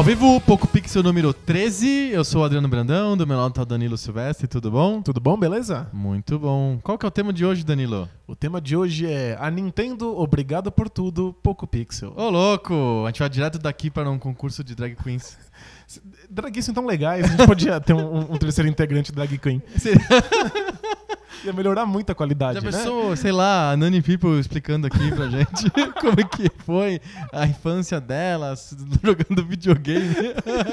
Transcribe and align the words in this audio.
Ao 0.00 0.04
vivo, 0.04 0.40
Poco 0.40 0.66
Pixel 0.66 1.02
número 1.02 1.30
13. 1.34 2.08
Eu 2.12 2.24
sou 2.24 2.40
o 2.40 2.44
Adriano 2.46 2.66
Brandão, 2.66 3.18
do 3.18 3.26
meu 3.26 3.36
lado 3.36 3.52
tá 3.52 3.60
o 3.60 3.66
Danilo 3.66 3.98
Silvestre, 3.98 4.48
tudo 4.48 4.70
bom? 4.70 5.02
Tudo 5.02 5.20
bom, 5.20 5.36
beleza? 5.36 5.90
Muito 5.92 6.38
bom. 6.38 6.80
Qual 6.82 6.96
que 6.96 7.04
é 7.04 7.08
o 7.08 7.10
tema 7.10 7.34
de 7.34 7.44
hoje, 7.44 7.62
Danilo? 7.62 8.08
O 8.26 8.34
tema 8.34 8.62
de 8.62 8.74
hoje 8.74 9.06
é 9.06 9.36
a 9.38 9.50
Nintendo 9.50 10.18
obrigado 10.18 10.72
por 10.72 10.88
tudo, 10.88 11.36
Poco 11.42 11.66
Pixel. 11.66 12.14
Ô, 12.16 12.30
louco! 12.30 12.72
A 13.04 13.08
gente 13.08 13.18
vai 13.18 13.28
direto 13.28 13.58
daqui 13.58 13.90
para 13.90 14.10
um 14.10 14.18
concurso 14.18 14.64
de 14.64 14.74
drag 14.74 14.96
queens. 14.96 15.36
Draguinhos 16.30 16.64
são 16.64 16.74
tão 16.74 16.86
legais, 16.86 17.26
a 17.26 17.28
gente 17.28 17.46
podia 17.46 17.78
ter 17.78 17.92
um, 17.92 18.32
um 18.32 18.38
terceiro 18.38 18.70
integrante 18.70 19.12
drag 19.12 19.36
queen. 19.36 19.60
Ia 21.44 21.52
melhorar 21.54 21.86
muito 21.86 22.10
a 22.10 22.14
qualidade, 22.14 22.60
Já 22.60 22.70
né? 22.70 22.76
pensou, 22.76 23.16
sei 23.16 23.32
lá, 23.32 23.70
a 23.72 23.76
Nani 23.76 24.02
People 24.02 24.38
explicando 24.38 24.86
aqui 24.86 25.10
pra 25.12 25.26
gente 25.30 25.70
como 26.00 26.16
que 26.28 26.50
foi 26.64 27.00
a 27.32 27.46
infância 27.46 27.98
delas 28.00 28.76
jogando 29.02 29.44
videogame. 29.46 30.14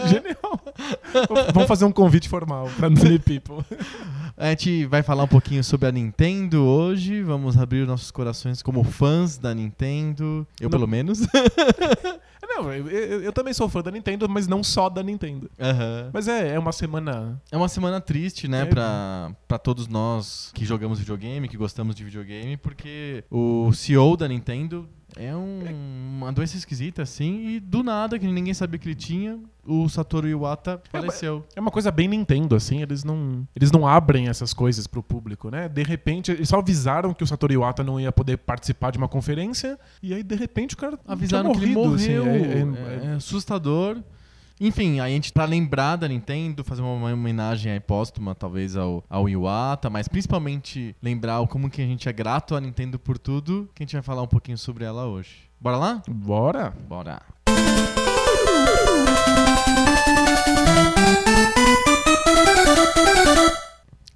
Genial. 0.08 0.60
Vamos 1.54 1.68
fazer 1.68 1.86
um 1.86 1.92
convite 1.92 2.28
formal 2.28 2.70
pra 2.76 2.90
Nani 2.90 3.18
People. 3.20 3.64
A 4.36 4.50
gente 4.50 4.86
vai 4.86 5.02
falar 5.02 5.24
um 5.24 5.28
pouquinho 5.28 5.64
sobre 5.64 5.88
a 5.88 5.92
Nintendo 5.92 6.64
hoje. 6.66 7.22
Vamos 7.22 7.58
abrir 7.58 7.88
nossos 7.88 8.12
corações 8.12 8.62
como 8.62 8.84
fãs 8.84 9.38
da 9.38 9.54
Nintendo. 9.54 10.46
Eu, 10.60 10.66
Não- 10.66 10.70
pelo 10.70 10.88
menos. 10.88 11.22
Não, 12.48 12.72
eu, 12.74 12.88
eu- 12.90 13.22
eu 13.24 13.34
também 13.34 13.54
sou 13.54 13.68
fã 13.70 13.82
da 13.82 13.92
Nintendo, 13.92 14.28
mas 14.30 14.48
não 14.48 14.64
só 14.64 14.90
da 14.90 15.04
Nintendo. 15.04 15.50
Aham. 15.60 16.10
Mas 16.14 16.28
é, 16.28 16.56
é 16.56 16.60
uma 16.60 16.72
semana. 16.72 17.42
É 17.52 17.58
uma 17.58 17.68
semana 17.68 18.00
triste, 18.02 18.48
né, 18.48 18.62
É. 18.62 18.66
pra, 18.66 19.32
pra 19.48 19.58
todos 19.58 19.88
nós 19.88 20.52
que 20.56 20.66
jogamos 20.66 20.98
videogame, 21.00 21.48
que 21.48 21.58
gostamos 21.58 21.96
de 21.96 22.04
videogame, 22.04 22.58
porque 22.58 23.24
o 23.30 23.72
CEO 23.74 24.16
da 24.18 24.28
Nintendo 24.28 24.88
é 25.18 25.36
um- 25.36 26.18
uma 26.18 26.32
doença 26.32 26.56
esquisita, 26.58 27.02
assim, 27.02 27.48
e 27.56 27.60
do 27.60 27.84
nada, 27.84 28.18
que 28.18 28.26
ninguém 28.28 28.54
sabia 28.54 28.80
que 28.80 28.88
ele 28.88 28.96
tinha, 28.96 29.40
o 29.66 29.88
Satoru 29.90 30.28
Iwata 30.28 30.82
faleceu. 30.92 31.46
É 31.56 31.60
uma 31.60 31.70
coisa 31.72 31.92
bem 31.92 32.08
Nintendo, 32.08 32.56
assim, 32.56 32.82
eles 32.82 33.04
não, 33.04 33.48
eles 33.56 33.72
não 33.72 33.88
abrem 33.88 34.28
essas 34.28 34.54
coisas 34.54 34.88
pro 34.88 35.04
público, 35.04 35.50
né? 35.50 35.68
De 35.70 35.84
repente, 35.84 36.32
eles 36.32 36.50
só 36.50 36.58
avisaram 36.60 37.14
que 37.14 37.24
o 37.24 37.28
Satoru 37.28 37.54
Iwata 37.54 37.84
não 37.84 38.00
ia 38.00 38.12
poder 38.12 38.38
participar 38.38 38.92
de 38.92 38.98
uma 38.98 39.08
conferência, 39.08 39.78
e 40.02 40.14
aí, 40.14 40.24
de 40.24 40.36
repente, 40.36 40.74
o 40.76 40.78
cara 40.78 40.98
Avisaram 41.08 41.52
tinha 41.52 41.60
que 41.60 41.66
ele 41.66 41.74
morrido, 41.76 41.90
morreu. 41.92 42.24
assim, 42.24 42.30
é, 42.30 43.04
é- 43.04 43.06
é- 43.08 43.12
é 43.12 43.16
assustador. 43.16 43.98
Enfim, 44.60 45.00
a 45.00 45.08
gente, 45.08 45.32
pra 45.32 45.46
lembrar 45.46 45.98
da 45.98 46.08
Nintendo, 46.08 46.64
fazer 46.64 46.82
uma, 46.82 47.12
homenagem 47.12 47.72
aí 47.72 47.80
póstuma, 47.80 48.34
talvez, 48.34 48.76
ao, 48.76 49.04
ao 49.08 49.30
Iwata, 49.30 49.88
mas 49.90 50.08
principalmente 50.08 50.96
lembrar 51.02 51.46
como 51.48 51.70
que 51.70 51.82
a 51.82 51.86
gente 51.86 52.10
é 52.10 52.14
grato 52.14 52.56
à 52.56 52.62
Nintendo 52.62 52.98
por 52.98 53.20
tudo, 53.20 53.70
que 53.76 53.84
a 53.84 53.86
gente 53.86 53.94
vai 53.94 54.02
falar 54.02 54.24
um 54.24 54.28
pouquinho 54.28 54.58
sobre 54.58 54.84
ela 54.84 55.06
hoje. 55.06 55.48
Bora 55.62 55.78
lá? 55.78 56.02
Bora! 56.08 56.74
Bora. 56.88 57.22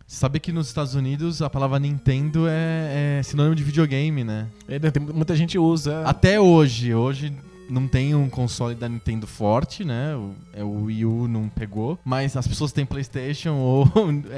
Sabe 0.08 0.40
que 0.40 0.52
nos 0.52 0.68
Estados 0.68 0.94
Unidos 0.94 1.42
a 1.42 1.50
palavra 1.50 1.80
Nintendo 1.80 2.46
é, 2.48 3.18
é 3.20 3.24
sinônimo 3.24 3.56
de 3.56 3.64
videogame, 3.64 4.24
né? 4.24 4.48
É, 4.68 4.78
tem- 4.78 5.02
muita 5.02 5.36
gente 5.36 5.58
usa. 5.58 6.04
Até 6.06 6.40
hoje. 6.40 6.94
Hoje 6.94 7.34
não 7.72 7.88
tem 7.88 8.14
um 8.14 8.30
console 8.30 8.76
da 8.76 8.90
Nintendo 8.90 9.26
forte, 9.26 9.86
né? 9.86 10.16
O, 10.16 10.36
é, 10.54 10.64
o 10.64 10.84
Wii 10.84 11.06
U 11.06 11.28
não 11.28 11.48
pegou. 11.48 11.98
Mas 12.04 12.36
as 12.36 12.46
pessoas 12.46 12.72
têm 12.74 12.86
PlayStation 12.86 13.56
ou 13.56 13.88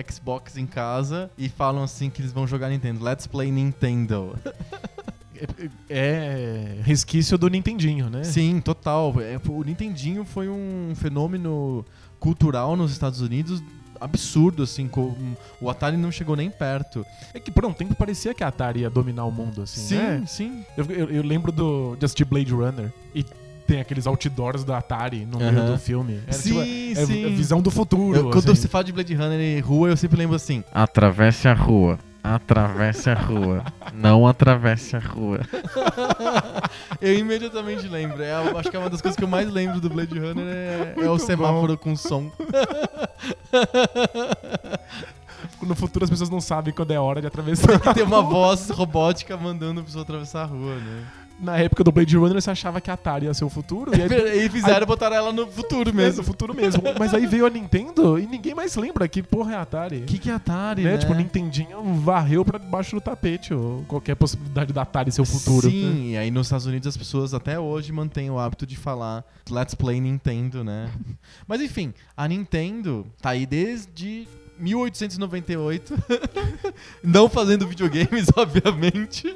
Xbox 0.09 0.56
em 0.56 0.67
casa 0.67 1.31
e 1.38 1.50
falam 1.50 1.84
assim 1.84 2.09
que 2.09 2.22
eles 2.22 2.31
vão 2.31 2.45
jogar 2.45 2.70
Nintendo. 2.70 3.04
Let's 3.04 3.28
play 3.28 3.52
Nintendo. 3.52 4.38
É, 5.89 6.77
é 6.77 6.82
resquício 6.83 7.38
do 7.38 7.49
Nintendinho, 7.49 8.10
né? 8.10 8.23
Sim, 8.23 8.61
total. 8.61 9.14
É, 9.20 9.38
o 9.50 9.64
Nintendinho 9.64 10.23
foi 10.23 10.48
um 10.48 10.94
fenômeno 10.95 11.83
cultural 12.17 12.77
nos 12.77 12.94
Estados 12.94 13.20
Unidos 13.20 13.61
absurdo, 14.03 14.64
assim. 14.64 14.87
com- 14.87 15.15
o 15.61 15.69
Atari 15.69 15.97
não 15.97 16.11
chegou 16.11 16.36
nem 16.36 16.49
perto. 16.49 17.05
É 17.33 17.39
que 17.39 17.49
por 17.52 17.65
um 17.65 17.73
tempo 17.73 17.95
parecia 17.95 18.33
que 18.33 18.43
a 18.43 18.47
Atari 18.47 18.81
ia 18.81 18.89
dominar 18.89 19.25
o 19.25 19.31
mundo, 19.31 19.61
assim, 19.64 19.81
sim, 19.81 19.95
né? 19.97 20.23
sim. 20.27 20.65
Eu, 20.77 20.86
eu- 20.86 21.09
eu 21.09 21.23
lembro 21.23 21.52
do, 21.52 21.95
de 21.97 22.05
assistir 22.05 22.25
Blade 22.25 22.52
Runner 22.52 22.91
e 23.15 23.23
tem 23.65 23.80
aqueles 23.80 24.05
outdoors 24.05 24.64
da 24.65 24.77
Atari 24.77 25.25
no 25.25 25.37
meio 25.39 25.65
do 25.67 25.77
filme. 25.77 26.19
Era, 26.27 26.33
sim, 26.33 26.49
tipo, 26.49 26.99
é, 27.02 27.05
sim. 27.05 27.25
é 27.25 27.30
visão 27.30 27.61
do 27.61 27.71
futuro. 27.71 28.17
Eu- 28.17 28.23
quando 28.31 28.52
assim. 28.52 28.61
você 28.61 28.67
fala 28.67 28.83
de 28.83 28.91
Blade 28.91 29.14
Runner 29.15 29.39
e 29.39 29.59
rua, 29.61 29.89
eu 29.89 29.97
sempre 29.97 30.17
lembro 30.17 30.35
assim. 30.35 30.64
Atravesse 30.73 31.47
a 31.47 31.53
rua. 31.53 31.97
Atravesse 32.23 33.10
a 33.10 33.16
rua. 33.16 33.66
Não 33.94 34.26
atravesse 34.26 34.95
a 34.95 35.00
rua. 35.00 35.42
eu 37.02 37.14
imediatamente 37.14 37.86
lembro. 37.88 38.23
É, 38.23 38.34
acho 38.34 38.72
que 38.72 38.78
é 38.78 38.80
uma 38.80 38.89
das 38.89 39.02
coisas 39.02 39.17
que 39.17 39.23
eu 39.23 39.28
mais 39.28 39.52
lembro 39.52 39.82
do 39.82 39.89
Blade 39.89 40.17
Runner 40.17 40.45
é, 40.48 40.95
é 40.98 41.10
o 41.10 41.20
semáforo 41.20 41.78
com 41.78 41.95
som. 41.95 42.32
No 45.62 45.76
futuro 45.76 46.04
as 46.04 46.10
pessoas 46.10 46.30
não 46.30 46.42
sabem 46.42 46.73
quando 46.73 46.92
é 46.92 47.00
hora 47.00 47.22
de 47.22 47.28
atravessar. 47.28 47.80
Que 47.80 47.94
tem 47.94 48.04
uma 48.04 48.22
voz 48.22 48.70
robótica 48.70 49.38
mandando 49.38 49.80
a 49.80 49.83
pessoa 49.83 50.04
atravessar 50.04 50.44
a 50.44 50.45
rua, 50.45 50.76
né? 50.76 51.04
Na 51.43 51.58
época 51.58 51.83
do 51.83 51.92
Blade 51.92 52.15
Runner 52.15 52.42
você 52.42 52.49
achava 52.49 52.80
que 52.80 52.89
a 52.89 52.93
Atari 52.93 53.26
ia 53.26 53.33
ser 53.33 53.43
o 53.43 53.49
futuro. 53.49 53.92
E 53.95 54.02
aí, 54.02 54.45
E 54.45 54.49
fizeram 54.49 54.86
botar 54.87 55.11
ela 55.11 55.31
no 55.31 55.45
futuro 55.48 55.93
mesmo, 55.93 56.02
mesmo. 56.02 56.17
no 56.17 56.23
futuro 56.23 56.54
mesmo. 56.54 56.81
Mas 56.98 57.14
aí 57.14 57.26
veio 57.27 57.45
a 57.45 57.49
Nintendo 57.49 58.17
e 58.17 58.26
ninguém 58.26 58.55
mais 58.55 58.76
lembra 58.76 59.08
que 59.08 59.21
porra 59.21 59.53
é 59.53 59.55
a 59.55 59.61
Atari. 59.61 59.98
O 59.98 60.05
que, 60.05 60.17
que 60.17 60.30
é 60.30 60.33
Atari, 60.33 60.83
né? 60.83 60.93
né? 60.93 60.98
Tipo, 60.98 61.14
Nintendinho 61.14 61.83
varreu 61.95 62.45
pra 62.45 62.58
debaixo 62.58 62.95
do 62.95 63.02
tapete 63.02 63.53
ou 63.53 63.83
qualquer 63.87 64.15
possibilidade 64.15 64.71
da 64.71 64.82
Atari 64.83 65.11
ser 65.11 65.21
o 65.21 65.26
futuro. 65.26 65.67
né? 65.67 65.71
Sim, 65.73 66.11
e 66.11 66.17
aí 66.17 66.32
nos 66.32 66.48
Estados 66.48 66.65
Unidos 66.65 66.87
as 66.87 66.98
pessoas 66.98 67.33
até 67.33 67.59
hoje 67.59 67.92
mantêm 67.92 68.30
o 68.30 68.39
hábito 68.39 68.65
de 68.65 68.76
falar 68.77 69.23
Let's 69.49 69.76
Play 69.76 69.99
Nintendo, 69.99 70.64
né? 70.64 70.89
Mas 71.48 71.61
enfim, 71.61 71.93
a 72.15 72.27
Nintendo 72.27 73.05
tá 73.21 73.32
aí 73.32 73.45
desde 73.45 74.27
1898, 74.64 75.94
não 77.04 77.30
fazendo 77.30 77.68
videogames, 77.68 78.28
obviamente. 78.36 79.34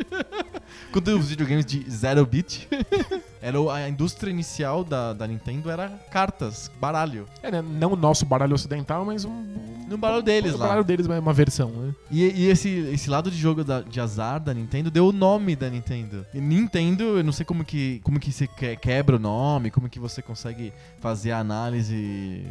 Quando 0.91 1.07
os 1.17 1.29
videogames 1.29 1.65
de 1.65 1.89
zero 1.89 2.25
bit, 2.25 2.67
era 3.41 3.57
a 3.73 3.89
indústria 3.89 4.31
inicial 4.31 4.83
da, 4.83 5.13
da 5.13 5.27
Nintendo 5.27 5.69
era 5.69 5.89
cartas, 6.11 6.71
baralho. 6.79 7.25
É, 7.43 7.51
né? 7.51 7.61
Não 7.61 7.93
o 7.93 7.95
nosso 7.95 8.25
baralho 8.25 8.53
ocidental, 8.55 9.03
mas 9.05 9.25
um. 9.25 9.45
No 9.87 9.97
baralho 9.97 10.21
deles 10.21 10.53
o 10.53 10.57
lá. 10.57 10.67
baralho 10.67 10.83
deles 10.83 11.07
é 11.07 11.19
uma 11.19 11.31
versão, 11.33 11.69
né? 11.69 11.95
E, 12.11 12.23
e 12.23 12.49
esse, 12.49 12.69
esse 12.93 13.09
lado 13.09 13.31
de 13.31 13.37
jogo 13.37 13.63
da- 13.63 13.81
de 13.81 14.01
azar 14.01 14.37
da 14.39 14.53
Nintendo 14.53 14.91
deu 14.91 15.07
o 15.07 15.13
nome 15.13 15.55
da 15.55 15.69
Nintendo. 15.69 16.25
E 16.33 16.41
Nintendo, 16.41 17.03
eu 17.17 17.23
não 17.23 17.31
sei 17.31 17.45
como 17.45 17.63
que, 17.63 18.01
como 18.03 18.19
que 18.19 18.31
você 18.31 18.47
que- 18.47 18.75
quebra 18.75 19.15
o 19.15 19.19
nome, 19.19 19.71
como 19.71 19.87
que 19.87 19.97
você 19.99 20.21
consegue 20.21 20.73
fazer 20.99 21.31
a 21.31 21.39
análise 21.39 22.45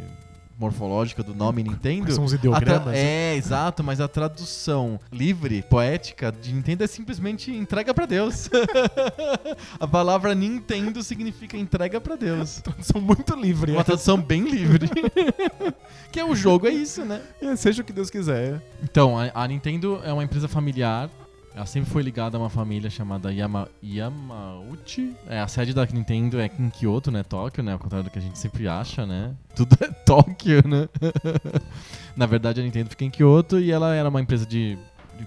morfológica 0.57 1.21
do 1.21 1.35
nome 1.35 1.63
Nintendo. 1.63 2.11
São 2.11 2.23
os 2.23 2.33
ideogramas? 2.33 2.95
É, 2.95 3.35
exato, 3.35 3.83
mas 3.83 4.01
a 4.01 4.07
tradução 4.07 4.99
livre, 5.11 5.61
poética 5.61 6.31
de 6.31 6.53
Nintendo 6.53 6.83
é 6.83 6.87
simplesmente 6.87 7.51
entrega 7.51 7.93
pra 7.93 8.05
Deus. 8.05 8.49
a 9.79 9.87
palavra 9.87 10.33
Nintendo 10.33 11.03
significa 11.03 11.55
entrega 11.57 12.01
pra 12.01 12.15
Deus. 12.15 12.61
São 12.81 12.99
muito 12.99 13.35
livres. 13.35 13.75
Uma 13.75 13.83
tradução 13.83 14.19
bem 14.19 14.49
livre. 14.49 14.89
que 16.11 16.19
é 16.19 16.25
o 16.25 16.35
jogo, 16.35 16.67
é 16.67 16.71
isso, 16.71 17.05
né? 17.05 17.21
É, 17.41 17.55
seja 17.55 17.81
o 17.81 17.85
que 17.85 17.93
Deus 17.93 18.09
quiser. 18.09 18.61
Então, 18.83 19.17
a, 19.17 19.31
a 19.33 19.47
Nintendo 19.47 20.01
é 20.03 20.11
uma 20.11 20.23
empresa 20.23 20.47
familiar. 20.47 21.09
Ela 21.57 21.65
sempre 21.65 21.89
foi 21.89 22.03
ligada 22.03 22.37
a 22.37 22.39
uma 22.39 22.51
família 22.51 22.87
chamada 22.87 23.33
Yama, 23.33 23.67
Yamauchi. 23.83 25.15
É, 25.27 25.39
a 25.39 25.47
sede 25.47 25.73
da 25.73 25.83
Nintendo 25.87 26.39
é 26.39 26.51
em 26.59 26.69
Kyoto, 26.69 27.09
né? 27.09 27.23
Tóquio, 27.23 27.63
né? 27.63 27.73
Ao 27.73 27.79
contrário 27.79 28.03
do 28.03 28.11
que 28.11 28.19
a 28.19 28.21
gente 28.21 28.37
sempre 28.37 28.67
acha, 28.67 29.07
né? 29.07 29.33
Tudo 29.55 29.75
é 29.81 29.87
Tóquio, 29.87 30.61
né? 30.67 30.87
Na 32.15 32.27
verdade, 32.27 32.61
a 32.61 32.63
Nintendo 32.63 32.91
fica 32.91 33.05
em 33.05 33.09
Kyoto 33.09 33.59
e 33.59 33.71
ela 33.71 33.95
era 33.95 34.07
uma 34.07 34.21
empresa 34.21 34.45
de, 34.45 34.77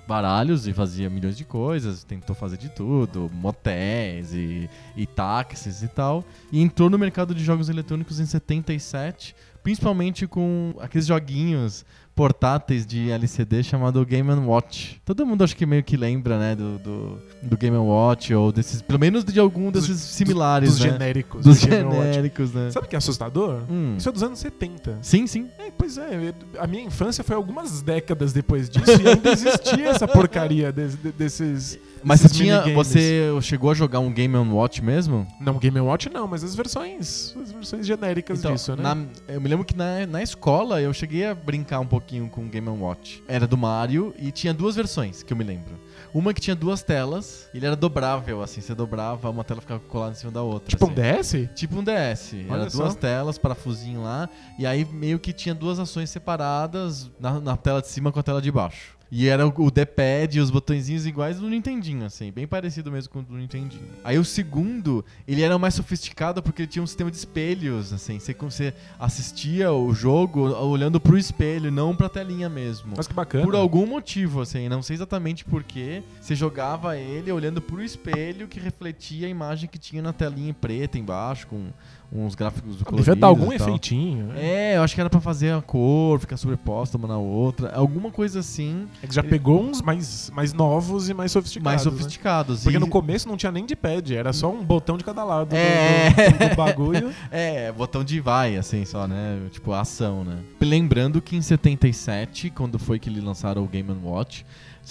baralhos 0.06 0.68
e 0.68 0.72
fazia 0.72 1.10
milhões 1.10 1.36
de 1.36 1.44
coisas. 1.44 2.04
Tentou 2.04 2.36
fazer 2.36 2.58
de 2.58 2.68
tudo, 2.68 3.28
motéis 3.34 4.32
e, 4.32 4.70
e 4.96 5.06
táxis 5.06 5.82
e 5.82 5.88
tal. 5.88 6.24
E 6.52 6.62
entrou 6.62 6.88
no 6.88 6.96
mercado 6.96 7.34
de 7.34 7.42
jogos 7.42 7.68
eletrônicos 7.68 8.20
em 8.20 8.26
77, 8.26 9.34
principalmente 9.64 10.28
com 10.28 10.76
aqueles 10.78 11.06
joguinhos 11.08 11.84
portáteis 12.14 12.86
de 12.86 13.10
LCD 13.10 13.62
chamado 13.62 14.04
Game 14.04 14.30
Watch. 14.30 15.00
Todo 15.04 15.24
mundo 15.24 15.42
acho 15.44 15.56
que 15.56 15.64
meio 15.64 15.82
que 15.82 15.96
lembra, 15.96 16.38
né, 16.38 16.54
do, 16.54 16.78
do, 16.78 17.18
do 17.42 17.56
Game 17.56 17.76
Watch 17.76 18.34
ou 18.34 18.52
desses, 18.52 18.82
pelo 18.82 18.98
menos 18.98 19.24
de 19.24 19.38
algum 19.40 19.70
Dos- 19.70 19.86
desses 19.88 20.02
similares, 20.02 20.70
Dos 20.72 20.80
né? 20.80 20.90
genéricos. 20.92 21.44
Dos 21.44 21.60
do 21.60 21.68
genéricos, 21.70 22.52
né? 22.52 22.70
Sabe 22.70 22.86
o 22.86 22.88
que 22.88 22.96
é 22.96 22.98
assustador? 22.98 23.62
Hum. 23.70 23.94
Isso 23.96 24.08
é 24.08 24.12
dos 24.12 24.22
anos 24.22 24.38
70. 24.38 24.98
Sim, 25.02 25.26
sim. 25.26 25.48
É, 25.58 25.70
pois 25.70 25.96
é, 25.98 26.34
a 26.58 26.66
minha 26.66 26.82
infância 26.84 27.24
foi 27.24 27.36
algumas 27.36 27.80
décadas 27.82 28.32
depois 28.32 28.68
disso 28.68 28.90
e 29.02 29.08
ainda 29.08 29.30
existia 29.30 29.88
essa 29.88 30.06
porcaria 30.06 30.70
des- 30.72 30.96
de- 30.96 31.12
desses. 31.12 31.78
Mas 32.02 32.20
você 32.20 32.28
tinha, 32.28 32.62
você 32.74 33.28
chegou 33.42 33.70
a 33.70 33.74
jogar 33.74 34.00
um 34.00 34.12
Game 34.12 34.36
Watch 34.36 34.82
mesmo? 34.82 35.26
Não, 35.40 35.58
Game 35.58 35.78
Watch 35.80 36.08
não, 36.08 36.26
mas 36.26 36.42
as 36.42 36.54
versões. 36.54 37.34
As 37.40 37.52
versões 37.52 37.86
genéricas 37.86 38.38
Então, 38.38 38.52
disso, 38.54 38.74
né? 38.76 38.82
na- 38.82 39.04
eu 39.34 39.40
me 39.40 39.48
lembro 39.48 39.64
que 39.64 39.76
na, 39.76 40.06
na 40.06 40.22
escola 40.22 40.80
eu 40.80 40.92
cheguei 40.92 41.26
a 41.26 41.34
brincar 41.34 41.80
um 41.80 41.86
pouquinho 41.86 42.28
com 42.28 42.42
o 42.44 42.48
Game 42.48 42.68
Watch. 42.68 43.22
Era 43.28 43.46
do 43.46 43.56
Mario 43.56 44.14
e 44.18 44.30
tinha 44.30 44.54
duas 44.54 44.76
versões, 44.76 45.22
que 45.22 45.32
eu 45.32 45.36
me 45.36 45.44
lembro. 45.44 45.78
Uma 46.14 46.32
que 46.34 46.40
tinha 46.40 46.56
duas 46.56 46.82
telas, 46.82 47.48
ele 47.54 47.66
era 47.66 47.76
dobrável, 47.76 48.42
assim, 48.42 48.60
você 48.60 48.74
dobrava, 48.74 49.30
uma 49.30 49.44
tela 49.44 49.60
ficava 49.60 49.80
colada 49.80 50.12
em 50.12 50.16
cima 50.16 50.32
da 50.32 50.42
outra. 50.42 50.68
Tipo 50.68 50.86
um 50.86 50.92
assim. 51.18 51.42
DS? 51.44 51.54
Tipo 51.54 51.78
um 51.78 51.84
DS. 51.84 52.34
Olha 52.48 52.62
Era 52.62 52.70
só. 52.70 52.82
duas 52.82 52.94
telas, 52.96 53.38
parafusinho 53.38 54.02
lá. 54.02 54.28
E 54.58 54.66
aí 54.66 54.84
meio 54.84 55.18
que 55.18 55.32
tinha 55.32 55.54
duas 55.54 55.78
ações 55.78 56.10
separadas 56.10 57.10
na, 57.20 57.38
na 57.40 57.56
tela 57.56 57.80
de 57.80 57.88
cima 57.88 58.10
com 58.10 58.18
a 58.18 58.22
tela 58.22 58.40
de 58.42 58.50
baixo. 58.50 58.98
E 59.10 59.26
era 59.26 59.46
o, 59.46 59.70
D-pad 59.70 60.38
e 60.38 60.40
os 60.40 60.50
botõezinhos 60.50 61.04
iguais 61.04 61.38
do 61.38 61.48
Nintendinho, 61.48 62.04
assim, 62.04 62.30
bem 62.30 62.46
parecido 62.46 62.92
mesmo 62.92 63.12
com 63.12 63.18
o 63.18 63.22
do 63.22 63.34
Nintendinho. 63.34 63.88
Aí 64.04 64.18
o 64.18 64.24
segundo, 64.24 65.04
ele 65.26 65.42
era 65.42 65.58
mais 65.58 65.74
sofisticado 65.74 66.42
porque 66.42 66.62
ele 66.62 66.68
tinha 66.68 66.82
um 66.82 66.86
sistema 66.86 67.10
de 67.10 67.16
espelhos, 67.16 67.92
assim, 67.92 68.20
você, 68.20 68.34
você 68.34 68.74
assistia 68.98 69.72
o 69.72 69.92
jogo 69.92 70.40
olhando 70.40 71.00
pro 71.00 71.18
espelho, 71.18 71.72
não 71.72 71.96
pra 71.96 72.08
telinha 72.08 72.48
mesmo. 72.48 72.94
Mas 72.96 73.08
que 73.08 73.14
bacana. 73.14 73.44
Por 73.44 73.56
algum 73.56 73.86
motivo, 73.86 74.42
assim, 74.42 74.68
não 74.68 74.82
sei 74.82 74.94
exatamente 74.94 75.44
porquê, 75.44 76.02
você 76.20 76.36
jogava 76.36 76.96
ele 76.96 77.32
olhando 77.32 77.60
pro 77.60 77.82
espelho 77.82 78.46
que 78.46 78.60
refletia 78.60 79.26
a 79.26 79.30
imagem 79.30 79.68
que 79.68 79.78
tinha 79.78 80.02
na 80.02 80.12
telinha 80.12 80.54
preta 80.54 80.98
embaixo, 80.98 81.48
com 81.48 81.70
uns 82.12 82.34
gráficos 82.34 82.76
Devia 82.92 83.14
dar 83.14 83.28
algum 83.28 83.52
efeitinho. 83.52 84.26
né? 84.26 84.34
É, 84.72 84.76
eu 84.76 84.82
acho 84.82 84.94
que 84.94 85.00
era 85.00 85.08
pra 85.08 85.20
fazer 85.20 85.52
a 85.52 85.62
cor, 85.62 86.18
ficar 86.18 86.36
sobreposta 86.36 86.96
uma 86.98 87.06
na 87.06 87.16
outra, 87.18 87.72
alguma 87.74 88.10
coisa 88.10 88.40
assim, 88.40 88.86
É 89.02 89.06
que 89.06 89.14
já 89.14 89.22
pegou 89.22 89.62
uns 89.62 89.80
mais, 89.80 90.30
mais 90.34 90.52
novos 90.52 91.08
e 91.08 91.14
mais 91.14 91.30
sofisticados. 91.30 91.64
mais 91.64 91.84
né? 91.84 91.90
sofisticados. 91.90 92.62
Porque 92.64 92.76
E- 92.76 92.80
no 92.80 92.88
começo 92.88 93.28
não 93.28 93.36
tinha 93.36 93.52
nem 93.52 93.64
de 93.64 93.76
pad, 93.76 94.14
era 94.14 94.32
só 94.32 94.50
um 94.50 94.64
botão 94.64 94.96
de 94.98 95.04
cada 95.04 95.22
lado 95.22 95.50
do- 95.50 95.56
É. 95.56 96.10
do, 96.10 96.38
do- 96.38 96.48
do 96.50 96.56
bagulho. 96.56 97.10
É, 97.30 97.70
botão 97.72 98.02
de 98.02 98.18
vai, 98.20 98.56
assim, 98.56 98.84
só, 98.84 99.06
né? 99.06 99.38
Tipo, 99.52 99.72
ação, 99.72 100.24
né? 100.24 100.38
Lembrando 100.60 101.20
que 101.22 101.36
em 101.36 101.42
77, 101.42 102.50
quando 102.50 102.78
foi 102.78 102.98
que 102.98 103.08
eles 103.08 103.22
lançaram 103.22 103.62
o 103.62 103.66
Game 103.68 103.90
Watch, 104.02 104.44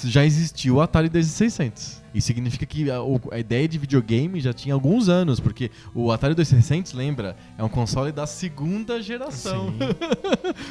já 0.06 0.24
existiu 0.26 0.76
o 0.76 0.82
Atari 0.82 1.10
2600. 1.10 2.02
Isso 2.14 2.28
significa 2.28 2.66
que 2.66 2.90
a, 2.90 3.02
o- 3.02 3.20
a 3.32 3.40
ideia 3.40 3.68
de 3.68 3.78
videogame 3.78 4.40
já 4.40 4.54
tinha 4.54 4.74
alguns 4.74 5.10
anos, 5.10 5.40
porque 5.40 5.70
o 5.94 6.12
Atari 6.12 6.34
2600, 6.36 6.94
lembra, 6.94 7.36
é 7.58 7.64
um 7.64 7.70
console 7.70 8.12
da 8.12 8.26
segunda 8.28 9.02
geração. 9.02 9.74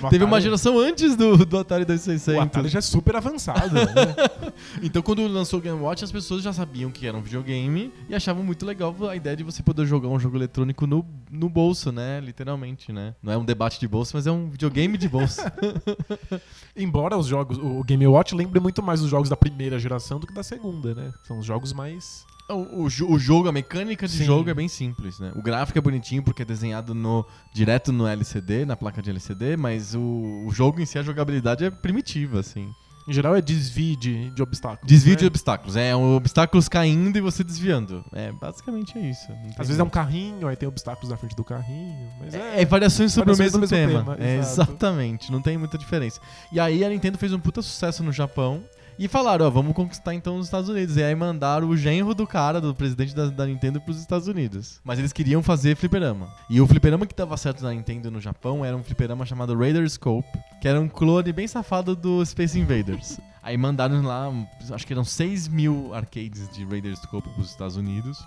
O 0.02 0.08
Teve 0.10 0.24
uma 0.24 0.36
Atari- 0.36 0.42
geração 0.44 0.78
antes 0.78 1.16
do, 1.16 1.44
do 1.44 1.58
Atari 1.58 1.82
O 1.82 1.86
2600. 1.86 2.42
Atari 2.42 2.68
já 2.68 2.78
é 2.78 2.82
super 2.82 3.16
avançado. 3.16 3.74
né? 3.74 3.82
Então, 4.82 5.02
quando 5.02 5.26
lançou 5.26 5.58
o 5.58 5.62
Game 5.62 5.78
Watch, 5.80 6.02
as 6.04 6.10
pessoas 6.12 6.42
já 6.42 6.52
sabiam 6.52 6.90
que 6.90 7.06
era 7.06 7.16
um 7.16 7.20
videogame 7.22 7.92
e 8.08 8.14
achavam 8.14 8.42
muito 8.42 8.64
legal 8.66 8.94
a 9.08 9.14
ideia 9.14 9.36
de 9.36 9.42
você 9.44 9.62
poder 9.62 9.86
jogar 9.86 10.08
um 10.08 10.18
jogo 10.18 10.36
eletrônico 10.36 10.86
no, 10.86 11.04
no 11.30 11.48
bolso, 11.48 11.92
né? 11.92 12.20
Literalmente, 12.20 12.92
né? 12.92 13.14
Não 13.22 13.32
é 13.32 13.36
um 13.38 13.44
debate 13.44 13.78
de 13.78 13.86
bolso, 13.86 14.12
mas 14.14 14.26
é 14.26 14.32
um 14.32 14.48
videogame 14.50 14.96
de 14.98 15.08
bolso. 15.08 15.40
Embora 16.76 17.16
os 17.16 17.26
jogos, 17.26 17.58
o 17.58 17.82
Game 17.84 18.06
Watch 18.06 18.34
lembre 18.34 18.60
muito 18.60 18.82
mais 18.82 19.00
os 19.02 19.10
jogos 19.10 19.28
da 19.28 19.36
primeira 19.36 19.78
geração 19.78 20.18
do 20.20 20.26
que 20.26 20.32
da 20.32 20.42
segunda, 20.42 20.94
né? 20.94 21.12
São 21.28 21.38
os 21.38 21.44
jogos 21.46 21.72
mais. 21.74 22.24
o, 22.48 22.84
o 22.84 22.88
jo- 22.88 23.06
o 23.10 23.18
jogo, 23.18 23.48
a 23.48 23.52
mecânica 23.52 24.06
de 24.08 24.14
Sim. 24.16 24.24
jogo 24.24 24.48
é 24.48 24.54
bem 24.54 24.66
simples, 24.66 25.20
né? 25.20 25.30
O 25.36 25.42
gráfico 25.42 25.78
é 25.78 25.82
bonitinho 25.82 26.22
porque 26.22 26.40
é 26.40 26.44
desenhado 26.44 26.94
no, 26.94 27.24
direto 27.52 27.92
no 27.92 28.06
LCD, 28.06 28.64
na 28.64 28.74
placa 28.76 29.02
de 29.02 29.10
LCD, 29.10 29.54
mas 29.56 29.94
o, 29.94 30.00
o 30.46 30.50
jogo 30.50 30.80
em 30.80 30.86
si, 30.86 30.98
a 30.98 31.02
jogabilidade 31.02 31.64
é 31.66 31.70
primitiva, 31.70 32.40
assim. 32.40 32.72
Em 33.06 33.12
geral 33.12 33.34
é 33.34 33.40
desvio 33.40 33.96
de, 33.96 34.30
de 34.30 34.42
obstáculos. 34.42 34.86
Desvio 34.86 35.16
de 35.16 35.22
né? 35.24 35.28
obstáculos. 35.28 35.76
É 35.76 35.96
um 35.96 36.14
obstáculos 36.16 36.68
caindo 36.68 37.16
e 37.16 37.20
você 37.22 37.42
desviando. 37.42 38.04
É, 38.12 38.30
basicamente 38.32 38.98
é 38.98 39.00
isso. 39.10 39.26
Às 39.58 39.66
vezes 39.66 39.78
é 39.80 39.82
um 39.82 39.88
carrinho, 39.88 40.46
aí 40.46 40.56
tem 40.56 40.68
obstáculos 40.68 41.08
na 41.10 41.16
frente 41.16 41.34
do 41.34 41.42
carrinho. 41.44 42.10
Mas 42.20 42.34
é. 42.34 42.60
É, 42.60 42.64
variações 42.66 43.12
sobre 43.12 43.32
Variações 43.34 43.54
o 43.54 43.58
mesmo, 43.60 43.76
mesmo 43.86 44.02
tema. 44.04 44.14
tema, 44.16 44.26
É, 44.30 44.36
exatamente, 44.38 45.32
não 45.32 45.40
tem 45.40 45.56
muita 45.56 45.78
diferença. 45.78 46.20
E 46.52 46.60
aí 46.60 46.84
a 46.84 46.88
Nintendo 46.90 47.16
fez 47.16 47.32
um 47.32 47.40
puta 47.40 47.62
sucesso 47.62 48.02
no 48.02 48.12
Japão 48.12 48.62
e 48.98 49.06
falaram, 49.06 49.46
ó, 49.46 49.50
vamos 49.50 49.74
conquistar 49.74 50.14
então 50.14 50.38
os 50.38 50.46
Estados 50.46 50.68
Unidos. 50.68 50.96
E 50.96 51.02
aí 51.02 51.14
mandaram 51.14 51.68
o 51.68 51.76
genro 51.76 52.14
do 52.14 52.26
cara, 52.26 52.60
do 52.60 52.74
presidente 52.74 53.14
da, 53.14 53.26
da 53.26 53.46
Nintendo, 53.46 53.80
pros 53.80 54.00
Estados 54.00 54.26
Unidos. 54.26 54.80
Mas 54.84 54.98
eles 54.98 55.12
queriam 55.12 55.42
fazer 55.42 55.76
fliperama. 55.76 56.28
E 56.50 56.60
o 56.60 56.66
fliperama 56.66 57.06
que 57.06 57.14
dava 57.14 57.36
certo 57.36 57.62
na 57.62 57.72
Nintendo 57.72 58.10
no 58.10 58.20
Japão 58.20 58.64
era 58.64 58.76
um 58.76 58.82
fliperama 58.82 59.24
chamado 59.24 59.56
Raider 59.56 59.88
Scope, 59.88 60.28
que 60.60 60.66
era 60.66 60.80
um 60.80 60.88
clone 60.88 61.32
bem 61.32 61.46
safado 61.46 61.94
do 61.94 62.24
Space 62.24 62.58
Invaders. 62.58 63.20
Aí 63.42 63.56
mandaram 63.56 64.02
lá, 64.02 64.30
acho 64.72 64.86
que 64.86 64.92
eram 64.92 65.04
6 65.04 65.48
mil 65.48 65.94
arcades 65.94 66.50
de 66.50 66.64
Raider 66.64 66.94
Scope 66.96 67.28
pros 67.30 67.50
Estados 67.50 67.76
Unidos. 67.76 68.18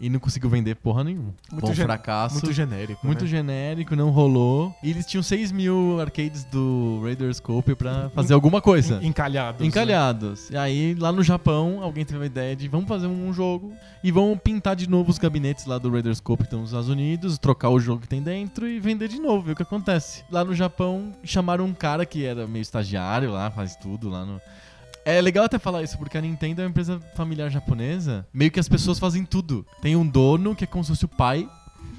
E 0.00 0.08
não 0.08 0.18
conseguiu 0.18 0.48
vender 0.48 0.76
porra 0.76 1.04
nenhuma. 1.04 1.34
Muito 1.52 1.74
gen- 1.74 1.84
fracasso. 1.84 2.36
Muito 2.36 2.52
genérico. 2.54 3.06
Muito 3.06 3.24
né? 3.24 3.30
genérico, 3.30 3.94
não 3.94 4.08
rolou. 4.10 4.74
E 4.82 4.88
eles 4.90 5.04
tinham 5.04 5.22
6 5.22 5.52
mil 5.52 6.00
arcades 6.00 6.42
do 6.44 7.00
Raider 7.04 7.32
Scope 7.34 7.74
pra 7.74 8.08
fazer 8.14 8.32
alguma 8.32 8.62
coisa. 8.62 8.98
En- 9.02 9.08
Encalhados. 9.08 9.60
né? 9.60 9.66
Encalhados. 9.66 10.48
E 10.50 10.56
aí, 10.56 10.94
lá 10.94 11.12
no 11.12 11.22
Japão, 11.22 11.82
alguém 11.82 12.04
teve 12.04 12.22
a 12.22 12.26
ideia 12.26 12.56
de 12.56 12.66
vamos 12.66 12.88
fazer 12.88 13.06
um 13.08 13.30
jogo 13.32 13.72
e 14.02 14.10
vamos 14.10 14.38
pintar 14.42 14.74
de 14.74 14.88
novo 14.88 15.10
os 15.10 15.18
gabinetes 15.18 15.66
lá 15.66 15.76
do 15.76 15.90
Raider 15.90 16.14
Scope 16.14 16.44
que 16.44 16.46
estão 16.46 16.60
nos 16.60 16.70
Estados 16.70 16.88
Unidos, 16.88 17.36
trocar 17.38 17.68
o 17.68 17.78
jogo 17.78 18.00
que 18.00 18.08
tem 18.08 18.22
dentro 18.22 18.66
e 18.66 18.80
vender 18.80 19.08
de 19.08 19.20
novo, 19.20 19.42
ver 19.42 19.52
o 19.52 19.56
que 19.56 19.62
acontece. 19.62 20.24
Lá 20.30 20.42
no 20.42 20.54
Japão, 20.54 21.12
chamaram 21.22 21.66
um 21.66 21.74
cara 21.74 22.06
que 22.06 22.24
era 22.24 22.46
meio 22.46 22.62
estagiário 22.62 23.30
lá, 23.30 23.50
faz 23.50 23.76
tudo 23.76 24.08
lá 24.08 24.24
no. 24.24 24.40
É 25.04 25.20
legal 25.20 25.44
até 25.44 25.58
falar 25.58 25.82
isso, 25.82 25.96
porque 25.98 26.18
a 26.18 26.20
Nintendo 26.20 26.60
é 26.60 26.64
uma 26.64 26.70
empresa 26.70 27.00
familiar 27.14 27.50
japonesa. 27.50 28.26
Meio 28.32 28.50
que 28.50 28.60
as 28.60 28.68
pessoas 28.68 28.98
fazem 28.98 29.24
tudo. 29.24 29.66
Tem 29.80 29.96
um 29.96 30.06
dono 30.06 30.54
que 30.54 30.64
é 30.64 30.66
como 30.66 30.84
se 30.84 30.90
fosse 30.90 31.04
o 31.04 31.08
pai. 31.08 31.48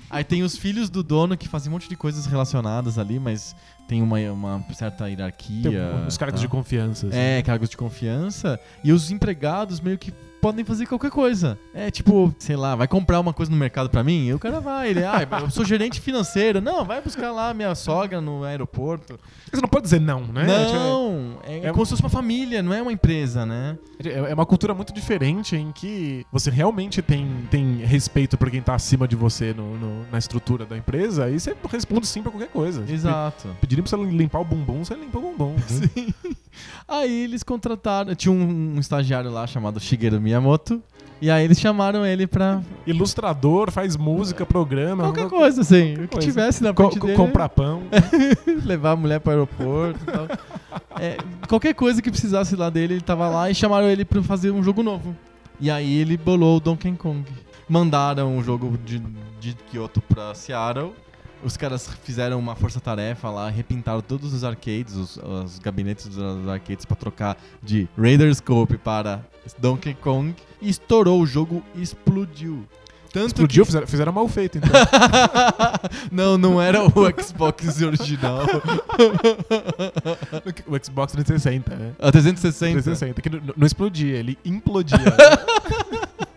Aí 0.09 0.23
tem 0.23 0.43
os 0.43 0.57
filhos 0.57 0.89
do 0.89 1.01
dono 1.01 1.37
que 1.37 1.47
fazem 1.47 1.69
um 1.69 1.73
monte 1.73 1.87
de 1.87 1.95
coisas 1.95 2.25
relacionadas 2.25 2.97
ali, 2.99 3.17
mas 3.17 3.55
tem 3.87 4.01
uma, 4.01 4.19
uma 4.31 4.65
certa 4.73 5.09
hierarquia. 5.09 5.71
Tem 5.71 6.07
os 6.07 6.17
cargos 6.17 6.41
tá? 6.41 6.45
de 6.45 6.51
confiança. 6.51 7.07
assim. 7.07 7.17
É, 7.17 7.41
cargos 7.41 7.69
de 7.69 7.77
confiança. 7.77 8.59
E 8.83 8.91
os 8.91 9.09
empregados 9.09 9.79
meio 9.79 9.97
que 9.97 10.13
podem 10.41 10.65
fazer 10.65 10.85
qualquer 10.87 11.11
coisa. 11.11 11.57
É 11.73 11.91
tipo, 11.91 12.33
sei 12.39 12.55
lá, 12.55 12.75
vai 12.75 12.87
comprar 12.87 13.19
uma 13.19 13.31
coisa 13.33 13.51
no 13.51 13.57
mercado 13.57 13.89
pra 13.89 14.03
mim? 14.03 14.25
E 14.27 14.33
o 14.33 14.39
cara 14.39 14.59
vai, 14.59 14.89
ele, 14.89 15.03
ah, 15.03 15.27
eu 15.41 15.49
sou 15.49 15.63
gerente 15.63 16.01
financeiro. 16.01 16.59
Não, 16.59 16.83
vai 16.83 17.01
buscar 17.01 17.31
lá 17.31 17.53
minha 17.53 17.73
sogra 17.75 18.19
no 18.19 18.43
aeroporto. 18.43 19.19
Você 19.51 19.61
não 19.61 19.67
pode 19.69 19.83
dizer 19.83 19.99
não, 20.01 20.21
né? 20.27 20.45
Não, 20.47 21.37
é, 21.43 21.67
é- 21.67 21.71
como 21.71 21.85
se 21.85 21.91
fosse 21.91 22.01
uma 22.01 22.09
família, 22.09 22.63
não 22.63 22.73
é 22.73 22.81
uma 22.81 22.91
empresa, 22.91 23.45
né? 23.45 23.77
É 24.03 24.31
é 24.31 24.33
uma 24.33 24.45
cultura 24.45 24.73
muito 24.73 24.93
diferente 24.93 25.55
em 25.55 25.71
que 25.71 26.25
você 26.31 26.49
realmente 26.49 27.01
tem, 27.01 27.27
tem 27.51 27.77
respeito 27.77 28.37
por 28.37 28.49
quem 28.49 28.61
tá 28.61 28.73
acima 28.73 29.07
de 29.07 29.15
você 29.15 29.53
no- 29.53 29.77
no- 29.77 30.05
na 30.11 30.17
estrutura 30.17 30.65
da 30.65 30.77
empresa 30.77 31.29
e 31.29 31.39
você 31.39 31.55
responde 31.69 32.07
sim 32.07 32.21
pra 32.23 32.31
qualquer 32.31 32.49
coisa. 32.49 32.83
Exato. 32.91 33.49
Pedirem 33.59 33.83
pra 33.83 33.89
você 33.89 34.03
limpar 34.03 34.39
o 34.39 34.45
bumbum, 34.45 34.83
você 34.83 34.95
limpa 34.95 35.19
o 35.19 35.21
bumbum. 35.21 35.53
né? 35.53 35.61
Sim. 35.67 36.13
Aí 36.87 37.23
eles 37.23 37.43
contrataram. 37.43 38.13
Tinha 38.15 38.31
um, 38.31 38.75
um 38.75 38.79
estagiário 38.79 39.31
lá 39.31 39.45
chamado 39.47 39.79
Shigeru 39.79 40.19
Miyamoto. 40.19 40.81
E 41.21 41.29
aí 41.29 41.43
eles 41.45 41.59
chamaram 41.59 42.03
ele 42.03 42.25
pra 42.25 42.61
Ilustrador, 42.87 43.69
faz 43.71 43.95
música, 43.95 44.43
programa. 44.43 45.03
qualquer 45.03 45.21
qualquer 45.21 45.37
coisa, 45.37 45.61
assim. 45.61 45.93
O 45.93 45.99
que 46.01 46.07
coisa. 46.07 46.27
tivesse 46.27 46.63
na 46.63 46.73
frente 46.73 46.99
co- 46.99 47.05
dele. 47.05 47.17
comprar 47.17 47.47
pão. 47.49 47.83
levar 48.65 48.91
a 48.91 48.95
mulher 48.95 49.19
pro 49.19 49.31
aeroporto 49.31 49.99
e 50.01 50.11
tal. 50.11 50.27
É, 50.99 51.17
qualquer 51.47 51.75
coisa 51.75 52.01
que 52.01 52.09
precisasse 52.09 52.55
lá 52.55 52.71
dele, 52.71 52.95
ele 52.95 53.01
tava 53.01 53.29
lá 53.29 53.51
e 53.51 53.53
chamaram 53.55 53.87
ele 53.87 54.03
pra 54.03 54.23
fazer 54.23 54.49
um 54.49 54.63
jogo 54.63 54.81
novo. 54.81 55.15
E 55.59 55.69
aí 55.69 55.93
ele 55.99 56.17
bolou 56.17 56.57
o 56.57 56.59
Donkey 56.59 56.91
Kong. 56.93 57.23
Mandaram 57.69 58.37
o 58.39 58.43
jogo 58.43 58.75
de, 58.83 58.99
de 59.39 59.53
Kyoto 59.69 60.01
pra 60.01 60.33
Seattle. 60.33 60.91
Os 61.43 61.57
caras 61.57 61.89
fizeram 62.03 62.37
uma 62.39 62.55
força-tarefa 62.55 63.29
lá, 63.29 63.49
repintaram 63.49 64.01
todos 64.01 64.33
os 64.33 64.43
arcades, 64.43 64.95
os, 64.95 65.17
os 65.17 65.57
gabinetes 65.59 66.07
dos 66.07 66.47
arcades 66.47 66.85
pra 66.85 66.95
trocar 66.95 67.37
de 67.63 67.87
Raider 67.97 68.33
Scope 68.35 68.77
para 68.77 69.21
Donkey 69.57 69.93
Kong. 69.95 70.35
E 70.61 70.69
estourou, 70.69 71.19
o 71.21 71.25
jogo 71.25 71.63
explodiu. 71.75 72.63
Tanto 73.11 73.27
Explodiu, 73.27 73.63
que- 73.63 73.71
fizeram, 73.71 73.87
fizeram 73.87 74.11
mal 74.13 74.25
feito, 74.29 74.57
então. 74.57 74.69
não, 76.09 76.37
não 76.37 76.61
era 76.61 76.81
o 76.81 76.91
Xbox 77.21 77.81
original. 77.81 78.39
o 80.67 80.85
Xbox 80.85 81.11
360, 81.11 81.75
né? 81.75 81.91
A 81.99 82.09
360. 82.11 82.81
360, 82.81 83.21
que 83.21 83.29
não, 83.29 83.41
não 83.57 83.67
explodia, 83.67 84.15
ele 84.15 84.37
implodia. 84.45 84.97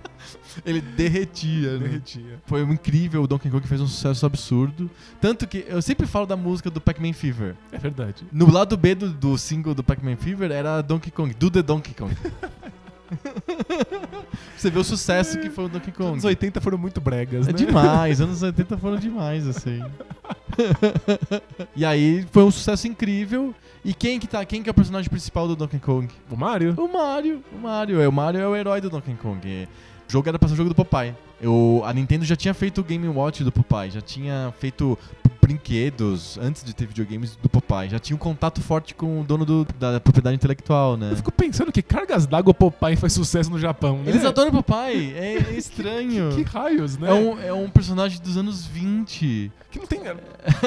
Ele 0.65 0.81
derretia, 0.81 1.73
né? 1.73 1.79
derretia. 1.79 2.41
Foi 2.47 2.63
incrível, 2.63 3.23
o 3.23 3.27
Donkey 3.27 3.51
Kong 3.51 3.67
fez 3.67 3.81
um 3.81 3.87
sucesso 3.87 4.25
absurdo. 4.25 4.91
Tanto 5.21 5.47
que 5.47 5.65
eu 5.69 5.83
sempre 5.83 6.07
falo 6.07 6.25
da 6.27 6.37
música 6.37 6.71
do 6.71 6.81
Pac-Man 6.81 7.13
Fever. 7.13 7.55
É 7.71 7.79
verdade. 7.79 8.25
No 8.33 8.51
lado 8.51 8.77
B 8.77 8.95
do, 8.95 9.11
do 9.11 9.37
single 9.37 9.75
do 9.75 9.85
Pac-Man 9.85 10.17
Fever 10.17 10.51
era 10.51 10.81
Donkey 10.81 11.11
Kong, 11.11 11.35
do 11.35 11.51
The 11.51 11.63
Donkey 11.63 11.95
Kong. 11.95 12.15
Você 14.57 14.71
vê 14.71 14.79
o 14.79 14.85
sucesso 14.85 15.39
que 15.39 15.51
foi 15.51 15.67
o 15.67 15.69
Donkey 15.69 15.93
Kong. 15.93 16.13
Anos 16.13 16.25
80 16.25 16.61
foram 16.61 16.79
muito 16.79 17.01
bregas, 17.01 17.47
É 17.47 17.53
né? 17.53 17.57
demais, 17.59 18.21
anos 18.21 18.43
80 18.43 18.79
foram 18.79 18.97
demais, 18.97 19.47
assim. 19.47 19.83
e 21.77 21.85
aí 21.85 22.27
foi 22.33 22.43
um 22.43 22.51
sucesso 22.51 22.89
incrível. 22.89 23.55
E 23.85 23.93
quem 23.93 24.19
que 24.19 24.27
tá, 24.27 24.43
quem 24.45 24.63
que 24.63 24.69
é 24.71 24.73
o 24.73 24.75
personagem 24.75 25.11
principal 25.11 25.47
do 25.47 25.55
Donkey 25.55 25.79
Kong? 25.79 26.09
O 26.31 26.37
Mario? 26.37 26.75
O 26.79 26.89
Mario, 26.91 27.45
o 27.53 27.59
Mario. 27.59 28.01
É, 28.01 28.09
o 28.09 28.13
Mario 28.13 28.41
é 28.41 28.49
o 28.49 28.57
herói 28.57 28.81
do 28.81 28.89
Donkey 28.89 29.15
Kong. 29.15 29.69
Jogo 30.15 30.29
era 30.29 30.39
pra 30.39 30.47
ser 30.47 30.55
o 30.55 30.57
jogo 30.57 30.69
do 30.69 30.77
Popeye. 30.77 31.13
Eu, 31.41 31.83
a 31.85 31.93
Nintendo 31.93 32.25
já 32.25 32.37
tinha 32.37 32.55
feito 32.55 32.81
o 32.81 32.85
Game 32.85 33.07
Watch 33.09 33.43
do 33.45 33.53
Popeye, 33.53 33.91
já 33.91 34.01
tinha 34.01 34.53
feito 34.59 34.99
brinquedos 35.43 36.39
antes 36.39 36.65
de 36.65 36.75
ter 36.75 36.87
videogames 36.87 37.37
do 37.37 37.49
Popeye. 37.49 37.91
Já 37.91 37.99
tinha 37.99 38.17
um 38.17 38.19
contato 38.19 38.61
forte 38.63 38.95
com 38.95 39.21
o 39.21 39.25
dono 39.25 39.45
do- 39.45 39.67
da 39.79 40.01
propriedade 40.01 40.35
intelectual, 40.37 40.97
né? 40.97 41.11
Eu 41.13 41.17
fico 41.17 41.31
pensando 41.31 41.71
que 41.71 41.83
cargas 41.83 42.27
d'água 42.27 42.55
Popeye 42.55 42.97
faz 42.97 43.13
sucesso 43.13 43.51
no 43.51 43.59
Japão, 43.59 43.99
né? 43.99 44.11
Eles 44.11 44.25
adoram 44.25 44.51
Popeye, 44.51 45.13
é, 45.15 45.35
é 45.37 45.57
estranho. 45.57 46.31
Que 46.35 46.43
raios, 46.43 46.97
né? 46.97 47.11
É 47.11 47.15
um, 47.15 47.41
é 47.41 47.53
um 47.53 47.69
personagem 47.69 48.21
dos 48.21 48.37
anos 48.39 48.67
20. 48.67 49.53
Que 49.71 49.79
não 49.79 49.87
tem 49.87 50.01
é 50.07 50.13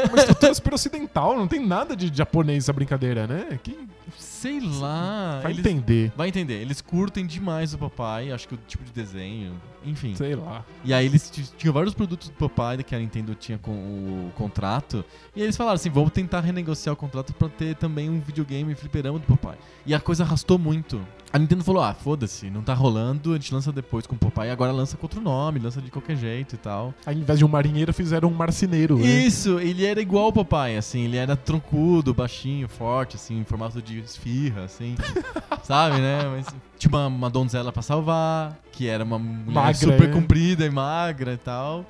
uma 0.10 0.18
estrutura 0.20 0.54
super 0.54 0.74
ocidental, 0.74 1.36
não 1.36 1.48
tem 1.48 1.66
nada 1.66 1.96
de 1.96 2.12
japonês 2.16 2.66
essa 2.66 2.74
brincadeira, 2.74 3.26
né? 3.26 3.60
Quem 3.64 3.88
Sei 4.18 4.60
lá. 4.60 5.40
vai 5.42 5.52
entender? 5.54 6.12
Vai 6.16 6.28
entender. 6.30 6.62
Eles 6.62 6.82
curtem 6.82 7.26
demais 7.26 7.74
o 7.74 7.78
Popeye, 7.78 8.32
acho 8.32 8.48
que 8.48 8.54
o 8.56 8.60
tipo 8.68 8.84
de 8.84 8.92
desenho, 8.92 9.54
enfim. 9.84 10.14
Sei 10.16 10.36
lá. 10.36 10.57
E 10.84 10.94
aí 10.94 11.06
eles 11.06 11.32
tinham 11.58 11.74
vários 11.74 11.94
produtos 11.94 12.30
do 12.30 12.36
Popeye 12.36 12.84
que 12.84 12.96
a 12.96 13.00
Nintendo 13.00 13.36
tinha 13.36 13.58
com 13.58 13.72
o 13.72 14.32
contrato. 14.36 15.04
E 15.36 15.42
eles 15.42 15.56
falaram 15.56 15.76
assim, 15.76 15.90
vamos 15.90 16.12
tentar 16.12 16.42
renegociar 16.42 16.94
o 16.94 16.98
contrato 16.98 17.34
pra 17.34 17.50
ter 17.50 17.76
também 17.76 18.10
um 18.10 18.20
videogame 18.20 18.74
fliperama 18.76 19.20
do 19.20 19.26
Popeye. 19.26 19.58
E 19.86 19.94
a 19.94 20.00
coisa 20.00 20.24
arrastou 20.24 20.58
muito. 20.58 21.02
A 21.32 21.38
Nintendo 21.38 21.64
falou, 21.64 21.84
ah, 21.84 21.94
foda-se, 21.94 22.50
não 22.50 22.62
tá 22.62 22.74
rolando, 22.74 23.32
a 23.32 23.36
gente 23.36 23.54
lança 23.54 23.72
depois 23.72 24.08
com 24.08 24.16
o 24.16 24.18
Popeye, 24.18 24.50
agora 24.50 24.72
lança 24.72 24.96
com 24.96 25.06
outro 25.06 25.20
nome, 25.20 25.60
lança 25.60 25.82
de 25.82 25.92
qualquer 25.92 26.16
jeito 26.16 26.56
e 26.56 26.58
tal. 26.58 26.94
Aí, 27.06 27.16
ao 27.16 27.22
invés 27.22 27.38
de 27.40 27.46
um 27.46 27.48
marinheiro, 27.48 27.94
fizeram 27.94 28.30
um 28.30 28.34
marceneiro. 28.34 28.98
né? 28.98 29.06
Isso, 29.06 29.60
ele 29.60 29.86
era 29.86 30.02
igual 30.02 30.26
ao 30.26 30.34
Popeye, 30.34 30.78
assim, 30.78 31.02
ele 31.02 31.18
era 31.18 31.36
troncudo, 31.36 32.14
baixinho, 32.14 32.68
forte, 32.70 33.18
assim, 33.18 33.40
em 33.40 33.44
formato 33.44 33.82
de 33.82 34.00
esfirra, 34.00 34.64
assim, 34.64 34.96
sabe, 35.64 35.98
né? 36.00 36.24
Mas 36.30 36.48
tinha 36.78 36.90
uma, 36.90 37.08
uma 37.08 37.30
donzela 37.30 37.72
pra 37.72 37.82
salvar, 37.82 38.58
que 38.72 38.88
era 38.88 39.04
uma 39.04 39.20
mulher 39.20 39.54
Magra, 39.54 39.74
super 39.74 40.08
né? 40.08 40.14
comprida 40.14 40.66
e 40.66 40.70
magra 40.70 41.34
e 41.34 41.38
tal. 41.38 41.86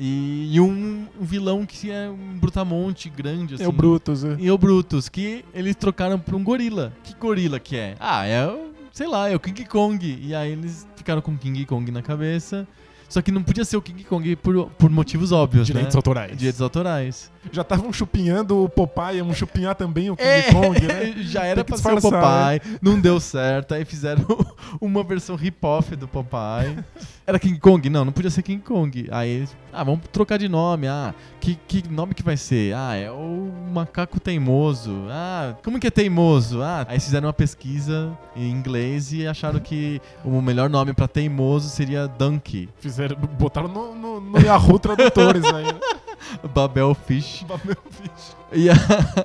E, 0.00 0.48
e 0.54 0.60
um, 0.60 1.06
um 1.20 1.24
vilão 1.24 1.66
que 1.66 1.90
é 1.90 2.08
um 2.08 2.38
brutamonte 2.38 3.10
grande, 3.10 3.54
assim. 3.56 3.64
É 3.64 3.68
o 3.68 3.72
Brutus. 3.72 4.24
é. 4.24 4.36
E 4.38 4.48
o 4.48 4.56
Brutus, 4.56 5.08
que 5.08 5.44
eles 5.52 5.74
trocaram 5.74 6.18
por 6.20 6.36
um 6.36 6.44
gorila. 6.44 6.92
Que 7.02 7.14
gorila 7.14 7.58
que 7.58 7.76
é? 7.76 7.96
Ah, 7.98 8.24
é 8.24 8.46
o, 8.46 8.67
sei 8.98 9.06
lá, 9.06 9.30
é 9.30 9.36
o 9.36 9.38
King 9.38 9.64
Kong. 9.64 10.18
E 10.20 10.34
aí 10.34 10.50
eles 10.50 10.84
ficaram 10.96 11.22
com 11.22 11.36
King 11.38 11.64
Kong 11.64 11.88
na 11.92 12.02
cabeça. 12.02 12.66
Só 13.08 13.22
que 13.22 13.30
não 13.30 13.44
podia 13.44 13.64
ser 13.64 13.76
o 13.76 13.80
King 13.80 14.02
Kong 14.02 14.36
por, 14.36 14.68
por 14.70 14.90
motivos 14.90 15.30
óbvios, 15.30 15.68
Direitos 15.68 15.94
né? 15.94 15.98
autorais. 15.98 16.36
Direitos 16.36 16.60
autorais. 16.60 17.30
Já 17.52 17.62
estavam 17.62 17.90
chupinhando 17.92 18.64
o 18.64 18.68
Popeye, 18.68 19.18
iam 19.18 19.32
chupinhar 19.32 19.74
também 19.76 20.10
o 20.10 20.16
King 20.16 20.28
É, 20.28 20.52
Kong, 20.52 20.86
né? 20.86 21.14
Já 21.22 21.44
era 21.44 21.64
pra 21.64 21.78
ser 21.78 21.94
o 21.94 22.00
Popeye, 22.02 22.60
não 22.82 23.00
deu 23.00 23.18
certo, 23.18 23.72
aí 23.72 23.84
fizeram 23.84 24.26
uma 24.78 25.02
versão 25.04 25.36
hip-hop 25.36 25.92
do 25.92 26.06
Popeye. 26.08 26.84
Era 27.26 27.38
King 27.38 27.58
Kong? 27.58 27.88
Não, 27.88 28.04
não 28.04 28.12
podia 28.12 28.30
ser 28.30 28.42
King 28.42 28.62
Kong. 28.62 29.08
Aí 29.10 29.30
eles, 29.30 29.56
ah, 29.80 29.84
vamos 29.84 30.00
trocar 30.12 30.38
de 30.38 30.48
nome. 30.48 30.86
Ah, 30.88 31.14
que, 31.40 31.54
que 31.66 31.88
nome 31.88 32.14
que 32.14 32.22
vai 32.22 32.36
ser? 32.36 32.74
Ah, 32.74 32.94
é 32.96 33.10
o 33.10 33.50
macaco 33.72 34.18
teimoso. 34.20 35.06
Ah, 35.10 35.54
como 35.62 35.78
que 35.78 35.86
é 35.86 35.90
teimoso? 35.90 36.62
Ah, 36.62 36.84
aí 36.88 36.98
fizeram 37.00 37.26
uma 37.28 37.32
pesquisa 37.32 38.10
em 38.36 38.50
inglês 38.50 39.12
e 39.12 39.26
acharam 39.26 39.60
que 39.60 40.00
o 40.24 40.40
melhor 40.42 40.68
nome 40.68 40.92
pra 40.92 41.06
teimoso 41.08 41.68
seria 41.68 42.06
Donkey. 42.08 42.68
Fizeram, 42.78 43.16
botaram 43.16 43.68
no, 43.68 43.94
no, 43.94 44.20
no 44.20 44.40
Yahoo 44.40 44.78
Tradutores 44.78 45.44
aí. 45.44 45.64
né? 45.64 45.80
Babel 46.52 46.94
Fish. 46.94 47.44
Babel 47.48 47.76
Fish. 47.90 48.36
E, 48.52 48.68
a- 48.68 48.74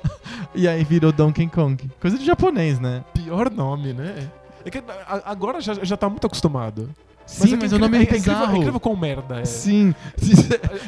e 0.54 0.68
aí 0.68 0.84
virou 0.84 1.10
Donkey 1.12 1.46
Kong. 1.48 1.90
Coisa 2.00 2.16
de 2.18 2.24
japonês, 2.24 2.78
né? 2.78 3.04
Pior 3.12 3.50
nome, 3.50 3.92
né? 3.92 4.28
É 4.64 4.70
que 4.70 4.82
agora 5.24 5.60
já, 5.60 5.74
já 5.82 5.96
tá 5.96 6.08
muito 6.08 6.26
acostumado. 6.26 6.88
Sim, 7.26 7.54
é 7.54 7.56
mas, 7.56 7.70
que 7.70 7.74
o 7.74 7.78
nome 7.78 7.96
é, 7.96 8.06
bizarro. 8.06 8.18
incrível, 8.18 8.54
é 8.54 8.58
incrível 8.58 8.80
como 8.80 8.96
merda 8.96 9.40
é. 9.40 9.44
Sim. 9.44 9.94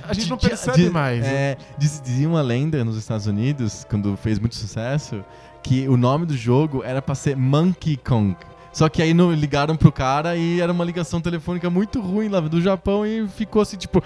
A, 0.04 0.10
a 0.10 0.12
gente 0.12 0.28
não 0.30 0.36
percebe 0.36 0.90
mais. 0.90 1.24
É, 1.24 1.56
diz- 1.78 2.00
dizia 2.04 2.28
uma 2.28 2.42
lenda 2.42 2.84
nos 2.84 2.96
Estados 2.96 3.26
Unidos, 3.26 3.86
quando 3.88 4.16
fez 4.16 4.38
muito 4.38 4.54
sucesso, 4.54 5.24
que 5.62 5.88
o 5.88 5.96
nome 5.96 6.26
do 6.26 6.36
jogo 6.36 6.82
era 6.84 7.00
pra 7.00 7.14
ser 7.14 7.36
Monkey 7.36 7.96
Kong. 7.96 8.36
Só 8.76 8.90
que 8.90 9.00
aí 9.00 9.14
não 9.14 9.32
ligaram 9.32 9.74
pro 9.74 9.90
cara 9.90 10.36
e 10.36 10.60
era 10.60 10.70
uma 10.70 10.84
ligação 10.84 11.18
telefônica 11.18 11.70
muito 11.70 11.98
ruim 11.98 12.28
lá 12.28 12.40
do 12.40 12.60
Japão 12.60 13.06
e 13.06 13.26
ficou 13.26 13.62
assim, 13.62 13.78
tipo. 13.78 14.04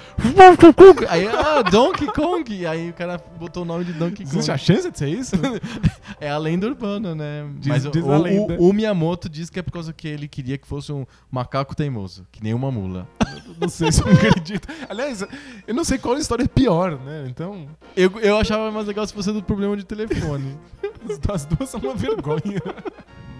Aí, 1.09 1.27
ah, 1.27 1.61
Donkey 1.63 2.07
Kong! 2.07 2.55
E 2.55 2.65
aí 2.65 2.91
o 2.91 2.93
cara 2.93 3.21
botou 3.37 3.65
o 3.65 3.67
nome 3.67 3.85
de 3.85 3.93
Donkey 3.93 4.23
Kong. 4.23 4.37
Existe 4.37 4.53
a 4.53 4.57
chance 4.57 4.89
de 4.89 4.97
ser 4.97 5.09
isso? 5.09 5.35
É 6.21 6.31
a 6.31 6.37
lenda 6.37 6.67
urbana, 6.67 7.15
né? 7.15 7.49
Diz- 7.59 7.67
Mas 7.69 7.87
o, 7.87 7.91
diz 7.91 8.05
o- 8.05 8.09
o- 8.63 8.69
o 8.69 8.73
Miyamoto 8.75 9.27
diz 9.29 9.49
que 9.49 9.59
é 9.59 9.63
por 9.63 9.73
causa 9.73 9.91
que 9.93 10.07
ele 10.07 10.29
queria 10.29 10.59
que 10.59 10.67
fosse 10.69 10.93
um 10.93 11.07
macaco 11.31 11.75
teimoso, 11.75 12.27
que 12.31 12.43
nem 12.45 12.53
uma 12.53 12.71
mula. 12.71 13.09
não 13.59 13.69
sei 13.69 13.91
se 13.91 14.03
eu 14.03 14.07
acredito. 14.13 14.69
Aliás, 14.89 15.27
eu 15.67 15.75
não 15.75 15.83
sei 15.83 15.97
qual 15.99 16.17
história 16.19 16.45
é 16.45 16.47
pior, 16.49 16.99
né? 17.01 17.25
Então, 17.27 17.67
Eu, 17.97 18.13
eu 18.21 18.37
achava 18.39 18.71
mais 18.71 18.87
legal 18.87 19.07
se 19.07 19.15
fosse 19.15 19.33
do 19.33 19.43
problema 19.43 19.77
de 19.77 19.85
telefone. 19.85 20.57
as 21.33 21.45
duas 21.47 21.71
são 21.71 21.81
uma 21.81 21.95
vergonha. 21.95 22.61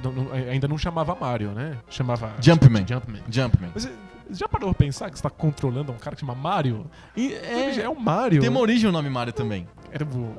Não- 0.03 0.13
não- 0.13 0.33
ainda 0.33 0.67
não 0.69 0.79
chamava 0.79 1.15
Mario, 1.15 1.51
né? 1.53 1.77
Chamava 1.89 2.33
Jumpman. 2.41 2.87
Jumpman. 2.89 3.23
Jumpman. 3.31 3.71
Mas 3.75 3.85
você 3.85 3.93
já 4.31 4.49
parou 4.49 4.71
pra 4.75 4.79
pensar 4.87 5.11
que 5.11 5.17
você 5.17 5.23
tá 5.23 5.31
controlando 5.31 5.93
um 5.93 5.97
cara 5.97 6.15
que 6.17 6.21
chama 6.21 6.35
Mario? 6.35 6.87
E, 7.17 7.33
é, 7.35 7.81
é 7.81 7.89
o 7.89 7.99
Mario. 8.01 8.41
tem 8.41 8.49
uma 8.51 8.61
origem 8.61 8.89
o 8.89 8.93
nome 8.93 9.11
Mario 9.11 9.33
também. 9.33 9.67
Era 9.93 10.05
o, 10.05 10.35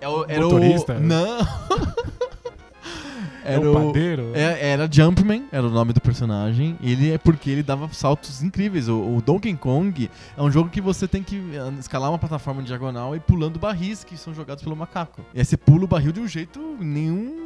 É 0.00 0.08
o, 0.08 0.24
era 0.28 0.42
Motorista? 0.42 0.94
o... 0.98 1.00
Não. 1.00 1.38
é 3.44 3.58
o 3.58 3.72
padeiro. 3.72 4.32
é- 4.34 4.70
era 4.70 4.88
Jumpman, 4.90 5.44
era 5.52 5.64
o 5.66 5.70
nome 5.70 5.92
do 5.92 6.00
personagem. 6.00 6.76
Ele 6.82 7.12
é 7.12 7.18
porque 7.18 7.48
ele 7.48 7.62
dava 7.62 7.88
saltos 7.92 8.42
incríveis. 8.42 8.88
O, 8.88 8.98
o 9.16 9.22
Donkey 9.22 9.54
Kong 9.54 10.10
é 10.36 10.42
um 10.42 10.50
jogo 10.50 10.68
que 10.68 10.80
você 10.80 11.06
tem 11.06 11.22
que 11.22 11.40
ah, 11.56 11.72
escalar 11.78 12.10
uma 12.10 12.18
plataforma 12.18 12.62
diagonal 12.62 13.14
e 13.14 13.20
pulando 13.20 13.58
barris 13.58 14.02
que 14.02 14.16
são 14.16 14.34
jogados 14.34 14.64
pelo 14.64 14.74
macaco. 14.74 15.22
E 15.32 15.38
aí 15.38 15.44
você 15.44 15.56
pula 15.56 15.84
o 15.84 15.88
barril 15.88 16.10
de 16.12 16.20
um 16.20 16.26
jeito 16.28 16.60
nenhum. 16.80 17.45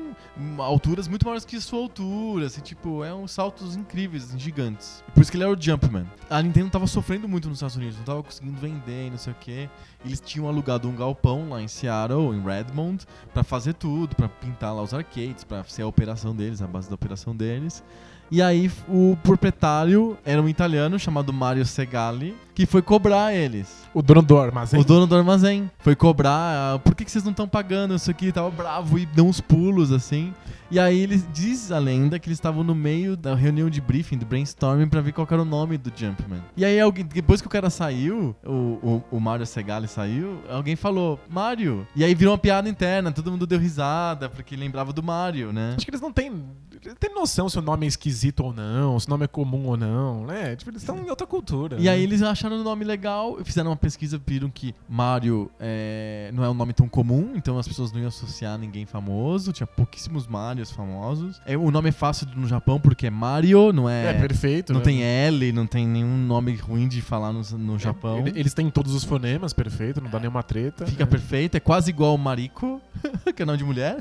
Alturas 0.58 1.08
muito 1.08 1.24
maiores 1.24 1.44
que 1.44 1.60
sua 1.60 1.78
altura. 1.80 2.46
Assim, 2.46 2.60
tipo, 2.60 3.04
é 3.04 3.14
uns 3.14 3.32
saltos 3.32 3.76
incríveis, 3.76 4.24
assim, 4.24 4.38
gigantes. 4.38 5.02
Por 5.14 5.20
isso 5.20 5.30
que 5.30 5.36
ele 5.36 5.44
era 5.44 5.52
o 5.52 5.60
Jumpman. 5.60 6.06
A 6.28 6.40
Nintendo 6.42 6.70
tava 6.70 6.86
sofrendo 6.86 7.28
muito 7.28 7.48
nos 7.48 7.58
Estados 7.58 7.76
Unidos, 7.76 7.96
não 7.96 8.04
tava 8.04 8.22
conseguindo 8.22 8.58
vender 8.58 9.06
e 9.06 9.10
não 9.10 9.18
sei 9.18 9.32
o 9.32 9.36
que. 9.36 9.68
Eles 10.04 10.20
tinham 10.20 10.48
alugado 10.48 10.88
um 10.88 10.96
galpão 10.96 11.50
lá 11.50 11.60
em 11.60 11.68
Seattle, 11.68 12.34
em 12.34 12.42
Redmond, 12.42 13.06
pra 13.32 13.42
fazer 13.42 13.74
tudo, 13.74 14.16
pra 14.16 14.28
pintar 14.28 14.74
lá 14.74 14.82
os 14.82 14.94
arcades, 14.94 15.44
pra 15.44 15.62
ser 15.64 15.82
a 15.82 15.86
operação 15.86 16.34
deles, 16.34 16.62
a 16.62 16.66
base 16.66 16.88
da 16.88 16.94
operação 16.94 17.34
deles. 17.34 17.82
E 18.30 18.40
aí 18.40 18.70
o 18.88 19.16
proprietário 19.22 20.16
era 20.24 20.40
um 20.40 20.48
italiano 20.48 20.98
chamado 20.98 21.32
Mario 21.32 21.66
Segali, 21.66 22.36
que 22.54 22.64
foi 22.64 22.80
cobrar 22.80 23.34
eles. 23.34 23.80
O 23.92 24.02
dono 24.02 24.22
do 24.22 24.38
armazém. 24.38 24.80
O 24.80 24.84
dono 24.84 25.06
do 25.06 25.16
armazém 25.16 25.68
foi 25.78 25.96
cobrar, 25.96 26.74
ah, 26.74 26.78
por 26.78 26.94
que, 26.94 27.04
que 27.04 27.10
vocês 27.10 27.24
não 27.24 27.32
estão 27.32 27.48
pagando 27.48 27.94
isso 27.94 28.10
aqui? 28.10 28.30
Tava 28.30 28.50
bravo 28.50 28.98
e 28.98 29.06
deu 29.06 29.26
uns 29.26 29.40
pulos 29.40 29.90
assim. 29.90 30.32
E 30.70 30.78
aí 30.78 31.00
ele 31.00 31.16
diz 31.32 31.72
a 31.72 31.78
lenda 31.80 32.16
que 32.20 32.28
eles 32.28 32.36
estavam 32.36 32.62
no 32.62 32.76
meio 32.76 33.16
da 33.16 33.34
reunião 33.34 33.68
de 33.68 33.80
briefing, 33.80 34.16
do 34.16 34.24
brainstorming, 34.24 34.88
pra 34.88 35.00
ver 35.00 35.10
qual 35.10 35.26
era 35.28 35.42
o 35.42 35.44
nome 35.44 35.76
do 35.76 35.90
Jumpman. 35.94 36.40
E 36.56 36.64
aí 36.64 36.78
alguém, 36.78 37.04
depois 37.04 37.40
que 37.40 37.48
o 37.48 37.50
cara 37.50 37.68
saiu, 37.68 38.36
o, 38.46 38.52
o, 38.52 39.04
o 39.10 39.18
Mario 39.18 39.44
Segali 39.44 39.88
saiu, 39.88 40.40
alguém 40.48 40.76
falou, 40.76 41.18
Mario. 41.28 41.84
E 41.96 42.04
aí 42.04 42.14
virou 42.14 42.32
uma 42.32 42.38
piada 42.38 42.68
interna, 42.68 43.10
todo 43.10 43.32
mundo 43.32 43.48
deu 43.48 43.58
risada, 43.58 44.28
porque 44.28 44.54
lembrava 44.54 44.92
do 44.92 45.02
Mario, 45.02 45.52
né? 45.52 45.74
Acho 45.76 45.84
que 45.84 45.90
eles 45.90 46.00
não 46.00 46.12
têm, 46.12 46.44
têm 46.98 47.14
noção 47.14 47.48
se 47.48 47.58
o 47.58 47.62
nome 47.62 47.86
é 47.86 47.88
esquisito 47.88 48.40
ou 48.44 48.52
não, 48.52 48.98
se 48.98 49.06
o 49.06 49.10
nome 49.10 49.24
é 49.24 49.28
comum 49.28 49.66
ou 49.66 49.76
não, 49.76 50.26
né? 50.26 50.56
Tipo, 50.56 50.70
eles 50.70 50.82
estão 50.82 50.98
em 50.98 51.08
outra 51.10 51.26
cultura. 51.26 51.76
E 51.78 51.84
né? 51.84 51.90
aí 51.90 52.02
eles 52.02 52.22
acharam 52.22 52.60
o 52.60 52.64
nome 52.64 52.84
legal, 52.84 53.38
fizeram 53.44 53.70
uma 53.70 53.76
pesquisa, 53.76 54.20
viram 54.26 54.50
que 54.50 54.74
Mario 54.88 55.50
é, 55.60 56.30
não 56.32 56.44
é 56.44 56.48
um 56.50 56.54
nome 56.54 56.72
tão 56.72 56.88
comum, 56.88 57.32
então 57.34 57.58
as 57.58 57.66
pessoas 57.68 57.92
não 57.92 58.00
iam 58.00 58.08
associar 58.08 58.58
ninguém 58.58 58.86
famoso, 58.86 59.52
tinha 59.52 59.66
pouquíssimos 59.66 60.26
Marios 60.26 60.70
famosos. 60.70 61.40
É, 61.44 61.56
o 61.56 61.70
nome 61.70 61.88
é 61.90 61.92
fácil 61.92 62.26
no 62.36 62.46
Japão 62.48 62.80
porque 62.80 63.06
é 63.06 63.10
Mario, 63.10 63.72
não 63.72 63.88
é... 63.88 64.10
É, 64.10 64.14
perfeito. 64.14 64.72
não 64.72 64.80
né? 64.80 64.84
tem 64.84 65.02
L, 65.02 65.52
não 65.52 65.66
tem 65.66 65.86
nenhum 65.86 66.16
nome 66.16 66.54
ruim 66.56 66.88
de 66.88 67.00
falar 67.02 67.32
no, 67.32 67.42
no 67.58 67.78
Japão. 67.78 68.18
Ele- 68.26 68.38
Eles 68.40 68.54
têm 68.54 68.70
todos 68.70 68.94
os 68.94 69.04
fonemas, 69.04 69.52
perfeito, 69.52 70.00
não 70.00 70.10
dá 70.10 70.18
nenhuma 70.18 70.42
treta. 70.42 70.86
Fica 70.86 71.02
É. 71.02 71.06
perfeito, 71.06 71.56
é 71.56 71.60
quase 71.60 71.90
igual 71.90 72.14
o 72.14 72.18
Mariko, 72.18 72.80
que 73.34 73.42
é 73.42 73.44
nome 73.44 73.58
de 73.58 73.64
mulher. 73.64 73.98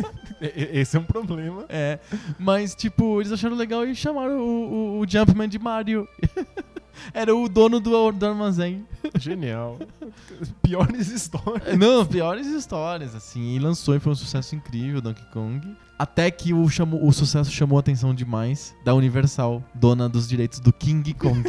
Esse 0.40 0.96
é 0.96 1.00
um 1.00 1.04
problema. 1.04 1.64
É, 1.68 1.98
mas 2.38 2.74
tipo, 2.74 3.20
eles 3.20 3.32
acharam 3.32 3.56
legal 3.56 3.84
e 3.86 3.94
chamaram 3.94 4.38
o, 4.38 4.98
o- 4.98 5.00
o 5.00 5.06
Jumpman 5.08 5.48
de 5.48 5.58
Mario. 5.58 6.06
Era 7.14 7.34
o 7.34 7.48
dono 7.48 7.80
do, 7.80 8.12
do 8.12 8.26
armazém. 8.26 8.86
Genial. 9.18 9.78
Piores 10.62 11.08
histórias. 11.10 11.76
Não, 11.78 12.04
piores 12.04 12.46
histórias, 12.46 13.14
assim. 13.14 13.56
E 13.56 13.58
lançou 13.58 13.96
e 13.96 13.98
foi 13.98 14.12
um 14.12 14.14
sucesso 14.14 14.54
incrível, 14.54 15.00
Donkey 15.00 15.24
Kong. 15.32 15.74
Até 15.98 16.30
que 16.30 16.52
o, 16.52 16.68
chamou, 16.68 17.04
o 17.06 17.10
sucesso 17.12 17.50
chamou 17.50 17.78
a 17.78 17.80
atenção 17.80 18.14
demais 18.14 18.74
da 18.84 18.94
Universal, 18.94 19.64
dona 19.74 20.06
dos 20.08 20.28
direitos 20.28 20.60
do 20.60 20.72
King 20.72 21.14
Kong. 21.14 21.42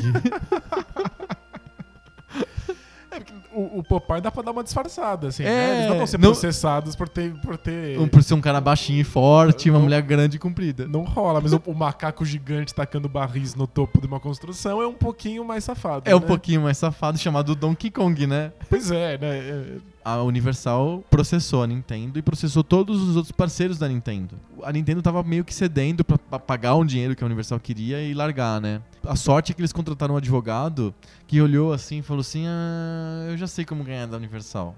O, 3.56 3.80
o 3.80 3.84
Popeye 3.84 4.20
dá 4.22 4.32
pra 4.32 4.42
dar 4.42 4.52
uma 4.52 4.64
disfarçada, 4.64 5.28
assim, 5.28 5.44
É, 5.44 5.46
né? 5.48 5.76
Eles 5.78 5.90
não 5.90 5.98
vão 5.98 6.08
ser 6.08 6.18
não- 6.20 6.30
processados 6.32 6.96
por 6.96 7.08
ter, 7.08 7.34
por 7.42 7.58
ter... 7.58 8.00
Um 8.00 8.08
por 8.08 8.24
ser 8.24 8.34
um 8.34 8.42
cara 8.42 8.60
baixinho 8.60 9.00
e 9.00 9.04
forte, 9.04 9.70
uma 9.70 9.78
Não- 9.78 9.86
mulher 9.86 10.02
grande 10.02 10.38
e 10.38 10.40
comprida. 10.40 10.88
Não 10.88 11.04
rola, 11.04 11.40
mas 11.40 11.54
o, 11.54 11.62
o 11.66 11.74
macaco 11.76 12.26
gigante 12.26 12.74
tacando 12.74 13.08
barris 13.08 13.56
no 13.56 13.68
topo 13.68 14.02
de 14.02 14.08
uma 14.08 14.20
construção 14.20 14.82
é 14.82 14.88
um 14.88 14.94
pouquinho 14.94 15.46
mais 15.46 15.64
safado, 15.64 16.10
É 16.10 16.16
um 16.16 16.20
né? 16.20 16.26
pouquinho 16.26 16.62
mais 16.62 16.78
safado, 16.78 17.18
chamado 17.18 17.56
Donkey 17.56 17.92
Kong, 17.92 18.26
né? 18.28 18.52
Pois 18.70 18.90
é, 18.92 19.18
né? 19.18 19.38
É, 19.38 19.78
A 20.04 20.22
Universal 20.24 21.04
processou 21.10 21.64
a 21.64 21.68
Nintendo 21.68 22.18
e 22.20 22.22
processou 22.22 22.64
todos 22.64 23.02
os 23.02 23.16
outros 23.16 23.32
parceiros 23.32 23.78
da 23.78 23.88
Nintendo. 23.88 24.36
A 24.64 24.72
Nintendo 24.72 25.02
tava 25.02 25.22
meio 25.24 25.46
que 25.46 25.54
cedendo 25.54 26.04
pra, 26.04 26.18
pra 26.18 26.40
pagar 26.40 26.76
um 26.76 26.86
dinheiro 26.86 27.16
que 27.16 27.24
a 27.24 27.26
Universal 27.26 27.60
queria 27.60 28.02
e 28.02 28.14
largar, 28.14 28.60
né? 28.60 28.82
A 29.06 29.16
sorte 29.16 29.52
é 29.52 29.56
que 29.56 29.62
eles 29.62 29.74
contrataram 29.74 30.14
um 30.16 30.18
advogado 30.18 30.94
que 31.28 31.42
olhou 31.42 31.74
assim 31.74 32.00
e 32.00 32.02
falou 32.02 32.22
assim: 32.22 32.46
Ah, 32.48 33.28
eu 33.30 33.38
já 33.38 33.48
sei 33.48 33.66
como 33.66 33.84
ganhar 33.84 34.06
da 34.08 34.18
Universal. 34.18 34.76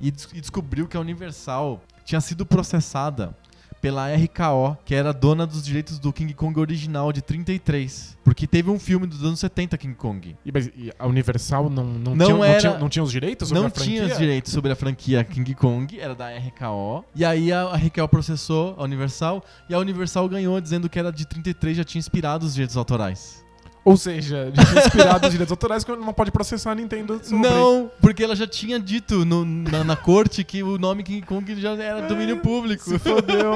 E, 0.00 0.10
des- 0.10 0.28
e 0.32 0.40
descobriu 0.40 0.86
que 0.86 0.96
a 0.96 1.00
Universal 1.00 1.80
tinha 2.04 2.20
sido 2.20 2.44
processada 2.46 3.34
pela 3.80 4.08
RKO, 4.14 4.78
que 4.84 4.94
era 4.94 5.12
dona 5.12 5.46
dos 5.46 5.62
direitos 5.62 5.98
do 5.98 6.10
King 6.10 6.32
Kong 6.32 6.58
original 6.58 7.12
de 7.12 7.20
33. 7.20 8.16
Porque 8.24 8.46
teve 8.46 8.70
um 8.70 8.78
filme 8.78 9.06
dos 9.06 9.22
anos 9.22 9.38
70 9.40 9.76
King 9.76 9.94
Kong. 9.94 10.34
E, 10.44 10.50
mas, 10.52 10.66
e 10.74 10.90
a 10.98 11.06
Universal 11.06 11.68
não, 11.68 11.84
não, 11.84 12.14
Não 12.14 12.26
tinha, 12.26 12.36
não, 12.38 12.44
era- 12.44 12.60
tinha, 12.60 12.78
não 12.78 12.88
tinha 12.88 13.02
os 13.02 13.10
direitos 13.12 13.48
sobre 13.48 13.60
não 13.60 13.66
a 13.68 13.70
franquia? 13.70 14.00
tinha 14.02 14.12
os 14.12 14.18
direitos 14.18 14.52
sobre 14.52 14.72
a 14.72 14.76
franquia 14.76 15.22
King 15.22 15.54
Kong, 15.54 16.00
era 16.00 16.14
da 16.14 16.30
RKO. 16.30 17.04
E 17.14 17.24
aí 17.26 17.52
a, 17.52 17.62
a 17.64 17.76
RKO 17.76 18.08
processou 18.08 18.74
a 18.78 18.84
Universal 18.84 19.44
e 19.68 19.74
a 19.74 19.78
Universal 19.78 20.28
ganhou 20.30 20.58
dizendo 20.60 20.88
que 20.88 20.98
era 20.98 21.12
de 21.12 21.26
33 21.26 21.76
já 21.76 21.84
tinha 21.84 22.00
inspirado 22.00 22.46
os 22.46 22.54
direitos 22.54 22.76
autorais. 22.78 23.43
Ou 23.84 23.96
seja, 23.96 24.50
inspirado 24.86 25.26
os 25.26 25.32
direitos 25.32 25.50
autorais 25.52 25.84
que 25.84 25.94
não 25.94 26.12
pode 26.14 26.30
processar 26.30 26.72
a 26.72 26.74
Nintendo 26.74 27.20
sobre. 27.22 27.48
Não, 27.48 27.90
porque 28.00 28.24
ela 28.24 28.34
já 28.34 28.46
tinha 28.46 28.80
dito 28.80 29.24
no- 29.24 29.44
na, 29.44 29.84
na 29.84 29.94
corte 29.96 30.42
que 30.42 30.62
o 30.62 30.78
nome 30.78 31.02
King 31.02 31.20
Kong 31.26 31.54
já 31.60 31.72
era 31.74 32.06
domínio 32.08 32.38
público. 32.38 32.82
Se 32.84 32.98
fodeu. 32.98 33.52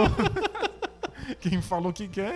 Quem 1.40 1.60
falou 1.62 1.92
que 1.92 2.08
quer. 2.08 2.34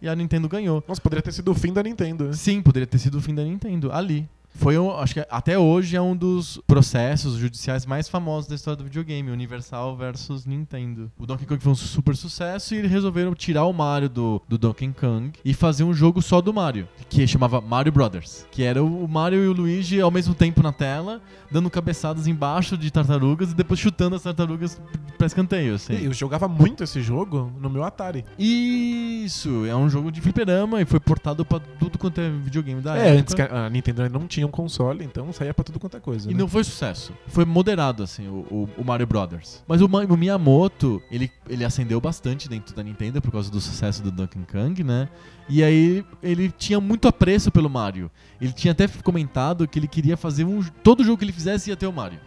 E 0.00 0.08
a 0.08 0.14
Nintendo 0.16 0.48
ganhou. 0.48 0.82
Nossa, 0.86 1.00
poderia 1.00 1.22
ter 1.22 1.32
sido 1.32 1.50
o 1.52 1.54
fim 1.54 1.72
da 1.72 1.82
Nintendo. 1.82 2.24
né? 2.26 2.32
Sim, 2.32 2.60
poderia 2.60 2.86
ter 2.86 2.98
sido 2.98 3.18
o 3.18 3.20
fim 3.20 3.34
da 3.34 3.42
Nintendo, 3.44 3.92
ali. 3.92 4.28
Foi, 4.54 4.78
um- 4.78 4.90
acho 4.96 5.14
que 5.14 5.26
até 5.30 5.58
hoje 5.58 5.96
é 5.96 6.00
um 6.00 6.14
dos 6.14 6.60
processos 6.66 7.34
judiciais 7.36 7.86
mais 7.86 8.08
famosos 8.08 8.48
da 8.48 8.54
história 8.54 8.76
do 8.76 8.84
videogame, 8.84 9.30
Universal 9.30 9.96
versus 9.96 10.44
Nintendo. 10.46 11.10
O 11.18 11.26
Donkey 11.26 11.46
Kong 11.46 11.60
foi 11.62 11.72
um 11.72 11.74
super 11.74 12.14
sucesso 12.16 12.74
e 12.74 12.78
eles 12.78 12.90
resolveram 12.90 13.34
tirar 13.34 13.64
o 13.64 13.72
Mario 13.72 14.08
do, 14.08 14.42
do 14.48 14.58
Donkey 14.58 14.92
Kong 14.92 15.32
e 15.44 15.54
fazer 15.54 15.84
um 15.84 15.94
jogo 15.94 16.20
só 16.20 16.40
do 16.40 16.52
Mario, 16.52 16.86
que 17.08 17.26
chamava 17.26 17.60
Mario 17.60 17.90
Brothers, 17.92 18.46
que 18.50 18.62
era 18.62 18.82
o 18.84 19.08
Mario 19.08 19.42
e 19.44 19.48
o 19.48 19.52
Luigi 19.52 20.00
ao 20.00 20.10
mesmo 20.10 20.34
tempo 20.34 20.62
na 20.62 20.72
tela, 20.72 21.20
dando 21.50 21.70
cabeçadas 21.70 22.26
embaixo 22.26 22.76
de 22.76 22.90
tartarugas 22.90 23.52
e 23.52 23.54
depois 23.54 23.80
chutando 23.80 24.16
as 24.16 24.22
tartarugas 24.22 24.80
pra 25.16 25.26
escanteio, 25.26 25.74
assim. 25.74 25.94
Eu 25.94 26.12
jogava 26.12 26.46
muito 26.46 26.84
esse 26.84 27.00
jogo 27.02 27.50
no 27.60 27.70
meu 27.70 27.82
Atari. 27.84 28.24
Isso, 28.38 29.64
é 29.66 29.74
um 29.74 29.88
jogo 29.88 30.10
de 30.12 30.20
fliperama 30.20 30.80
e 30.80 30.84
foi 30.84 31.00
portado 31.00 31.44
pra 31.44 31.58
tudo 31.78 31.98
quanto 31.98 32.20
é 32.20 32.30
videogame 32.30 32.80
da 32.80 32.96
é, 32.96 33.00
época. 33.08 33.20
antes 33.20 33.34
que 33.34 33.42
a 33.42 33.70
Nintendo 33.70 34.02
ainda 34.02 34.18
não 34.18 34.26
tinha 34.26 34.41
um 34.46 34.50
console, 34.50 35.04
então 35.04 35.32
saía 35.32 35.52
pra 35.54 35.64
tudo 35.64 35.78
quanto 35.80 35.96
é 35.96 36.00
coisa. 36.00 36.30
E 36.30 36.34
né? 36.34 36.38
não 36.40 36.48
foi 36.48 36.64
sucesso. 36.64 37.12
Foi 37.26 37.44
moderado, 37.44 38.02
assim, 38.02 38.26
o, 38.28 38.46
o- 38.50 38.68
o 38.78 38.84
Mario 38.84 39.06
Brothers. 39.06 39.62
Mas 39.66 39.80
o, 39.80 39.86
o 39.86 40.16
Miyamoto, 40.16 41.02
ele, 41.10 41.30
ele 41.48 41.64
acendeu 41.64 42.00
bastante 42.00 42.48
dentro 42.48 42.74
da 42.74 42.82
Nintendo 42.82 43.20
por 43.20 43.30
causa 43.32 43.50
do 43.50 43.60
sucesso 43.60 44.02
do 44.02 44.10
Donkey 44.10 44.40
Kong, 44.50 44.82
né? 44.84 45.08
E 45.48 45.62
aí 45.62 46.04
ele 46.22 46.50
tinha 46.50 46.80
muito 46.80 47.08
apreço 47.08 47.50
pelo 47.50 47.68
Mario. 47.68 48.10
Ele 48.40 48.52
tinha 48.52 48.72
até 48.72 48.86
comentado 48.88 49.66
que 49.68 49.78
ele 49.78 49.88
queria 49.88 50.16
fazer 50.16 50.44
um. 50.44 50.62
Todo 50.82 51.04
jogo 51.04 51.18
que 51.18 51.24
ele 51.24 51.32
fizesse 51.32 51.70
ia 51.70 51.76
ter 51.76 51.86
o 51.86 51.92
Mario. 51.92 52.20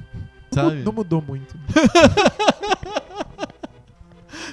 Sabe? 0.52 0.82
Não 0.82 0.92
mudou 0.92 1.20
muito. 1.22 1.56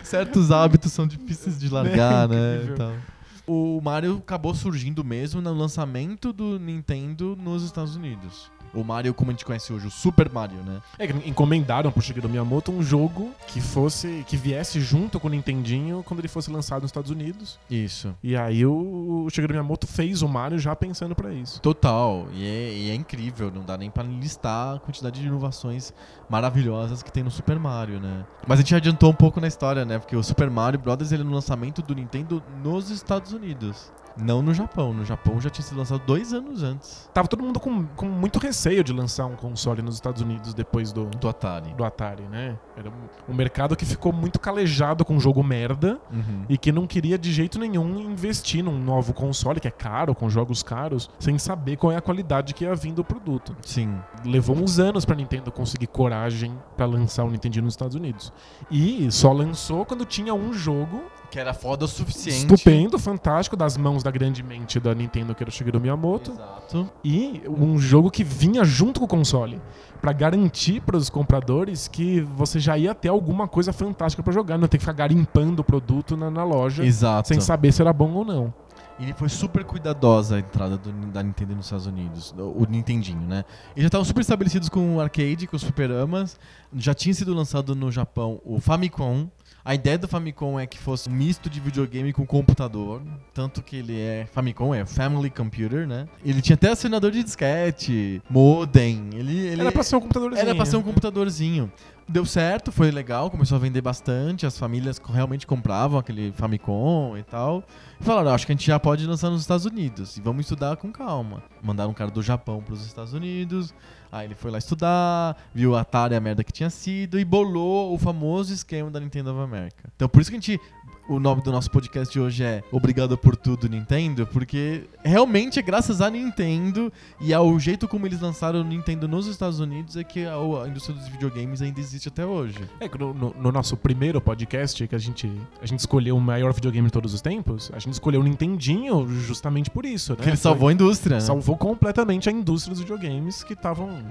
Certos 0.04 0.52
hábitos 0.52 0.92
são 0.92 1.08
difíceis 1.08 1.60
de 1.60 1.70
largar, 1.70 2.26
É 2.32 2.60
né? 2.76 3.00
O 3.48 3.80
Mario 3.82 4.18
acabou 4.18 4.54
surgindo 4.54 5.04
mesmo 5.04 5.42
no 5.42 5.54
lançamento 5.54 6.34
do 6.34 6.60
Nintendo 6.60 7.36
nos 7.36 7.64
Estados 7.64 7.96
Unidos. 7.96 8.52
O 8.76 8.84
Mario, 8.84 9.14
como 9.14 9.32
a 9.32 9.34
gente 9.34 9.46
conhece 9.46 9.72
hoje, 9.72 9.88
o 9.88 9.92
Super 9.92 10.30
Mario, 10.30 10.62
né? 10.64 10.82
É 11.00 11.06
encomendaram 11.28 11.92
pro 11.92 12.02
Shigeru 12.02 12.30
Miyamoto 12.30 12.72
um 12.72 12.84
jogo 12.84 13.32
que 13.48 13.62
fosse 13.62 14.24
que 14.28 14.36
viesse 14.36 14.80
junto 14.82 15.20
com 15.20 15.28
o 15.28 15.32
Nintendinho 15.32 16.04
quando 16.04 16.20
ele 16.20 16.28
fosse 16.28 16.52
lançado 16.52 16.82
nos 16.82 16.90
Estados 16.90 17.10
Unidos. 17.10 17.58
Isso. 17.70 18.16
E 18.22 18.36
aí 18.36 18.66
o, 18.66 19.24
o 19.26 19.30
Shigeru 19.30 19.54
Miyamoto 19.54 19.88
fez 19.88 20.22
o 20.22 20.28
Mario 20.28 20.60
já 20.60 20.76
pensando 20.76 21.16
pra 21.16 21.34
isso. 21.34 21.62
Total. 21.62 22.28
E 22.34 22.46
é, 22.46 22.74
e 22.74 22.90
é 22.92 22.96
incrível, 22.96 23.52
não 23.52 23.64
dá 23.64 23.78
nem 23.78 23.90
pra 23.90 24.04
listar 24.04 24.76
a 24.76 24.80
quantidade 24.80 25.20
de 25.22 25.28
inovações 25.28 25.94
maravilhosas 26.30 27.02
que 27.02 27.12
tem 27.12 27.24
no 27.24 27.32
Super 27.32 27.58
Mario, 27.58 28.00
né? 28.00 28.26
Mas 28.48 28.60
a 28.60 28.62
gente 28.62 28.76
adiantou 28.76 29.10
um 29.10 29.16
pouco 29.16 29.40
na 29.40 29.48
história, 29.48 29.86
né? 29.86 30.00
Porque 30.00 30.16
o 30.16 30.24
Super 30.24 30.50
Mario 30.50 30.80
Brothers 30.80 31.12
ele 31.12 31.22
é 31.22 31.26
no 31.26 31.32
lançamento 31.32 31.82
do 31.82 31.96
Nintendo 31.96 32.44
nos 32.64 32.90
Estados 32.90 33.32
Unidos. 33.32 33.92
Não 34.18 34.42
no 34.42 34.54
Japão. 34.54 34.94
No 34.94 35.04
Japão 35.06 35.40
já 35.42 35.50
tinha 35.50 35.66
sido 35.66 35.78
lançado 35.78 36.02
dois 36.06 36.34
anos 36.34 36.64
antes 36.64 37.10
Tava 37.14 37.28
todo 37.28 37.44
mundo 37.44 37.60
com, 37.60 37.86
com 37.96 38.06
muito 38.08 38.40
receio 38.40 38.84
de 38.84 38.94
lançar 38.94 39.26
um 39.26 39.36
console 39.36 39.82
nos 39.82 39.96
Estados 39.96 40.22
Unidos 40.22 40.54
depois 40.54 40.92
do, 40.92 41.06
do 41.06 41.28
Atari. 41.28 41.74
do 41.74 41.84
Atari, 41.84 42.24
né? 42.24 42.58
Era 42.78 42.90
um, 42.90 43.32
um 43.32 43.36
mercado 43.36 43.76
que 43.76 43.86
ficou 43.86 44.12
muito 44.14 44.40
calejado 44.40 45.04
com 45.06 45.16
um 45.16 45.20
jogo 45.20 45.44
merda 45.44 46.00
Uhum. 46.12 46.46
e 46.48 46.58
que 46.58 46.72
não 46.72 46.86
queria 46.88 47.18
de 47.18 47.32
jeito 47.32 47.58
nenhum 47.60 48.00
investir 48.00 48.64
num 48.64 48.78
novo 48.78 49.14
console 49.14 49.60
que 49.60 49.68
é 49.68 49.72
caro, 49.72 50.14
com 50.16 50.30
jogos 50.30 50.62
caros, 50.64 51.10
sem 51.20 51.38
saber 51.38 51.78
qual 51.78 51.92
é 51.92 51.96
a 51.98 52.02
qualidade 52.02 52.54
que 52.54 52.64
ia 52.64 52.76
vir 52.76 52.92
do 52.94 53.04
produto. 53.04 53.56
Sim. 53.62 53.98
Levou 54.24 54.56
uns 54.56 54.80
anos 54.80 55.06
pra 55.06 55.16
Nintendo 55.16 55.52
conseguir 55.52 55.88
coragem 55.88 56.58
pra 56.76 56.86
lançar 56.86 57.24
o 57.24 57.32
Nintendo 57.32 57.62
nos 57.62 57.74
Estados 57.74 57.96
Unidos. 57.96 58.32
E 58.70 59.12
só 59.12 59.32
lançou 59.32 59.86
quando 59.86 60.06
tinha 60.06 60.34
um 60.34 60.54
jogo 60.54 61.04
Que 61.32 61.40
era 61.40 61.54
foda 61.54 61.86
o 61.86 61.88
suficiente. 61.88 62.38
estupendo, 62.54 62.98
fantástico, 63.00 63.56
das 63.58 63.76
mãos 63.78 64.04
da 64.04 64.12
grande 64.12 64.42
mente 64.44 64.80
da 64.80 64.94
Nintendo, 64.96 65.34
que 65.36 65.44
era 65.44 65.50
o 65.50 65.52
Shigeru 65.52 65.80
Miyamoto. 65.80 66.32
Exato. 66.32 66.90
E 67.04 67.42
um 67.48 67.78
jogo 67.78 68.10
que 68.12 68.24
vinha 68.24 68.64
junto 68.64 69.00
com 69.00 69.06
o 69.06 69.10
console. 69.10 69.62
Pra 70.02 70.14
garantir 70.14 70.82
pros 70.82 71.10
compradores 71.10 71.88
que 71.88 72.22
você 72.36 72.60
já 72.60 72.78
ia 72.78 72.94
ter 72.94 73.10
alguma 73.10 73.48
coisa 73.48 73.74
fantástica 73.74 74.22
pra 74.22 74.32
jogar. 74.32 74.58
Não 74.58 74.68
ter 74.68 74.78
que 74.78 74.84
ficar 74.84 74.94
garimpando 74.94 75.62
o 75.62 75.66
produto 75.66 76.16
na, 76.16 76.30
na 76.30 76.44
loja 76.44 76.86
Exato. 76.86 77.28
sem 77.28 77.40
saber 77.42 77.72
se 77.72 77.82
era 77.82 77.92
bom 77.92 78.12
ou 78.14 78.24
não. 78.24 78.54
E 78.98 79.12
foi 79.14 79.28
super 79.28 79.66
cuidadosa 79.66 80.38
a 80.38 80.40
entrada 80.40 80.78
do- 80.78 80.92
da 81.08 81.22
Nintendo 81.22 81.54
nos 81.56 81.66
Estados 81.66 81.86
Unidos, 81.86 82.34
o 82.38 82.64
o 82.64 82.68
Nintendinho, 82.70 83.20
né? 83.28 83.44
Eles 83.76 83.84
já 83.84 83.88
estavam 83.88 84.06
super 84.06 84.22
estabelecidos 84.22 84.70
com 84.70 84.96
o 84.96 85.02
arcade, 85.02 85.48
com 85.48 85.56
os 85.58 85.64
fliperamas. 85.64 86.40
Já 86.78 86.94
tinha 86.94 87.14
sido 87.14 87.34
lançado 87.34 87.76
no 87.76 87.92
Japão 87.92 88.40
o 88.46 88.58
Famicom. 88.62 89.28
A 89.66 89.74
ideia 89.74 89.98
do 89.98 90.08
Famicom 90.08 90.60
é 90.60 90.68
que 90.68 90.78
fosse 90.78 91.10
um 91.10 91.12
misto 91.12 91.50
de 91.50 91.60
videogame 91.60 92.14
com 92.14 92.24
computador. 92.24 93.02
Tanto 93.34 93.64
que 93.64 93.78
ele 93.78 94.00
é. 94.00 94.28
Famicom 94.32 94.76
é 94.76 94.86
Family 94.86 95.32
Computer, 95.32 95.88
né? 95.88 96.08
Ele 96.24 96.40
tinha 96.40 96.54
até 96.54 96.70
acionador 96.70 97.10
de 97.10 97.24
disquete, 97.24 98.22
modem. 98.30 99.10
Ele, 99.16 99.36
ele 99.48 99.62
Era 99.62 99.72
pra 99.72 99.82
ser 99.82 99.96
um 99.96 100.02
computadorzinho. 100.02 100.40
era 100.48 100.54
pra 100.56 100.66
ser 100.66 100.78
um 100.78 100.84
computadorzinho. 100.84 101.72
Deu 102.08 102.24
certo, 102.24 102.72
foi 102.72 102.92
legal, 102.92 103.32
começou 103.32 103.56
a 103.56 103.60
vender 103.60 103.82
bastante, 103.82 104.46
as 104.46 104.56
famílias 104.60 105.02
realmente 105.04 105.48
compravam 105.48 105.98
aquele 105.98 106.32
Famicom 106.34 107.18
e 107.18 107.24
tal. 107.24 107.64
E 108.00 108.04
falaram, 108.04 108.32
acho 108.36 108.46
que 108.46 108.52
a 108.52 108.56
gente 108.56 108.68
já 108.68 108.80
pode 108.80 109.08
lançar 109.08 109.32
nos 109.32 109.42
Estados 109.42 109.66
Unidos 109.66 110.16
e 110.16 110.22
vamos 110.22 110.46
estudar 110.46 110.78
com 110.78 110.92
calma. 110.92 111.42
Mandaram 111.64 111.90
um 111.90 111.94
cara 111.96 112.12
do 112.12 112.22
Japão 112.22 112.62
pros 112.62 112.86
Estados 112.86 113.14
Unidos, 113.14 113.74
aí 114.16 114.28
ele 114.28 114.36
foi 114.36 114.50
lá 114.50 114.58
estudar, 114.58 115.38
viu 115.54 115.76
a 115.76 115.82
Atari 115.82 116.16
a 116.16 116.22
merda 116.22 116.44
que 116.44 116.52
tinha 116.52 116.70
sido 116.70 117.20
e 117.20 117.26
bolou 117.26 117.94
o 117.94 117.98
famoso 117.98 118.54
esquema 118.54 118.90
da 118.90 119.00
Nintendo 119.00 119.32
of 119.32 119.42
America. 119.42 119.90
Então 119.96 120.08
por 120.08 120.22
isso 120.22 120.32
que 120.32 120.38
a 120.38 120.40
gente 120.40 120.60
o 121.08 121.20
nome 121.20 121.42
do 121.44 121.52
nosso 121.52 121.70
podcast 121.70 122.12
de 122.12 122.20
hoje 122.20 122.44
é 122.44 122.64
Obrigado 122.72 123.16
por 123.18 123.36
Tudo 123.36 123.70
Nintendo, 123.70 124.26
porque 124.28 124.86
realmente 125.04 125.60
é 125.60 125.62
graças 125.62 126.02
à 126.02 126.10
Nintendo 126.10 126.92
e 127.22 127.34
ao 127.34 127.60
jeito 127.60 127.88
como 127.88 128.08
eles 128.08 128.20
lançaram 128.22 128.62
o 128.62 128.64
Nintendo 128.64 129.08
nos 129.08 129.28
Estados 129.28 129.60
Unidos 129.60 129.96
é 129.96 130.04
que 130.04 130.26
a, 130.26 130.36
indústria 130.68 130.96
dos 130.98 131.08
videogames 131.08 131.62
ainda 131.62 131.80
existe 131.80 132.08
até 132.08 132.26
hoje. 132.26 132.58
É 132.80 132.90
que 132.90 132.98
no, 132.98 133.14
no- 133.14 133.36
no 133.40 133.52
nosso 133.52 133.78
primeiro 133.78 134.20
podcast, 134.20 134.88
que 134.88 134.96
a 134.96 135.00
gente, 135.00 135.32
a 135.62 135.66
gente 135.68 135.80
escolheu 135.80 136.18
o 136.18 136.22
maior 136.22 136.52
videogame 136.54 136.88
de 136.88 136.94
todos 136.94 137.14
os 137.14 137.22
tempos, 137.22 137.70
a 137.74 137.80
gente 137.80 137.94
escolheu 137.94 138.22
o 138.22 138.24
Nintendinho 138.24 139.08
justamente 139.08 139.70
por 139.70 139.86
isso, 139.86 140.14
né? 140.14 140.20
Que 140.24 140.30
ele 140.30 140.38
salvou 140.38 140.70
a 140.70 140.74
indústria. 140.74 141.16
né? 141.18 141.22
salvou 141.22 141.56
completamente 141.56 142.30
a 142.30 142.32
indústria 142.32 142.72
dos 142.74 142.82
videogames 142.82 143.44
que 143.44 143.54
estavam 143.54 144.04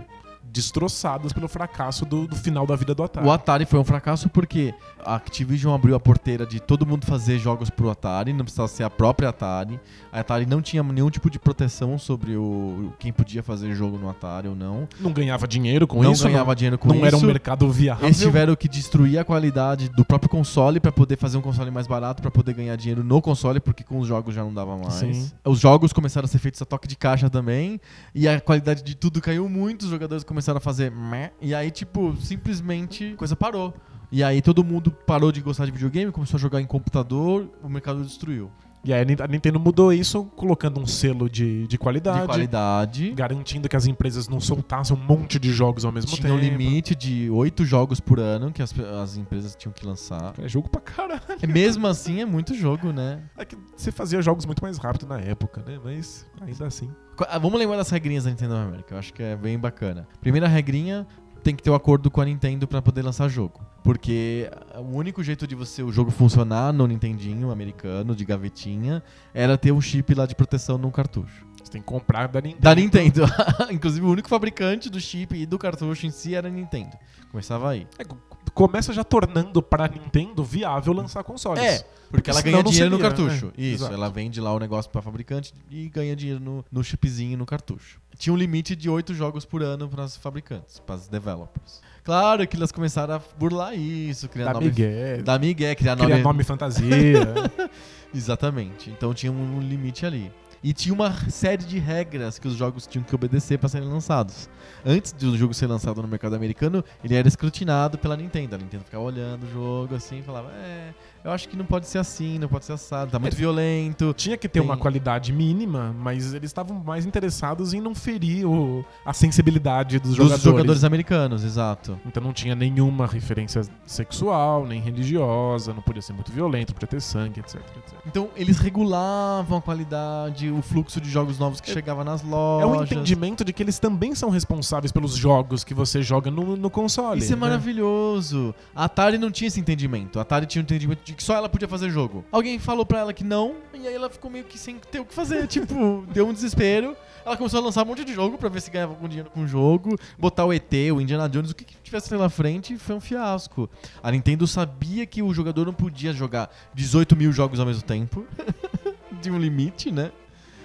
destroçadas 0.50 1.33
pelo 1.33 1.48
fracasso 1.48 2.04
do, 2.04 2.26
do 2.26 2.37
final 2.37 2.66
da 2.66 2.76
vida 2.76 2.94
do 2.94 3.02
Atari. 3.02 3.26
O 3.26 3.30
Atari 3.30 3.64
foi 3.64 3.78
um 3.78 3.85
fracasso 3.85 4.28
porque 4.28 4.72
a 5.04 5.16
Activision 5.16 5.74
abriu 5.74 5.94
a 5.94 6.00
porteira 6.00 6.46
de 6.46 6.61
todo 6.61 6.87
mundo 6.87 7.04
fazer 7.07 7.38
jogos 7.38 7.70
pro 7.70 7.90
Atari, 7.90 8.33
não 8.33 8.44
precisava 8.44 8.68
ser 8.68 8.85
a 8.85 8.90
própria 8.90 9.28
Atari. 9.28 9.80
A 10.12 10.20
Atari 10.20 10.46
não 10.46 10.62
tinha 10.62 10.83
nenhum 10.83 11.11
tipo 11.11 11.28
de 11.28 11.38
proteção 11.38 11.98
sobre 11.98 12.37
o 12.37 12.92
quem 12.98 13.12
podia 13.12 13.42
fazer 13.42 13.74
jogo 13.74 13.98
no 13.98 14.09
Atari 14.09 14.48
ou 14.48 14.54
não. 14.54 14.88
Não 15.00 15.12
ganhava 15.12 15.46
dinheiro 15.46 15.87
com 15.87 16.02
não 16.02 16.12
isso. 16.12 16.24
ganhava 16.24 16.54
dinheiro 16.54 16.78
com 16.78 16.88
não, 16.88 16.94
isso. 16.94 17.02
não 17.02 17.09
era 17.09 17.16
um 17.16 17.22
mercado 17.22 17.70
viável. 17.70 18.07
Eles 18.07 18.18
tiveram 18.18 18.54
que 18.57 18.68
destruir 18.68 19.18
a 19.18 19.24
qualidade 19.24 19.88
do 19.88 20.04
próprio 20.04 20.30
console 20.30 20.80
pra 20.80 20.92
poder 20.92 21.16
fazer 21.16 21.37
um 21.37 21.42
console 21.42 21.70
mais 21.70 21.87
barato, 21.87 22.22
pra 22.22 22.30
poder 22.30 22.54
ganhar 22.54 22.76
dinheiro 22.76 23.02
no 23.02 23.20
console, 23.20 23.61
porque 23.61 23.83
com 23.83 23.98
os 23.98 24.07
jogos 24.07 24.35
já 24.35 24.42
não 24.42 24.52
dava 24.52 24.76
mais. 24.76 24.94
Sim. 24.94 25.30
Os 25.44 25.59
jogos 25.59 25.92
começaram 25.92 26.24
a 26.24 26.28
ser 26.28 26.38
feitos 26.38 26.61
a 26.62 26.64
toque 26.64 26.87
de 26.87 26.96
caixa 26.96 27.28
também, 27.28 27.80
e 28.14 28.28
a 28.28 28.40
qualidade 28.40 28.83
de 28.83 28.94
tudo 28.94 29.20
caiu 29.20 29.48
muito, 29.48 29.83
os 29.83 29.90
jogadores 29.90 30.24
começaram 30.35 30.59
a 30.59 30.61
fazer 30.61 30.90
meh, 30.90 31.31
e 31.40 31.55
aí, 31.55 31.70
tipo, 31.70 32.16
simplesmente 32.16 33.14
coisa 33.16 33.37
parou. 33.37 33.73
E 34.11 34.23
aí 34.23 34.42
todo 34.42 34.64
mundo 34.64 34.90
parou 34.90 35.31
de 35.31 35.40
gostar 35.40 35.64
de 35.64 35.70
videogame, 35.70 36.11
começou 36.11 36.37
a 36.37 36.40
jogar 36.40 36.61
em 36.61 36.66
computador, 36.66 37.49
o 37.62 37.68
mercado 37.68 38.03
destruiu. 38.03 38.51
E 38.85 38.92
aí 38.92 39.01
a 39.01 39.05
Nin- 39.05 39.16
a 39.20 39.27
Nintendo 39.27 39.59
mudou 39.59 39.92
isso 39.92 40.25
colocando 40.37 40.79
um 40.79 40.87
selo 40.87 41.29
de, 41.31 41.66
de 41.66 41.79
qualidade. 41.79 42.20
De 42.20 42.27
qualidade. 42.27 43.11
Garantindo 43.12 43.68
que 43.68 43.77
as 43.77 43.87
empresas 43.87 44.29
não 44.29 44.40
soltassem 44.40 44.94
um 44.97 45.01
monte 45.01 45.38
de 45.38 45.51
jogos 45.53 45.85
ao 45.85 45.92
mesmo 45.92 46.11
Tinha 46.11 46.23
tempo. 46.29 46.35
um 46.35 46.38
limite 46.38 46.94
de 46.94 47.31
oito 47.31 47.64
jogos 47.64 47.99
por 47.99 48.20
ano 48.20 48.53
que 48.53 48.62
as, 48.62 48.75
as 49.03 49.16
empresas 49.16 49.57
tinham 49.57 49.73
que 49.73 49.87
lançar. 49.87 50.35
É 50.38 50.47
jogo 50.49 50.68
pra 50.68 50.81
caralho. 50.81 51.20
E 51.42 51.47
mesmo 51.47 51.87
assim 51.87 52.20
é 52.20 52.27
muito 52.27 52.55
jogo, 52.55 52.92
né? 52.92 53.23
É 53.38 53.44
que 53.44 53.57
você 53.75 53.90
fazia 53.90 54.20
jogos 54.20 54.44
muito 54.44 54.62
mais 54.62 54.77
rápido 54.77 55.07
na 55.07 55.18
época, 55.18 55.62
né? 55.66 55.79
Mas 55.83 56.27
ainda 56.40 56.66
assim. 56.66 56.90
Ah, 57.29 57.38
Vamos 57.38 57.59
lembrar 57.59 57.77
das 57.77 57.88
regrinhas 57.90 58.25
da 58.25 58.31
Nintendo 58.31 58.55
of 58.55 58.62
America, 58.64 58.92
eu 58.94 58.99
acho 58.99 59.14
que 59.14 59.23
é 59.23 59.37
bem 59.37 59.57
bacana. 59.59 60.07
Primeira 60.20 60.49
regrinha, 60.49 61.07
tem 61.44 61.54
que 61.54 61.62
ter 61.62 61.70
o 61.70 61.74
acordo 61.74 62.11
com 62.11 62.20
a 62.20 62.24
Nintendo 62.24 62.66
pra 62.66 62.80
poder 62.80 63.02
lançar 63.02 63.28
jogo. 63.28 63.61
Porque 63.85 64.50
ah, 64.72 64.80
o 64.80 64.96
único 64.96 65.22
jeito 65.22 65.46
de 65.46 65.54
você 65.54 65.83
o 65.83 65.92
jogo 65.92 66.11
funcionar 66.11 66.72
no 66.72 66.87
Nintendinho 66.87 67.50
americano, 67.50 68.16
de 68.16 68.24
gavetinha, 68.24 69.02
era 69.33 69.59
ter 69.59 69.70
um 69.70 69.80
chip 69.80 70.14
lá 70.14 70.24
de 70.24 70.35
proteção 70.35 70.78
num 70.78 70.90
cartucho. 70.90 71.46
Você 71.62 71.70
tem 71.70 71.80
que 71.83 71.87
comprar 71.87 72.28
da 72.28 72.40
Nintendo. 72.40 72.62
Da 72.62 72.74
Nintendo. 72.74 73.22
Inclusive, 73.70 74.04
o 74.04 74.11
único 74.11 74.28
fabricante 74.28 74.88
do 74.88 74.98
chip 74.98 75.37
e 75.37 75.44
do 75.44 75.59
cartucho 75.59 76.07
em 76.07 76.11
si 76.11 76.35
era 76.35 76.48
a 76.48 76.50
Nintendo. 76.50 76.96
Começava 77.30 77.70
aí. 77.70 77.87
É, 77.98 78.04
começa 78.52 78.92
já 78.92 79.04
tornando 79.04 79.62
pra 79.62 79.88
Nintendo 79.88 80.44
viável 80.44 80.92
lançar 80.92 81.22
consoles. 81.24 81.62
É, 81.62 81.85
porque 82.11 82.30
ela 82.30 82.42
ganha 82.42 82.62
dinheiro 82.62 82.90
no 82.90 82.96
seria, 82.96 83.11
cartucho. 83.11 83.52
é, 83.57 83.62
Isso, 83.62 83.83
exato. 83.85 83.94
ela 83.94 84.09
vende 84.09 84.40
lá 84.40 84.52
o 84.52 84.59
negócio 84.59 84.90
pra 84.90 85.02
fabricante 85.02 85.52
e 85.70 85.88
ganha 85.88 86.14
dinheiro 86.14 86.40
no, 86.40 86.64
no 86.70 86.85
chipzinho 86.85 87.37
no 87.38 87.46
cartucho. 87.46 88.00
Tinha 88.16 88.33
um 88.33 88.37
limite 88.37 88.76
de 88.76 88.88
oito 88.88 89.14
jogos 89.14 89.44
por 89.44 89.62
ano 89.62 89.88
pras 89.88 90.16
fabricantes, 90.16 90.78
pras 90.78 91.09
developers. 91.09 91.80
Claro 92.04 92.46
que 92.46 92.57
elas 92.57 92.70
começaram 92.70 93.14
a 93.14 93.20
burlar 93.38 93.74
isso, 93.74 94.28
criar 94.28 94.46
Da 94.46 94.52
nome... 94.54 94.66
Miguel. 94.66 95.22
Da 95.22 95.38
Miguel, 95.38 95.74
criar 95.74 95.96
Cria 95.96 96.09
nome... 96.09 96.22
nome 96.22 96.44
fantasia. 96.44 97.35
Exatamente. 98.14 98.90
Então 98.90 99.12
tinha 99.12 99.33
um 99.33 99.59
limite 99.59 100.07
ali. 100.07 100.30
E 100.66 100.72
tinha 100.72 100.94
uma 100.94 101.12
série 101.29 101.62
de 101.62 101.79
regras 101.79 102.38
que 102.38 102.48
os 102.48 102.55
jogos 102.55 102.87
tinham 102.87 103.05
que 103.05 103.14
obedecer 103.14 103.59
para 103.59 103.68
serem 103.68 103.87
lançados. 103.87 104.48
Antes 104.85 105.12
do 105.12 105.37
jogo 105.37 105.53
ser 105.53 105.66
lançado 105.66 106.00
no 106.00 106.09
mercado 106.09 106.35
americano, 106.35 106.83
ele 107.05 107.14
era 107.14 107.29
escrutinado 107.29 107.98
pela 107.98 108.16
Nintendo. 108.16 108.55
A 108.55 108.59
Nintendo 108.59 108.83
ficava 108.83 109.05
olhando 109.05 109.44
o 109.44 109.53
jogo 109.53 109.94
assim 109.94 110.20
e 110.20 110.22
falava: 110.22 110.50
É, 110.53 110.94
eu 111.22 111.31
acho 111.31 111.50
que 111.50 111.57
não 111.57 111.66
pode 111.66 111.87
ser 111.87 111.98
assim, 111.98 112.38
não 112.38 112.48
pode 112.48 112.64
ser 112.64 112.72
assado, 112.72 113.11
tá 113.11 113.18
muito 113.18 113.35
É, 113.35 113.37
violento. 113.37 114.14
Tinha 114.16 114.38
que 114.38 114.48
ter 114.48 114.61
Tem- 114.61 114.62
uma 114.62 114.79
qualidade 114.79 115.35
mínima, 115.35 115.94
mas 115.98 116.33
eles 116.33 116.48
estavam 116.48 116.83
mais 116.83 117.05
interessados 117.05 117.74
em 117.74 117.81
não 117.83 117.94
ferir 117.94 118.46
o- 118.46 118.83
a 119.05 119.12
sensibilidade 119.12 119.98
dos, 119.98 120.09
Dos 120.11 120.16
jogadores. 120.16 120.42
jogadores 120.42 120.85
americanos, 120.85 121.44
exato. 121.44 122.00
Então 122.07 122.22
não 122.22 122.33
tinha 122.33 122.55
nenhuma 122.55 123.07
referência 123.07 123.61
sexual, 123.85 124.66
nem 124.66 124.81
religiosa, 124.81 125.74
não 125.74 125.83
podia 125.83 126.00
ser 126.00 126.14
muito 126.14 126.33
violento, 126.33 126.72
podia 126.72 126.88
ter 126.88 127.03
sangue, 127.03 127.40
etc, 127.40 127.57
etc. 127.77 127.98
Então 128.07 128.31
eles 128.35 128.57
regulavam 128.59 129.59
a 129.59 129.62
qualidade, 129.62 130.54
o 130.55 130.62
fluxo 130.62 131.01
de 131.01 131.11
jogos 131.11 131.38
novos 131.38 131.61
que 131.61 131.71
É- 131.71 131.75
chegava 131.75 132.05
nas 132.05 132.23
É 132.23 132.27
lojas. 132.27 132.71
um 132.71 132.83
entendimento 132.85 133.45
de 133.45 133.53
que 133.53 133.62
eles 133.62 133.79
também 133.79 134.14
são 134.14 134.31
responsáveis 134.31 134.90
pelos 134.93 135.14
jogos 135.17 135.64
que 135.64 135.75
você 135.75 136.03
joga 136.03 136.31
no, 136.31 136.57
no 136.57 136.71
console. 136.71 137.21
Isso 137.21 137.33
é 137.33 137.37
né? 137.37 137.40
maravilhoso. 137.40 138.55
A 138.75 138.85
Atari 138.85 139.19
não 139.19 139.31
tinha 139.31 139.49
esse 139.49 139.61
entendimento. 139.61 140.19
A 140.19 140.23
Atari 140.23 140.47
tinha 140.47 140.62
o 140.62 140.64
entendimento 140.64 141.01
de 141.05 141.14
que 141.14 141.23
só 141.23 141.35
ela 141.35 141.49
podia 141.49 141.69
fazer 141.69 141.90
jogo. 141.90 142.25
Alguém 142.33 142.59
falou 142.59 142.85
pra 142.87 143.01
ela 143.01 143.12
que 143.12 143.25
não, 143.25 143.57
e 143.73 143.87
aí 143.87 143.95
ela 143.95 144.09
ficou 144.09 144.31
meio 144.31 144.45
que 144.45 144.59
sem 144.59 144.77
ter 144.90 145.01
o 145.01 145.05
que 145.05 145.14
fazer. 145.14 145.47
tipo, 145.49 146.05
deu 146.12 146.27
um 146.27 146.33
desespero. 146.33 146.97
Ela 147.25 147.38
começou 147.38 147.59
a 147.59 147.62
lançar 147.62 147.83
um 147.85 147.87
monte 147.87 148.05
de 148.05 148.12
jogo 148.12 148.37
pra 148.37 148.51
ver 148.51 148.61
se 148.61 148.71
ganhava 148.71 148.93
algum 148.93 149.09
dinheiro 149.09 149.31
com 149.31 149.40
o 149.45 149.47
jogo. 149.47 149.99
Botar 150.19 150.45
o 150.45 150.53
ET, 150.53 150.73
o 150.95 151.01
Indiana 151.01 151.27
Jones, 151.29 151.53
o 151.53 151.55
que, 151.55 151.64
que 151.64 151.75
tivesse 151.83 152.09
pela 152.11 152.29
frente, 152.29 152.77
foi 152.77 152.95
um 152.95 153.01
fiasco. 153.01 153.69
A 154.03 154.11
Nintendo 154.11 154.47
sabia 154.47 155.07
que 155.07 155.23
o 155.23 155.33
jogador 155.33 155.64
não 155.64 155.73
podia 155.73 156.12
jogar 156.12 156.51
18 156.75 157.17
mil 157.17 157.33
jogos 157.33 157.59
ao 157.59 157.64
mesmo 157.67 157.83
tempo. 157.83 158.27
de 159.23 159.31
um 159.31 159.38
limite, 159.38 159.90
né? 159.90 160.12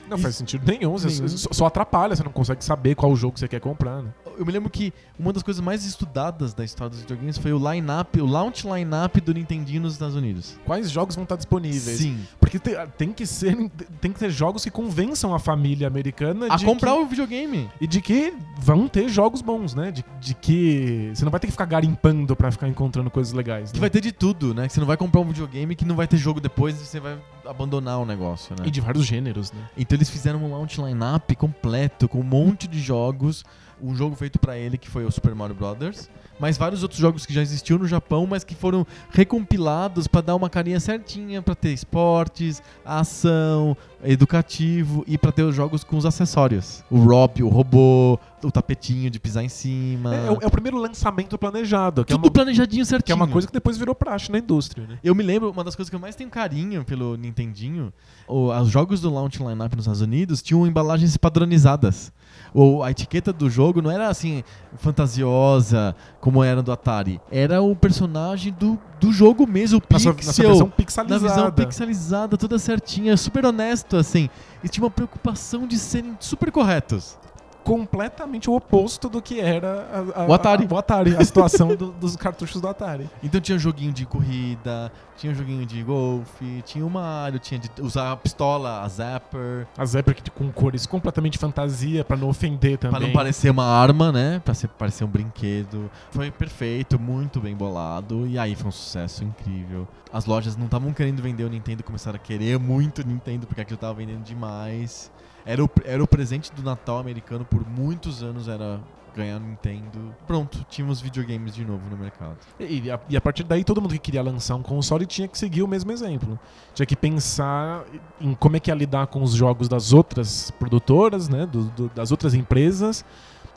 Não 0.09 0.17
faz 0.17 0.35
sentido 0.35 0.65
nenhum. 0.65 0.91
você. 0.91 1.27
Só, 1.29 1.49
só 1.51 1.65
atrapalha, 1.65 2.15
você 2.15 2.23
não 2.23 2.31
consegue 2.31 2.63
saber 2.63 2.95
qual 2.95 3.15
jogo 3.15 3.37
você 3.37 3.47
quer 3.47 3.59
comprar. 3.59 4.01
Né? 4.01 4.09
Eu 4.39 4.45
me 4.45 4.53
lembro 4.53 4.69
que 4.69 4.93
uma 5.19 5.33
das 5.33 5.43
coisas 5.43 5.61
mais 5.61 5.83
estudadas 5.83 6.53
da 6.53 6.63
história 6.63 6.89
dos 6.91 7.01
videogames 7.01 7.37
foi 7.37 7.51
o 7.51 7.57
line-up, 7.71 8.21
o 8.21 8.25
launch 8.25 8.65
line-up 8.65 9.19
do 9.19 9.33
Nintendinho 9.33 9.81
nos 9.81 9.93
Estados 9.93 10.15
Unidos. 10.15 10.57
Quais 10.65 10.89
jogos 10.89 11.13
vão 11.13 11.23
estar 11.23 11.35
disponíveis? 11.35 11.99
Sim. 11.99 12.19
Porque 12.39 12.57
te- 12.57 12.71
tem, 12.97 13.11
que 13.11 13.25
ser, 13.27 13.53
tem 13.99 14.13
que 14.13 14.17
ter 14.19 14.29
jogos 14.31 14.63
que 14.63 14.71
convençam 14.71 15.35
a 15.35 15.39
família 15.39 15.87
americana 15.87 16.47
A 16.49 16.55
de 16.55 16.63
comprar 16.63 16.93
que, 16.93 16.99
o 16.99 17.05
videogame. 17.05 17.69
e 17.81 17.85
de 17.85 17.99
que 18.01 18.33
vão 18.57 18.87
ter 18.87 19.09
jogos 19.09 19.41
bons, 19.41 19.75
né? 19.75 19.91
De, 19.91 20.05
de 20.21 20.33
que 20.33 21.11
você 21.13 21.25
não 21.25 21.31
vai 21.31 21.39
ter 21.41 21.47
que 21.47 21.51
ficar 21.51 21.65
garimpando 21.65 22.33
pra 22.33 22.49
ficar 22.49 22.69
encontrando 22.69 23.11
coisas 23.11 23.33
legais. 23.33 23.71
Que 23.73 23.77
né? 23.77 23.81
vai 23.81 23.89
ter 23.89 23.99
de 23.99 24.13
tudo, 24.13 24.53
né? 24.53 24.67
Que 24.67 24.73
você 24.73 24.79
não 24.79 24.87
vai 24.87 24.95
comprar 24.95 25.19
um 25.19 25.25
videogame 25.25 25.75
que 25.75 25.83
não 25.83 25.97
vai 25.97 26.07
ter 26.07 26.15
jogo 26.15 26.39
depois 26.39 26.79
e 26.81 26.85
você 26.85 27.01
vai 27.01 27.17
abandonar 27.45 27.99
o 27.99 28.05
negócio, 28.05 28.55
né? 28.57 28.65
E 28.65 28.71
de 28.71 28.79
vários 28.79 29.05
gêneros, 29.05 29.51
né? 29.51 29.59
Então 29.77 29.97
eles 29.97 30.09
fizeram 30.09 30.39
um 30.41 30.51
launch 30.51 30.79
line-up 30.79 31.35
completo, 31.35 32.07
com 32.07 32.19
um 32.21 32.23
monte 32.23 32.69
de 32.69 32.79
jogos. 32.79 33.43
Um 33.81 33.95
jogo 33.95 34.15
feito 34.15 34.37
pra 34.39 34.57
ele, 34.57 34.77
que 34.77 34.89
foi 34.89 35.05
o 35.05 35.11
Super 35.11 35.33
Mario 35.35 35.55
Brothers. 35.55 36.09
Mas 36.39 36.57
vários 36.57 36.83
outros 36.83 36.99
jogos 36.99 37.25
que 37.25 37.33
já 37.33 37.41
existiam 37.41 37.77
no 37.77 37.85
Japão, 37.87 38.25
mas 38.25 38.45
que 38.45 38.55
foram 38.55 38.87
recompilados 39.11 40.07
pra 40.07 40.21
dar 40.21 40.35
uma 40.35 40.49
carinha 40.49 40.79
certinha, 40.79 41.41
pra 41.41 41.53
ter 41.53 41.73
esportes, 41.73 42.61
ação, 42.85 43.75
educativo 44.01 45.03
e 45.07 45.17
pra 45.17 45.31
ter 45.31 45.43
os 45.43 45.55
jogos 45.55 45.83
com 45.83 45.97
os 45.97 46.05
acessórios. 46.05 46.83
O 46.89 46.99
Rob, 46.99 47.43
o 47.43 47.49
robô, 47.49 48.19
o 48.43 48.51
tapetinho 48.51 49.09
de 49.09 49.19
pisar 49.19 49.43
em 49.43 49.49
cima. 49.49 50.15
É, 50.15 50.27
é 50.27 50.31
o, 50.31 50.37
é 50.41 50.47
o 50.47 50.51
primeiro 50.51 50.77
lançamento 50.77 51.37
planejado, 51.37 52.03
que 52.05 52.13
é, 52.13 52.15
Tudo 52.15 52.25
uma, 52.25 52.31
planejadinho 52.31 52.85
certinho. 52.85 53.05
que 53.05 53.11
é 53.11 53.15
uma 53.15 53.27
coisa 53.27 53.47
que 53.47 53.53
depois 53.53 53.77
virou 53.77 53.93
praxe 53.95 54.31
na 54.31 54.39
indústria, 54.39 54.85
né? 54.87 54.97
Eu 55.03 55.13
me 55.15 55.23
lembro, 55.23 55.51
uma 55.51 55.63
das 55.63 55.75
coisas 55.75 55.89
que 55.89 55.95
eu 55.95 55.99
mais 55.99 56.15
tenho 56.15 56.29
carinho 56.29 56.83
pelo 56.83 57.15
Nintendinho, 57.15 57.91
o- 58.27 58.49
os 58.51 58.69
jogos 58.69 59.01
do 59.01 59.13
launch 59.13 59.39
lineup 59.39 59.73
nos 59.73 59.83
Estados 59.83 60.01
Unidos 60.01 60.41
tinham 60.41 60.65
embalagens 60.67 61.15
padronizadas. 61.17 62.11
O, 62.53 62.81
a 62.83 62.91
etiqueta 62.91 63.31
do 63.31 63.49
jogo 63.49 63.81
não 63.81 63.91
era 63.91 64.07
assim, 64.07 64.43
fantasiosa, 64.77 65.95
como 66.19 66.43
era 66.43 66.61
do 66.61 66.71
Atari. 66.71 67.19
Era 67.31 67.61
o 67.61 67.75
personagem 67.75 68.53
do, 68.53 68.77
do 68.99 69.11
jogo 69.11 69.47
mesmo, 69.47 69.77
o 69.77 69.81
pixel. 69.81 70.13
na 70.15 70.21
sua 70.33 70.45
versão 70.47 70.67
na 70.67 70.73
pixelizada. 70.73 71.19
visão 71.19 71.51
pixelizada, 71.51 72.37
toda 72.37 72.59
certinha, 72.59 73.15
super 73.17 73.45
honesto, 73.45 73.97
assim. 73.97 74.29
E 74.63 74.67
tinha 74.69 74.83
uma 74.83 74.91
preocupação 74.91 75.65
de 75.67 75.77
serem 75.77 76.15
super 76.19 76.51
corretos. 76.51 77.17
completamente 77.63 78.49
o 78.49 78.55
oposto 78.55 79.07
do 79.09 79.21
que 79.21 79.39
era 79.39 79.87
a, 80.15 80.23
a- 80.23 80.27
O 80.27 80.33
Atari. 80.33 80.67
A, 80.69 80.73
o 80.73 80.77
Atari, 80.77 81.15
a 81.15 81.23
situação 81.23 81.75
do- 81.75 81.91
dos 81.91 82.15
cartuchos 82.15 82.59
do 82.59 82.67
Atari. 82.67 83.07
Então 83.21 83.39
tinha 83.39 83.59
joguinho 83.59 83.91
de 83.91 84.05
corrida, 84.05 84.91
tinha 85.19 85.33
joguinho 85.33 85.65
de 85.65 85.83
golfe, 85.83 86.63
tinha 86.65 86.85
o 86.85 86.89
Mario, 86.89 87.39
tinha 87.39 87.59
de 87.59 87.69
usar 87.81 88.11
a 88.11 88.15
pistola, 88.15 88.81
a 88.81 88.87
Zapper. 88.87 89.67
A 89.77 90.13
que 90.13 90.31
com 90.31 90.49
cores 90.51 90.85
completamente 90.85 91.37
fantasia 91.37 92.05
pra 92.05 92.15
não 92.15 92.29
ofender 92.29 92.77
também. 92.77 92.97
Pra 92.97 93.07
não 93.07 93.13
parecer 93.13 93.49
uma 93.49 93.65
arma, 93.65 94.11
né? 94.11 94.41
Pra 94.43 94.53
ser, 94.53 94.69
parecer 94.69 95.03
um 95.03 95.07
brinquedo. 95.07 95.91
Foi 96.11 96.31
perfeito, 96.31 96.97
muito 96.97 97.41
bem 97.41 97.55
bolado. 97.55 98.25
E 98.25 98.39
aí 98.39 98.55
foi 98.55 98.69
um 98.69 98.71
sucesso 98.71 99.23
incrível. 99.23 99.87
As 100.11 100.25
lojas 100.25 100.55
não 100.55 100.65
estavam 100.65 100.93
querendo 100.93 101.21
vender 101.21 101.43
o 101.43 101.49
Nintendo, 101.49 101.83
começaram 101.83 102.15
a 102.15 102.19
querer 102.19 102.57
muito 102.57 103.01
o 103.01 103.05
Nintendo, 103.05 103.45
porque 103.45 103.61
aquilo 103.61 103.77
tava 103.77 103.95
vendendo 103.95 104.23
demais. 104.23 105.11
Era 105.45 105.63
o, 105.63 105.69
era 105.83 106.01
o 106.01 106.07
presente 106.07 106.51
do 106.53 106.63
Natal 106.63 106.97
americano 106.97 107.43
por 107.43 107.67
muitos 107.67 108.23
anos, 108.23 108.47
era 108.47 108.79
ganhar 109.15 109.39
Nintendo. 109.39 110.15
Pronto, 110.27 110.65
tínhamos 110.69 110.99
videogames 111.01 111.53
de 111.55 111.65
novo 111.65 111.81
no 111.89 111.97
mercado. 111.97 112.37
E 112.59 112.89
a, 112.91 112.99
e 113.09 113.17
a 113.17 113.21
partir 113.21 113.43
daí 113.43 113.63
todo 113.63 113.81
mundo 113.81 113.91
que 113.91 113.99
queria 113.99 114.21
lançar 114.21 114.55
um 114.55 114.61
console 114.63 115.05
tinha 115.05 115.27
que 115.27 115.37
seguir 115.37 115.63
o 115.63 115.67
mesmo 115.67 115.91
exemplo. 115.91 116.39
Tinha 116.73 116.85
que 116.85 116.95
pensar 116.95 117.83
em 118.21 118.33
como 118.33 118.55
é 118.55 118.59
que 118.59 118.69
ia 118.71 118.75
lidar 118.75 119.07
com 119.07 119.21
os 119.23 119.33
jogos 119.33 119.67
das 119.67 119.93
outras 119.93 120.51
produtoras, 120.51 121.27
né, 121.29 121.45
do- 121.45 121.65
do- 121.65 121.89
das 121.89 122.11
outras 122.11 122.33
empresas. 122.33 123.03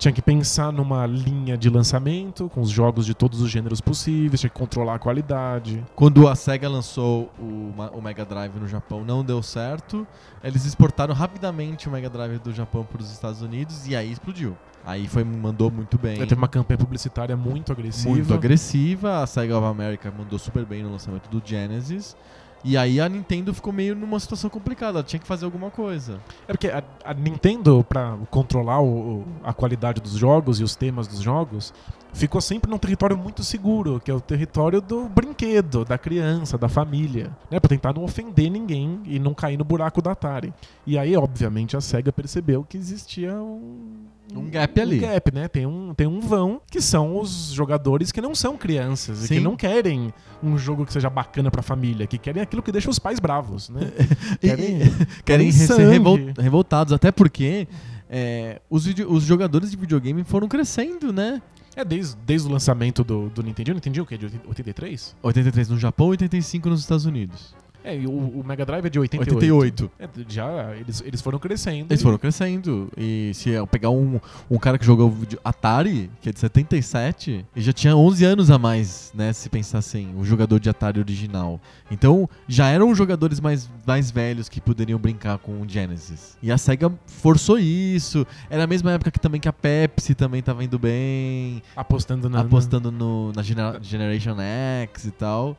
Tinha 0.03 0.13
que 0.13 0.21
pensar 0.21 0.73
numa 0.73 1.07
linha 1.07 1.57
de 1.57 1.71
lançamento 1.71 2.49
com 2.49 2.61
os 2.61 2.71
jogos 2.71 3.07
de 3.07 3.15
todos 3.15 3.41
os 3.41 3.49
gêneros 3.49 3.81
possíveis, 3.81 4.41
tinha 4.41 4.51
que 4.51 4.59
controlar 4.59 4.97
a 4.97 4.99
qualidade. 4.99 5.81
Quando 5.95 6.27
a 6.27 6.35
SEGA 6.35 6.69
lançou 6.69 7.31
o, 7.39 7.73
o 7.93 8.03
Mega 8.03 8.25
Drive 8.25 8.57
no 8.57 8.67
Japão, 8.67 9.05
não 9.05 9.25
deu 9.25 9.41
certo. 9.45 10.05
Eles 10.43 10.67
exportaram 10.67 11.15
rapidamente 11.15 11.89
o 11.89 11.93
Mega 11.93 12.11
Drive 12.11 12.41
do 12.41 12.53
Japão 12.53 12.83
para 12.83 13.01
os 13.01 13.13
Estados 13.13 13.43
Unidos 13.43 13.87
e 13.87 13.95
aí 13.95 14.11
explodiu. 14.11 14.57
Aí 14.85 15.07
foi, 15.07 15.23
mandou 15.23 15.71
muito 15.71 15.97
bem. 15.97 16.19
Teve 16.19 16.35
uma 16.35 16.49
campanha 16.49 16.79
publicitária 16.79 17.37
muito 17.37 17.71
agressiva. 17.71 18.11
muito 18.11 18.35
agressiva. 18.35 19.23
A 19.23 19.27
SEGA 19.29 19.57
of 19.57 19.67
America 19.69 20.13
mandou 20.19 20.37
super 20.37 20.65
bem 20.65 20.83
no 20.83 20.91
lançamento 20.91 21.29
do 21.29 21.41
Genesis. 21.47 22.17
E 22.65 22.77
aí 22.77 23.01
a 23.01 23.09
Nintendo 23.09 23.53
ficou 23.53 23.73
meio 23.73 23.95
numa 23.97 24.19
situação 24.21 24.49
complicada. 24.49 24.99
Ela 24.99 25.03
tinha 25.05 25.19
que 25.21 25.27
fazer 25.27 25.45
alguma 25.45 25.71
coisa. 25.71 26.21
É 26.47 26.53
porque 26.53 26.69
a, 26.69 26.83
a 27.05 27.13
Nintendo, 27.13 27.85
pra 27.89 28.17
controlar 28.31 28.81
o- 28.81 29.25
a 29.43 29.53
qualidade 29.53 30.01
dos 30.01 30.13
jogos 30.13 30.61
e 30.61 30.65
os 30.65 30.77
temas 30.77 31.09
dos 31.09 31.21
jogos, 31.21 31.75
ficou 32.13 32.41
sempre 32.41 32.71
num 32.71 32.79
território 32.79 33.17
muito 33.17 33.43
seguro, 33.43 34.01
que 34.05 34.11
é 34.11 34.15
o 34.15 34.21
território 34.21 34.81
do 34.81 35.09
brinquedo, 35.09 35.85
da 35.85 35.99
criança, 35.99 36.57
da 36.57 36.69
família, 36.69 37.31
né? 37.51 37.59
Pra 37.59 37.69
tentar 37.69 37.93
não 37.95 38.05
ofender 38.05 38.51
ninguém 38.51 39.01
e 39.07 39.19
não 39.19 39.35
cair 39.35 39.57
no 39.57 39.65
buraco 39.65 40.01
da 40.03 40.13
Atari. 40.13 40.53
E 40.87 40.97
aí, 40.99 41.17
obviamente, 41.17 41.77
a 41.77 41.81
SEGA 41.81 42.13
percebeu 42.13 42.63
que 42.69 42.77
existia 42.77 43.35
um- 43.35 44.07
Um 44.35 44.49
gap 44.49 44.81
ali. 44.81 44.99
Um 44.99 45.01
gap, 45.03 45.35
né? 45.35 45.49
Tem 45.49 45.67
um, 45.67 45.95
tem 45.95 46.07
um 46.07 46.21
vão 46.21 46.61
que 46.71 46.81
são 46.81 47.19
os 47.19 47.53
jogadores 47.53 48.11
que 48.11 48.21
não 48.21 48.35
são 48.35 48.57
crianças 48.57 49.25
e 49.25 49.29
Sim. 49.29 49.35
que 49.35 49.41
não 49.41 49.57
querem 49.57 50.13
um 50.43 50.57
jogo 50.57 50.87
que 50.87 50.93
seja 50.93 51.11
bacana 51.11 51.51
pra 51.51 51.61
família, 51.63 52.07
que 52.07 52.17
querem 52.17 52.43
aquilo 52.43 52.63
que 52.63 52.73
deixa 52.73 52.89
os 52.89 52.99
pais 52.99 53.19
bravos, 53.21 53.69
né? 53.69 53.81
E- 54.43 54.47
Querem- 54.49 54.79
Querem 55.25 55.53
ser 55.53 55.87
revol- 55.89 56.19
revoltados, 56.39 56.93
até 56.93 57.11
porque 57.13 57.69
é, 58.09 58.61
os, 58.71 58.87
os 58.87 59.25
jogadores 59.25 59.71
de 59.71 59.77
videogame 59.77 60.25
foram 60.25 60.49
crescendo, 60.49 61.13
né? 61.13 61.41
É 61.75 61.85
desde, 61.85 62.17
desde 62.27 62.47
o 62.47 62.51
lançamento 62.51 63.03
do, 63.03 63.31
do 63.31 63.43
Nintendo. 63.43 63.73
O 63.73 63.75
Nintendo 63.75 64.03
o 64.03 64.07
quê? 64.07 64.19
De 64.19 64.27
83? 64.47 65.17
83 65.23 65.69
no 65.71 65.79
Japão, 65.79 66.09
85 66.09 66.69
nos 66.69 66.81
Estados 66.81 67.07
Unidos. 67.07 67.55
É, 67.85 67.97
e 67.99 68.07
o, 68.07 68.11
o 68.13 68.45
Mega 68.47 68.65
Drive 68.65 68.87
é 68.87 68.91
de 68.91 68.99
88. 68.99 69.35
88. 69.55 69.91
É, 69.99 70.09
já, 70.29 70.75
eles, 70.77 71.03
eles 71.05 71.21
foram 71.21 71.39
crescendo. 71.39 71.87
Eles 71.91 72.01
e- 72.01 72.03
foram 72.03 72.19
crescendo. 72.19 72.89
E 72.97 73.33
se 73.35 73.51
eu 73.51 73.67
pegar 73.67 73.91
um, 73.91 74.21
um 74.51 74.59
cara 74.59 74.79
que 74.79 74.85
jogou 74.85 75.13
Atari, 75.45 76.11
que 76.21 76.29
é 76.29 76.33
de 76.33 76.39
77, 76.39 77.45
ele 77.55 77.65
já 77.65 77.73
tinha 77.73 77.97
11 77.97 78.25
anos 78.25 78.51
a 78.51 78.59
mais, 78.59 79.13
né? 79.15 79.33
Se 79.33 79.49
pensar 79.49 79.79
assim, 79.79 80.15
o 80.17 80.25
jogador 80.25 80.59
de 80.61 80.69
Atari 80.71 81.01
original. 81.01 81.61
Então, 81.91 82.29
já 82.49 82.69
eram 82.69 82.95
jogadores 82.95 83.41
mais, 83.41 83.69
mais 83.87 84.11
velhos 84.11 84.49
que 84.49 84.61
poderiam 84.61 84.99
brincar 84.99 85.39
com 85.39 85.61
o 85.61 85.69
Genesis. 85.69 86.37
E 86.43 86.51
a 86.51 86.59
SEGA 86.59 86.93
forçou 87.07 87.59
isso. 87.59 88.27
Era 88.49 88.65
a 88.65 88.67
mesma 88.67 88.93
época 88.93 89.11
que 89.11 89.19
também 89.21 89.41
que 89.41 89.49
a 89.49 89.53
Pepsi 89.53 90.15
também 90.15 90.43
tava 90.43 90.63
indo 90.65 90.79
bem. 90.79 91.63
Apostando 91.77 92.29
na. 92.29 92.41
apostando 92.41 92.91
no, 92.91 93.33
na 93.33 93.43
Genera- 93.43 93.79
Generation 93.83 94.37
X 94.41 95.05
e 95.07 95.11
tal. 95.11 95.57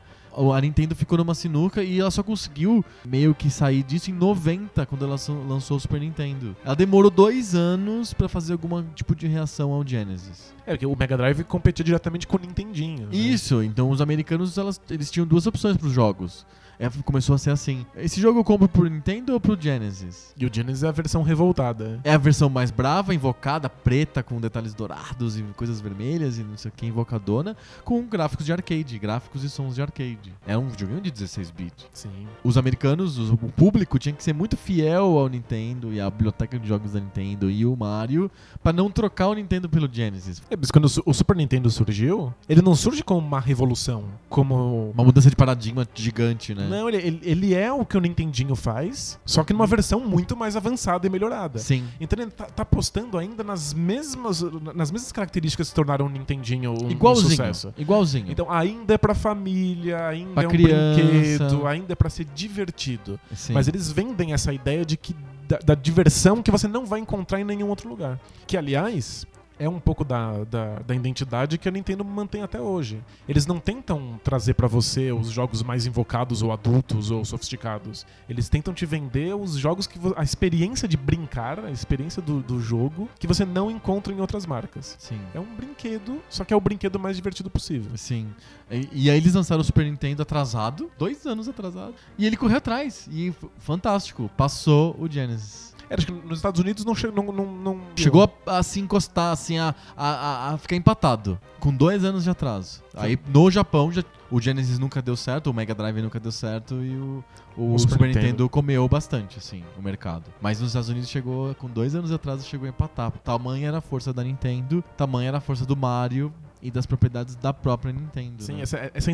A 0.54 0.60
Nintendo 0.60 0.94
ficou 0.94 1.18
numa 1.18 1.34
sinuca 1.34 1.82
e 1.82 2.00
ela 2.00 2.10
só 2.10 2.22
conseguiu 2.22 2.84
meio 3.04 3.34
que 3.34 3.50
sair 3.50 3.82
disso 3.82 4.10
em 4.10 4.14
90, 4.14 4.84
quando 4.86 5.04
ela 5.04 5.16
lançou- 5.48 5.76
o 5.76 5.80
Super 5.80 6.00
Nintendo. 6.00 6.56
Ela 6.64 6.74
demorou 6.76 7.10
dois 7.10 7.54
anos 7.54 8.12
pra 8.12 8.28
fazer 8.28 8.52
algum 8.52 8.82
tipo 8.94 9.14
de 9.14 9.26
reação 9.26 9.72
ao 9.72 9.86
Genesis. 9.86 10.52
É, 10.66 10.72
porque 10.72 10.86
o 10.86 10.96
Mega 10.96 11.16
Drive 11.16 11.44
competia 11.44 11.84
diretamente 11.84 12.26
com 12.26 12.36
o 12.36 12.40
Nintendinho. 12.40 13.06
né? 13.08 13.16
Isso, 13.16 13.62
então 13.62 13.90
os 13.90 14.00
americanos 14.00 14.56
elas- 14.58 14.80
eles 14.90 15.10
tinham 15.10 15.26
duas 15.26 15.46
opções 15.46 15.76
pros 15.76 15.92
jogos. 15.92 16.46
É, 16.78 16.88
começou 17.04 17.34
a 17.34 17.38
ser 17.38 17.50
assim: 17.50 17.84
esse 17.96 18.20
jogo 18.20 18.40
eu 18.40 18.44
compro 18.44 18.68
pro 18.68 18.88
Nintendo 18.88 19.32
ou 19.32 19.40
pro 19.40 19.60
Genesis? 19.60 20.32
E 20.36 20.44
o 20.46 20.50
Genesis 20.52 20.82
é 20.82 20.88
a 20.88 20.92
versão 20.92 21.22
revoltada. 21.22 22.00
É 22.04 22.12
a 22.14 22.18
versão 22.18 22.48
mais 22.48 22.70
brava, 22.70 23.14
invocada, 23.14 23.68
preta, 23.68 24.22
com 24.22 24.40
detalhes 24.40 24.74
dourados 24.74 25.38
e 25.38 25.42
coisas 25.56 25.80
vermelhas 25.80 26.38
e 26.38 26.42
não 26.42 26.56
sei 26.56 26.70
o 26.70 26.74
que, 26.74 26.86
invocadona, 26.86 27.56
com 27.84 28.02
gráficos 28.06 28.44
de 28.46 28.52
arcade, 28.52 28.98
gráficos 28.98 29.44
e 29.44 29.50
sons 29.50 29.74
de 29.74 29.82
arcade. 29.82 30.32
É 30.46 30.56
um 30.58 30.68
videogame 30.68 31.00
de 31.00 31.10
16 31.10 31.50
bits. 31.50 31.86
Sim. 31.92 32.26
Os 32.42 32.56
americanos, 32.58 33.18
os- 33.18 33.30
o 33.30 33.36
público, 33.36 33.98
tinha 33.98 34.12
que 34.14 34.22
ser 34.22 34.32
muito 34.34 34.56
fiel 34.56 35.18
ao 35.18 35.28
Nintendo 35.28 35.92
e 35.92 36.00
à 36.00 36.08
biblioteca 36.10 36.58
de 36.58 36.66
jogos 36.66 36.92
da 36.92 37.00
Nintendo 37.00 37.50
e 37.50 37.64
o 37.66 37.76
Mario, 37.76 38.30
pra 38.62 38.72
não 38.72 38.90
trocar 38.90 39.28
o 39.28 39.34
Nintendo 39.34 39.68
pelo 39.68 39.88
Genesis. 39.90 40.42
É, 40.50 40.56
mas 40.56 40.70
quando 40.70 40.86
o 41.06 41.14
Super 41.14 41.36
Nintendo 41.36 41.70
surgiu, 41.70 42.32
ele 42.48 42.62
não 42.62 42.74
surge 42.74 43.02
como 43.02 43.26
uma 43.26 43.40
revolução, 43.40 44.04
como 44.28 44.90
Uma 44.94 45.04
mudança 45.04 45.30
de 45.30 45.36
paradigma 45.36 45.86
gigante, 45.94 46.54
né? 46.54 46.63
Não, 46.68 46.88
ele, 46.88 47.20
ele, 47.22 47.54
é 47.54 47.72
o 47.72 47.84
que 47.84 47.96
o 47.96 48.00
Nintendinho 48.00 48.54
faz, 48.54 49.18
só 49.24 49.42
que 49.44 49.52
numa 49.52 49.66
versão 49.66 50.00
muito 50.00 50.36
mais 50.36 50.56
avançada 50.56 51.06
e 51.06 51.10
melhorada. 51.10 51.58
Sim. 51.58 51.84
Então 52.00 52.20
ele 52.22 52.30
tá, 52.30 52.44
tá 52.46 52.62
apostando 52.62 53.18
ainda 53.18 53.42
nas 53.44 53.72
mesmas, 53.74 54.40
nas 54.74 54.90
mesmas 54.90 55.12
características 55.12 55.68
que 55.68 55.74
tornaram 55.74 56.06
o 56.06 56.08
Nintendinho 56.08 56.72
um, 56.72 56.86
um 56.86 56.90
Igualzinho. 56.90 57.30
sucesso. 57.30 57.74
Igualzinho. 57.76 58.30
Então 58.30 58.50
ainda 58.50 58.94
é 58.94 58.98
pra 58.98 59.14
família, 59.14 60.06
ainda 60.08 60.34
Pra 60.34 60.42
é 60.44 60.46
um 60.46 60.50
criança. 60.50 61.02
brinquedo, 61.02 61.66
ainda 61.66 61.92
é 61.92 61.96
pra 61.96 62.10
ser 62.10 62.24
divertido. 62.34 63.18
Sim. 63.34 63.52
Mas 63.52 63.68
eles 63.68 63.90
vendem 63.90 64.32
essa 64.32 64.52
ideia 64.52 64.84
de 64.84 64.96
que 64.96 65.14
da, 65.48 65.58
da 65.58 65.74
diversão 65.74 66.42
que 66.42 66.50
você 66.50 66.66
não 66.66 66.86
vai 66.86 67.00
encontrar 67.00 67.40
em 67.40 67.44
nenhum 67.44 67.68
outro 67.68 67.88
lugar. 67.88 68.18
Que, 68.46 68.56
aliás, 68.56 69.26
é 69.58 69.68
um 69.68 69.78
pouco 69.78 70.04
da, 70.04 70.44
da, 70.44 70.78
da 70.80 70.94
identidade 70.94 71.58
que 71.58 71.68
a 71.68 71.72
Nintendo 71.72 72.04
mantém 72.04 72.42
até 72.42 72.60
hoje. 72.60 73.02
Eles 73.28 73.46
não 73.46 73.58
tentam 73.58 74.18
trazer 74.22 74.54
pra 74.54 74.66
você 74.66 75.12
os 75.12 75.30
jogos 75.30 75.62
mais 75.62 75.86
invocados 75.86 76.42
ou 76.42 76.52
adultos 76.52 77.10
ou 77.10 77.24
sofisticados. 77.24 78.06
Eles 78.28 78.48
tentam 78.48 78.74
te 78.74 78.84
vender 78.84 79.34
os 79.34 79.54
jogos 79.54 79.86
que 79.86 79.98
a 80.16 80.22
experiência 80.22 80.88
de 80.88 80.96
brincar, 80.96 81.64
a 81.64 81.70
experiência 81.70 82.20
do, 82.20 82.40
do 82.40 82.60
jogo 82.60 83.08
que 83.18 83.26
você 83.26 83.44
não 83.44 83.70
encontra 83.70 84.12
em 84.12 84.20
outras 84.20 84.46
marcas. 84.46 84.96
Sim. 84.98 85.20
É 85.34 85.40
um 85.40 85.54
brinquedo, 85.54 86.20
só 86.28 86.44
que 86.44 86.52
é 86.52 86.56
o 86.56 86.60
brinquedo 86.60 86.98
mais 86.98 87.16
divertido 87.16 87.50
possível. 87.50 87.92
Sim. 87.96 88.28
E, 88.70 88.88
e 88.92 89.10
aí 89.10 89.16
eles 89.16 89.34
lançaram 89.34 89.60
o 89.60 89.64
Super 89.64 89.84
Nintendo 89.84 90.22
atrasado, 90.22 90.90
dois 90.98 91.26
anos 91.26 91.48
atrasado. 91.48 91.94
E 92.18 92.26
ele 92.26 92.36
correu 92.36 92.58
atrás. 92.58 93.08
E 93.10 93.32
fantástico. 93.58 94.30
Passou 94.36 94.96
o 94.98 95.10
Genesis. 95.10 95.73
É, 95.90 95.94
acho 95.94 96.06
que 96.06 96.12
nos 96.12 96.38
Estados 96.38 96.60
Unidos 96.60 96.84
não, 96.84 96.94
che 96.94 97.06
não, 97.08 97.24
não, 97.32 97.46
não 97.46 97.80
Chegou 97.96 98.30
a, 98.46 98.58
a 98.58 98.62
se 98.62 98.80
encostar, 98.80 99.32
assim, 99.32 99.58
a, 99.58 99.74
a, 99.96 100.52
a- 100.54 100.58
ficar 100.58 100.76
empatado. 100.76 101.38
Com 101.60 101.74
dois 101.74 102.04
anos 102.04 102.24
de 102.24 102.30
atraso. 102.30 102.82
Aí 102.94 103.18
no 103.28 103.50
Japão, 103.50 103.90
já, 103.90 104.02
o 104.30 104.40
Genesis 104.40 104.78
nunca 104.78 105.00
deu 105.00 105.16
certo, 105.16 105.48
o 105.50 105.54
Mega 105.54 105.74
Drive 105.74 106.00
nunca 106.02 106.20
deu 106.20 106.32
certo 106.32 106.74
e 106.82 106.96
o, 106.96 107.24
o, 107.56 107.74
O 107.74 107.78
Super, 107.78 107.92
Super 107.92 108.06
Nintendo. 108.08 108.26
Nintendo. 108.26 108.48
comeu 108.48 108.86
bastante, 108.88 109.38
assim, 109.38 109.62
o 109.78 109.82
mercado. 109.82 110.24
Mas 110.40 110.60
nos 110.60 110.70
Estados 110.70 110.88
Unidos 110.88 111.08
chegou, 111.08 111.54
com 111.54 111.68
dois 111.68 111.94
anos 111.94 112.10
de 112.10 112.16
atraso, 112.16 112.46
chegou 112.46 112.66
a 112.66 112.68
empatar. 112.68 113.10
Tamanha 113.22 113.68
era 113.68 113.78
a 113.78 113.82
força 113.82 114.12
da 114.12 114.22
Nintendo, 114.22 114.82
tamanha 114.96 115.28
era 115.28 115.38
a 115.38 115.40
força 115.40 115.64
do 115.64 115.76
Mario 115.76 116.32
e 116.60 116.70
das 116.70 116.86
propriedades 116.86 117.34
da 117.36 117.52
própria 117.52 117.92
Nintendo. 117.92 118.42
Sim, 118.42 118.54
né? 118.54 118.62
essa, 118.62 118.90
essa 118.94 119.10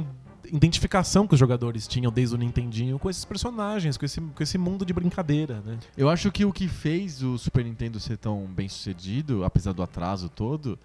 identificação 0.52 1.26
que 1.26 1.34
os 1.34 1.40
jogadores 1.40 1.86
tinham 1.86 2.12
desde 2.12 2.34
o 2.34 2.38
Nintendinho 2.38 2.98
com 2.98 3.08
esses 3.08 3.24
personagens, 3.24 3.96
com 3.96 4.04
esse, 4.04 4.20
com 4.20 4.42
esse 4.42 4.58
mundo 4.58 4.84
de 4.84 4.92
brincadeira, 4.92 5.60
né? 5.64 5.78
Eu 5.96 6.08
acho 6.08 6.30
que 6.30 6.44
o 6.44 6.52
que 6.52 6.68
fez 6.68 7.22
o 7.22 7.38
Super 7.38 7.64
Nintendo 7.64 7.98
ser 7.98 8.16
tão 8.16 8.46
bem 8.46 8.68
sucedido, 8.68 9.44
apesar 9.44 9.72
do 9.72 9.82
atraso 9.82 10.28
todo, 10.28 10.78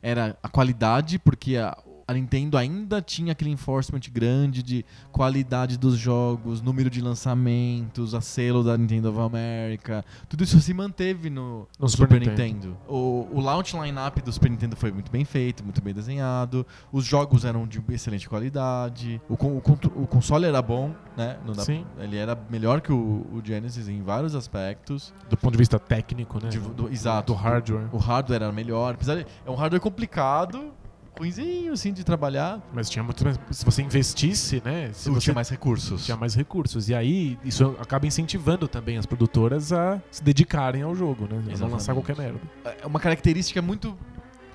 era 0.00 0.36
a 0.42 0.48
qualidade, 0.48 1.18
porque 1.18 1.56
a, 1.56 1.76
a 2.12 2.14
Nintendo 2.14 2.56
ainda 2.56 3.00
tinha 3.02 3.32
aquele 3.32 3.50
enforcement 3.50 4.00
grande 4.12 4.62
de 4.62 4.84
qualidade 5.10 5.76
dos 5.78 5.96
jogos, 5.96 6.60
número 6.62 6.88
de 6.88 7.00
lançamentos, 7.00 8.14
a 8.14 8.20
selo 8.20 8.62
da 8.62 8.76
Nintendo 8.76 9.10
of 9.10 9.18
America. 9.20 10.04
Tudo 10.28 10.44
isso 10.44 10.60
se 10.60 10.72
manteve 10.72 11.28
no, 11.30 11.66
No 11.78 11.88
Super, 11.88 12.04
Super 12.08 12.20
Nintendo. 12.20 12.76
O, 12.88 13.28
o 13.32 13.40
launch 13.40 13.76
line-up 13.76 14.20
do 14.22 14.32
Super 14.32 14.50
Nintendo 14.50 14.76
foi 14.76 14.92
muito 14.92 15.10
bem 15.10 15.24
feito, 15.24 15.64
muito 15.64 15.82
bem 15.82 15.92
desenhado. 15.94 16.66
Os 16.92 17.04
jogos 17.04 17.44
eram 17.44 17.66
de 17.66 17.82
excelente 17.90 18.28
qualidade. 18.28 19.20
O, 19.28 19.34
o, 19.34 19.58
o 20.02 20.06
console 20.06 20.46
era 20.46 20.62
bom, 20.62 20.94
né? 21.16 21.38
Sim. 21.58 21.84
Ele 21.98 22.16
era 22.16 22.38
melhor 22.50 22.80
que 22.80 22.92
o, 22.92 23.26
o 23.32 23.40
Genesis 23.44 23.88
em 23.88 24.02
vários 24.02 24.34
aspectos. 24.34 25.12
Do 25.28 25.36
ponto 25.36 25.52
de 25.52 25.58
vista 25.58 25.78
técnico, 25.78 26.42
né? 26.42 26.48
De- 26.48 26.58
do- 26.58 26.88
exato. 26.90 27.32
Do 27.32 27.38
hardware. 27.38 27.88
O 27.92 27.98
hardware 27.98 28.42
era 28.42 28.52
melhor. 28.52 28.94
Apesar 28.94 29.16
de, 29.16 29.26
é 29.44 29.50
um 29.50 29.54
hardware 29.54 29.80
complicado, 29.80 30.72
ruimzinho, 31.18 31.72
assim, 31.72 31.92
de 31.92 32.04
trabalhar. 32.04 32.60
Mas 32.72 32.88
tinha 32.88 33.02
muito 33.02 33.22
mais. 33.24 33.38
Se 33.50 33.64
você 33.64 33.82
investisse, 33.82 34.62
né? 34.64 34.90
Se 34.92 35.10
você 35.10 35.20
tinha 35.20 35.34
mais 35.34 35.48
recursos. 35.48 36.04
tinha 36.04 36.16
mais 36.16 36.34
recursos. 36.34 36.88
E 36.88 36.94
aí, 36.94 37.38
isso 37.44 37.76
acaba 37.80 38.06
incentivando 38.06 38.66
também 38.66 38.96
as 38.98 39.06
produtoras 39.06 39.72
a 39.72 40.00
se 40.10 40.22
dedicarem 40.22 40.82
ao 40.82 40.94
jogo, 40.94 41.24
né? 41.24 41.30
A 41.30 41.34
não 41.34 41.40
Exatamente. 41.40 41.72
lançar 41.72 41.94
qualquer 41.94 42.16
merda. 42.16 42.40
É 42.64 42.86
uma 42.86 43.00
característica 43.00 43.60
muito 43.60 43.96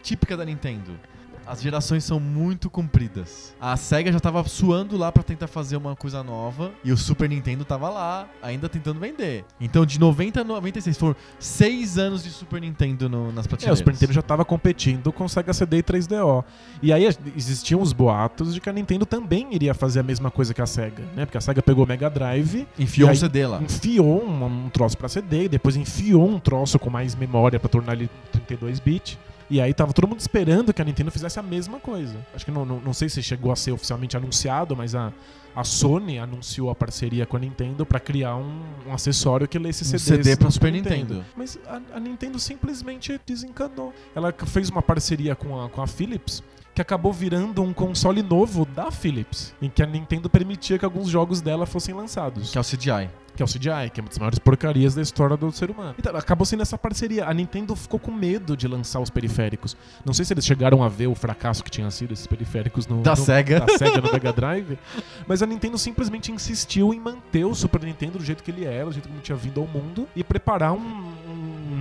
típica 0.01 0.35
da 0.35 0.45
Nintendo. 0.45 0.99
As 1.47 1.61
gerações 1.61 2.03
são 2.03 2.19
muito 2.19 2.69
compridas. 2.69 3.55
A 3.59 3.77
SEGA 3.77 4.11
já 4.11 4.19
tava 4.19 4.43
suando 4.43 4.97
lá 4.97 5.11
pra 5.11 5.23
tentar 5.23 5.47
fazer 5.47 5.77
uma 5.77 5.95
coisa 5.95 6.21
nova 6.21 6.71
e 6.83 6.91
o 6.91 6.97
Super 6.97 7.29
Nintendo 7.29 7.63
tava 7.63 7.89
lá, 7.89 8.27
ainda 8.41 8.67
tentando 8.67 8.99
vender. 8.99 9.45
Então, 9.59 9.85
de 9.85 9.97
90 9.99 10.41
a 10.41 10.43
96, 10.43 10.97
foram 10.97 11.15
seis 11.39 11.97
anos 11.97 12.23
de 12.23 12.29
Super 12.31 12.59
Nintendo 12.61 13.07
no- 13.07 13.31
nas 13.31 13.45
É, 13.45 13.47
prateleiras. 13.49 13.77
o 13.77 13.81
Super 13.81 13.93
Nintendo 13.93 14.13
já 14.13 14.19
estava 14.19 14.43
competindo 14.43 15.11
com 15.13 15.27
Sega 15.27 15.53
CD 15.53 15.77
e 15.77 15.83
3DO. 15.83 16.43
E 16.81 16.91
aí 16.91 17.07
existiam 17.35 17.81
os 17.81 17.93
boatos 17.93 18.53
de 18.53 18.59
que 18.59 18.69
a 18.69 18.73
Nintendo 18.73 19.05
também 19.05 19.47
iria 19.51 19.73
fazer 19.73 20.01
a 20.01 20.03
mesma 20.03 20.29
coisa 20.29 20.53
que 20.53 20.61
a 20.61 20.65
Sega, 20.65 21.03
né? 21.15 21.25
Porque 21.25 21.37
a 21.37 21.41
Sega 21.41 21.61
pegou 21.61 21.85
o 21.85 21.87
Mega 21.87 22.09
Drive, 22.09 22.67
Enfiou 22.77 23.09
E 23.09 23.13
um 23.13 23.15
CD 23.15 23.45
lá. 23.47 23.61
enfiou 23.63 24.23
um, 24.25 24.65
um 24.65 24.69
troço 24.69 24.97
pra 24.97 25.07
CD, 25.07 25.45
e 25.45 25.49
depois 25.49 25.75
enfiou 25.77 26.27
um 26.27 26.39
troço 26.39 26.77
com 26.77 26.89
mais 26.89 27.15
memória 27.15 27.57
pra 27.59 27.69
tornar 27.69 27.93
ele 27.93 28.09
32 28.33 28.79
bit. 28.81 29.17
E 29.49 29.61
aí 29.61 29.73
tava 29.73 29.93
todo 29.93 30.07
mundo 30.07 30.19
esperando 30.19 30.73
que 30.73 30.81
a 30.81 30.85
Nintendo 30.85 31.09
fizesse 31.09 31.39
a 31.39 31.43
mesma 31.43 31.79
coisa. 31.79 32.17
Acho 32.35 32.43
que 32.43 32.51
não, 32.51 32.65
não, 32.65 32.81
não 32.81 32.93
sei 32.93 33.07
se 33.07 33.23
chegou 33.23 33.51
a 33.51 33.55
ser 33.55 33.71
oficialmente 33.71 34.17
anunciado, 34.17 34.75
mas 34.75 34.93
a, 34.93 35.13
a 35.55 35.63
Sony 35.63 36.19
anunciou 36.19 36.69
a 36.69 36.75
parceria 36.75 37.25
com 37.25 37.37
a 37.37 37.39
Nintendo 37.39 37.85
pra 37.85 37.99
criar 37.99 38.35
um, 38.35 38.61
um 38.87 38.93
acessório 38.93 39.47
que 39.47 39.57
lesse 39.57 39.83
Um 39.83 39.97
CDs 39.97 40.03
CD 40.03 40.43
no 40.43 40.51
Super 40.51 40.71
Nintendo. 40.71 41.23
Mas 41.35 41.57
a, 41.65 41.81
a 41.95 41.99
Nintendo 41.99 42.37
simplesmente 42.39 43.19
desencanou. 43.25 43.93
Ela 44.13 44.33
fez 44.45 44.69
uma 44.69 44.81
parceria 44.81 45.35
com 45.35 45.63
a, 45.63 45.69
com 45.69 45.81
a 45.81 45.87
Philips 45.87 46.43
que 46.77 46.81
acabou 46.83 47.11
virando 47.11 47.63
um 47.63 47.73
console 47.73 48.21
novo 48.21 48.63
da 48.63 48.91
Philips, 48.91 49.51
em 49.59 49.67
que 49.67 49.81
a 49.81 49.87
Nintendo 49.87 50.29
permitia 50.29 50.77
que 50.77 50.85
alguns 50.85 51.09
jogos 51.09 51.41
dela 51.41 51.65
fossem 51.65 51.95
lançados 51.95 52.51
Que 52.51 52.57
é 52.59 52.61
o 52.61 52.63
CDI. 52.63 53.09
que 53.35 53.41
é 53.41 53.45
o 53.45 53.47
CGI, 53.47 53.89
que 53.91 53.99
é 53.99 54.03
uma 54.03 54.09
das 54.09 54.17
maiores 54.19 54.37
porcarias 54.39 54.93
da 54.93 55.01
história 55.01 55.35
do 55.35 55.51
ser 55.51 55.71
humano. 55.71 55.95
Então, 55.97 56.15
acabou 56.15 56.45
sendo 56.45 56.61
essa 56.61 56.75
parceria. 56.77 57.25
A 57.27 57.33
Nintendo 57.33 57.75
ficou 57.75 57.99
com 57.99 58.11
medo 58.11 58.55
de 58.57 58.67
lançar 58.67 58.99
os 58.99 59.09
periféricos. 59.11 59.75
Não 60.05 60.13
sei 60.13 60.23
se 60.25 60.33
eles 60.33 60.45
chegaram 60.45 60.83
a 60.83 60.87
ver 60.89 61.07
o 61.07 61.13
fracasso 61.15 61.63
que 61.63 61.69
tinham 61.71 61.89
sido 61.91 62.13
esses 62.13 62.25
periféricos 62.27 62.85
no, 62.87 63.01
Da 63.01 63.11
no- 63.11 63.17
Sega. 63.17 63.59
da 63.59 63.75
Sega 63.77 63.99
no 64.01 64.11
Mega 64.11 64.31
Drive, 64.33 64.77
mas 65.27 65.41
a 65.41 65.47
Nintendo 65.47 65.77
simplesmente 65.79 66.31
insistiu 66.31 66.93
em 66.93 66.99
manter 66.99 67.43
o 67.45 67.55
Super 67.55 67.81
Nintendo 67.83 68.19
do 68.19 68.23
jeito 68.23 68.43
que 68.43 68.51
ele 68.51 68.65
era, 68.65 68.85
do 68.85 68.91
jeito 68.91 69.07
que 69.07 69.13
ele 69.15 69.21
tinha 69.21 69.35
vindo 69.35 69.59
ao 69.61 69.67
mundo 69.67 70.07
e 70.15 70.23
preparar 70.23 70.73
um 70.73 71.13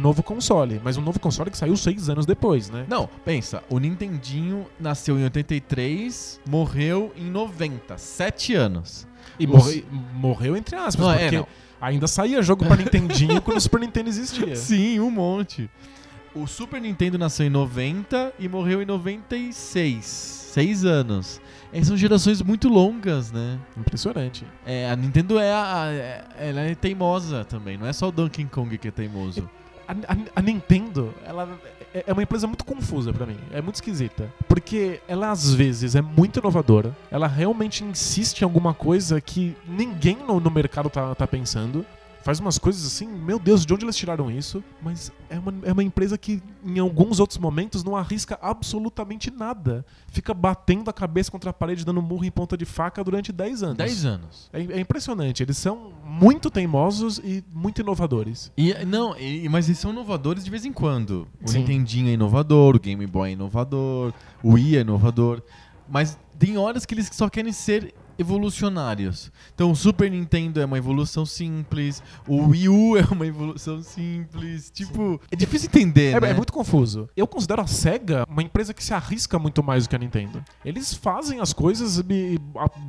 novo 0.06 0.22
console. 0.22 0.80
Mas 0.84 0.96
um 0.96 1.02
novo 1.02 1.18
console 1.18 1.50
que 1.50 1.58
saiu 1.58 1.76
seis 1.76 2.08
anos 2.08 2.24
depois, 2.26 2.70
né? 2.70 2.84
Não, 2.88 3.08
pensa, 3.24 3.62
o 3.68 3.78
Nintendinho 3.78 4.66
nasceu 4.78 5.18
em 5.18 5.24
83, 5.24 6.40
morreu 6.48 7.12
em 7.16 7.28
90, 7.30 7.98
7 7.98 8.54
anos. 8.54 9.06
E 9.38 9.44
Os- 9.46 9.52
morre- 9.52 9.84
morreu 10.14 10.56
entre 10.56 10.76
aspas, 10.76 11.04
Não, 11.04 11.12
é, 11.12 11.18
porque 11.18 11.36
não. 11.38 11.46
ainda 11.80 12.06
saía 12.06 12.40
jogo 12.42 12.64
pra 12.64 12.76
Nintendinho 12.76 13.42
quando 13.42 13.58
o 13.58 13.60
Super 13.60 13.80
Nintendo 13.80 14.08
existia. 14.08 14.54
Sim, 14.56 15.00
um 15.00 15.10
monte. 15.10 15.68
O 16.34 16.46
Super 16.46 16.80
Nintendo 16.80 17.18
nasceu 17.18 17.46
em 17.46 17.50
90 17.50 18.32
e 18.38 18.48
morreu 18.48 18.80
em 18.82 18.86
96. 18.86 20.04
Seis 20.04 20.84
anos. 20.84 21.40
É, 21.72 21.82
são 21.82 21.96
gerações 21.96 22.40
muito 22.40 22.68
longas, 22.68 23.30
né? 23.32 23.58
Impressionante. 23.76 24.44
É, 24.64 24.88
a 24.90 24.96
Nintendo 24.96 25.38
é, 25.38 25.52
a- 25.52 25.86
é- 25.90 26.24
ela 26.48 26.60
é 26.60 26.74
teimosa 26.74 27.44
também, 27.44 27.76
não 27.76 27.86
é 27.86 27.92
só 27.92 28.08
o 28.08 28.12
Donkey 28.12 28.44
Kong 28.46 28.78
que 28.78 28.88
é 28.88 28.90
teimoso. 28.90 29.48
A, 29.88 29.92
a- 29.92 30.16
a 30.36 30.42
Nintendo, 30.42 31.12
ela 31.24 31.48
é 31.94 32.04
é 32.06 32.12
uma 32.12 32.22
empresa 32.22 32.46
muito 32.46 32.62
confusa 32.64 33.10
pra 33.10 33.24
mim. 33.24 33.38
É 33.50 33.62
muito 33.62 33.76
esquisita. 33.76 34.30
Porque 34.46 35.00
ela, 35.08 35.30
às 35.30 35.54
vezes, 35.54 35.94
é 35.94 36.02
muito 36.02 36.38
inovadora. 36.40 36.94
Ela 37.10 37.26
realmente 37.26 37.82
insiste 37.84 38.42
em 38.42 38.44
alguma 38.44 38.74
coisa 38.74 39.18
que 39.18 39.56
ninguém 39.66 40.18
no, 40.18 40.38
no 40.38 40.50
mercado 40.50 40.90
tá, 40.90 41.14
tá 41.14 41.26
pensando. 41.26 41.86
Faz 42.26 42.40
umas 42.40 42.58
coisas 42.58 42.84
assim, 42.84 43.06
meu 43.06 43.38
Deus, 43.38 43.64
de 43.64 43.72
onde 43.72 43.84
eles 43.84 43.94
tiraram 43.96 44.28
isso? 44.28 44.60
Mas 44.82 45.12
é 45.30 45.38
uma, 45.38 45.54
é 45.62 45.72
uma 45.72 45.84
empresa 45.84 46.18
que, 46.18 46.42
em 46.64 46.80
alguns 46.80 47.20
outros 47.20 47.38
momentos, 47.38 47.84
não 47.84 47.94
arrisca 47.94 48.36
absolutamente 48.42 49.30
nada. 49.30 49.86
Fica 50.08 50.34
batendo 50.34 50.90
a 50.90 50.92
cabeça 50.92 51.30
contra 51.30 51.50
a 51.50 51.52
parede, 51.52 51.84
dando 51.84 52.02
murro 52.02 52.24
em 52.24 52.30
ponta 52.32 52.56
de 52.56 52.64
faca 52.64 53.04
durante 53.04 53.30
10 53.30 53.62
anos. 53.62 53.76
10 53.76 54.04
anos. 54.06 54.50
É, 54.52 54.60
é 54.60 54.80
impressionante. 54.80 55.40
Eles 55.40 55.56
são 55.56 55.92
muito 56.04 56.50
teimosos 56.50 57.18
e 57.18 57.44
muito 57.54 57.80
inovadores. 57.80 58.50
E, 58.56 58.74
não, 58.84 59.16
e- 59.16 59.48
mas 59.48 59.68
eles 59.68 59.78
são 59.78 59.92
inovadores 59.92 60.42
de 60.42 60.50
vez 60.50 60.64
em 60.64 60.72
quando. 60.72 61.28
O 61.40 61.48
Sim. 61.48 61.60
Nintendinho 61.60 62.08
é 62.08 62.14
inovador, 62.14 62.74
o 62.74 62.80
Game 62.80 63.06
Boy 63.06 63.28
é 63.30 63.32
inovador, 63.34 64.12
o 64.42 64.54
Wii 64.54 64.78
é 64.78 64.80
inovador. 64.80 65.40
Mas 65.88 66.18
tem 66.36 66.58
horas 66.58 66.84
que 66.84 66.92
eles 66.92 67.08
só 67.12 67.28
querem 67.28 67.52
ser 67.52 67.94
evolucionários. 68.18 69.30
Então 69.54 69.70
o 69.70 69.76
Super 69.76 70.10
Nintendo 70.10 70.60
é 70.60 70.64
uma 70.64 70.78
evolução 70.78 71.26
simples, 71.26 72.02
o 72.26 72.48
Wii 72.48 72.68
U 72.68 72.96
é 72.96 73.04
uma 73.10 73.26
evolução 73.26 73.82
simples. 73.82 74.70
Tipo, 74.70 75.20
é 75.30 75.36
difícil 75.36 75.68
entender, 75.68 76.16
É, 76.16 76.20
né? 76.20 76.30
é 76.30 76.34
muito 76.34 76.52
confuso. 76.52 77.08
Eu 77.16 77.26
considero 77.26 77.62
a 77.62 77.66
SEGA 77.66 78.24
uma 78.28 78.42
empresa 78.42 78.72
que 78.72 78.82
se 78.82 78.94
arrisca 78.94 79.38
muito 79.38 79.62
mais 79.62 79.84
do 79.84 79.90
que 79.90 79.96
a 79.96 79.98
Nintendo. 79.98 80.42
Eles 80.64 80.94
fazem 80.94 81.40
as 81.40 81.52
coisas 81.52 81.98
e 81.98 82.38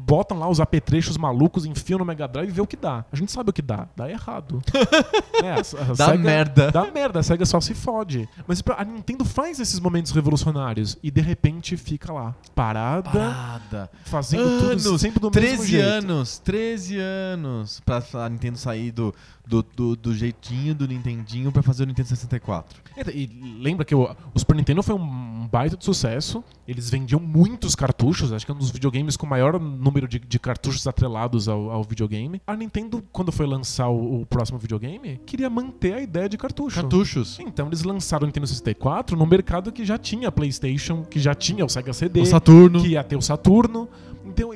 botam 0.06 0.38
lá 0.40 0.48
os 0.50 0.60
apetrechos 0.60 1.18
malucos, 1.18 1.66
enfiam 1.66 2.00
no 2.00 2.06
Mega 2.06 2.28
Drive 2.28 2.50
e 2.50 2.52
vê 2.52 2.62
o 2.62 2.68
que 2.68 2.78
dá. 2.78 3.06
A 3.12 3.16
gente 3.16 3.32
sabe 3.32 3.50
o 3.50 3.54
que 3.54 3.62
dá. 3.62 3.88
Dá 3.96 4.10
errado. 4.10 4.62
É, 5.44 5.52
a- 5.52 5.56
a 5.60 5.94
Dá 5.94 6.06
SEGA- 6.08 6.18
merda. 6.18 6.72
Dá 6.72 6.90
merda, 6.92 7.20
a 7.20 7.24
SEGA 7.24 7.46
só 7.46 7.62
se 7.62 7.76
fode. 7.76 8.28
Mas 8.48 8.64
a 8.76 8.84
Nintendo 8.84 9.24
faz 9.24 9.60
esses 9.60 9.80
momentos 9.80 10.12
revolucionários 10.12 10.98
e 11.04 11.12
de 11.12 11.22
repente 11.22 11.78
fica 11.78 12.12
lá, 12.12 12.34
parada, 12.56 13.12
Parada. 13.12 13.92
fazendo 14.06 14.42
Anos, 14.42 14.84
tudo 14.84 14.98
sempre 14.98 15.17
do 15.20 15.32
mesmo 15.32 15.32
13 15.58 15.68
jeito. 15.68 15.86
anos, 15.86 16.40
13 16.40 16.98
anos 16.98 17.80
pra 17.82 18.04
a 18.14 18.30
Nintendo 18.30 18.58
sair 18.58 18.92
do, 18.92 19.14
do, 19.46 19.64
do, 19.76 19.96
do 19.96 20.16
jeitinho 20.16 20.76
do 20.76 20.88
Nintendinho 20.88 21.52
pra 21.52 21.62
fazer 21.64 21.84
o 21.84 21.86
Nintendo 21.86 22.08
64. 22.10 22.82
E 23.14 23.30
lembra 23.62 23.86
que 23.86 23.94
o, 23.96 24.10
o 24.34 24.40
Super 24.40 24.56
Nintendo 24.56 24.82
foi 24.84 24.96
um 24.96 25.48
baita 25.52 25.78
de 25.78 25.86
sucesso. 25.86 26.44
Eles 26.68 26.90
vendiam 26.90 27.20
muitos 27.20 27.76
cartuchos, 27.76 28.32
acho 28.34 28.46
que 28.46 28.52
é 28.52 28.56
um 28.56 28.58
dos 28.58 28.70
videogames 28.72 29.16
com 29.16 29.26
o 29.26 29.30
maior 29.30 29.60
número 29.60 30.08
de, 30.08 30.20
de 30.20 30.40
cartuchos 30.40 30.86
atrelados 30.88 31.48
ao, 31.48 31.70
ao 31.72 31.84
videogame. 31.84 32.42
A 32.46 32.56
Nintendo, 32.56 33.04
quando 33.12 33.32
foi 33.32 33.46
lançar 33.46 33.88
o, 33.90 34.22
o 34.22 34.26
próximo 34.26 34.58
videogame, 34.60 35.20
queria 35.26 35.50
manter 35.50 35.94
a 35.94 36.02
ideia 36.02 36.28
de 36.28 36.38
cartucho. 36.38 36.76
Cartuchos. 36.82 37.40
Então 37.40 37.68
eles 37.68 37.84
lançaram 37.84 38.24
o 38.24 38.28
Nintendo 38.28 38.48
64 38.48 39.16
no 39.16 39.26
mercado 39.26 39.72
que 39.72 39.86
já 39.86 39.98
tinha 39.98 40.32
PlayStation, 40.32 41.04
que 41.04 41.20
já 41.20 41.34
tinha 41.34 41.64
o 41.66 41.70
Sega 41.70 41.94
CD, 41.94 42.22
O 42.22 42.26
Saturno. 42.26 42.82
que 42.82 42.90
ia 42.90 43.04
ter 43.04 43.16
o 43.16 43.22
Saturno. 43.22 43.88
Então 44.26 44.54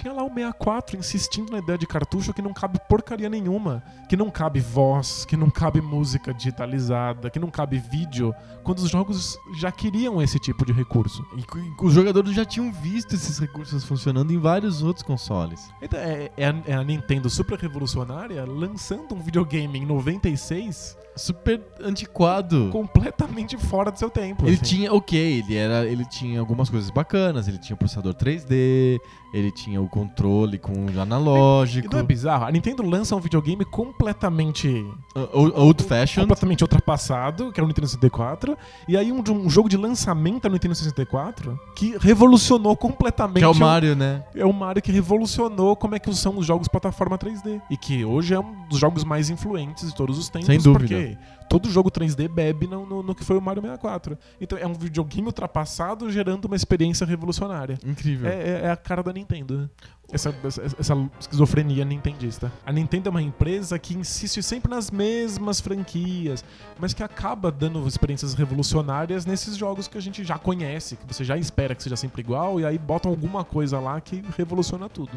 tinha 0.00 0.12
lá 0.14 0.22
o 0.24 0.28
64 0.28 0.96
insistindo 0.96 1.52
na 1.52 1.58
ideia 1.58 1.76
de 1.76 1.86
cartucho 1.86 2.32
que 2.32 2.40
não 2.40 2.54
cabe 2.54 2.78
porcaria 2.88 3.28
nenhuma, 3.28 3.82
que 4.08 4.16
não 4.16 4.30
cabe 4.30 4.58
voz, 4.58 5.24
que 5.26 5.36
não 5.36 5.50
cabe 5.50 5.80
música 5.80 6.32
digitalizada, 6.32 7.28
que 7.28 7.38
não 7.38 7.50
cabe 7.50 7.78
vídeo, 7.78 8.34
quando 8.62 8.78
os 8.78 8.88
jogos 8.88 9.38
já 9.58 9.70
queriam 9.70 10.22
esse 10.22 10.38
tipo 10.38 10.64
de 10.64 10.72
recurso. 10.72 11.24
E 11.36 11.84
os 11.84 11.92
jogadores 11.92 12.34
já 12.34 12.44
tinham 12.44 12.72
visto 12.72 13.14
esses 13.14 13.38
recursos 13.38 13.84
funcionando 13.84 14.32
em 14.32 14.38
vários 14.38 14.82
outros 14.82 15.04
consoles. 15.04 15.70
Então, 15.82 16.00
é, 16.00 16.30
é 16.36 16.46
a, 16.46 16.54
é 16.66 16.74
a 16.74 16.82
Nintendo 16.82 17.28
super 17.28 17.58
revolucionária 17.58 18.44
lançando 18.46 19.14
um 19.14 19.20
videogame 19.20 19.78
em 19.78 19.84
96 19.84 20.98
Super 21.16 21.60
antiquado. 21.82 22.70
completamente 22.70 23.56
fora 23.58 23.90
do 23.90 23.98
seu 23.98 24.08
tempo. 24.08 24.46
Ele 24.46 24.54
assim. 24.54 24.62
tinha, 24.64 24.92
ok, 24.92 25.18
ele 25.18 25.56
era, 25.56 25.84
ele 25.84 26.04
tinha 26.04 26.40
algumas 26.40 26.70
coisas 26.70 26.88
bacanas, 26.88 27.48
ele 27.48 27.58
tinha 27.58 27.76
processador 27.76 28.14
3D, 28.14 29.00
ele 29.32 29.50
tinha 29.50 29.80
o 29.80 29.88
controle 29.88 30.58
com 30.58 30.72
o 30.72 30.90
E 30.90 30.98
analógico, 30.98 31.88
não 31.92 32.00
é 32.00 32.02
bizarro? 32.02 32.44
A 32.46 32.50
Nintendo 32.50 32.82
lança 32.82 33.14
um 33.14 33.20
videogame 33.20 33.64
completamente 33.64 34.84
o- 35.32 35.60
old 35.62 35.82
fashioned, 35.84 36.26
completamente 36.28 36.62
ultrapassado, 36.64 37.52
que 37.52 37.60
era 37.60 37.64
o 37.64 37.68
Nintendo 37.68 37.86
64, 37.86 38.56
e 38.88 38.96
aí 38.96 39.12
um, 39.12 39.22
um 39.30 39.48
jogo 39.50 39.68
de 39.68 39.76
lançamento 39.76 40.44
no 40.48 40.52
Nintendo 40.54 40.74
64 40.74 41.58
que 41.76 41.96
revolucionou 42.00 42.76
completamente. 42.76 43.38
que 43.38 43.44
é 43.44 43.48
o 43.48 43.54
Mario, 43.54 43.94
né? 43.94 44.24
É 44.34 44.44
o 44.44 44.52
Mario 44.52 44.82
que 44.82 44.90
revolucionou 44.92 45.76
como 45.76 45.94
é 45.94 45.98
que 45.98 46.12
são 46.14 46.36
os 46.38 46.46
jogos 46.46 46.68
plataforma 46.68 47.16
3D. 47.18 47.60
E 47.70 47.76
que 47.76 48.04
hoje 48.04 48.34
é 48.34 48.40
um 48.40 48.66
dos 48.68 48.78
jogos 48.78 49.04
mais 49.04 49.30
influentes 49.30 49.88
de 49.88 49.94
todos 49.94 50.18
os 50.18 50.28
tempos. 50.28 50.46
Sem 50.46 50.58
dúvida. 50.58 50.94
Porque 50.94 51.18
todo 51.50 51.68
jogo 51.68 51.90
3D 51.90 52.28
bebe 52.28 52.68
no, 52.68 52.86
no- 52.86 53.02
no 53.02 53.12
que 53.14 53.24
foi 53.24 53.36
o 53.36 53.40
Mario 53.40 53.60
64. 53.60 54.16
Então 54.40 54.56
é 54.56 54.64
um 54.66 54.72
videogame 54.72 55.26
ultrapassado 55.26 56.08
gerando 56.10 56.44
uma 56.44 56.54
experiência 56.54 57.04
revolucionária. 57.04 57.76
Incrível. 57.84 58.30
É, 58.30 58.34
é- 58.34 58.60
é 58.66 58.70
a 58.70 58.76
cara 58.76 59.02
da 59.02 59.12
Nintendo. 59.12 59.68
Essa, 60.12 60.34
essa, 60.44 60.62
essa 60.78 61.10
esquizofrenia 61.20 61.84
nintendista. 61.84 62.52
A 62.66 62.72
Nintendo 62.72 63.08
é 63.08 63.10
uma 63.10 63.22
empresa 63.22 63.78
que 63.78 63.94
insiste 63.94 64.42
sempre 64.42 64.70
nas 64.70 64.90
mesmas 64.90 65.60
franquias, 65.60 66.44
mas 66.78 66.92
que 66.94 67.02
acaba 67.02 67.50
dando 67.52 67.86
experiências 67.86 68.34
revolucionárias 68.34 69.24
nesses 69.26 69.56
jogos 69.56 69.86
que 69.88 69.96
a 69.98 70.00
gente 70.00 70.24
já 70.24 70.36
conhece, 70.38 70.96
que 70.96 71.06
você 71.06 71.22
já 71.24 71.36
espera 71.36 71.74
que 71.76 71.82
seja 71.82 71.96
sempre 71.96 72.22
igual, 72.22 72.58
e 72.60 72.64
aí 72.64 72.76
botam 72.78 73.10
alguma 73.10 73.44
coisa 73.44 73.78
lá 73.78 74.00
que 74.00 74.22
revoluciona 74.36 74.88
tudo. 74.88 75.10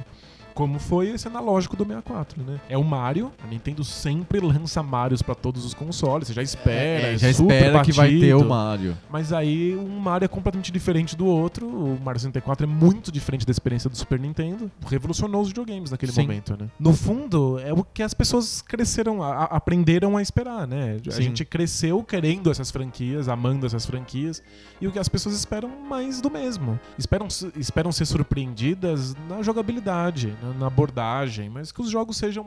Como 0.54 0.80
foi 0.80 1.10
esse 1.10 1.28
analógico 1.28 1.76
do 1.76 1.84
64, 1.84 2.44
né? 2.44 2.60
É 2.70 2.78
o 2.78 2.84
Mario. 2.84 3.32
A 3.44 3.48
Nintendo 3.48 3.84
sempre 3.84 4.40
lança 4.40 4.82
Marios 4.84 5.22
pra 5.22 5.34
todos 5.36 5.66
os 5.66 5.74
consoles. 5.74 6.28
Você 6.28 6.34
já 6.34 6.42
espera, 6.44 7.08
É, 7.08 7.14
é 7.14 7.18
já 7.18 7.34
super 7.34 7.54
espera 7.56 7.82
que 7.82 7.92
vai 7.92 8.10
ter 8.20 8.34
o. 8.36 8.44
Mario. 8.46 8.98
Mas 9.10 9.34
aí 9.34 9.76
um 9.76 10.00
Mario 10.00 10.26
é 10.26 10.28
completamente 10.28 10.72
diferente 10.72 11.16
do 11.16 11.26
outro. 11.26 11.68
O 11.68 12.00
Mario 12.04 12.20
64 12.20 12.66
é 12.66 12.70
muito 12.70 13.12
diferente 13.12 13.46
da 13.46 13.52
experiência 13.52 13.90
do 13.90 13.98
Super 13.98 14.20
Nintendo. 14.20 14.72
Revolucionou 14.88 15.42
os 15.42 15.48
videogames 15.48 15.92
naquele 15.92 16.12
Sim. 16.12 16.22
momento, 16.22 16.56
né? 16.60 16.68
No 16.80 16.94
fundo, 16.94 17.60
é 17.60 17.74
o 17.74 17.84
que 17.84 18.04
as 18.04 18.14
pessoas 18.14 18.62
cresceram, 18.62 19.24
a- 19.24 19.46
aprenderam 19.46 20.18
a 20.18 20.22
esperar, 20.22 20.68
né? 20.68 20.98
A 21.08 21.12
Sim. 21.12 21.24
gente 21.24 21.44
cresceu 21.46 22.04
querendo 22.04 22.52
essas 22.52 22.70
franquias, 22.70 23.28
amando 23.28 23.66
essas 23.66 23.86
franquias. 23.86 24.42
E 24.82 24.88
o 24.88 24.92
que 24.92 25.00
as 25.00 25.08
pessoas 25.10 25.36
esperam 25.36 25.70
mais 25.90 26.22
do 26.22 26.30
mesmo. 26.30 26.80
Esperam, 26.98 27.28
esperam 27.58 27.92
ser 27.92 28.06
surpreendidas 28.06 29.16
na 29.30 29.42
jogabilidade, 29.42 30.34
na, 30.44 30.54
na 30.54 30.68
abordagem, 30.68 31.50
mas 31.50 31.72
que 31.72 31.82
os 31.82 31.90
jogos 31.90 32.18
sejam, 32.18 32.46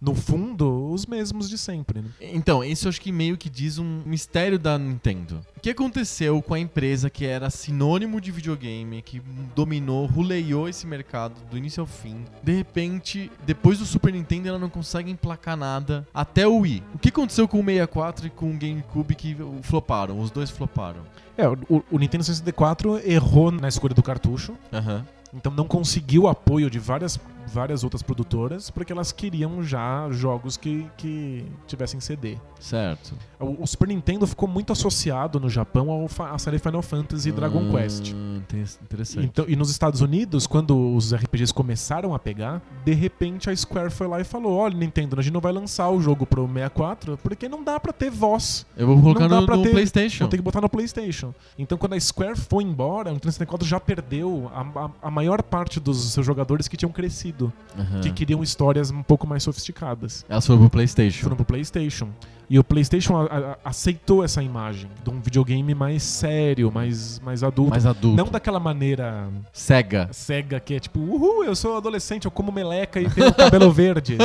no 0.00 0.14
fundo, 0.14 0.90
os 0.90 1.04
mesmos 1.04 1.48
de 1.48 1.58
sempre. 1.58 2.00
Né? 2.00 2.08
Então, 2.20 2.64
isso 2.64 2.86
eu 2.86 2.88
acho 2.88 3.00
que 3.00 3.12
meio 3.12 3.36
que 3.36 3.50
diz 3.50 3.78
um 3.78 4.02
mistério 4.06 4.58
da 4.58 4.78
Nintendo. 4.78 5.40
O 5.56 5.60
que 5.60 5.70
aconteceu 5.70 6.40
com 6.42 6.54
a 6.54 6.58
empresa 6.58 7.10
que 7.10 7.26
era 7.26 7.50
sinônimo 7.50 8.20
de 8.20 8.30
videogame, 8.30 9.02
que 9.02 9.20
dominou, 9.54 10.06
ruleiou 10.06 10.68
esse 10.68 10.86
mercado 10.86 11.34
do 11.50 11.58
início 11.58 11.80
ao 11.80 11.86
fim? 11.86 12.24
De 12.42 12.52
repente, 12.52 13.30
depois 13.46 13.78
do 13.78 13.84
Super 13.84 14.12
Nintendo, 14.12 14.48
ela 14.48 14.58
não 14.58 14.70
consegue 14.70 15.10
emplacar 15.10 15.56
nada 15.56 16.06
até 16.12 16.46
o 16.46 16.58
Wii. 16.58 16.82
O 16.94 16.98
que 16.98 17.08
aconteceu 17.10 17.46
com 17.46 17.60
o 17.60 17.64
64 17.64 18.26
e 18.26 18.30
com 18.30 18.50
o 18.50 18.58
GameCube 18.58 19.14
que 19.14 19.36
floparam? 19.62 20.18
Os 20.18 20.30
dois 20.30 20.50
floparam. 20.50 21.00
É, 21.36 21.48
o, 21.48 21.84
o 21.90 21.98
Nintendo 21.98 22.24
64 22.24 23.00
errou 23.08 23.50
na 23.50 23.68
escolha 23.68 23.94
do 23.94 24.02
cartucho. 24.02 24.54
Aham. 24.72 25.04
Então 25.34 25.52
não 25.52 25.66
conseguiu 25.66 26.28
apoio 26.28 26.70
de 26.70 26.78
várias, 26.78 27.18
várias 27.46 27.84
outras 27.84 28.02
produtoras, 28.02 28.70
porque 28.70 28.92
elas 28.92 29.12
queriam 29.12 29.62
já 29.62 30.08
jogos 30.10 30.56
que, 30.56 30.86
que 30.96 31.44
tivessem 31.66 32.00
CD. 32.00 32.36
Certo. 32.58 33.14
O, 33.38 33.62
o 33.62 33.66
Super 33.66 33.88
Nintendo 33.88 34.26
ficou 34.26 34.48
muito 34.48 34.72
associado 34.72 35.38
no 35.38 35.48
Japão 35.50 35.90
ao 35.90 36.08
à 36.32 36.38
série 36.38 36.58
Final 36.58 36.80
Fantasy 36.82 37.28
e 37.28 37.32
Dragon 37.32 37.68
Ah, 37.68 37.72
Quest. 37.80 38.08
inter- 38.10 38.64
Interessante. 38.82 39.26
Então, 39.26 39.44
e 39.48 39.54
nos 39.56 39.70
Estados 39.70 40.00
Unidos, 40.00 40.46
quando 40.46 40.94
os 40.94 41.12
RPGs 41.14 41.52
começaram 41.52 42.14
a 42.14 42.18
pegar, 42.18 42.62
de 42.84 42.92
repente 42.94 43.50
a 43.50 43.56
Square 43.56 43.90
foi 43.90 44.06
lá 44.06 44.20
e 44.20 44.24
falou: 44.24 44.54
Olha, 44.56 44.74
Nintendo, 44.76 45.18
a 45.18 45.22
gente 45.22 45.32
não 45.32 45.40
vai 45.40 45.52
lançar 45.52 45.90
o 45.90 46.00
jogo 46.00 46.24
pro 46.24 46.46
64 46.46 47.18
porque 47.22 47.48
não 47.48 47.62
dá 47.62 47.78
pra 47.78 47.92
ter 47.92 48.10
voz. 48.10 48.64
Eu 48.76 48.86
vou 48.86 49.00
colocar 49.00 49.28
no, 49.28 49.40
no 49.42 49.62
ter- 49.62 49.70
PlayStation. 49.70 50.24
Vão 50.24 50.28
ter 50.30 50.36
que 50.38 50.42
botar 50.42 50.60
no 50.60 50.68
PlayStation. 50.68 51.34
Então, 51.58 51.76
quando 51.76 51.94
a 51.94 52.00
Square 52.00 52.36
foi 52.38 52.64
embora, 52.64 53.10
o 53.10 53.12
Nintendo 53.14 53.32
64 53.32 53.66
já 53.66 53.78
perdeu 53.80 54.50
a, 54.54 54.60
a- 54.86 54.90
a 55.02 55.10
maior 55.10 55.42
parte 55.42 55.78
dos 55.78 56.12
seus 56.12 56.24
jogadores 56.24 56.68
que 56.68 56.76
tinham 56.76 56.90
crescido 56.92 57.33
parecido, 57.34 57.52
Aham. 57.78 58.00
que 58.00 58.10
queriam 58.12 58.42
histórias 58.42 58.90
um 58.90 59.02
pouco 59.02 59.26
mais 59.26 59.42
sofisticadas. 59.42 60.24
Elas 60.28 60.46
foram 60.46 60.60
pro 60.60 60.70
PlayStation. 60.70 61.22
Foram 61.22 61.36
pro 61.36 61.44
PlayStation. 61.44 62.08
E 62.48 62.58
o 62.58 62.64
PlayStation 62.64 63.16
a- 63.16 63.24
a- 63.24 63.56
aceitou 63.64 64.22
essa 64.22 64.42
imagem 64.42 64.90
de 65.02 65.10
um 65.10 65.20
videogame 65.20 65.74
mais 65.74 66.02
sério, 66.02 66.70
mais, 66.72 67.18
mais 67.20 67.42
adulto. 67.42 67.70
Mais 67.70 67.86
adulto. 67.86 68.16
Não 68.16 68.26
daquela 68.30 68.60
maneira 68.60 69.28
Sega. 69.52 70.08
cega 70.12 70.60
que 70.60 70.74
é 70.74 70.80
tipo, 70.80 71.00
uhul, 71.00 71.42
eu 71.44 71.56
sou 71.56 71.76
adolescente, 71.76 72.26
eu 72.26 72.30
como 72.30 72.52
meleca 72.52 73.00
e 73.00 73.08
tenho 73.08 73.32
cabelo 73.34 73.70
verde. 73.72 74.16
né? 74.16 74.24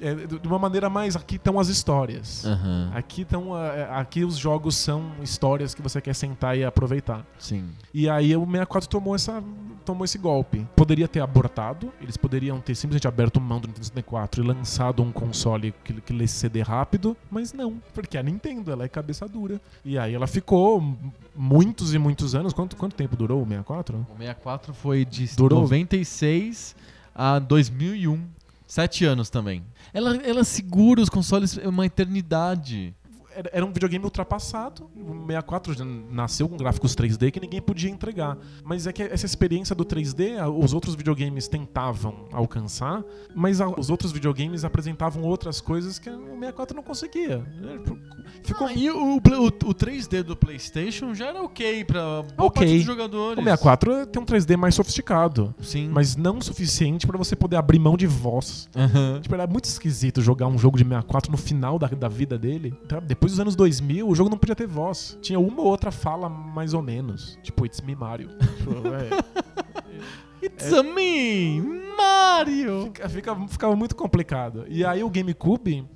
É, 0.00 0.14
de 0.14 0.46
uma 0.48 0.58
maneira 0.58 0.88
mais, 0.90 1.14
aqui 1.14 1.36
estão 1.36 1.58
as 1.60 1.68
histórias. 1.68 2.44
Aham. 2.44 2.90
Aqui, 2.94 3.24
tão, 3.24 3.54
ah, 3.54 3.98
aqui 4.00 4.24
os 4.24 4.36
jogos 4.36 4.74
são 4.76 5.10
histórias 5.22 5.74
que 5.74 5.82
você 5.82 6.00
quer 6.00 6.14
sentar 6.14 6.56
e 6.56 6.64
aproveitar. 6.64 7.24
Sim. 7.38 7.68
E 7.92 8.08
aí 8.08 8.34
o 8.36 8.40
64 8.44 8.88
tomou, 8.88 9.14
essa, 9.14 9.42
tomou 9.84 10.04
esse 10.04 10.16
golpe. 10.18 10.66
Poderia 10.74 11.06
ter 11.06 11.20
abortado, 11.20 11.92
eles 12.00 12.16
poderiam 12.16 12.60
ter 12.60 12.74
simplesmente 12.74 13.06
aberto 13.06 13.40
mão 13.40 13.60
do 13.60 13.68
Nintendo 13.68 13.84
64 13.86 14.42
e 14.42 14.46
lançado 14.46 15.02
um 15.02 15.12
console 15.12 15.74
que, 15.84 15.92
que 16.00 16.12
lesse 16.12 16.34
CD 16.34 16.62
rápido, 16.62 16.90
mas 17.30 17.52
não, 17.52 17.80
porque 17.94 18.16
a 18.18 18.22
Nintendo 18.22 18.70
ela 18.70 18.84
é 18.84 18.88
cabeça 18.88 19.28
dura. 19.28 19.60
E 19.84 19.98
aí 19.98 20.14
ela 20.14 20.26
ficou 20.26 20.96
muitos 21.34 21.94
e 21.94 21.98
muitos 21.98 22.34
anos. 22.34 22.52
Quanto, 22.52 22.76
quanto 22.76 22.94
tempo 22.94 23.16
durou 23.16 23.42
o 23.42 23.44
64? 23.44 23.98
O 23.98 24.18
64 24.18 24.74
foi 24.74 25.04
de 25.04 25.34
Durou? 25.36 25.60
96 25.62 26.74
a 27.14 27.38
2001. 27.38 28.22
Sete 28.66 29.04
anos 29.04 29.28
também. 29.28 29.64
Ela, 29.92 30.16
ela 30.18 30.44
segura 30.44 31.00
os 31.02 31.08
consoles 31.08 31.56
uma 31.56 31.84
eternidade. 31.84 32.94
Era, 33.52 33.64
um 33.64 33.72
videogame 33.72 34.04
ultrapassado. 34.04 34.90
O 34.96 35.26
64 35.26 35.74
já 35.74 35.84
nasceu 35.84 36.48
com 36.48 36.56
gráficos 36.56 36.94
3D 36.94 37.30
que 37.30 37.40
ninguém 37.40 37.60
podia 37.60 37.90
entregar. 37.90 38.36
Mas 38.64 38.86
é 38.86 38.92
que 38.92 39.02
essa 39.02 39.26
experiência 39.26 39.74
do 39.74 39.84
3D, 39.84 40.38
a- 40.38 40.48
os 40.48 40.72
outros 40.72 40.94
videogames 40.94 41.48
tentavam 41.48 42.26
alcançar, 42.32 43.02
mas 43.34 43.58
os 43.78 43.90
outros 43.90 44.12
videogames 44.12 44.64
apresentavam 44.64 45.22
outras 45.22 45.60
coisas 45.60 45.98
que 45.98 46.10
o 46.10 46.34
64 46.40 46.76
não 46.76 46.82
conseguia. 46.82 47.44
É, 47.62 47.80
Ficou. 48.42 48.66
Ah, 48.66 48.72
e 48.72 48.90
o, 48.90 49.14
o, 49.14 49.16
o 49.16 49.74
3D 49.74 50.22
do 50.22 50.36
PlayStation 50.36 51.14
já 51.14 51.26
era 51.26 51.42
ok 51.42 51.84
pra 51.84 52.00
boa 52.36 52.48
Ok. 52.48 52.62
parte 52.62 52.76
dos 52.76 52.84
jogadores. 52.84 53.38
O 53.38 53.42
64 53.44 54.06
tem 54.06 54.22
um 54.22 54.26
3D 54.26 54.56
mais 54.56 54.74
sofisticado, 54.74 55.54
Sim. 55.60 55.88
mas 55.88 56.16
não 56.16 56.38
o 56.38 56.42
suficiente 56.42 57.06
pra 57.06 57.16
você 57.18 57.34
poder 57.34 57.56
abrir 57.56 57.78
mão 57.78 57.96
de 57.96 58.06
voz. 58.06 58.68
Aham. 58.76 59.20
Tipo, 59.20 59.34
era 59.34 59.46
muito 59.46 59.64
esquisito 59.64 60.20
jogar 60.20 60.46
um 60.46 60.58
jogo 60.58 60.76
de 60.76 60.84
64 60.84 61.30
no 61.30 61.36
final 61.38 61.78
da, 61.78 61.86
da 61.88 62.08
vida 62.08 62.38
dele. 62.38 62.72
Tá? 62.88 63.00
Depois 63.00 63.29
dos 63.30 63.40
anos 63.40 63.56
2000, 63.56 64.08
o 64.08 64.14
jogo 64.14 64.28
não 64.30 64.38
podia 64.38 64.54
ter 64.56 64.66
voz. 64.66 65.18
Tinha 65.22 65.38
uma 65.38 65.60
ou 65.62 65.66
outra 65.68 65.90
fala 65.90 66.28
mais 66.28 66.74
ou 66.74 66.82
menos. 66.82 67.38
Tipo, 67.42 67.64
It's 67.66 67.80
me, 67.80 67.94
Mario. 67.94 68.30
É, 70.42 70.44
It's 70.46 70.72
a 70.72 70.82
me, 70.82 71.60
Mario! 71.96 72.84
fica- 72.86 73.08
fica- 73.08 73.48
ficava 73.48 73.76
muito 73.76 73.94
complicado. 73.94 74.64
E 74.68 74.84
aí 74.84 75.02
o 75.04 75.10
GameCube 75.10 75.86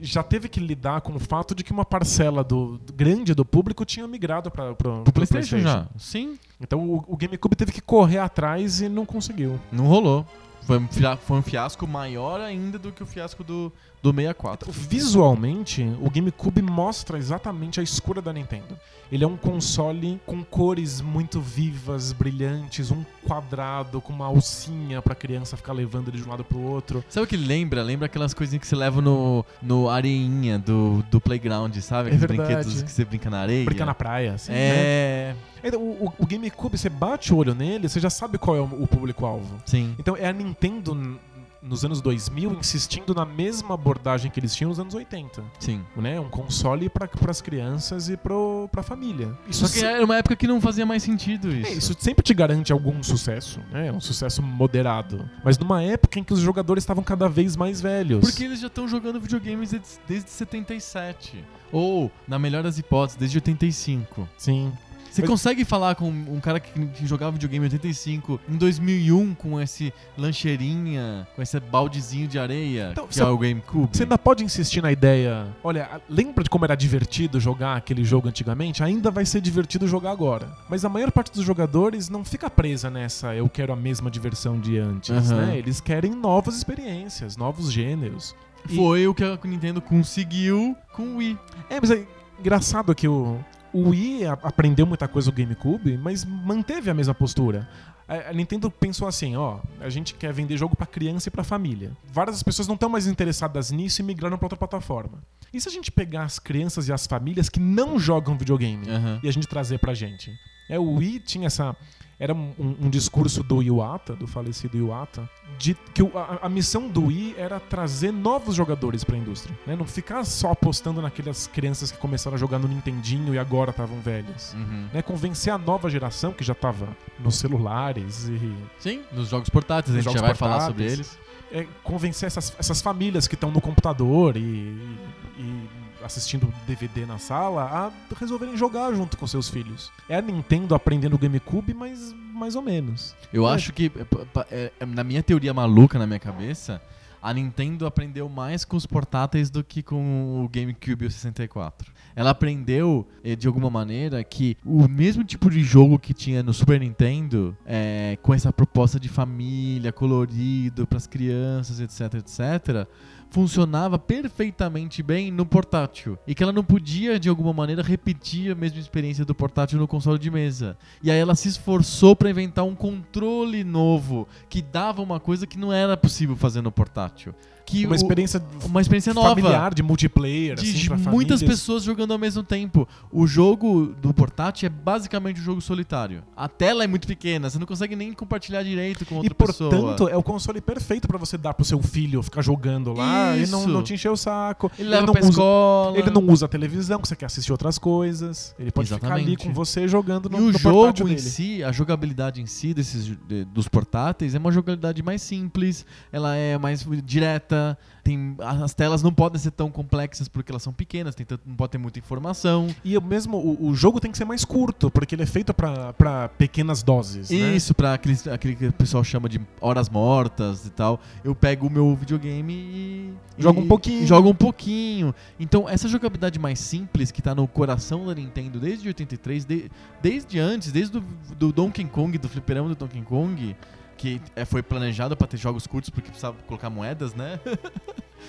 já 0.00 0.22
teve 0.22 0.48
que 0.48 0.58
lidar 0.60 1.00
com 1.00 1.14
o 1.14 1.18
fato 1.18 1.54
de 1.54 1.62
que 1.62 1.70
uma 1.72 1.84
parcela 1.84 2.42
do, 2.42 2.80
grande 2.94 3.34
do 3.34 3.44
público 3.44 3.84
tinha 3.84 4.06
migrado 4.08 4.50
para 4.50 4.74
pro, 4.74 5.02
Pro 5.02 5.12
PlayStation, 5.12 5.58
já. 5.58 5.86
Sim. 5.96 6.36
Então 6.60 6.88
o, 6.88 7.04
o 7.08 7.16
GameCube 7.16 7.54
teve 7.56 7.70
que 7.72 7.80
correr 7.80 8.18
atrás 8.18 8.80
e 8.80 8.88
não 8.88 9.04
conseguiu. 9.06 9.58
Não 9.70 9.86
rolou. 9.86 10.26
Foi 10.66 10.78
um, 10.78 10.88
foi 11.18 11.36
um 11.38 11.42
fiasco 11.42 11.86
maior 11.86 12.40
ainda 12.40 12.78
do 12.78 12.92
que 12.92 13.02
o 13.02 13.06
fiasco 13.06 13.42
do, 13.42 13.72
do 14.02 14.10
64. 14.12 14.70
Visualmente, 14.72 15.82
o 16.00 16.08
GameCube 16.08 16.62
mostra 16.62 17.18
exatamente 17.18 17.80
a 17.80 17.82
escura 17.82 18.22
da 18.22 18.32
Nintendo. 18.32 18.78
Ele 19.10 19.24
é 19.24 19.26
um 19.26 19.36
console 19.36 20.20
com 20.24 20.42
cores 20.42 21.00
muito 21.00 21.40
vivas, 21.40 22.12
brilhantes, 22.12 22.90
um 22.90 23.04
quadrado 23.26 24.00
com 24.00 24.12
uma 24.12 24.26
alcinha 24.26 25.02
pra 25.02 25.14
criança 25.14 25.56
ficar 25.56 25.72
levando 25.74 26.08
ele 26.08 26.16
de 26.16 26.24
um 26.24 26.30
lado 26.30 26.44
pro 26.44 26.58
outro. 26.58 27.04
Sabe 27.08 27.24
o 27.24 27.28
que 27.28 27.36
lembra? 27.36 27.82
Lembra 27.82 28.06
aquelas 28.06 28.32
coisinhas 28.32 28.62
que 28.62 28.66
você 28.66 28.76
leva 28.76 29.02
no, 29.02 29.44
no 29.60 29.90
areinha 29.90 30.58
do, 30.58 31.04
do 31.10 31.20
playground, 31.20 31.76
sabe? 31.78 32.10
É 32.10 32.14
Aqueles 32.14 32.20
verdade. 32.20 32.54
brinquedos 32.54 32.82
que 32.82 32.90
você 32.90 33.04
brinca 33.04 33.28
na 33.28 33.40
areia. 33.40 33.64
Brincar 33.66 33.84
na 33.86 33.94
praia, 33.94 34.34
assim, 34.34 34.52
né? 34.52 34.58
É. 34.58 35.34
Então, 35.34 35.51
o, 35.78 35.80
o- 36.06 36.12
o 36.18 36.26
GameCube, 36.26 36.76
você 36.76 36.88
bate 36.88 37.32
o 37.32 37.36
olho 37.36 37.54
nele, 37.54 37.88
você 37.88 38.00
já 38.00 38.10
sabe 38.10 38.38
qual 38.38 38.56
é 38.56 38.60
o, 38.60 38.64
o 38.82 38.86
público-alvo. 38.86 39.56
Sim. 39.66 39.94
Então 39.98 40.16
é 40.16 40.26
a 40.26 40.32
Nintendo 40.32 41.18
nos 41.64 41.84
anos 41.84 42.00
2000 42.00 42.54
insistindo 42.58 43.14
na 43.14 43.24
mesma 43.24 43.74
abordagem 43.76 44.28
que 44.32 44.40
eles 44.40 44.52
tinham 44.52 44.70
nos 44.70 44.80
anos 44.80 44.94
80. 44.94 45.44
Sim. 45.60 45.80
Né? 45.96 46.18
Um 46.18 46.28
console 46.28 46.88
para 46.88 47.08
as 47.28 47.40
crianças 47.40 48.08
e 48.08 48.16
pro, 48.16 48.68
pra 48.72 48.82
família. 48.82 49.32
Isso 49.48 49.60
Só 49.68 49.72
que 49.72 49.78
se- 49.78 49.84
era 49.86 50.04
uma 50.04 50.16
época 50.16 50.34
que 50.34 50.48
não 50.48 50.60
fazia 50.60 50.84
mais 50.84 51.04
sentido 51.04 51.54
isso. 51.54 51.70
É, 51.70 51.74
isso 51.74 51.94
sempre 52.00 52.24
te 52.24 52.34
garante 52.34 52.72
algum 52.72 53.00
sucesso, 53.00 53.60
né? 53.70 53.92
Um 53.92 54.00
sucesso 54.00 54.42
moderado. 54.42 55.30
Mas 55.44 55.56
numa 55.56 55.80
época 55.80 56.18
em 56.18 56.24
que 56.24 56.32
os 56.32 56.40
jogadores 56.40 56.82
estavam 56.82 57.04
cada 57.04 57.28
vez 57.28 57.54
mais 57.54 57.80
velhos. 57.80 58.22
Porque 58.28 58.42
eles 58.42 58.58
já 58.58 58.66
estão 58.66 58.88
jogando 58.88 59.20
videogames 59.20 59.70
desde, 59.70 59.88
desde 60.08 60.30
77. 60.30 61.44
Ou, 61.70 62.10
na 62.26 62.40
melhor 62.40 62.64
das 62.64 62.76
hipóteses, 62.76 63.16
desde 63.16 63.38
85. 63.38 64.28
Sim. 64.36 64.72
Você 65.12 65.20
Mas- 65.20 65.30
consegue 65.30 65.64
falar 65.64 65.94
com 65.94 66.08
um 66.08 66.40
cara 66.40 66.58
que, 66.58 66.86
que 66.86 67.06
jogava 67.06 67.32
videogame 67.32 67.66
em 67.66 67.68
85 67.68 68.40
em 68.48 68.56
2001 68.56 69.34
com 69.34 69.60
esse 69.60 69.92
lancheirinha, 70.16 71.26
com 71.36 71.42
esse 71.42 71.58
baldezinho 71.60 72.26
de 72.26 72.38
areia, 72.38 72.88
Então, 72.92 73.06
que 73.06 73.14
você- 73.14 73.22
é 73.22 73.26
o 73.26 73.36
GameCube? 73.38 73.96
Você 73.96 74.02
ainda 74.04 74.18
pode 74.18 74.44
insistir 74.44 74.82
na 74.82 74.90
ideia. 74.90 75.46
Olha, 75.62 76.00
lembra 76.08 76.42
de 76.42 76.50
como 76.50 76.64
era 76.64 76.74
divertido 76.74 77.38
jogar 77.38 77.76
aquele 77.76 78.04
jogo 78.04 78.28
antigamente? 78.28 78.82
Ainda 78.82 79.10
vai 79.10 79.24
ser 79.24 79.40
divertido 79.40 79.86
jogar 79.86 80.10
agora. 80.10 80.48
Mas 80.68 80.84
a 80.84 80.88
maior 80.88 81.10
parte 81.12 81.30
dos 81.32 81.44
jogadores 81.44 82.08
não 82.08 82.24
fica 82.24 82.48
presa 82.50 82.90
nessa 82.90 83.34
eu 83.34 83.48
quero 83.48 83.72
a 83.72 83.76
mesma 83.76 84.10
diversão 84.10 84.58
de 84.58 84.78
antes, 84.78 85.10
Aham. 85.10 85.46
né? 85.46 85.58
Eles 85.58 85.80
querem 85.80 86.10
novas 86.12 86.56
experiências, 86.56 87.36
novos 87.36 87.70
gêneros. 87.70 88.34
E- 88.68 88.76
Foi 88.76 89.06
o 89.06 89.14
que 89.14 89.24
a 89.24 89.38
Nintendo 89.44 89.80
conseguiu 89.80 90.76
com 90.92 91.02
o 91.02 91.16
Wii. 91.16 91.38
É, 91.68 91.80
mas 91.80 91.90
é 91.90 92.02
engraçado 92.38 92.94
que 92.94 93.06
o, 93.08 93.38
o 93.72 93.90
Wii 93.90 94.26
aprendeu 94.26 94.86
muita 94.86 95.08
coisa 95.08 95.30
do 95.30 95.34
GameCube, 95.34 95.96
mas 95.96 96.24
manteve 96.24 96.90
a 96.90 96.94
mesma 96.94 97.14
postura. 97.14 97.68
A, 98.06 98.32
Nintendo 98.32 98.70
pensou 98.70 99.08
assim, 99.08 99.36
ó, 99.36 99.60
a 99.80 99.88
gente 99.88 100.14
quer 100.14 100.32
vender 100.32 100.56
jogo 100.56 100.76
pra 100.76 100.86
criança 100.86 101.28
e 101.28 101.32
pra 101.32 101.42
família. 101.44 101.92
Várias 102.12 102.42
pessoas 102.42 102.68
não 102.68 102.74
estão 102.74 102.88
mais 102.88 103.06
interessadas 103.06 103.70
nisso 103.70 104.02
e 104.02 104.04
migraram 104.04 104.36
pra 104.36 104.46
outra 104.46 104.58
plataforma. 104.58 105.22
E 105.52 105.60
se 105.60 105.68
a 105.68 105.72
gente 105.72 105.90
pegar 105.90 106.24
as 106.24 106.38
crianças 106.38 106.88
e 106.88 106.92
as 106.92 107.06
famílias 107.06 107.48
que 107.48 107.60
não 107.60 107.98
jogam 107.98 108.36
videogame 108.36 108.88
Aham. 108.88 109.20
e 109.22 109.28
a 109.28 109.32
gente 109.32 109.46
trazer 109.46 109.78
pra 109.78 109.94
gente? 109.94 110.32
É, 110.68 110.78
o 110.78 110.94
Wii 110.94 111.20
tinha 111.20 111.46
essa 111.46 111.76
era 112.22 112.32
um, 112.32 112.52
um- 112.58 112.88
discurso 112.88 113.42
do 113.42 113.60
Iwata, 113.60 114.14
do 114.14 114.28
falecido 114.28 114.76
Iwata, 114.76 115.28
de 115.58 115.74
que 115.92 116.02
a, 116.14 116.46
a 116.46 116.48
missão 116.48 116.86
do 116.86 117.06
Wii 117.06 117.34
era 117.36 117.58
trazer 117.58 118.12
novos 118.12 118.54
jogadores 118.54 119.02
pra 119.02 119.16
indústria, 119.16 119.58
né? 119.66 119.74
Não 119.74 119.84
ficar 119.84 120.22
só 120.24 120.52
apostando 120.52 121.02
naquelas 121.02 121.48
crianças 121.48 121.90
que 121.90 121.98
começaram 121.98 122.36
a 122.36 122.38
jogar 122.38 122.60
no 122.60 122.68
Nintendinho 122.68 123.34
e 123.34 123.38
agora 123.40 123.70
estavam 123.72 124.00
velhas. 124.00 124.54
Uhum. 124.54 124.86
Né? 124.94 125.02
Convencer 125.02 125.52
a 125.52 125.58
nova 125.58 125.90
geração 125.90 126.32
que 126.32 126.44
já 126.44 126.54
tava 126.54 126.86
nos 127.18 127.34
celulares 127.34 128.28
e 128.28 128.54
Sim, 128.78 129.02
nos 129.10 129.28
jogos 129.28 129.48
portáteis, 129.48 129.96
Nos 129.96 130.06
a 130.06 130.10
gente 130.10 130.20
já 130.20 130.24
vai 130.24 130.34
falar 130.36 130.60
sobre 130.60 130.84
eles. 130.84 131.18
é, 131.50 131.66
convencer 131.82 132.28
essas, 132.28 132.54
essas 132.56 132.80
famílias 132.80 133.26
que 133.26 133.34
estão 133.34 133.50
no 133.50 133.60
computador 133.60 134.36
e, 134.36 134.40
e 134.40 135.68
assistindo 136.04 136.52
DVD 136.66 137.06
na 137.06 137.18
sala 137.18 137.64
a 137.64 138.14
resolverem 138.16 138.56
jogar 138.56 138.92
junto 138.94 139.16
com 139.16 139.26
seus 139.26 139.48
filhos. 139.48 139.90
É 140.08 140.16
a 140.16 140.22
Nintendo 140.22 140.74
aprendendo 140.74 141.14
o 141.14 141.18
GameCube, 141.18 141.72
mas 141.74 142.14
mais 142.32 142.54
ou 142.56 142.62
menos. 142.62 143.14
Eu 143.32 143.48
É. 143.48 143.52
acho 143.54 143.72
que, 143.72 143.88
p- 143.90 144.04
é, 144.50 144.72
é, 144.80 144.86
na 144.86 145.04
minha 145.04 145.22
teoria 145.22 145.52
maluca 145.54 145.98
na 145.98 146.06
minha 146.06 146.18
cabeça, 146.18 146.82
a 147.22 147.32
Nintendo 147.32 147.86
aprendeu 147.86 148.28
mais 148.28 148.64
com 148.64 148.76
os 148.76 148.84
portáteis 148.86 149.48
do 149.48 149.62
que 149.62 149.80
com 149.82 150.42
o 150.44 150.48
GameCube 150.48 151.04
e 151.04 151.06
o 151.06 151.10
64. 151.10 151.91
Ela 152.14 152.30
aprendeu, 152.30 153.06
eh, 153.24 153.36
de 153.36 153.46
alguma 153.46 153.70
maneira, 153.70 154.22
que 154.22 154.56
o 154.64 154.88
mesmo 154.88 155.24
tipo 155.24 155.50
de 155.50 155.62
jogo 155.62 155.98
que 155.98 156.12
tinha 156.12 156.42
no 156.42 156.52
Super 156.52 156.80
Nintendo, 156.80 157.56
eh, 157.66 158.18
com 158.22 158.34
essa 158.34 158.52
proposta 158.52 158.98
de 158.98 159.08
família, 159.08 159.92
colorido, 159.92 160.86
pras 160.86 161.06
crianças, 161.06 161.80
etc, 161.80 162.14
etc, 162.14 162.86
funcionava 163.32 163.98
perfeitamente 163.98 165.02
bem 165.02 165.30
no 165.30 165.46
portátil. 165.46 166.18
E 166.26 166.34
que 166.34 166.42
ela 166.42 166.52
não 166.52 166.62
podia, 166.62 167.18
de 167.18 167.30
alguma 167.30 167.52
maneira, 167.52 167.82
repetir 167.82 168.52
a 168.52 168.54
mesma 168.54 168.78
experiência 168.78 169.24
do 169.24 169.34
portátil 169.34 169.78
no 169.78 169.88
console 169.88 170.18
de 170.18 170.30
mesa. 170.30 170.76
E 171.02 171.10
aí 171.10 171.18
ela 171.18 171.34
se 171.34 171.48
esforçou 171.48 172.14
pra 172.14 172.28
inventar 172.28 172.64
um 172.64 172.74
controle 172.74 173.64
novo 173.64 174.28
que 174.50 174.60
dava 174.60 175.00
uma 175.00 175.18
coisa 175.18 175.46
que 175.46 175.58
não 175.58 175.72
era 175.72 175.96
possível 175.96 176.36
fazer 176.36 176.60
no 176.60 176.70
portátil. 176.70 177.34
Que 177.72 177.86
Uma 177.86 177.92
o- 177.92 177.96
experiência 177.96 178.42
uma 178.66 178.80
experiência 178.82 179.14
nova. 179.14 179.28
familiar, 179.30 179.72
de 179.72 179.82
multiplayer, 179.82 180.56
de 180.56 180.68
assim, 180.70 181.08
muitas 181.10 181.42
pessoas 181.42 181.82
jogando 181.82 182.12
ao 182.12 182.18
mesmo 182.18 182.42
tempo. 182.42 182.86
O 183.10 183.26
jogo 183.26 183.94
do 184.00 184.12
portátil 184.12 184.66
é 184.66 184.68
basicamente 184.70 185.40
um 185.40 185.44
jogo 185.44 185.60
solitário. 185.62 186.22
A 186.36 186.48
tela 186.48 186.84
é 186.84 186.86
muito 186.86 187.06
pequena, 187.06 187.48
você 187.48 187.58
não 187.58 187.66
consegue 187.66 187.96
nem 187.96 188.12
compartilhar 188.12 188.62
direito 188.62 189.06
com 189.06 189.14
E, 189.14 189.18
outra 189.18 189.34
pessoa. 189.34 189.70
portanto, 189.70 190.08
é 190.08 190.16
o 190.16 190.22
console 190.22 190.60
perfeito 190.60 191.08
pra 191.08 191.16
você 191.16 191.38
dar 191.38 191.54
pro 191.54 191.64
seu 191.64 191.80
filho 191.82 192.22
ficar 192.22 192.42
jogando 192.42 192.92
lá 192.92 193.36
e 193.36 193.46
não, 193.46 193.60
Isso. 193.60 193.68
não 193.68 193.82
te 193.82 193.94
encher 193.94 194.10
o 194.10 194.16
saco. 194.16 194.70
ele 194.78 194.90
leva 194.90 195.06
não 195.06 195.12
pra 195.14 195.22
usa, 195.22 195.30
escola. 195.30 195.98
Ele 195.98 196.10
não 196.10 196.26
usa 196.28 196.44
a 196.44 196.48
televisão, 196.48 197.00
que 197.00 197.08
você 197.08 197.16
quer 197.16 197.26
assistir 197.26 197.52
outras 197.52 197.78
coisas. 197.78 198.54
Ele 198.58 198.70
pode 198.70 198.88
ficar 198.92 199.06
ali 199.14 199.22
Exatamente. 199.22 199.46
com 199.46 199.54
você 199.54 199.88
jogando 199.88 200.28
no, 200.28 200.36
E 200.38 200.40
o 200.42 200.52
no 200.52 200.58
jogo 200.58 201.02
em 201.02 201.14
dele. 201.14 201.20
si, 201.20 201.64
a 201.64 201.72
jogabilidade 201.72 202.40
em 202.42 202.46
si 202.46 202.74
desses 202.74 203.06
de- 203.06 203.44
dos 203.46 203.66
portáteis 203.66 204.34
é 204.34 204.38
uma 204.38 204.52
jogabilidade 204.52 205.02
mais 205.02 205.22
simples, 205.22 205.86
ela 206.12 206.36
é 206.36 206.58
mais 206.58 206.86
direta, 207.04 207.61
tem 208.04 208.36
as 208.40 208.74
telas 208.74 209.02
não 209.02 209.12
podem 209.12 209.38
ser 209.40 209.50
tão 209.52 209.70
complexas 209.70 210.28
porque 210.28 210.50
elas 210.52 210.62
são 210.62 210.72
pequenas, 210.72 211.14
tem 211.14 211.24
tanto- 211.24 211.42
não 211.46 211.54
pode 211.54 211.72
ter 211.72 211.78
muita 211.78 211.98
informação. 211.98 212.68
E 212.84 212.96
o 212.98 213.02
mesmo, 213.02 213.36
o, 213.38 213.68
o 213.68 213.74
jogo 213.74 214.00
tem 214.00 214.10
que 214.10 214.18
ser 214.18 214.24
mais 214.24 214.44
curto, 214.44 214.90
porque 214.90 215.14
ele 215.14 215.22
é 215.22 215.26
feito 215.26 215.52
pra 215.54 216.28
pequenas 216.36 216.82
doses. 216.82 217.30
né? 217.30 217.36
Isso, 217.56 217.74
pra 217.74 217.94
aquele, 217.94 218.16
aquele 218.32 218.56
que 218.56 218.66
o 218.66 218.72
pessoal 218.72 219.04
chama 219.04 219.28
de 219.28 219.40
horas 219.60 219.88
mortas 219.88 220.66
e 220.66 220.70
tal. 220.70 221.00
Eu 221.22 221.34
pego 221.34 221.66
o 221.66 221.70
meu 221.70 221.94
videogame 221.94 222.52
e. 222.52 223.14
Joga 223.38 223.60
um 223.60 223.68
pouquinho. 223.68 224.06
Joga 224.06 224.28
um 224.28 224.34
pouquinho. 224.34 225.14
Então, 225.38 225.68
essa 225.68 225.88
jogabilidade 225.88 226.38
mais 226.38 226.58
simples 226.58 227.10
que 227.10 227.22
tá 227.22 227.34
no 227.34 227.46
coração 227.46 228.06
da 228.06 228.14
Nintendo 228.14 228.58
desde 228.60 228.88
83, 228.88 229.44
de- 229.44 229.70
desde 230.02 230.38
antes, 230.38 230.72
desde 230.72 230.92
do, 231.00 231.04
do 231.38 231.52
Donkey 231.52 231.84
Kong, 231.84 232.16
do 232.18 232.28
fliperama 232.28 232.68
do 232.68 232.74
Donkey 232.74 233.02
Kong. 233.02 233.56
Que 234.02 234.20
é, 234.34 234.44
foi 234.44 234.64
planejado 234.64 235.16
pra 235.16 235.28
ter 235.28 235.36
jogos 235.36 235.64
curtos 235.64 235.88
porque 235.88 236.08
precisava 236.08 236.36
colocar 236.48 236.68
moedas, 236.68 237.14
né? 237.14 237.38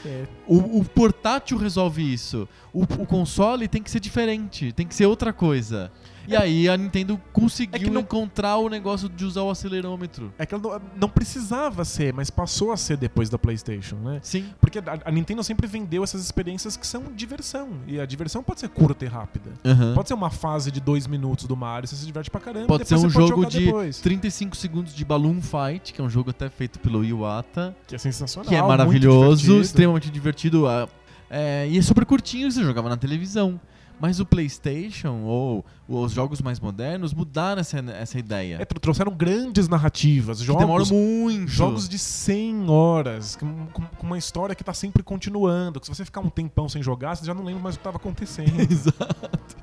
É. 0.03 0.25
O, 0.47 0.79
o 0.79 0.83
portátil 0.83 1.55
resolve 1.55 2.01
isso. 2.01 2.49
O, 2.73 2.81
o 2.81 3.05
console 3.05 3.67
tem 3.67 3.81
que 3.81 3.91
ser 3.91 3.99
diferente, 3.99 4.71
tem 4.73 4.87
que 4.87 4.95
ser 4.95 5.05
outra 5.05 5.31
coisa. 5.31 5.91
E 6.27 6.35
aí 6.35 6.69
a 6.69 6.77
Nintendo 6.77 7.19
conseguiu 7.31 7.87
É 7.87 7.91
não- 7.91 8.01
encontrar 8.01 8.57
o 8.57 8.69
negócio 8.69 9.09
de 9.09 9.25
usar 9.25 9.41
o 9.41 9.49
acelerômetro. 9.49 10.33
É 10.37 10.45
que 10.45 10.53
ela 10.53 10.63
não, 10.63 10.81
não 11.01 11.09
precisava 11.09 11.83
ser, 11.83 12.13
mas 12.13 12.29
passou 12.29 12.71
a 12.71 12.77
ser 12.77 12.97
depois 12.97 13.29
da 13.29 13.37
PlayStation, 13.37 13.95
né? 13.97 14.19
Sim. 14.21 14.45
Porque 14.61 14.79
a, 14.79 14.83
a 15.05 15.11
Nintendo 15.11 15.43
sempre 15.43 15.67
vendeu 15.67 16.03
essas 16.03 16.21
experiências 16.23 16.77
que 16.77 16.85
são 16.87 17.03
diversão. 17.15 17.69
E 17.87 17.99
a 17.99 18.05
diversão 18.05 18.41
pode 18.43 18.59
ser 18.61 18.69
curta 18.69 19.03
e 19.05 19.07
rápida. 19.07 19.51
Pode 19.93 20.07
ser 20.07 20.13
uma 20.13 20.29
fase 20.29 20.71
de 20.71 20.79
dois 20.79 21.07
minutos 21.07 21.45
do 21.45 21.55
Mario, 21.55 21.87
você 21.87 21.95
se 21.95 22.05
diverte 22.05 22.29
pra 22.29 22.39
caramba. 22.39 22.67
Pode 22.67 22.87
ser 22.87 22.95
um 22.95 23.01
pode 23.01 23.13
jogo 23.13 23.45
de 23.45 23.65
depois. 23.65 23.99
35 23.99 24.55
segundos 24.55 24.93
de 24.95 25.03
Balloon 25.03 25.41
Fight, 25.41 25.93
que 25.93 25.99
é 25.99 26.03
um 26.03 26.09
jogo 26.09 26.29
até 26.29 26.49
feito 26.49 26.79
pelo 26.79 27.03
Iwata, 27.03 27.75
Que 27.87 27.95
é 27.95 27.97
sensacional. 27.97 28.47
que 28.49 28.55
é 28.55 28.61
maravilhoso, 28.61 29.41
divertido. 29.41 29.61
extremamente 29.61 30.09
divertido. 30.09 30.67
ah, 30.67 30.87
é, 31.29 31.67
e 31.69 31.77
é 31.77 31.81
super 31.81 32.05
curtinho, 32.05 32.51
você 32.51 32.63
jogava 32.63 32.87
na 32.89 32.97
televisão. 32.97 33.59
Mas 33.99 34.19
o 34.19 34.25
PlayStation 34.25 35.21
ou 35.23 35.65
os 35.87 36.11
jogos 36.11 36.41
mais 36.41 36.59
modernos 36.59 37.13
mudaram 37.13 37.61
essa, 37.61 37.77
essa 37.79 38.19
ideia. 38.19 38.57
É, 38.59 38.65
tro- 38.65 38.79
trouxeram 38.79 39.11
grandes 39.15 39.67
narrativas, 39.69 40.41
que 40.41 40.47
demoram 40.47 40.83
jogos, 40.83 40.91
muito. 40.91 41.47
jogos 41.47 41.87
de 41.87 41.97
100 41.97 42.69
horas, 42.69 43.35
com, 43.37 43.67
com- 43.67 43.83
uma 44.01 44.17
história 44.17 44.53
que 44.55 44.63
tá 44.63 44.73
sempre 44.73 45.01
continuando. 45.03 45.79
Que 45.79 45.85
se 45.85 45.93
você 45.95 46.03
ficar 46.03 46.19
um 46.19 46.29
tempão 46.29 46.67
sem 46.67 46.83
jogar, 46.83 47.15
você 47.15 47.25
já 47.25 47.33
não 47.33 47.43
lembra 47.43 47.63
mais 47.63 47.75
o 47.75 47.77
que 47.77 47.83
tava 47.83 47.97
acontecendo. 47.97 48.59
Exato. 48.69 49.55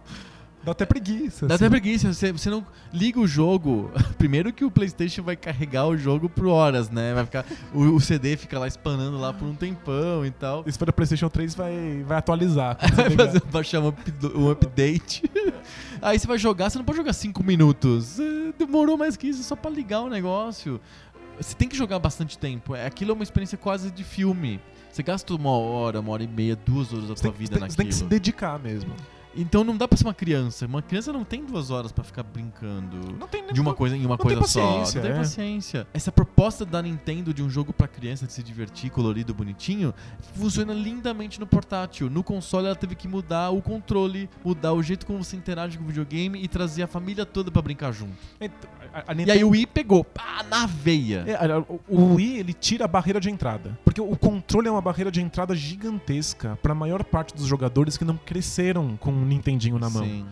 Dá 0.62 0.72
até 0.72 0.84
preguiça. 0.84 1.46
Dá 1.46 1.54
assim. 1.54 1.64
até 1.64 1.70
preguiça, 1.70 2.12
você, 2.12 2.32
você 2.32 2.50
não 2.50 2.66
liga 2.92 3.18
o 3.18 3.26
jogo. 3.26 3.90
Primeiro 4.18 4.52
que 4.52 4.64
o 4.64 4.70
PlayStation 4.70 5.22
vai 5.22 5.34
carregar 5.36 5.86
o 5.86 5.96
jogo 5.96 6.28
por 6.28 6.46
horas, 6.46 6.90
né? 6.90 7.14
Vai 7.14 7.24
ficar 7.24 7.46
o, 7.72 7.80
o 7.94 8.00
CD 8.00 8.36
fica 8.36 8.58
lá 8.58 8.68
espanando 8.68 9.18
lá 9.18 9.32
por 9.32 9.46
um 9.48 9.54
tempão 9.54 10.24
e 10.26 10.30
tal. 10.30 10.62
Isso 10.66 10.78
para 10.78 10.90
o 10.90 10.92
PlayStation 10.92 11.28
3 11.30 11.54
vai, 11.54 12.04
vai 12.06 12.18
atualizar. 12.18 12.76
Vai 12.94 13.10
fazer, 13.10 13.42
baixar 13.50 13.80
um, 13.80 13.88
up- 13.88 14.12
um 14.34 14.50
update. 14.50 15.22
Aí 16.02 16.18
você 16.18 16.26
vai 16.26 16.38
jogar, 16.38 16.68
você 16.70 16.78
não 16.78 16.84
pode 16.84 16.98
jogar 16.98 17.12
5 17.12 17.42
minutos. 17.42 18.18
É, 18.20 18.52
Demorou 18.58 18.96
mais 18.96 19.16
que 19.16 19.28
isso 19.28 19.42
só 19.42 19.54
pra 19.56 19.70
ligar 19.70 20.00
o 20.00 20.08
negócio. 20.08 20.80
Você 21.38 21.54
tem 21.54 21.68
que 21.68 21.76
jogar 21.76 21.98
bastante 21.98 22.38
tempo. 22.38 22.74
É, 22.74 22.84
Aquilo 22.86 23.12
é 23.12 23.14
uma 23.14 23.22
experiência 23.22 23.56
quase 23.56 23.90
de 23.90 24.04
filme. 24.04 24.60
Você 24.92 25.02
gasta 25.02 25.34
uma 25.34 25.50
hora, 25.56 26.00
uma 26.00 26.12
hora 26.12 26.22
e 26.22 26.28
meia, 26.28 26.54
duas 26.56 26.92
horas 26.92 27.08
da 27.08 27.16
sua 27.16 27.30
vida 27.30 27.58
tem- 27.58 27.70
você 27.70 27.76
tem 27.76 27.86
que 27.86 27.94
se 27.94 28.02
naquilo. 28.02 28.10
dedicar 28.20 28.58
mesmo. 28.58 28.92
Então 29.34 29.62
não 29.62 29.76
dá 29.76 29.86
pra 29.86 29.96
ser 29.96 30.04
uma 30.04 30.14
criança. 30.14 30.66
Uma 30.66 30.82
criança 30.82 31.12
não 31.12 31.24
tem 31.24 31.44
duas 31.44 31.70
horas 31.70 31.92
pra 31.92 32.02
ficar 32.02 32.22
brincando. 32.22 33.16
Não 33.18 33.28
tem 33.28 33.44
de 33.52 33.60
uma 33.60 33.74
coisa 33.74 33.96
em 33.96 34.00
uma 34.00 34.10
não 34.10 34.18
coisa 34.18 34.42
só. 34.44 34.78
Não 34.78 34.84
tem 34.84 35.10
é. 35.10 35.14
paciência. 35.14 35.86
Essa 35.92 36.10
proposta 36.10 36.64
da 36.64 36.82
Nintendo 36.82 37.32
de 37.32 37.42
um 37.42 37.50
jogo 37.50 37.72
pra 37.72 37.86
criança 37.88 38.26
de 38.26 38.32
se 38.32 38.42
divertir, 38.42 38.90
colorido, 38.90 39.32
bonitinho, 39.32 39.94
funciona 40.34 40.72
lindamente 40.72 41.38
no 41.38 41.46
portátil. 41.46 42.10
No 42.10 42.22
console 42.22 42.66
ela 42.66 42.76
teve 42.76 42.94
que 42.94 43.08
mudar 43.08 43.50
o 43.50 43.62
controle, 43.62 44.28
mudar 44.44 44.72
o 44.72 44.82
jeito 44.82 45.06
como 45.06 45.22
você 45.22 45.36
interage 45.36 45.78
com 45.78 45.84
o 45.84 45.86
videogame 45.86 46.42
e 46.42 46.48
trazer 46.48 46.82
a 46.82 46.86
família 46.86 47.24
toda 47.24 47.50
pra 47.50 47.62
brincar 47.62 47.92
junto. 47.92 48.16
Então, 48.40 48.70
a- 48.92 49.04
a 49.08 49.12
E 49.12 49.16
Nintendo- 49.16 49.32
aí 49.38 49.44
o 49.44 49.50
Wii 49.50 49.66
pegou, 49.66 50.04
pá, 50.04 50.44
na 50.48 50.66
veia. 50.66 51.24
É, 51.26 51.34
a- 51.34 51.58
o- 51.60 51.80
o 51.88 52.14
Wii 52.14 52.38
ele 52.38 52.52
tira 52.52 52.84
a 52.84 52.88
barreira 52.88 53.20
de 53.20 53.30
entrada. 53.30 53.78
Porque 53.84 54.00
o 54.00 54.16
controle 54.16 54.68
é 54.68 54.70
uma 54.70 54.80
barreira 54.80 55.10
de 55.10 55.20
entrada 55.20 55.54
gigantesca 55.54 56.58
pra 56.62 56.74
maior 56.74 57.02
parte 57.04 57.34
dos 57.34 57.46
jogadores 57.46 57.96
que 57.96 58.04
não 58.04 58.16
cresceram 58.16 58.96
com 58.96 59.10
o 59.10 59.24
Nintendinho 59.24 59.78
na 59.78 59.90
mão. 59.90 60.04
Sim. 60.04 60.26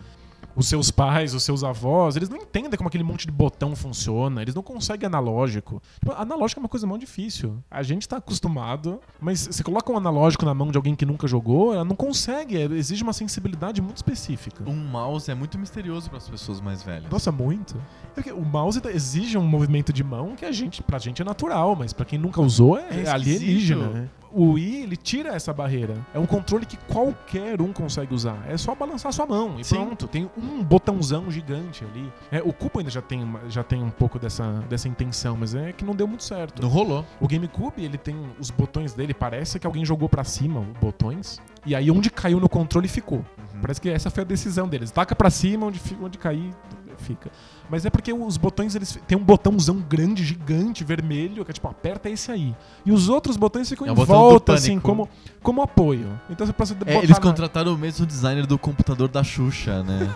Os 0.59 0.67
seus 0.67 0.91
pais, 0.91 1.33
os 1.33 1.41
seus 1.43 1.63
avós, 1.63 2.17
eles 2.17 2.27
não 2.27 2.35
entendem 2.37 2.77
como 2.77 2.89
aquele 2.89 3.03
monte 3.03 3.25
de 3.25 3.31
botão 3.31 3.75
funciona, 3.77 4.41
eles 4.41 4.53
não 4.53 4.61
conseguem 4.61 5.07
analógico. 5.07 5.81
Tipo, 6.01 6.11
analógico 6.11 6.59
é 6.59 6.63
uma 6.63 6.67
coisa 6.69 6.85
muito 6.85 6.99
difícil. 7.01 7.57
A 7.71 7.81
gente 7.81 8.07
tá 8.07 8.17
acostumado, 8.17 8.99
mas 9.21 9.47
você 9.47 9.63
coloca 9.63 9.89
um 9.91 9.95
analógico 9.95 10.43
na 10.45 10.53
mão 10.53 10.69
de 10.69 10.77
alguém 10.77 10.95
que 10.95 11.05
nunca 11.05 11.27
jogou, 11.27 11.73
ela 11.73 11.85
não 11.85 11.95
consegue, 11.95 12.57
é- 12.57 12.65
exige 12.65 13.03
uma 13.03 13.13
sensibilidade 13.13 13.81
muito 13.81 13.97
específica. 13.97 14.63
Um 14.69 14.75
mouse 14.75 15.31
é 15.31 15.35
muito 15.35 15.57
misterioso 15.57 16.09
pras 16.09 16.27
pessoas 16.27 16.59
mais 16.59 16.83
velhas. 16.83 17.09
Nossa, 17.09 17.31
muito. 17.31 17.77
É 18.11 18.15
porque 18.15 18.31
o 18.33 18.43
mouse 18.43 18.81
exige 18.93 19.37
um 19.37 19.47
movimento 19.47 19.93
de 19.93 20.03
mão 20.03 20.35
que 20.35 20.43
a 20.43 20.51
gente, 20.51 20.83
pra 20.83 20.99
gente 20.99 21.21
é 21.21 21.25
natural, 21.25 21.73
mas 21.73 21.93
pra 21.93 22.03
quem 22.05 22.19
nunca 22.19 22.41
usou 22.41 22.77
é, 22.77 22.81
É 22.81 22.85
esquisito. 23.03 23.09
alienígena. 23.13 24.11
O 24.31 24.51
Wii, 24.53 24.83
ele 24.83 24.95
tira 24.95 25.29
essa 25.29 25.51
barreira. 25.51 25.95
É 26.13 26.19
um 26.19 26.25
controle 26.25 26.65
que 26.65 26.77
qualquer 26.77 27.61
um 27.61 27.73
consegue 27.73 28.13
usar. 28.13 28.43
É 28.47 28.57
só 28.57 28.75
balançar 28.75 29.11
sua 29.11 29.25
mão 29.25 29.59
e 29.59 29.63
Sim. 29.63 29.75
pronto. 29.75 30.07
Tem 30.07 30.29
um 30.37 30.63
botãozão 30.63 31.31
gigante 31.31 31.83
ali. 31.83 32.11
É, 32.31 32.41
o 32.41 32.53
Cubo 32.53 32.79
ainda 32.79 32.91
já 32.91 33.01
tem, 33.01 33.27
já 33.49 33.63
tem 33.63 33.81
um 33.83 33.89
pouco 33.89 34.19
dessa, 34.19 34.63
dessa 34.69 34.87
intenção, 34.87 35.35
mas 35.37 35.55
é 35.55 35.73
que 35.73 35.83
não 35.83 35.95
deu 35.95 36.07
muito 36.07 36.23
certo. 36.23 36.61
Não 36.61 36.69
rolou. 36.69 37.05
O 37.19 37.27
GameCube, 37.27 37.83
ele 37.83 37.97
tem 37.97 38.15
os 38.39 38.51
botões 38.51 38.93
dele, 38.93 39.13
parece 39.13 39.59
que 39.59 39.65
alguém 39.65 39.83
jogou 39.83 40.07
pra 40.07 40.23
cima 40.23 40.59
os 40.59 40.77
botões, 40.79 41.39
e 41.65 41.75
aí 41.75 41.89
onde 41.89 42.09
caiu 42.09 42.39
no 42.39 42.49
controle 42.49 42.87
ficou. 42.87 43.19
Uhum. 43.19 43.61
Parece 43.61 43.81
que 43.81 43.89
essa 43.89 44.09
foi 44.09 44.23
a 44.23 44.25
decisão 44.25 44.67
deles. 44.67 44.91
Taca 44.91 45.15
pra 45.15 45.29
cima, 45.29 45.65
onde, 45.67 45.81
onde 46.01 46.17
cair, 46.17 46.53
fica. 46.99 47.31
Mas 47.69 47.85
é 47.85 47.89
porque 47.89 48.11
os 48.13 48.37
botões, 48.37 48.75
eles 48.75 48.97
tem 49.07 49.17
um 49.17 49.23
botãozão 49.23 49.77
grande, 49.77 50.23
gigante, 50.23 50.83
vermelho, 50.83 51.43
que 51.45 51.51
é 51.51 51.53
tipo, 51.53 51.67
aperta 51.67 52.09
esse 52.09 52.31
aí. 52.31 52.55
E 52.85 52.91
os 52.91 53.09
outros 53.09 53.37
botões 53.37 53.69
ficam 53.69 53.87
É 53.87 53.91
em 53.91 53.93
volta, 53.93 54.53
assim, 54.53 54.79
como, 54.79 55.07
como 55.41 55.61
apoio. 55.61 56.19
Então 56.29 56.45
você 56.47 56.53
pode 56.53 56.71
É, 56.71 56.75
botar 56.75 56.91
eles 56.97 57.09
na- 57.09 57.19
contrataram 57.21 57.73
o 57.73 57.77
mesmo 57.77 58.05
designer 58.05 58.45
do 58.45 58.57
computador 58.57 59.07
da 59.07 59.23
Xuxa, 59.23 59.83
né? 59.83 60.13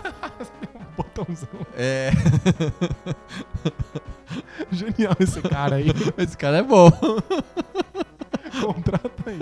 um 0.74 0.94
botãozão. 0.96 1.48
é. 1.76 2.10
Genial 4.70 5.14
esse 5.20 5.40
cara 5.42 5.76
aí. 5.76 5.86
Esse 6.18 6.36
cara 6.36 6.58
é 6.58 6.62
bom. 6.62 6.90
Contrata 8.60 9.30
aí. 9.30 9.38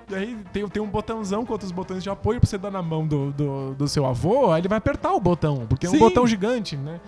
E 0.10 0.14
aí 0.14 0.36
tem, 0.52 0.68
tem 0.68 0.82
um 0.82 0.88
botãozão 0.88 1.44
com 1.44 1.52
outros 1.52 1.70
botões 1.72 2.02
de 2.02 2.10
apoio 2.10 2.40
pra 2.40 2.48
você 2.48 2.58
dar 2.58 2.70
na 2.70 2.82
mão 2.82 3.06
do, 3.06 3.32
do, 3.32 3.74
do 3.74 3.88
seu 3.88 4.04
avô, 4.06 4.50
aí 4.52 4.60
ele 4.60 4.68
vai 4.68 4.78
apertar 4.78 5.12
o 5.12 5.20
botão, 5.20 5.66
porque 5.68 5.86
é 5.86 5.90
um 5.90 5.98
botão 5.98 6.26
gigante, 6.26 6.76
né? 6.76 7.00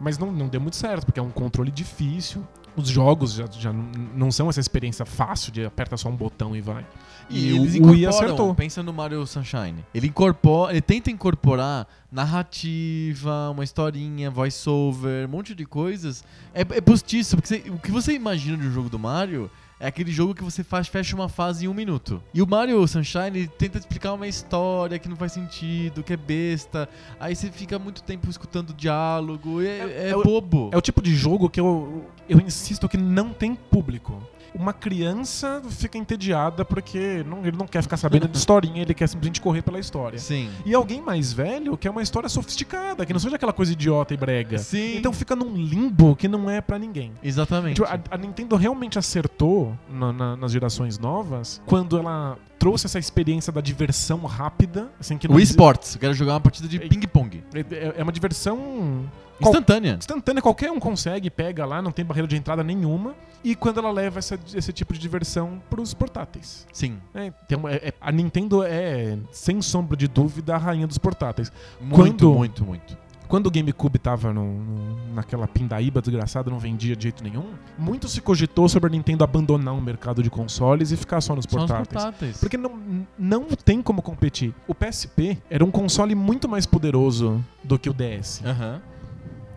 Mas 0.00 0.16
não, 0.16 0.30
não 0.30 0.46
deu 0.48 0.60
muito 0.60 0.76
certo, 0.76 1.04
porque 1.06 1.18
é 1.18 1.22
um 1.22 1.30
controle 1.30 1.70
difícil. 1.70 2.46
Os 2.76 2.88
jogos 2.88 3.32
já, 3.32 3.46
já 3.50 3.72
não- 3.72 4.30
são 4.30 4.48
essa 4.48 4.60
experiência 4.60 5.04
fácil 5.04 5.50
de 5.50 5.64
aperta 5.64 5.96
só 5.96 6.08
um 6.08 6.14
botão 6.14 6.54
e 6.54 6.60
vai. 6.60 6.86
E, 7.28 7.46
E 7.50 7.56
eles 7.56 7.74
o 7.74 7.90
Wii 7.90 8.06
acertou. 8.06 8.54
pensa 8.54 8.80
no 8.84 8.92
Mario 8.92 9.26
Sunshine. 9.26 9.84
Ele 9.92 10.06
incorpora, 10.06 10.72
ele 10.72 10.80
tenta 10.80 11.10
incorporar 11.10 11.88
narrativa, 12.12 13.50
uma 13.50 13.64
historinha, 13.64 14.30
voice-over, 14.30 15.26
um 15.26 15.30
monte 15.30 15.54
de 15.54 15.64
coisas. 15.66 16.24
É, 16.54 16.60
é 16.60 16.80
postiço, 16.80 17.36
porque 17.36 17.48
você- 17.48 17.70
o 17.70 17.78
que 17.78 17.90
você 17.90 18.12
imagina 18.12 18.56
de 18.56 18.66
um 18.68 18.72
jogo 18.72 18.88
do 18.88 18.98
Mario 18.98 19.50
é 19.80 19.86
aquele 19.86 20.10
jogo 20.10 20.34
que 20.34 20.42
você 20.42 20.64
faz, 20.64 20.88
fecha 20.88 21.14
uma 21.14 21.28
fase 21.28 21.64
em 21.64 21.68
um 21.68 21.74
minuto. 21.74 22.22
E 22.34 22.42
o 22.42 22.46
Mario 22.46 22.86
Sunshine 22.86 23.46
tenta 23.58 23.78
explicar 23.78 24.12
uma 24.12 24.26
história 24.26 24.98
que 24.98 25.08
não 25.08 25.16
faz 25.16 25.32
sentido, 25.32 26.02
que 26.02 26.12
é 26.12 26.16
besta. 26.16 26.88
Aí 27.20 27.34
você 27.36 27.50
fica 27.50 27.78
muito 27.78 28.02
tempo 28.02 28.28
escutando 28.28 28.72
diálogo. 28.74 29.62
É, 29.62 29.66
É- 29.66 30.06
é 30.06 30.10
é 30.10 30.16
o- 30.16 30.22
bobo. 30.22 30.70
É 30.72 30.76
o 30.76 30.80
tipo 30.80 31.00
de 31.02 31.14
jogo 31.14 31.48
que 31.48 31.60
eu, 31.60 32.04
eu 32.28 32.40
insisto 32.40 32.88
que 32.88 32.96
não 32.96 33.30
tem 33.32 33.54
público. 33.54 34.20
Uma 34.54 34.72
criança 34.72 35.62
fica 35.70 35.96
entediada 35.98 36.64
porque 36.64 37.24
não- 37.26 37.44
ele 37.46 37.56
não 37.56 37.66
quer 37.66 37.82
ficar 37.82 37.96
sabendo 37.96 38.26
de 38.28 38.36
historinha, 38.36 38.82
ele 38.82 38.94
quer 38.94 39.08
simplesmente 39.08 39.40
correr 39.40 39.62
pela 39.62 39.78
história. 39.78 40.18
Sim. 40.18 40.50
E 40.64 40.74
alguém 40.74 41.00
mais 41.00 41.32
velho 41.32 41.76
quer 41.76 41.90
uma 41.90 42.02
história 42.02 42.28
sofisticada, 42.28 43.04
que 43.06 43.12
não 43.12 43.20
seja 43.20 43.36
aquela 43.36 43.52
coisa 43.52 43.72
idiota 43.72 44.14
e 44.14 44.16
brega. 44.16 44.58
Sim. 44.58 44.96
Então 44.96 45.12
fica 45.12 45.34
num 45.36 45.54
limbo 45.54 46.16
que 46.16 46.28
não 46.28 46.48
é 46.50 46.60
pra 46.60 46.78
ninguém. 46.78 47.12
Exatamente. 47.22 47.76
Tipo, 47.76 47.88
a, 47.88 47.98
a 48.10 48.18
Nintendo 48.18 48.56
realmente 48.56 48.98
acertou 48.98 49.76
na- 49.90 50.12
na- 50.12 50.36
nas 50.36 50.52
gerações 50.52 50.98
novas 50.98 51.60
quando 51.66 51.98
ela 51.98 52.36
trouxe 52.58 52.86
essa 52.86 52.98
experiência 52.98 53.52
da 53.52 53.60
diversão 53.60 54.18
rápida, 54.26 54.90
assim 54.98 55.16
que 55.16 55.30
O 55.30 55.38
esportes, 55.38 55.94
eu 55.94 56.00
quero 56.00 56.12
jogar 56.14 56.32
uma 56.34 56.40
partida 56.40 56.66
de 56.66 56.78
ping-pong. 56.80 57.44
é, 57.54 57.94
é 57.98 58.02
uma 58.02 58.10
diversão 58.10 59.04
Qual- 59.40 59.52
Instantânea. 59.52 59.94
instantânea, 59.98 60.42
qualquer 60.42 60.70
um 60.70 60.80
consegue, 60.80 61.30
pega 61.30 61.64
lá, 61.64 61.80
não 61.80 61.92
tem 61.92 62.04
barreira 62.04 62.26
de 62.28 62.36
entrada 62.36 62.62
nenhuma. 62.64 63.14
E 63.44 63.54
quando 63.54 63.78
ela 63.78 63.90
leva 63.92 64.18
essa- 64.18 64.38
esse 64.52 64.72
tipo 64.72 64.92
de 64.92 64.98
diversão 64.98 65.62
pros 65.70 65.94
portáteis. 65.94 66.66
Sim. 66.72 66.98
É, 67.14 67.32
uma- 67.56 67.70
é- 67.70 67.88
é- 67.88 67.94
a 68.00 68.10
Nintendo 68.10 68.62
é, 68.64 69.16
sem 69.30 69.62
sombra 69.62 69.96
de 69.96 70.08
dúvida, 70.08 70.54
a 70.54 70.58
rainha 70.58 70.86
dos 70.88 70.98
portáteis. 70.98 71.52
Muito, 71.80 71.94
Quando- 72.26 72.34
muito, 72.34 72.64
muito. 72.64 72.98
Quando 73.28 73.46
o 73.46 73.50
GameCube 73.50 73.98
tava 73.98 74.32
no- 74.32 74.58
no- 74.58 75.14
naquela 75.14 75.46
pindaíba 75.46 76.00
desgraçada, 76.00 76.50
não 76.50 76.58
vendia 76.58 76.96
de 76.96 77.02
jeito 77.02 77.22
nenhum, 77.22 77.44
muito 77.78 78.08
se 78.08 78.22
cogitou 78.22 78.66
sobre 78.70 78.88
a 78.88 78.90
Nintendo 78.90 79.22
abandonar 79.22 79.74
o 79.74 79.80
mercado 79.82 80.22
de 80.22 80.30
consoles 80.30 80.90
e 80.92 80.96
ficar 80.96 81.20
só 81.20 81.36
nos 81.36 81.44
São 81.46 81.60
os 81.60 81.66
portáteis. 81.66 82.02
portáteis. 82.02 82.38
Porque 82.40 82.56
não, 82.56 82.72
não 83.18 83.44
tem 83.44 83.82
como 83.82 84.00
competir. 84.00 84.54
O 84.66 84.74
PSP 84.74 85.36
era 85.50 85.62
um 85.62 85.70
console 85.70 86.14
muito 86.14 86.48
mais 86.48 86.64
poderoso 86.64 87.44
do 87.62 87.78
que 87.78 87.90
o 87.90 87.92
DS. 87.92 88.42
Aham. 88.46 88.80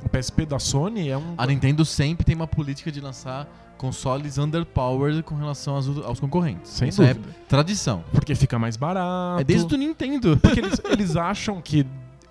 O 0.04 0.10
PSP 0.10 0.46
da 0.46 0.60
Sony 0.60 1.10
é 1.10 1.18
um. 1.18 1.36
A 1.38 1.46
Nintendo 1.46 1.86
sempre 1.86 2.26
tem 2.26 2.36
uma 2.36 2.48
política 2.48 2.92
de 2.92 3.00
lançar 3.00 3.48
consoles 3.78 4.38
underpowered 4.38 5.24
com 5.24 5.36
relação 5.36 5.76
aos, 5.76 5.88
aos 6.06 6.20
concorrentes. 6.20 6.72
Sem 6.72 6.90
Isso 6.90 7.02
dúvida. 7.02 7.30
é 7.30 7.48
tradição. 7.48 8.04
Porque 8.12 8.36
fica 8.36 8.60
mais 8.60 8.78
barato. 8.78 9.42
É 9.42 9.44
desde 9.44 9.74
o 9.74 9.78
Nintendo. 9.78 10.38
Porque 10.38 10.60
eles, 10.60 10.80
eles 10.90 11.16
acham 11.16 11.60
que 11.62 11.86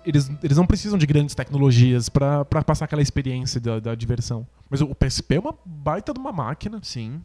eles, 0.05 0.31
eles 0.41 0.57
não 0.57 0.65
precisam 0.65 0.97
de 0.97 1.05
grandes 1.05 1.35
tecnologias 1.35 2.09
pra 2.09 2.45
passar 2.45 2.85
aquela 2.85 3.01
experiência 3.01 3.59
da, 3.59 3.79
da 3.79 3.95
diversão. 3.95 4.47
Mas 4.69 4.81
o 4.81 4.95
PSP 4.95 5.35
é 5.35 5.39
uma 5.39 5.53
baita 5.65 6.13
de 6.13 6.19
uma 6.19 6.31
máquina, 6.31 6.79
Sim. 6.81 7.21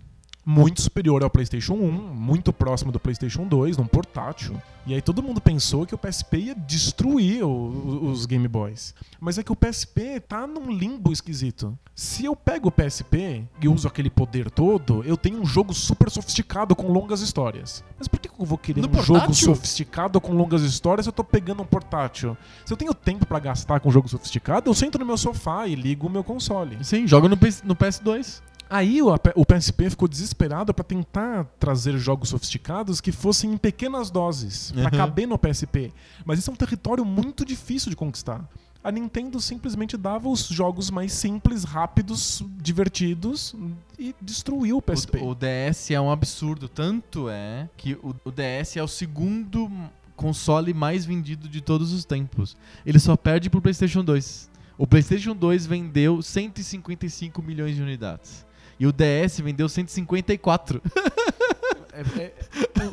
Muito 0.49 0.81
superior 0.81 1.25
ao 1.25 1.29
PlayStation 1.29 1.75
1, 1.75 1.91
muito 1.91 2.53
próximo 2.53 2.93
do 2.93 3.01
PlayStation 3.01 3.45
2, 3.49 3.77
num 3.77 3.87
portátil. 3.87 4.55
E 4.87 4.95
aí 4.95 5.03
todo 5.03 5.21
mundo 5.21 5.41
pensou 5.41 5.85
que 5.85 5.93
o 5.95 5.99
PSP 5.99 6.37
ia 6.39 6.55
destruir 6.55 7.43
o- 7.45 8.09
os 8.09 8.25
Game 8.27 8.47
Boys. 8.47 8.95
Mas 9.19 9.37
é 9.39 9.43
que 9.43 9.51
o 9.51 9.57
PSP 9.57 10.21
tá 10.21 10.47
num 10.47 10.71
limbo 10.71 11.13
esquisito. 11.13 11.77
Se 11.97 12.25
eu 12.25 12.37
pego 12.37 12.69
o 12.69 12.71
PSP 12.71 13.45
e 13.61 13.67
uso 13.69 13.89
aquele 13.89 14.09
poder 14.09 14.49
todo, 14.49 15.03
eu 15.03 15.17
tenho 15.17 15.41
um 15.41 15.45
jogo 15.45 15.75
super 15.75 16.09
sofisticado 16.09 16.77
com 16.77 16.93
longas 16.93 17.21
histórias. 17.21 17.83
Mas 17.99 18.07
por 18.07 18.21
que 18.21 18.29
eu 18.29 18.47
vou 18.47 18.57
querer 18.57 18.83
No 18.83 18.87
um 18.87 18.91
portátil? 18.91 19.15
jogo 19.17 19.35
sofisticado 19.35 20.21
com 20.21 20.33
longas 20.33 20.63
histórias 20.63 21.07
se 21.07 21.09
eu 21.09 21.13
tô 21.13 21.25
pegando 21.25 21.63
um 21.63 21.67
portátil? 21.67 22.37
Se 22.65 22.73
eu 22.73 22.77
tenho 22.77 22.95
tempo 22.95 23.27
pra 23.27 23.41
gastar 23.41 23.81
com 23.81 23.89
um 23.89 23.93
jogo 23.93 24.09
sofisticado, 24.09 24.71
eu 24.71 24.75
sento 24.75 24.97
no 24.97 25.05
meu 25.07 25.17
sofá 25.17 25.67
e 25.67 25.75
ligo 25.75 26.07
o 26.07 26.11
meu 26.11 26.23
console. 26.23 26.79
Sim, 26.85 27.05
joga 27.09 27.29
no, 27.29 27.37
PS 27.37 27.63
no 27.65 27.75
PS2. 27.75 28.41
Aí 28.69 29.01
o, 29.01 29.09
o 29.37 29.47
PSP 29.47 29.91
ficou 29.91 30.09
desesperado 30.09 30.75
pra 30.75 30.85
tentar 30.85 31.45
trazer 31.59 31.97
jogos 31.99 32.31
sofisticados 32.31 33.01
que 33.01 33.13
fossem 33.13 33.53
em 33.53 33.57
pequenas 33.57 34.11
doses, 34.11 34.73
Uhum. 34.73 34.91
caber 34.91 35.27
no 35.29 35.39
PSP. 35.39 35.93
Mas 36.25 36.39
isso 36.41 36.51
é 36.51 36.53
um 36.53 36.57
território 36.57 37.05
muito 37.05 37.45
difícil 37.45 37.91
de 37.91 37.97
conquistar. 37.97 38.45
A 38.83 38.91
Nintendo 38.93 39.41
simplesmente 39.41 39.97
dava 39.97 40.29
os 40.29 40.47
jogos 40.47 40.91
mais 40.93 41.13
simples, 41.13 41.65
rápidos, 41.65 42.43
divertidos 42.59 43.53
e 43.99 44.15
destruiu 44.23 44.77
o 44.77 44.83
PSP. 44.83 45.19
O, 45.19 45.31
o 45.31 45.35
DS 45.35 45.91
é 45.91 46.01
um 46.01 46.11
absurdo. 46.11 46.69
Tanto 46.69 47.29
é 47.29 47.69
que 47.77 47.95
o, 47.95 48.15
o 48.25 48.31
DS 48.31 48.77
é 48.77 48.83
o 48.83 48.87
segundo 48.89 49.69
console 50.15 50.73
mais 50.73 51.05
vendido 51.05 51.49
de 51.49 51.61
todos 51.61 51.93
os 51.93 52.05
tempos. 52.05 52.57
Ele 52.87 53.01
só 53.01 53.17
perde 53.17 53.51
pro 53.51 53.61
PlayStation 53.61 54.05
2. 54.05 54.51
O 54.79 54.87
PlayStation 54.87 55.35
2 55.35 55.67
vendeu 55.67 56.23
155 56.23 57.43
milhões 57.43 57.75
de 57.75 57.83
unidades. 57.83 58.46
E 58.79 58.87
o 58.87 58.93
DS 58.93 59.41
vendeu 59.41 59.69
154. 59.69 60.83
É- 61.93 62.21
é- 62.23 62.35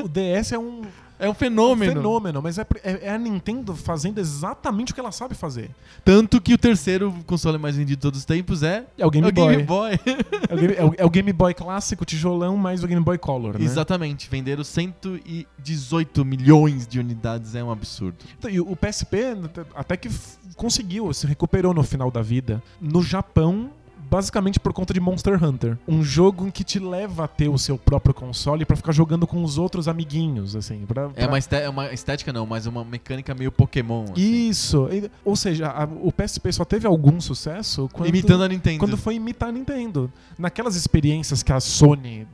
o 0.03 0.07
DS 0.07 0.53
é 0.53 0.57
um 0.59 0.81
É 1.19 1.29
um 1.29 1.34
fenômeno. 1.34 1.93
fenômeno, 1.93 2.41
mas 2.41 2.57
é, 2.57 2.65
é- 2.84 3.07
é 3.07 3.09
a 3.13 3.17
Nintendo 3.17 3.75
fazendo 3.75 4.17
exatamente 4.19 4.91
o 4.91 4.95
que 4.95 4.99
ela 5.01 5.11
sabe 5.11 5.36
fazer. 5.36 5.69
Tanto 6.03 6.39
que 6.41 6.53
o 6.53 6.57
terceiro 6.57 7.13
console 7.25 7.57
mais 7.57 7.75
vendido 7.75 7.97
de 7.97 8.01
todos 8.01 8.19
os 8.19 8.25
tempos 8.25 8.63
é, 8.63 8.86
É 8.97 9.05
o 9.05 9.09
Game 9.11 9.27
é 9.27 9.29
o 9.29 9.34
Boy. 9.34 9.49
Game 9.55 9.63
Boy. 9.63 9.91
É 10.49 10.53
o 10.53 10.57
Game, 10.57 10.73
é 10.75 10.86
o- 10.86 10.95
é 10.99 11.05
o 11.05 11.09
Game 11.09 11.34
Boy 11.34 11.53
clássico, 11.53 12.03
tijolão, 12.05 12.55
mais 12.57 12.84
o 12.84 12.88
Game 12.88 13.03
Boy 13.03 13.17
Color, 13.17 13.57
né? 13.59 13.65
Exatamente. 13.65 14.29
Venderam 14.29 14.63
118 14.63 16.23
milhões 16.25 16.88
de 16.88 16.99
unidades. 16.99 17.55
É 17.55 17.63
um 17.63 17.71
absurdo. 17.71 18.17
Então, 18.38 18.49
E 18.49 18.59
o 18.59 18.75
PSP 18.75 19.36
até 19.75 19.95
que 19.97 20.09
conseguiu, 20.55 21.13
se 21.13 21.25
recuperou 21.27 21.73
no 21.73 21.84
final 21.84 22.09
da 22.11 22.21
vida. 22.21 22.61
No 22.81 23.01
Japão, 23.01 23.69
basicamente 24.18 24.59
por 24.59 24.72
conta 24.74 24.93
de 24.93 24.99
Monster 24.99 25.43
Hunter. 25.43 25.76
Um 25.88 26.03
jogo 26.03 26.45
em 26.47 26.51
que 26.51 26.64
te 26.64 26.78
leva 26.78 27.24
a 27.24 27.28
ter 27.28 27.49
o 27.49 27.57
seu 27.57 27.78
próprio 27.80 28.14
console 28.14 28.64
pra 28.64 28.76
ficar 28.76 28.91
jogando 28.91 29.26
com 29.26 29.43
os 29.43 29.57
outros 29.57 29.88
amiguinhos, 29.88 30.55
assim. 30.55 30.86
Pra, 30.86 31.05
É 31.05 31.07
pra- 31.09 31.28
uma, 31.28 31.39
esté- 31.39 31.64
é 31.64 31.70
uma 31.70 31.91
estética 31.91 32.32
não, 32.32 32.45
mas 32.45 32.68
uma 32.68 32.84
mecânica 32.86 33.34
meio 33.34 33.51
Pokémon. 33.51 34.03
assim. 34.03 34.14
Isso. 34.49 34.88
Ou 35.26 35.36
seja, 35.36 35.68
a- 35.70 35.86
o 36.01 36.11
PSP 36.11 36.51
só 36.51 36.64
teve 36.64 36.86
algum 36.86 37.20
sucesso 37.20 37.89
quando, 37.91 38.09
Imitando 38.09 38.43
a 38.43 38.47
Nintendo. 38.47 38.78
quando 38.80 38.97
foi 38.97 39.16
imitar 39.16 39.49
a 39.49 39.51
Nintendo. 39.51 40.11
Naquelas 40.38 40.76
experiências 40.76 41.41
que 41.41 41.51
a 41.51 41.59
Sony. 41.59 42.28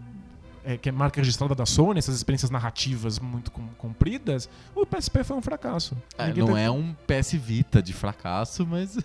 É, 0.64 0.78
que 0.78 0.90
é 0.90 0.92
marca 0.92 1.20
registrada 1.22 1.54
da 1.56 1.66
Sony, 1.66 2.00
essas 2.00 2.16
experiências 2.16 2.50
narrativas 2.52 3.20
muito 3.20 3.52
com- 3.52 3.68
compridas, 3.78 4.50
o 4.76 4.86
PSP 4.86 5.24
foi 5.24 5.38
um 5.38 5.42
fracasso. 5.42 5.96
É, 6.18 6.34
não 6.34 6.56
é 6.58 6.70
um 6.70 6.94
PS 7.08 7.34
Vita 7.34 7.82
de 7.82 7.94
fracasso, 7.94 8.66
mas... 8.66 8.98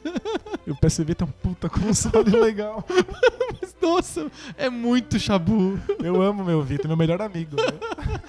O 0.66 0.74
PSV 0.74 1.14
tá 1.14 1.24
um 1.26 1.28
puta 1.28 1.68
console 1.68 2.30
legal. 2.40 2.84
mas, 3.60 3.74
Nossa, 3.82 4.30
é 4.56 4.70
muito 4.70 5.18
chabu. 5.18 5.78
Eu 6.02 6.22
amo 6.22 6.42
meu 6.44 6.62
Vita, 6.62 6.88
meu 6.88 6.96
melhor 6.96 7.20
amigo. 7.20 7.56
né? 7.56 8.20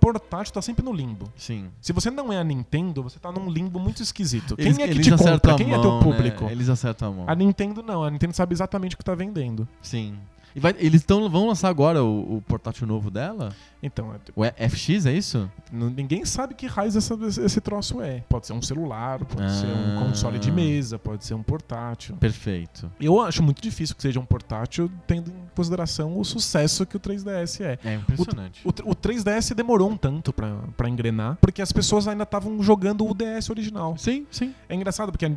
Portátil 0.00 0.52
tá 0.54 0.60
sempre 0.62 0.84
no 0.84 0.92
limbo. 0.92 1.32
Sim. 1.36 1.70
Se 1.80 1.92
você 1.92 2.10
não 2.10 2.32
é 2.32 2.38
a 2.38 2.44
Nintendo, 2.44 3.02
você 3.02 3.18
tá 3.18 3.30
num 3.32 3.48
limbo 3.50 3.78
muito 3.78 4.02
esquisito. 4.02 4.54
Eles, 4.58 4.76
Quem 4.76 4.84
é 4.84 4.88
que 4.88 5.00
te 5.00 5.12
acertam 5.14 5.34
compra? 5.38 5.54
a 5.54 5.56
Quem 5.56 5.66
mão, 5.68 5.78
é 5.78 5.82
teu 5.82 5.98
público? 6.00 6.44
Né? 6.44 6.52
Eles 6.52 6.68
acertam 6.68 7.08
a 7.08 7.12
mão. 7.12 7.24
A 7.28 7.34
Nintendo 7.34 7.82
não, 7.82 8.02
a 8.04 8.10
Nintendo 8.10 8.34
sabe 8.34 8.52
exatamente 8.52 8.94
o 8.94 8.98
que 8.98 9.04
tá 9.04 9.14
vendendo. 9.14 9.66
Sim. 9.80 10.18
E 10.54 10.60
vai- 10.60 10.74
eles 10.78 11.02
tão, 11.04 11.28
vão 11.30 11.46
lançar 11.48 11.68
agora 11.68 12.02
o, 12.04 12.36
o 12.36 12.42
portátil 12.42 12.86
novo 12.86 13.10
dela? 13.10 13.54
Então, 13.82 14.12
é- 14.14 14.18
O 14.36 14.44
FX, 14.68 15.06
é 15.06 15.12
isso? 15.12 15.50
ninguém 15.72 16.24
sabe 16.24 16.54
que 16.54 16.66
raiz 16.66 16.94
essa- 16.94 17.18
esse 17.44 17.60
troço 17.60 18.00
é. 18.00 18.22
Pode 18.28 18.46
ser 18.46 18.52
um 18.52 18.62
celular, 18.62 19.18
pode 19.24 19.50
ser 19.52 19.66
um 19.66 19.98
Ah. 19.98 20.04
console 20.06 20.38
de 20.38 20.52
mesa, 20.52 20.98
pode 20.98 21.24
ser 21.24 21.34
um 21.34 21.42
portátil. 21.42 22.16
Perfeito. 22.16 22.90
Eu 23.00 23.20
acho 23.20 23.42
muito 23.42 23.60
difícil 23.62 23.96
que 23.96 24.02
seja 24.02 24.20
um 24.20 24.24
portátil, 24.24 24.90
tendo 25.06 25.30
em 25.30 25.34
consideração 25.54 26.18
o 26.18 26.24
sucesso 26.24 26.84
que 26.86 26.96
o 26.96 27.00
3DS 27.00 27.60
é. 27.60 27.78
É 27.84 27.94
impressionante. 27.94 28.60
O, 28.64 28.72
tr- 28.72 28.82
o 28.86 28.94
3DS 28.94 29.54
demorou 29.54 29.90
um 29.90 29.96
tanto 29.96 30.32
pra 30.32 30.88
engrenar, 30.88 31.38
porque 31.40 31.60
as 31.62 31.72
pessoas 31.72 32.06
ainda 32.06 32.22
estavam 32.24 32.62
jogando 32.62 33.04
o 33.06 33.14
DS 33.14 33.50
original. 33.50 33.96
Sim, 33.98 34.26
sim. 34.30 34.54
É 34.68 34.74
engraçado 34.74 35.10
porque 35.10 35.32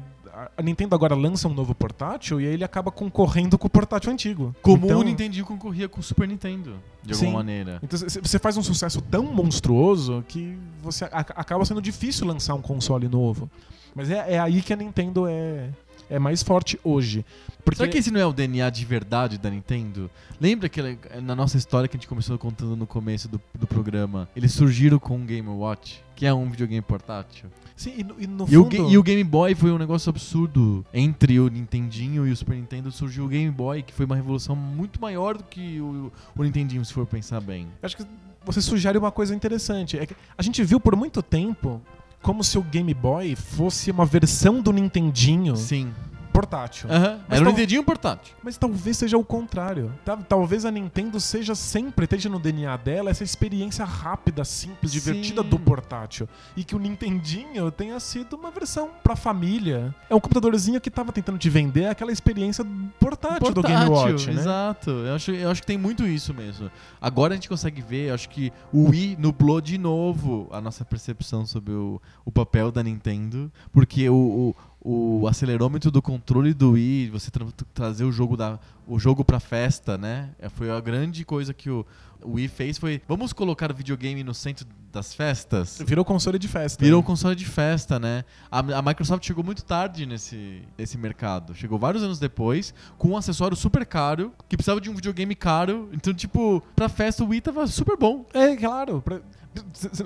a, 0.58 0.62
Nintendo 0.62 0.94
agora 0.94 1.16
lança 1.16 1.48
um 1.48 1.54
novo 1.54 1.74
portátil 1.74 2.42
e 2.42 2.48
aí 2.48 2.54
ele 2.54 2.64
acaba 2.64 2.92
concorrendo 2.92 3.58
com 3.58 3.68
o 3.68 3.70
portátil 3.70 4.12
antigo. 4.12 4.54
Como 4.62 4.86
então, 4.86 5.00
o 5.00 5.04
Nintendo 5.04 5.44
concorria 5.46 5.88
com 5.88 6.00
o 6.00 6.04
Super 6.04 6.28
Nintendo, 6.28 6.76
de 7.02 7.14
alguma 7.14 7.30
Sim. 7.30 7.36
maneira. 7.36 7.80
Então 7.82 7.98
você 7.98 8.40
faz 8.40 8.58
um 8.58 8.64
sucesso 8.64 9.02
tão 9.02 9.24
monstruoso 9.24 10.24
que 10.28 10.58
você 10.82 11.06
acaba 11.06 11.64
sendo 11.64 11.82
difícil 11.82 12.28
lançar 12.28 12.54
um 12.56 12.62
console 12.62 13.08
novo. 13.08 13.50
Mas 13.96 14.10
é, 14.12 14.34
é 14.34 14.40
aí 14.40 14.62
que 14.62 14.74
a 14.74 14.76
Nintendo 14.76 15.26
é, 15.26 15.70
é 16.10 16.20
mais 16.20 16.44
forte 16.44 16.78
hoje. 16.84 17.26
Porque 17.64 17.78
Será 17.78 17.90
que 17.90 17.98
esse 17.98 18.12
não 18.12 18.20
é 18.20 18.26
o 18.26 18.34
DNA 18.34 18.70
de 18.70 18.86
verdade 18.86 19.38
da 19.38 19.50
Nintendo? 19.50 20.12
Lembra 20.40 20.68
que 20.68 20.82
na 21.24 21.34
nossa 21.34 21.58
história 21.58 21.88
que 21.88 21.96
a 21.96 22.00
gente 22.00 22.08
começou 22.08 22.38
contando 22.38 22.76
no 22.76 22.86
começo 22.86 23.30
do, 23.30 23.42
do 23.58 23.66
programa, 23.66 24.28
eles 24.36 24.52
surgiram 24.52 25.00
com 25.00 25.16
o 25.16 25.26
Game 25.26 25.48
Watch, 25.48 26.04
que 26.14 26.26
é 26.26 26.34
um 26.34 26.50
videogame 26.50 26.82
portátil? 26.82 27.50
Sim, 27.76 27.94
e 27.98 28.04
no, 28.04 28.16
e 28.20 28.26
no 28.28 28.46
E 28.50 28.58
o, 28.58 28.64
fundo, 28.64 28.78
ga- 28.86 28.90
e 28.90 28.98
o 28.98 29.04
Game 29.04 29.24
Boy 29.24 29.54
foi 29.54 29.72
um 29.72 29.78
negócio 29.78 30.10
absurdo. 30.10 30.86
Entre 30.94 31.40
o 31.40 31.50
Nintendinho 31.50 32.26
e 32.28 32.32
o 32.32 32.36
Super 32.38 32.56
Nintendo 32.56 32.90
surgiu 32.92 33.26
o 33.26 33.28
Game 33.28 33.52
Boy, 33.52 33.84
que 33.84 33.94
foi 33.94 34.06
uma 34.06 34.16
revolução 34.16 34.56
muito 34.56 35.02
maior 35.02 35.38
do 35.38 35.44
que 35.44 35.80
o, 35.82 36.12
o 36.38 36.44
Nintendinho, 36.44 36.84
se 36.86 36.94
for 36.94 37.06
pensar 37.06 37.42
bem. 37.42 37.68
acho 37.84 37.98
que 37.98 38.06
você 38.46 38.62
sugere 38.62 38.98
uma 38.98 39.12
coisa 39.12 39.36
interessante. 39.36 39.98
É 40.00 40.06
que 40.06 40.16
a 40.38 40.42
gente 40.42 40.64
viu 40.64 40.80
por 40.80 40.96
muito 40.96 41.22
tempo 41.22 41.82
como 42.22 42.44
se 42.44 42.58
o 42.58 42.62
Game 42.62 42.94
Boy 42.94 43.36
fosse 43.36 43.92
uma 43.92 44.06
versão 44.06 44.62
do 44.62 44.72
Nintendinho 44.72 45.56
Sim. 45.56 45.92
Portátil. 46.46 46.90
Aham, 46.90 47.20
Mas 47.28 47.40
Era 47.40 47.50
um 47.50 47.52
Nintendinho 47.52 47.84
portátil. 47.84 48.36
Mas 48.44 48.58
talvez 48.58 48.98
seja 48.98 49.18
o 49.18 49.24
contrário. 49.24 49.92
Talvez 50.30 50.64
a 50.66 50.72
Nintendo 50.72 51.20
seja 51.20 51.56
sempre, 51.56 52.06
esteja 52.06 52.30
no 52.30 52.40
DNA 52.40 52.78
dela, 52.78 53.10
essa 53.10 53.24
experiência 53.24 53.84
rápida, 53.84 54.46
simples, 54.46 54.92
Sim. 54.92 55.00
divertida 55.00 55.44
do 55.44 55.58
portátil. 55.58 56.30
E 56.56 56.64
que 56.64 56.76
o 56.76 56.80
Nintendinho 56.80 57.72
tenha 57.72 58.00
sido 58.00 58.36
uma 58.36 58.52
versão 58.52 58.92
pra 59.04 59.16
família. 59.16 59.94
É 60.10 60.16
um 60.16 60.20
computadorzinho 60.20 60.80
que 60.80 60.92
tava 60.92 61.12
tentando 61.12 61.38
te 61.38 61.50
vender 61.50 61.88
aquela 61.88 62.12
experiência 62.12 62.66
portátil, 63.00 63.52
do 63.52 63.62
Game 63.62 63.90
Watch, 63.90 64.28
né? 64.28 64.42
Exato. 64.42 64.90
Eu 64.92 65.16
acho, 65.16 65.32
eu 65.32 65.50
acho 65.50 65.62
que 65.62 65.68
tem 65.68 65.78
muito 65.78 66.06
isso 66.06 66.34
mesmo. 66.34 66.70
Agora 67.02 67.34
a 67.34 67.36
gente 67.36 67.50
consegue 67.50 67.82
ver, 67.82 68.12
acho 68.12 68.30
que 68.30 68.52
o 68.72 68.90
Wii 68.90 69.18
nublou 69.20 69.60
de 69.60 69.78
novo 69.78 70.48
a 70.52 70.62
nossa 70.62 70.86
percepção 70.86 71.46
sobre 71.46 71.74
o, 71.74 72.02
o 72.24 72.32
papel 72.32 72.72
da 72.72 72.84
Nintendo, 72.84 73.52
porque 73.72 74.08
o, 74.10 74.16
o, 74.16 74.56
o 74.88 75.28
acelerômetro 75.28 75.90
do 75.90 76.00
controle 76.02 76.54
do 76.54 76.72
Wii, 76.74 77.10
você 77.10 77.32
tra- 77.32 77.48
trazer 77.74 78.04
o 78.04 78.12
jogo 78.12 78.38
da 78.38 78.60
o 78.88 79.00
jogo 79.00 79.26
pra 79.26 79.40
festa, 79.40 79.98
né? 79.98 80.30
É, 80.38 80.48
Foi 80.48 80.70
a 80.70 80.80
grande 80.80 81.26
coisa 81.26 81.56
que 81.56 81.72
o, 81.72 81.84
o 82.22 82.34
Wii 82.34 82.48
fez 82.48 82.78
foi, 82.78 83.02
vamos 83.08 83.34
colocar 83.34 83.72
o 83.72 83.76
videogame 83.76 84.24
no 84.24 84.32
centro 84.32 84.64
das 84.94 85.12
festas? 85.16 85.82
Virou 85.84 86.06
console 86.06 86.38
de 86.38 86.48
festa. 86.48 86.84
Virou 86.86 87.02
né? 87.02 87.06
console 87.08 87.36
de 87.36 87.46
festa, 87.46 87.98
né? 88.00 88.24
A, 88.52 88.60
a 88.60 88.82
Microsoft 88.84 89.26
chegou 89.26 89.44
muito 89.44 89.66
tarde 89.66 90.06
nesse, 90.06 90.62
nesse 90.78 91.00
mercado. 91.00 91.56
Chegou 91.56 91.80
vários 91.80 92.04
anos 92.04 92.20
depois, 92.20 92.76
com 92.98 93.10
um 93.10 93.18
acessório 93.18 93.58
super 93.58 93.84
caro, 93.88 94.32
que 94.48 94.56
precisava 94.56 94.80
de 94.80 94.90
um 94.90 94.94
videogame 94.94 95.34
caro. 95.34 95.90
Então, 95.92 96.14
tipo, 96.14 96.62
pra 96.76 96.88
festa 96.88 97.24
o 97.24 97.28
Wii 97.30 97.42
tava 97.42 97.66
super 97.66 97.98
bom. 97.98 98.24
É, 98.36 98.56
claro. 98.56 99.02
pra- 99.02 99.20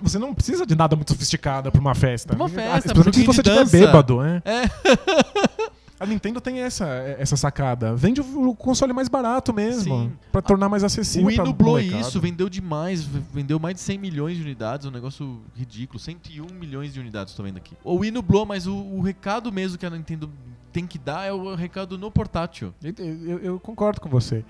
Você 0.02 0.20
não 0.20 0.34
precisa 0.34 0.66
de 0.66 0.76
nada 0.76 0.96
muito 0.96 1.12
sofisticado 1.12 1.72
pra 1.72 1.82
uma 1.82 1.96
festa. 1.96 2.36
Pra 2.36 2.46
uma 2.46 2.50
festa, 2.50 2.68
Ah, 2.68 2.72
pra 2.72 2.78
Especialmente 3.02 3.16
se 3.20 3.26
você 3.26 3.42
estiver 3.42 3.86
bêbado, 3.86 4.22
é. 4.24 4.42
É. 4.46 4.62
A 6.00 6.06
Nintendo 6.06 6.40
tem 6.40 6.60
essa, 6.62 6.88
essa 7.20 7.36
sacada. 7.36 7.94
Vende 7.94 8.22
o 8.22 8.50
o 8.52 8.56
console 8.56 8.94
mais 8.94 9.10
barato 9.10 9.54
mesmo. 9.54 10.10
Pra 10.32 10.42
tornar 10.42 10.70
mais 10.70 10.82
O 10.82 10.86
acessível 10.86 11.28
Wii 11.28 11.36
pra 11.36 11.44
nublou 11.46 11.78
isso, 11.78 12.22
vendeu 12.22 12.48
demais, 12.48 13.04
vendeu 13.04 13.60
mais 13.60 13.76
de 13.76 13.82
100 13.82 13.98
milhões 13.98 14.38
de 14.38 14.42
unidades, 14.44 14.88
um 14.88 14.92
negócio 14.92 15.42
ridículo. 15.54 16.00
101 16.00 16.54
milhões 16.54 16.94
de 16.94 17.02
unidades, 17.02 17.34
tô 17.34 17.44
vendo 17.44 17.58
aqui. 17.58 17.76
O 17.84 17.96
Wii 17.96 18.12
nublou, 18.12 18.46
mas 18.46 18.66
o, 18.66 18.74
o 18.78 19.02
recado 19.02 19.52
mesmo 19.52 19.78
que 19.78 19.86
a 19.86 19.90
Nintendo 19.90 20.30
tem 20.72 20.88
que 20.88 20.98
dar 20.98 21.26
é 21.28 21.34
o 21.34 21.54
recado 21.54 21.98
no 21.98 22.10
portátil. 22.10 22.74
Eu, 22.82 22.94
eu- 22.98 23.40
eu 23.40 23.60
concordo 23.60 24.00
com 24.00 24.08
você. 24.08 24.46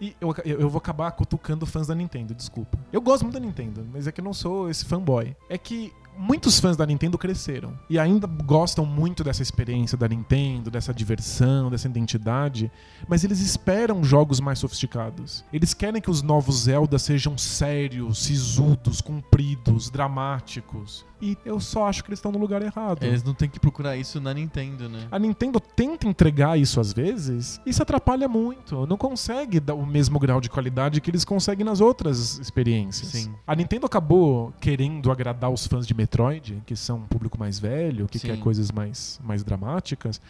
E 0.00 0.16
eu, 0.20 0.34
eu- 0.44 0.68
vou 0.70 0.78
acabar 0.78 1.10
cutucando 1.12 1.64
fãs 1.66 1.86
da 1.86 1.94
Nintendo, 1.94 2.34
desculpa. 2.34 2.78
Eu 2.92 3.00
gosto 3.00 3.22
muito 3.22 3.34
da 3.34 3.40
Nintendo, 3.40 3.86
mas 3.92 4.06
é 4.06 4.12
que 4.12 4.20
eu 4.20 4.24
não 4.24 4.34
sou 4.34 4.68
esse 4.70 4.84
fanboy. 4.84 5.34
É 5.48 5.56
que 5.58 5.92
muitos 6.18 6.58
fãs 6.58 6.76
da 6.76 6.86
Nintendo 6.86 7.18
cresceram 7.18 7.78
e 7.88 7.98
ainda 7.98 8.26
gostam 8.26 8.84
muito 8.84 9.22
dessa 9.22 9.42
experiência 9.42 9.96
da 9.96 10.08
Nintendo, 10.08 10.70
dessa 10.70 10.92
diversão, 10.92 11.70
dessa 11.70 11.88
identidade, 11.88 12.70
mas 13.08 13.24
eles 13.24 13.40
esperam 13.40 14.02
jogos 14.02 14.40
mais 14.40 14.58
sofisticados. 14.58 15.44
Eles 15.52 15.74
querem 15.74 16.00
que 16.00 16.10
os 16.10 16.22
novos 16.22 16.62
Zelda 16.62 16.98
sejam 16.98 17.36
sérios, 17.36 18.18
sisudos, 18.18 19.00
compridos, 19.00 19.90
dramáticos. 19.90 21.04
E 21.20 21.36
eu 21.44 21.58
só 21.58 21.86
acho 21.86 22.04
que 22.04 22.10
eles 22.10 22.18
estão 22.18 22.30
no 22.30 22.38
lugar 22.38 22.60
errado. 22.60 23.02
Eles 23.02 23.22
não 23.22 23.32
tem 23.32 23.48
que 23.48 23.58
procurar 23.58 23.96
isso 23.96 24.20
na 24.20 24.34
Nintendo, 24.34 24.88
né? 24.88 25.08
A 25.10 25.18
Nintendo 25.18 25.58
tenta 25.58 26.06
entregar 26.06 26.58
isso 26.58 26.78
às 26.78 26.92
vezes 26.92 27.60
e 27.64 27.72
se 27.72 27.80
atrapalha 27.80 28.28
muito. 28.28 28.86
Não 28.86 28.98
consegue 28.98 29.58
dar 29.58 29.74
o 29.74 29.86
mesmo 29.86 30.18
grau 30.18 30.40
de 30.40 30.50
qualidade 30.50 31.00
que 31.00 31.10
eles 31.10 31.24
conseguem 31.24 31.64
nas 31.64 31.80
outras 31.80 32.38
experiências. 32.38 33.08
Sim. 33.12 33.34
A 33.46 33.54
Nintendo 33.54 33.86
acabou 33.86 34.52
querendo 34.60 35.10
agradar 35.10 35.50
os 35.50 35.66
fãs 35.66 35.86
de 35.86 35.94
Metroid, 36.06 36.62
que 36.64 36.76
são 36.76 36.98
um 36.98 37.02
público 37.06 37.36
mais 37.38 37.58
velho, 37.58 38.06
que 38.06 38.18
Sim. 38.18 38.28
quer 38.28 38.38
coisas 38.38 38.70
mais, 38.70 39.20
mais 39.24 39.42
dramáticas. 39.42 40.20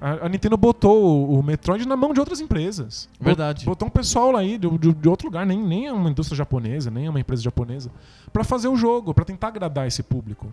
A, 0.00 0.26
a 0.26 0.28
Nintendo 0.28 0.56
botou 0.56 1.28
o, 1.28 1.38
o 1.38 1.42
Metroid 1.42 1.86
na 1.86 1.96
mão 1.96 2.14
de 2.14 2.20
outras 2.20 2.40
empresas. 2.40 3.08
Verdade. 3.20 3.66
Botou 3.66 3.86
um 3.88 3.90
pessoal 3.90 4.30
lá 4.30 4.40
aí 4.40 4.56
de, 4.56 4.68
de- 4.78 4.92
de 4.94 5.08
outro 5.08 5.26
lugar, 5.28 5.44
nem, 5.44 5.60
nem 5.62 5.86
é 5.86 5.92
uma 5.92 6.08
indústria 6.08 6.36
japonesa, 6.36 6.90
nem 6.90 7.06
é 7.06 7.10
uma 7.10 7.20
empresa 7.20 7.42
japonesa, 7.42 7.90
pra 8.32 8.42
fazer 8.42 8.68
o 8.68 8.76
jogo, 8.76 9.12
pra 9.12 9.24
tentar 9.24 9.48
agradar 9.48 9.86
esse 9.86 10.02
público. 10.02 10.46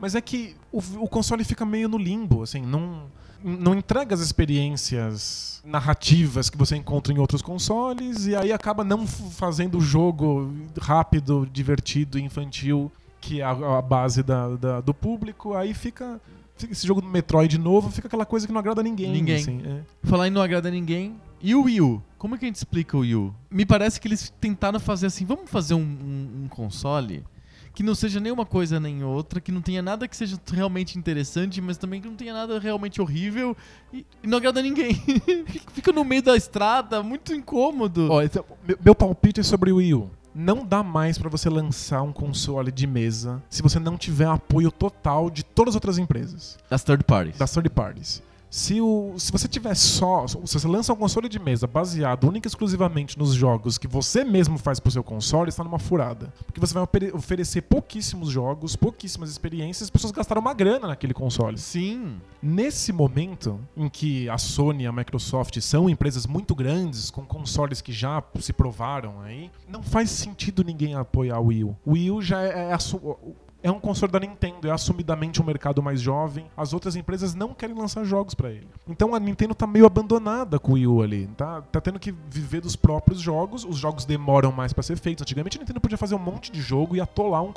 Mas 0.00 0.14
é 0.14 0.20
que 0.20 0.56
o, 0.72 0.78
o 1.04 1.08
console 1.08 1.44
fica 1.44 1.66
meio 1.66 1.88
no 1.88 1.98
limbo, 1.98 2.42
assim, 2.42 2.62
não, 2.62 3.02
não 3.44 3.74
entrega 3.74 4.14
as 4.14 4.20
experiências 4.20 5.60
narrativas 5.64 6.48
que 6.48 6.56
você 6.56 6.74
encontra 6.76 7.12
em 7.12 7.18
outros 7.18 7.42
consoles 7.42 8.26
e 8.26 8.34
aí 8.34 8.50
acaba 8.52 8.82
não 8.82 9.06
fazendo 9.06 9.76
o 9.76 9.80
jogo 9.80 10.50
rápido, 10.80 11.46
divertido, 11.52 12.18
infantil, 12.18 12.90
que 13.20 13.40
é 13.40 13.44
a, 13.44 13.50
a 13.78 13.82
base 13.82 14.22
da- 14.22 14.56
da- 14.56 14.80
do 14.80 14.94
público. 14.94 15.54
Aí 15.54 15.74
fica, 15.74 16.20
fica 16.56 16.72
esse 16.72 16.86
jogo 16.86 17.00
do 17.00 17.06
Metroid 17.08 17.58
novo, 17.58 17.90
fica 17.90 18.06
aquela 18.08 18.24
coisa 18.26 18.46
que 18.46 18.52
não 18.52 18.60
agrada 18.60 18.82
ninguém. 18.82 19.10
Ninguém. 19.12 19.36
assim, 19.36 19.60
é. 19.64 19.80
Falar 20.08 20.28
em 20.28 20.30
não 20.30 20.40
agrada 20.42 20.70
ninguém. 20.70 21.14
E 21.42 21.54
o 21.54 21.62
Wii 21.64 21.80
U? 21.80 22.02
Como 22.18 22.34
é 22.34 22.38
que 22.38 22.44
a 22.44 22.48
gente 22.48 22.56
explica 22.56 22.96
o 22.96 23.00
Wii 23.00 23.14
U? 23.16 23.34
Me 23.50 23.64
parece 23.64 24.00
que 24.00 24.06
eles 24.08 24.32
tentaram 24.40 24.78
fazer 24.78 25.06
assim, 25.06 25.24
vamos 25.24 25.50
fazer 25.50 25.74
um, 25.74 25.78
um- 25.80 26.44
um 26.44 26.48
console 26.48 27.24
que 27.72 27.82
não 27.84 27.94
seja 27.94 28.18
nem 28.18 28.32
uma 28.32 28.44
coisa 28.44 28.80
nem 28.80 29.04
outra, 29.04 29.40
que 29.40 29.52
não 29.52 29.62
tenha 29.62 29.80
nada 29.80 30.06
que 30.08 30.16
seja 30.16 30.36
realmente 30.52 30.98
interessante, 30.98 31.60
mas 31.60 31.76
também 31.78 32.00
que 32.00 32.08
não 32.08 32.16
tenha 32.16 32.34
nada 32.34 32.58
realmente 32.58 33.00
horrível 33.00 33.56
e, 33.92 34.04
e 34.22 34.26
não 34.26 34.38
agrada 34.38 34.60
ninguém. 34.60 34.92
Fica 35.72 35.92
no 35.92 36.04
meio 36.04 36.20
da 36.22 36.36
estrada, 36.36 37.00
muito 37.02 37.32
incômodo. 37.32 38.08
Ó, 38.10 38.22
então, 38.22 38.44
meu, 38.66 38.76
meu 38.84 38.94
palpite 38.94 39.40
é 39.40 39.42
sobre 39.42 39.70
o 39.72 39.76
Wii 39.76 39.94
U. 39.94 40.10
Não 40.34 40.64
dá 40.64 40.82
mais 40.82 41.18
pra 41.18 41.28
você 41.28 41.48
lançar 41.50 42.02
um 42.02 42.12
console 42.12 42.70
de 42.70 42.86
mesa 42.86 43.42
se 43.50 43.62
você 43.62 43.80
não 43.80 43.96
tiver 43.98 44.26
apoio 44.26 44.70
total 44.70 45.28
de 45.28 45.42
todas 45.42 45.72
as 45.72 45.74
outras 45.76 45.98
empresas, 45.98 46.56
Das 46.68 46.84
third 46.84 47.02
parties. 47.04 47.36
das 47.36 47.50
third 47.52 47.68
parties. 47.70 48.22
Se, 48.50 48.80
o, 48.80 49.14
se 49.16 49.30
você 49.30 49.46
tiver 49.46 49.74
só. 49.76 50.26
Se 50.26 50.36
você 50.36 50.66
lança 50.66 50.92
um 50.92 50.96
console 50.96 51.28
de 51.28 51.38
mesa 51.38 51.66
baseado 51.68 52.24
única 52.24 52.46
e 52.46 52.50
exclusivamente 52.50 53.16
nos 53.16 53.32
jogos 53.32 53.78
que 53.78 53.86
você 53.86 54.24
mesmo 54.24 54.58
faz 54.58 54.80
pro 54.80 54.90
seu 54.90 55.04
console, 55.04 55.48
está 55.48 55.62
numa 55.62 55.78
furada. 55.78 56.32
Porque 56.44 56.58
você 56.60 56.74
vai 56.74 56.82
oferecer 57.14 57.62
pouquíssimos 57.62 58.28
jogos, 58.28 58.74
pouquíssimas 58.74 59.30
experiências, 59.30 59.84
as 59.84 59.90
pessoas 59.90 60.10
gastaram 60.12 60.40
uma 60.40 60.52
grana 60.52 60.88
naquele 60.88 61.14
console. 61.14 61.56
Sim. 61.58 62.16
Nesse 62.42 62.92
momento 62.92 63.60
em 63.76 63.88
que 63.88 64.28
a 64.28 64.36
Sony 64.36 64.82
e 64.82 64.86
a 64.86 64.92
Microsoft 64.92 65.60
são 65.60 65.88
empresas 65.88 66.26
muito 66.26 66.54
grandes, 66.54 67.08
com 67.10 67.24
consoles 67.24 67.80
que 67.80 67.92
já 67.92 68.20
se 68.40 68.52
provaram 68.52 69.20
aí, 69.20 69.50
não 69.68 69.82
faz 69.82 70.10
sentido 70.10 70.64
ninguém 70.64 70.94
apoiar 70.94 71.38
o 71.38 71.46
Wii 71.46 71.64
U. 71.64 71.76
O 71.86 71.92
Wii 71.92 72.10
U 72.10 72.20
já 72.22 72.42
é, 72.42 72.70
é 72.70 72.72
assu- 72.72 73.16
é 73.62 73.70
um 73.70 73.78
console 73.78 74.10
da 74.10 74.18
Nintendo, 74.18 74.68
é 74.68 74.70
assumidamente 74.70 75.40
um 75.40 75.44
mercado 75.44 75.82
mais 75.82 76.00
jovem. 76.00 76.46
As 76.56 76.72
outras 76.72 76.96
empresas 76.96 77.34
não 77.34 77.52
querem 77.52 77.76
lançar 77.76 78.04
jogos 78.04 78.34
pra 78.34 78.50
ele. 78.50 78.66
Então 78.88 79.14
a 79.14 79.20
Nintendo 79.20 79.54
tá 79.54 79.66
meio 79.66 79.84
abandonada 79.84 80.58
com 80.58 80.72
o 80.72 80.74
Wii 80.74 80.86
U 80.86 81.02
ali. 81.02 81.26
Tá, 81.36 81.60
tá 81.62 81.80
tendo 81.80 81.98
que 81.98 82.14
viver 82.30 82.60
dos 82.62 82.74
próprios 82.74 83.20
jogos. 83.20 83.64
Os 83.64 83.76
jogos 83.76 84.04
demoram 84.04 84.50
mais 84.50 84.72
pra 84.72 84.82
ser 84.82 84.96
feitos. 84.96 85.22
Antigamente 85.22 85.58
a 85.58 85.60
Nintendo 85.60 85.80
podia 85.80 85.98
fazer 85.98 86.14
um 86.14 86.18
monte 86.18 86.50
de 86.50 86.60
jogo 86.60 86.96
e 86.96 87.00
atolar 87.00 87.42
um, 87.42 87.52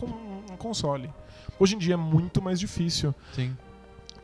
um 0.51 0.57
console. 0.57 1.09
Hoje 1.57 1.75
em 1.75 1.79
dia 1.79 1.93
é 1.93 1.97
muito 1.97 2.41
mais 2.41 2.59
difícil. 2.59 3.15
Sim. 3.33 3.55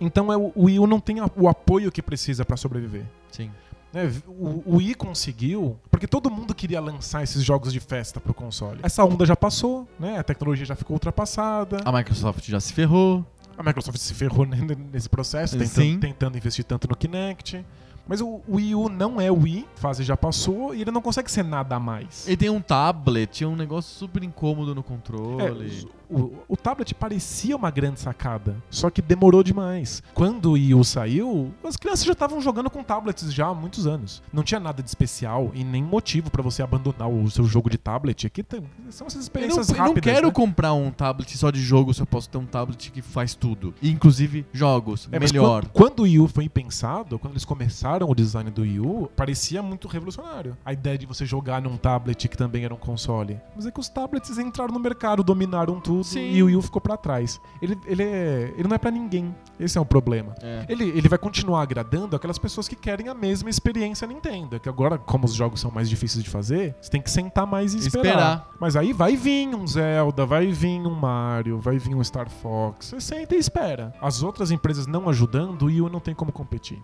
Então 0.01 0.32
é, 0.32 0.38
o 0.38 0.51
Wii 0.55 0.80
U 0.80 0.88
não 0.88 0.99
tem 0.99 1.17
o 1.36 1.47
apoio 1.47 1.91
que 1.91 2.01
precisa 2.01 2.43
pra 2.43 2.57
sobreviver. 2.57 3.05
Sim. 3.32 3.51
Né? 3.93 4.11
O, 4.27 4.63
o 4.65 4.75
Wii 4.77 4.95
conseguiu, 4.95 5.77
porque 5.89 6.07
todo 6.07 6.29
mundo 6.29 6.53
queria 6.53 6.79
lançar 6.79 7.23
esses 7.23 7.43
jogos 7.43 7.73
de 7.73 7.79
festa 7.79 8.19
pro 8.19 8.33
console. 8.33 8.79
Essa 8.83 9.03
onda 9.03 9.25
já 9.25 9.35
passou, 9.35 9.87
né? 9.99 10.19
A 10.19 10.23
tecnologia 10.23 10.65
já 10.65 10.75
ficou 10.75 10.95
ultrapassada. 10.95 11.77
A 11.85 11.91
Microsoft 11.91 12.45
já 12.47 12.59
se 12.59 12.73
ferrou. 12.73 13.25
A 13.57 13.63
Microsoft 13.63 13.97
se 13.97 14.13
ferrou 14.13 14.45
nesse 14.45 15.09
processo, 15.09 15.57
tentando, 15.57 15.99
tentando 15.99 16.37
investir 16.37 16.63
tanto 16.63 16.87
no 16.87 16.95
Kinect. 16.95 17.65
Mas 18.07 18.21
o 18.21 18.41
Wii 18.49 18.73
U 18.73 18.89
não 18.89 19.21
é 19.21 19.29
o 19.29 19.35
Wii, 19.41 19.67
a 19.77 19.79
fase 19.79 20.03
já 20.03 20.17
passou, 20.17 20.73
e 20.73 20.81
ele 20.81 20.89
não 20.89 21.01
consegue 21.01 21.29
ser 21.29 21.43
nada 21.43 21.75
a 21.75 21.79
mais. 21.79 22.25
Ele 22.27 22.37
tem 22.37 22.49
um 22.49 22.59
tablet, 22.59 23.45
um 23.45 23.55
negócio 23.55 23.95
super 23.95 24.23
incômodo 24.23 24.73
no 24.73 24.81
É, 24.81 24.83
controle. 24.83 25.87
O, 26.10 26.34
o 26.47 26.57
tablet 26.57 26.93
parecia 26.95 27.55
uma 27.55 27.70
grande 27.70 27.99
sacada, 27.99 28.55
só 28.70 28.89
que 28.89 29.01
demorou 29.01 29.43
demais. 29.43 30.01
Quando 30.14 30.47
o 30.47 30.51
Wii 30.53 30.74
U 30.76 30.84
saiu, 30.84 31.51
as 31.64 31.78
crianças 31.78 32.05
já 32.05 32.14
estavam 32.14 32.41
jogando 32.41 32.70
com 32.70 32.84
tablets 32.84 33.32
já 33.34 33.47
há 33.47 33.53
muitos 33.53 33.86
anos. 33.86 34.22
Não 34.34 34.43
tinha 34.43 34.60
nada 34.60 34.82
de 34.82 34.89
especial 34.89 35.51
e 35.53 35.64
nem 35.64 35.84
motivo 35.84 36.32
pra 36.32 36.41
você 36.41 36.62
abandonar 36.64 37.10
o 37.10 37.30
seu 37.30 37.45
jogo 37.45 37.70
de 37.70 37.78
tablet. 37.78 38.26
Aqui 38.26 38.41
tem- 38.43 38.64
são 38.89 39.05
essas 39.07 39.14
Eu 39.14 39.18
não, 39.18 39.22
experiências 39.22 39.70
eu 39.70 39.78
não 39.78 39.86
rápidas. 39.88 40.14
quero 40.14 40.28
né? 40.28 40.34
comprar 40.34 40.74
um 40.74 40.91
tablet 40.91 41.38
só 41.38 41.51
de 41.51 41.62
jogo 41.62 41.93
se 41.93 42.01
eu 42.01 42.05
posso 42.05 42.30
ter 42.30 42.38
um 42.38 42.45
tablet 42.45 42.91
que 42.91 43.01
faz 43.01 43.36
tudo. 43.36 43.74
E, 43.82 43.89
inclusive 43.91 44.45
jogos. 44.51 45.07
É, 45.12 45.20
melhor. 45.20 45.66
Quando, 45.66 45.72
quando 45.89 45.99
o 45.99 46.03
Wii 46.03 46.20
U 46.20 46.28
foi 46.28 46.49
pensado, 46.49 47.20
quando 47.20 47.34
eles 47.34 47.45
começaram 47.45 48.10
o 48.10 48.16
design 48.16 48.49
do 48.49 48.62
Wii 48.64 48.80
U, 48.80 49.10
parecia 49.16 49.62
muito 49.62 49.88
revolucionário. 49.88 50.57
A 50.66 50.74
ideia 50.74 50.97
de 50.97 51.05
você 51.05 51.26
jogar 51.26 51.62
num 51.62 51.78
tablet 51.78 52.28
que 52.28 52.38
também 52.38 52.64
era 52.66 52.74
um 52.74 52.78
console. 52.78 53.39
Mas 53.55 53.66
é 53.66 53.72
que 53.72 53.80
os 53.80 53.89
tablets 53.89 54.38
entraram 54.38 54.74
no 54.74 54.80
mercado, 54.80 55.24
dominaram 55.24 55.80
tudo 55.80 55.99
Sim. 56.04 56.32
e 56.32 56.43
o 56.43 56.47
Wii 56.47 56.56
U 56.56 56.62
ficou 56.62 56.82
pra 56.82 56.97
trás. 56.97 57.39
Ele, 57.62 57.78
ele, 57.86 58.04
é, 58.04 58.54
ele 58.58 58.68
não 58.68 58.76
é 58.76 58.78
pra 58.78 58.91
ninguém. 58.91 59.36
Esse 59.60 59.78
é 59.78 59.82
o 59.82 59.86
problema. 59.86 60.36
É. 60.41 60.66
Ele, 60.70 60.86
ele 60.86 61.08
vai 61.10 61.18
continuar 61.18 61.62
agradando 61.62 62.16
aquelas 62.16 62.38
pessoas 62.38 62.68
que 62.68 62.76
querem 62.76 63.08
a 63.08 63.14
mesma 63.14 63.50
experiência 63.50 64.08
Nintendo. 64.08 64.60
Que 64.60 64.70
agora, 64.70 64.97
como 64.97 65.26
os 65.26 65.34
jogos 65.34 65.60
são 65.60 65.72
mais 65.72 65.89
difíceis 65.89 66.24
de 66.24 66.30
fazer, 66.30 66.76
você 66.82 66.89
tem 66.89 67.02
que 67.02 67.12
sentar 67.12 67.45
mais 67.45 67.74
e 67.74 67.78
esperar. 67.78 68.06
Esperar. 68.06 68.50
Mas 68.60 68.76
aí 68.76 68.93
vai 68.93 69.16
vir 69.16 69.54
um 69.54 69.66
Zelda, 69.68 70.26
vai 70.26 70.47
vir 70.47 70.80
um 70.80 70.93
Mario, 70.93 71.60
vai 71.60 71.78
vir 71.78 71.95
um 71.95 72.04
Star 72.04 72.30
Fox. 72.30 72.88
Você 72.88 73.02
senta 73.02 73.36
e 73.36 73.39
espera. 73.39 73.93
As 74.02 74.24
outras 74.24 74.52
empresas 74.52 74.88
não 74.88 75.10
ajudando, 75.10 75.64
o 75.64 75.66
Wii 75.66 75.82
U 75.82 75.89
não 75.89 76.00
tem 76.00 76.14
como 76.16 76.32
competir. 76.32 76.82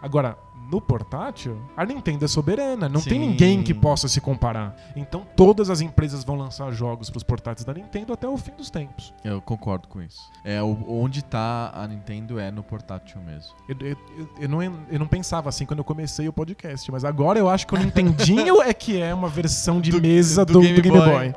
Agora, 0.00 0.38
no 0.70 0.80
portátil, 0.80 1.60
a 1.76 1.84
Nintendo 1.84 2.24
é 2.24 2.28
soberana, 2.28 2.88
não 2.88 3.00
tem 3.00 3.20
Sim. 3.20 3.28
ninguém 3.28 3.62
que 3.62 3.72
possa 3.72 4.06
se 4.08 4.20
comparar. 4.20 4.76
Então 4.94 5.26
todas 5.34 5.70
as 5.70 5.80
empresas 5.80 6.22
vão 6.24 6.36
lançar 6.36 6.70
jogos 6.72 7.08
pros 7.10 7.22
portáteis 7.22 7.64
da 7.64 7.72
Nintendo 7.72 8.12
até 8.12 8.28
o 8.28 8.36
fim 8.36 8.52
dos 8.52 8.68
tempos. 8.70 9.14
Eu 9.24 9.40
concordo 9.40 9.88
com 9.88 10.02
isso. 10.02 10.30
É 10.44 10.62
onde 10.62 11.24
tá 11.24 11.72
a 11.74 11.86
Nintendo 11.86 12.38
é 12.38 12.50
no 12.50 12.62
portátil 12.62 13.20
mesmo. 13.22 13.54
Eu, 13.68 13.76
eu- 13.80 13.96
eu- 14.40 14.48
não, 14.48 14.62
eu 14.62 14.98
não 14.98 15.06
pensava 15.08 15.48
assim 15.48 15.64
quando 15.64 15.78
eu 15.78 15.84
comecei 15.84 16.28
o 16.28 16.32
podcast, 16.32 16.90
mas 16.92 17.04
agora 17.04 17.38
eu 17.38 17.48
acho 17.48 17.66
que 17.66 17.74
o 17.74 17.78
Nintendinho 17.78 18.60
é 18.62 18.74
que 18.74 19.00
é 19.00 19.14
uma 19.14 19.28
versão 19.28 19.80
de 19.80 19.98
mesa 20.00 20.44
do, 20.44 20.54
do 20.54 20.60
Game, 20.60 20.82
Boy. 20.82 21.34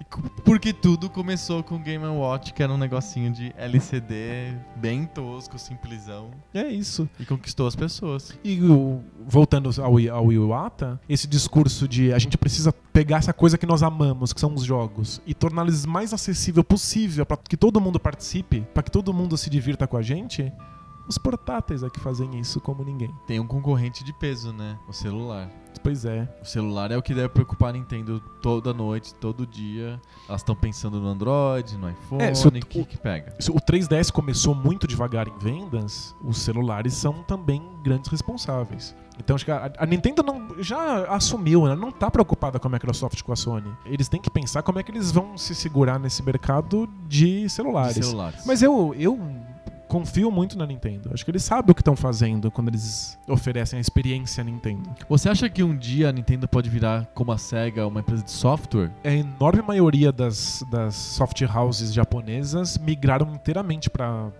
E 0.00 0.04
cu- 0.04 0.22
Porque 0.44 0.72
tudo 0.72 1.08
começou 1.08 1.62
com 1.62 1.76
o 1.76 1.78
Game 1.78 2.04
Watch, 2.04 2.52
que 2.52 2.62
era 2.62 2.72
um 2.72 2.76
negocinho 2.76 3.30
de 3.32 3.54
LCD 3.56 4.54
bem 4.76 5.04
tosco, 5.06 5.58
simplesão, 5.58 6.30
É 6.52 6.64
isso. 6.68 7.08
e 7.18 7.24
conquistou 7.24 7.51
as 7.66 7.76
pessoas. 7.76 8.38
E 8.44 8.58
voltando 9.26 9.70
ao, 9.80 10.16
ao 10.16 10.32
Iwata, 10.32 11.00
esse 11.08 11.26
discurso 11.26 11.86
de 11.86 12.12
a 12.12 12.18
gente 12.18 12.36
precisa 12.36 12.72
pegar 12.92 13.18
essa 13.18 13.32
coisa 13.32 13.56
que 13.56 13.66
nós 13.66 13.82
amamos, 13.82 14.32
que 14.32 14.40
são 14.40 14.54
os 14.54 14.64
jogos, 14.64 15.20
e 15.26 15.34
torná-los 15.34 15.86
mais 15.86 16.12
acessível 16.12 16.64
possível 16.64 17.24
para 17.24 17.36
que 17.36 17.56
todo 17.56 17.80
mundo 17.80 17.98
participe, 17.98 18.66
para 18.74 18.82
que 18.82 18.90
todo 18.90 19.12
mundo 19.12 19.36
se 19.36 19.48
divirta 19.48 19.86
com 19.86 19.96
a 19.96 20.02
gente. 20.02 20.52
Os 21.06 21.18
portáteis 21.18 21.82
é 21.82 21.90
que 21.90 22.00
fazem 22.00 22.38
isso 22.38 22.60
como 22.60 22.82
ninguém. 22.84 23.14
Tem 23.26 23.40
um 23.40 23.46
concorrente 23.46 24.02
de 24.04 24.12
peso, 24.12 24.52
né? 24.52 24.78
O 24.88 24.92
celular. 24.92 25.50
Pois 25.82 26.04
é. 26.04 26.28
O 26.40 26.44
celular 26.44 26.90
é 26.92 26.96
o 26.96 27.02
que 27.02 27.12
deve 27.14 27.28
preocupar 27.30 27.70
a 27.70 27.72
Nintendo 27.72 28.20
toda 28.40 28.72
noite, 28.72 29.14
todo 29.14 29.46
dia. 29.46 30.00
Elas 30.28 30.42
estão 30.42 30.54
pensando 30.54 31.00
no 31.00 31.08
Android, 31.08 31.76
no 31.76 31.90
iPhone, 31.90 32.22
É, 32.22 32.34
se 32.34 32.46
o- 32.46 32.52
que 32.52 32.84
que 32.84 32.96
pega? 32.98 33.34
Se 33.40 33.50
O 33.50 33.54
3DS 33.60 34.10
começou 34.12 34.54
muito 34.54 34.86
devagar 34.86 35.26
em 35.26 35.36
vendas, 35.38 36.14
os 36.22 36.38
celulares 36.38 36.94
são 36.94 37.14
também 37.24 37.62
grandes 37.82 38.08
responsáveis. 38.10 38.94
Então 39.18 39.36
acho 39.36 39.44
que 39.44 39.50
a, 39.50 39.72
a 39.78 39.86
Nintendo 39.86 40.22
não, 40.22 40.62
já 40.62 41.04
assumiu, 41.06 41.66
né? 41.66 41.74
não 41.74 41.90
tá 41.90 42.10
preocupada 42.10 42.58
com 42.58 42.66
a 42.68 42.70
Microsoft 42.70 43.20
com 43.22 43.32
a 43.32 43.36
Sony. 43.36 43.70
Eles 43.84 44.08
têm 44.08 44.20
que 44.20 44.30
pensar 44.30 44.62
como 44.62 44.78
é 44.78 44.82
que 44.82 44.90
eles 44.90 45.10
vão 45.12 45.36
se 45.36 45.54
segurar 45.54 45.98
nesse 45.98 46.22
mercado 46.22 46.88
de 47.06 47.48
celulares. 47.48 47.94
De 47.96 48.04
celulares. 48.04 48.42
Mas 48.46 48.62
eu, 48.62 48.94
eu 48.96 49.18
confio 49.92 50.30
muito 50.30 50.56
na 50.56 50.66
Nintendo. 50.66 51.10
Acho 51.12 51.22
que 51.22 51.30
eles 51.30 51.44
sabem 51.44 51.70
o 51.70 51.74
que 51.74 51.82
estão 51.82 51.94
fazendo 51.94 52.50
quando 52.50 52.68
eles 52.68 53.18
oferecem 53.28 53.76
a 53.76 53.80
experiência 53.80 54.42
Nintendo. 54.42 54.88
Você 55.06 55.28
acha 55.28 55.50
que 55.50 55.62
um 55.62 55.76
dia 55.76 56.08
a 56.08 56.12
Nintendo 56.12 56.48
pode 56.48 56.70
virar, 56.70 57.04
como 57.14 57.30
a 57.30 57.36
SEGA, 57.36 57.86
uma 57.86 58.00
empresa 58.00 58.22
de 58.22 58.30
software? 58.30 58.90
A 59.04 59.10
enorme 59.10 59.60
maioria 59.60 60.10
das, 60.10 60.64
das 60.70 60.94
soft 60.94 61.42
houses 61.42 61.92
japonesas 61.92 62.78
migraram 62.78 63.34
inteiramente 63.34 63.90
para 63.90 64.30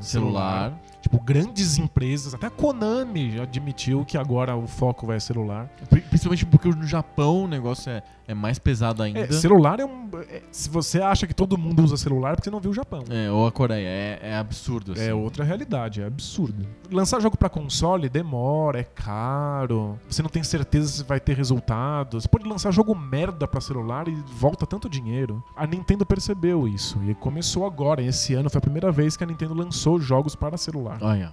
celular. 0.00 0.70
Celular. 0.70 0.72
Tipo, 1.00 1.20
grandes 1.22 1.78
empresas, 1.78 2.34
até 2.34 2.48
a 2.48 2.50
Konami 2.50 3.30
já 3.30 3.44
admitiu 3.44 4.04
que 4.04 4.18
agora 4.18 4.56
o 4.56 4.66
foco 4.66 5.06
vai 5.06 5.20
ser 5.20 5.28
celular. 5.28 5.68
Pri- 5.88 6.00
Principalmente 6.00 6.44
porque 6.46 6.68
no 6.68 6.86
Japão 6.86 7.44
o 7.44 7.46
negócio 7.46 7.90
é, 7.90 8.02
é 8.28 8.34
mais 8.34 8.58
pesado 8.58 9.02
ainda. 9.02 9.20
É, 9.20 9.32
celular 9.32 9.80
é 9.80 9.86
um. 9.86 10.10
é- 10.28 10.42
se 10.52 10.68
você 10.68 11.00
acha 11.00 11.26
que 11.26 11.32
todo 11.32 11.56
mundo 11.56 11.82
usa 11.82 11.96
celular, 11.96 12.32
é 12.32 12.34
porque 12.34 12.44
você 12.44 12.50
não 12.50 12.60
viu 12.60 12.70
o 12.70 12.74
Japão. 12.74 13.02
É, 13.08 13.30
ou 13.30 13.46
a 13.46 13.50
Coreia. 13.50 13.88
É, 13.88 14.18
é 14.22 14.36
absurdo, 14.36 14.92
assim. 14.92 15.02
É 15.02 15.14
outra 15.14 15.42
realidade, 15.44 16.02
é 16.02 16.04
absurdo. 16.06 16.66
Lançar 16.92 17.20
jogo 17.20 17.38
pra 17.38 17.48
console 17.48 18.06
demora, 18.06 18.80
é 18.80 18.84
caro. 18.84 19.98
Você 20.08 20.22
não 20.22 20.28
tem 20.28 20.42
certeza 20.42 20.88
se 20.88 21.02
vai 21.04 21.18
ter 21.18 21.34
resultados. 21.38 22.22
Você 22.24 22.28
pode 22.28 22.46
lançar 22.46 22.70
jogo 22.70 22.94
merda 22.94 23.48
pra 23.48 23.62
celular 23.62 24.06
e 24.08 24.14
volta 24.38 24.66
tanto 24.66 24.90
dinheiro. 24.90 25.42
A 25.56 25.66
Nintendo 25.66 26.04
percebeu 26.04 26.68
isso 26.68 27.02
e 27.04 27.14
começou 27.14 27.64
agora. 27.64 28.02
Esse 28.02 28.34
ano 28.34 28.50
foi 28.50 28.58
a 28.58 28.62
primeira 28.62 28.92
vez 28.92 29.16
que 29.16 29.24
a 29.24 29.26
Nintendo 29.26 29.54
lançou 29.54 29.98
jogos 29.98 30.36
para 30.36 30.58
celular. 30.58 30.98
Olha. 31.00 31.32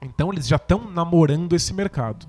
Então 0.00 0.32
eles 0.32 0.46
já 0.46 0.56
estão 0.56 0.88
namorando 0.88 1.56
esse 1.56 1.74
mercado. 1.74 2.26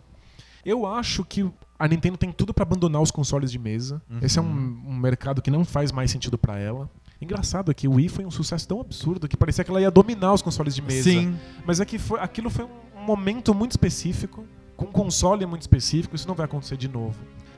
Eu 0.66 0.86
acho 0.88 1.24
que 1.24 1.50
a 1.80 1.88
Nintendo 1.88 2.18
tem 2.18 2.32
tudo 2.32 2.54
pra 2.54 2.64
abandonar 2.64 3.02
os 3.02 3.12
consoles 3.12 3.52
de 3.52 3.60
mesa. 3.60 4.02
Uhum. 4.10 4.20
Esse 4.22 4.40
é 4.40 4.42
um, 4.42 4.84
um 4.88 4.96
mercado 4.96 5.42
que 5.42 5.52
não 5.52 5.64
faz 5.64 5.92
mais 5.92 6.12
sentido 6.12 6.38
pra 6.38 6.58
ela. 6.58 6.90
Engraçado 7.22 7.72
é 7.72 7.74
que 7.74 7.88
o 7.88 7.94
Wii 7.94 8.10
foi 8.10 8.26
um 8.26 8.32
sucesso 8.32 8.68
tão 8.68 8.80
absurdo 8.80 9.28
que 9.28 9.36
parecia 9.36 9.64
que 9.64 9.72
ela 9.72 9.82
ia 9.82 9.90
dominar 9.92 10.34
os 10.34 10.42
consoles 10.42 10.76
de 10.76 10.82
mesa. 10.82 11.10
Sim. 11.10 11.36
Mas 11.66 11.80
é 11.80 11.86
que 11.86 11.98
foi, 11.98 12.20
aquilo 12.20 12.50
foi 12.50 12.66
um 12.66 13.02
momento 13.06 13.54
muito 13.54 13.72
específico, 13.72 14.46
com 14.76 14.86
um 14.86 14.92
console 14.92 15.46
muito 15.46 15.62
específico, 15.62 16.16
isso 16.16 16.28
não 16.28 16.36
vai 16.36 16.46
acontecer 16.46 16.78
de 16.78 16.88
novo. 16.88 17.16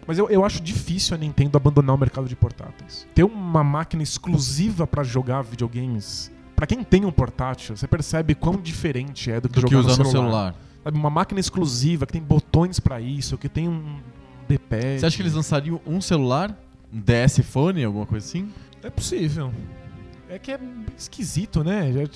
Mas 0.08 0.18
eu, 0.18 0.30
eu 0.30 0.46
acho 0.46 0.62
difícil 0.62 1.16
a 1.16 1.18
Nintendo 1.18 1.58
abandonar 1.58 1.96
o 1.96 2.00
mercado 2.00 2.28
de 2.28 2.36
portáteis. 2.36 3.06
Ter 3.14 3.24
uma 3.24 3.64
máquina 3.64 4.02
exclusiva 4.02 4.88
pra 4.88 5.04
jogar 5.04 5.42
videogames, 5.42 6.32
Pra 6.60 6.68
quem 6.68 6.84
tem 6.84 7.06
um 7.06 7.12
portátil, 7.12 7.78
você 7.78 7.88
percebe 7.88 8.36
quão 8.36 8.58
diferente 8.58 9.32
é 9.32 9.40
do 9.40 9.48
que 9.48 9.56
Do 9.56 9.62
jogar 9.62 9.82
que 9.82 9.98
no 9.98 10.04
no 10.04 10.12
celular. 10.12 10.56
Sabe, 10.84 10.98
uma 10.98 11.10
máquina 11.10 11.40
exclusiva 11.40 12.06
que 12.06 12.14
tem 12.14 12.22
botões 12.22 12.80
pra 12.80 13.00
isso, 13.02 13.38
que 13.38 13.50
tem 13.50 13.68
um 13.68 13.98
D-pad. 14.48 15.00
Você 15.00 15.06
acha 15.06 15.16
que 15.16 15.22
eles 15.22 15.34
lançariam 15.34 15.80
um 15.86 16.00
celular? 16.02 16.58
Um 16.92 17.00
DS 17.00 17.40
Phone, 17.44 17.84
alguma 17.84 18.06
coisa 18.06 18.26
assim? 18.26 18.50
É 18.82 18.90
possível. 18.90 19.54
É 20.30 20.40
que 20.40 20.52
é 20.52 20.60
esquisito, 20.98 21.64
né? 21.64 21.92
Já 21.92 22.08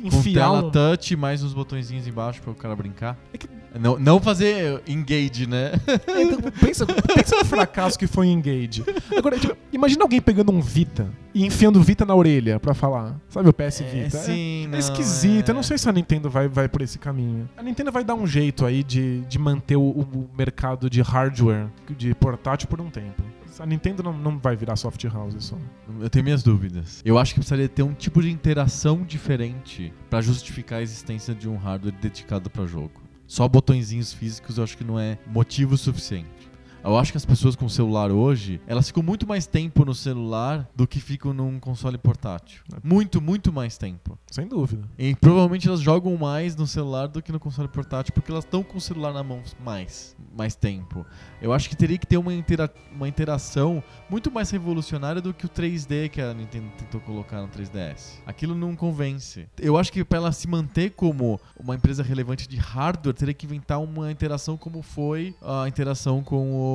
Com 0.00 0.08
Enfiar 0.08 0.50
tela 0.50 0.70
touch 0.70 1.14
mais 1.16 1.42
uns 1.42 1.54
botõezinhos 1.54 2.06
embaixo 2.06 2.40
para 2.42 2.50
o 2.50 2.54
cara 2.54 2.74
brincar. 2.76 3.16
É 3.32 3.38
que- 3.38 3.48
Não, 3.78 3.98
não 3.98 4.20
fazer 4.20 4.82
engage, 4.86 5.46
né? 5.46 5.72
É, 6.06 6.22
então, 6.22 6.38
pensa, 6.60 6.86
pensa 6.86 7.36
no 7.36 7.44
fracasso 7.44 7.98
que 7.98 8.06
foi 8.06 8.26
Engage. 8.28 8.84
Agora, 9.16 9.38
tipo, 9.38 9.56
imagina 9.72 10.02
alguém 10.04 10.20
pegando 10.20 10.52
um 10.52 10.60
Vita 10.60 11.08
e 11.34 11.44
enfiando 11.44 11.78
o 11.78 11.82
Vita 11.82 12.04
na 12.04 12.14
orelha 12.14 12.60
pra 12.60 12.74
falar. 12.74 13.18
Sabe 13.28 13.48
o 13.48 13.52
PS 13.52 13.80
Vita? 13.80 14.16
É- 14.18 14.20
sim, 14.20 14.64
é, 14.64 14.68
não, 14.68 14.78
esquisito. 14.78 15.48
é. 15.48 15.50
Eu 15.52 15.54
não 15.54 15.62
sei 15.62 15.78
se 15.78 15.88
a 15.88 15.92
Nintendo 15.92 16.28
vai, 16.28 16.48
vai 16.48 16.68
por 16.68 16.82
esse 16.82 16.98
caminho. 16.98 17.48
A 17.56 17.62
Nintendo 17.62 17.90
vai 17.92 18.04
dar 18.04 18.14
um 18.14 18.26
jeito 18.26 18.64
aí 18.66 18.82
de, 18.82 19.20
de 19.22 19.38
manter 19.38 19.76
o, 19.76 19.82
o 19.82 20.30
mercado 20.36 20.88
de 20.90 21.00
hardware 21.00 21.66
de 21.96 22.14
portátil 22.14 22.68
por 22.68 22.80
um 22.80 22.90
tempo. 22.90 23.22
A 23.60 23.66
Nintendo 23.66 24.02
não, 24.02 24.12
não 24.14 24.38
vai 24.38 24.56
virar 24.56 24.76
soft 24.76 25.04
house 25.04 25.34
só. 25.38 25.56
Eu 26.00 26.08
tenho 26.08 26.24
minhas 26.24 26.42
dúvidas. 26.42 27.02
Eu 27.04 27.18
acho 27.18 27.34
que 27.34 27.40
precisaria 27.40 27.68
ter 27.68 27.82
um 27.82 27.92
tipo 27.92 28.22
de 28.22 28.30
interação 28.30 29.02
diferente 29.02 29.92
pra 30.08 30.20
justificar 30.22 30.78
a 30.78 30.82
existência 30.82 31.34
de 31.34 31.48
um 31.48 31.56
hardware 31.56 31.94
dedicado 32.00 32.48
pra 32.48 32.64
jogo. 32.64 33.01
Só 33.26 33.48
botõezinhos 33.48 34.12
físicos 34.12 34.58
eu 34.58 34.64
acho 34.64 34.76
que 34.76 34.84
não 34.84 34.98
é 34.98 35.18
motivo 35.26 35.76
suficiente. 35.76 36.51
Eu 36.84 36.98
acho 36.98 37.12
que 37.12 37.16
as 37.16 37.24
pessoas 37.24 37.54
com 37.54 37.68
celular 37.68 38.10
hoje, 38.10 38.60
elas 38.66 38.88
ficam 38.88 39.04
muito 39.04 39.24
mais 39.24 39.46
tempo 39.46 39.84
no 39.84 39.94
celular 39.94 40.68
do 40.74 40.84
que 40.84 40.98
ficam 40.98 41.32
num 41.32 41.60
console 41.60 41.96
portátil. 41.96 42.60
Muito, 42.82 43.20
muito 43.20 43.52
mais 43.52 43.78
tempo. 43.78 44.18
Sem 44.28 44.48
dúvida. 44.48 44.88
E 44.98 45.14
provavelmente 45.14 45.68
elas 45.68 45.80
jogam 45.80 46.16
mais 46.16 46.56
no 46.56 46.66
celular 46.66 47.06
do 47.06 47.22
que 47.22 47.30
no 47.30 47.38
console 47.38 47.68
portátil, 47.68 48.12
porque 48.12 48.32
elas 48.32 48.44
estão 48.44 48.64
com 48.64 48.78
o 48.78 48.80
celular 48.80 49.12
na 49.12 49.22
mão 49.22 49.40
mais, 49.64 50.16
mais 50.36 50.56
tempo. 50.56 51.06
Eu 51.40 51.52
acho 51.52 51.68
que 51.68 51.76
teria 51.76 51.96
que 51.96 52.06
ter 52.06 52.16
uma, 52.16 52.34
intera 52.34 52.68
uma 52.92 53.06
interação 53.06 53.82
muito 54.10 54.28
mais 54.28 54.50
revolucionária 54.50 55.22
do 55.22 55.32
que 55.32 55.46
o 55.46 55.48
3D 55.48 56.08
que 56.08 56.20
a 56.20 56.34
Nintendo 56.34 56.66
tentou 56.76 57.00
colocar 57.00 57.40
no 57.40 57.48
3DS. 57.48 58.18
Aquilo 58.26 58.56
não 58.56 58.74
convence. 58.74 59.46
Eu 59.60 59.76
acho 59.76 59.92
que 59.92 60.04
para 60.04 60.18
ela 60.18 60.32
se 60.32 60.48
manter 60.48 60.90
como 60.90 61.40
uma 61.56 61.76
empresa 61.76 62.02
relevante 62.02 62.48
de 62.48 62.56
hardware, 62.56 63.14
teria 63.14 63.34
que 63.34 63.46
inventar 63.46 63.80
uma 63.80 64.10
interação 64.10 64.56
como 64.56 64.82
foi 64.82 65.32
a 65.40 65.68
interação 65.68 66.24
com 66.24 66.52
o 66.52 66.71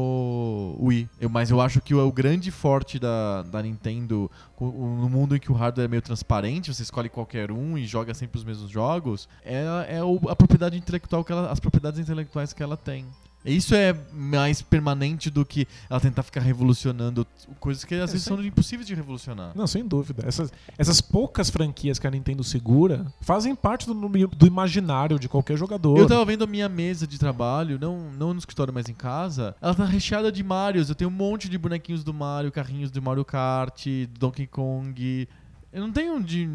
Wii. 0.80 1.10
Eu, 1.20 1.30
mas 1.30 1.50
eu 1.50 1.62
acho 1.62 1.82
que 1.82 1.94
o, 1.94 2.08
o 2.08 2.12
grande 2.12 2.52
forte 2.52 3.00
da, 3.00 3.44
da 3.44 3.62
Nintendo 3.62 4.30
no 4.60 5.10
mundo 5.10 5.36
em 5.36 5.40
que 5.40 5.52
o 5.52 5.56
hardware 5.56 5.86
é 5.86 5.88
meio 5.88 6.02
transparente, 6.02 6.74
você 6.74 6.84
escolhe 6.84 7.10
qualquer 7.10 7.52
um 7.52 7.78
e 7.78 7.86
joga 7.86 8.14
sempre 8.14 8.38
os 8.38 8.44
mesmos 8.44 8.70
jogos, 8.70 9.28
é, 9.44 9.64
é 9.88 10.00
a 10.30 10.36
propriedade 10.36 10.78
intelectual 10.78 11.24
que 11.24 11.32
ela, 11.32 11.52
as 11.52 11.60
propriedades 11.60 12.00
intelectuais 12.00 12.54
que 12.54 12.64
ela 12.64 12.78
tem. 12.78 13.06
Isso 13.52 13.74
é 13.76 13.96
mais 14.14 14.62
permanente 14.62 15.30
do 15.30 15.46
que 15.46 15.68
ela 15.90 16.00
tentar 16.00 16.24
ficar 16.24 16.42
revolucionando 16.42 17.26
coisas 17.60 17.84
que 17.84 17.96
às 17.96 18.02
É, 18.10 18.14
vezes 18.14 18.24
sem- 18.24 18.36
são 18.36 18.46
impossíveis 18.46 18.86
de 18.88 18.94
revolucionar. 18.94 19.52
Não, 19.56 19.66
sem 19.68 19.86
dúvida. 19.88 20.24
Essas, 20.28 20.52
essas 20.78 21.00
poucas 21.02 21.50
franquias 21.50 21.98
que 22.00 22.06
a 22.08 22.12
Nintendo 22.12 22.44
segura 22.44 23.06
fazem 23.22 23.56
parte 23.56 23.86
do, 23.86 23.94
do 24.28 24.46
imaginário 24.48 25.18
de 25.20 25.30
qualquer 25.30 25.58
jogador. 25.58 25.98
Eu 25.98 26.08
tava 26.08 26.24
vendo 26.26 26.44
a 26.44 26.48
minha 26.48 26.68
mesa 26.70 27.08
de 27.08 27.18
trabalho, 27.18 27.78
não, 27.80 28.12
não 28.12 28.34
no 28.34 28.40
escritório, 28.40 28.74
mas 28.74 28.88
em 28.90 28.94
casa. 28.94 29.56
Ela 29.62 29.74
tá 29.76 29.86
recheada 29.86 30.32
de 30.32 30.44
Marios. 30.44 30.90
Eu 30.90 30.96
tenho 30.96 31.10
um 31.10 31.14
monte 31.14 31.50
de 31.50 31.58
bonequinhos 31.58 32.04
do 32.04 32.14
Mario, 32.14 32.52
carrinhos 32.52 32.92
do 32.92 33.02
Mario 33.02 33.24
Kart, 33.26 33.86
do 34.12 34.20
Donkey 34.20 34.48
Kong. 34.48 35.28
Eu 35.72 35.82
não 35.82 35.92
tenho 35.92 36.22
de 36.24 36.48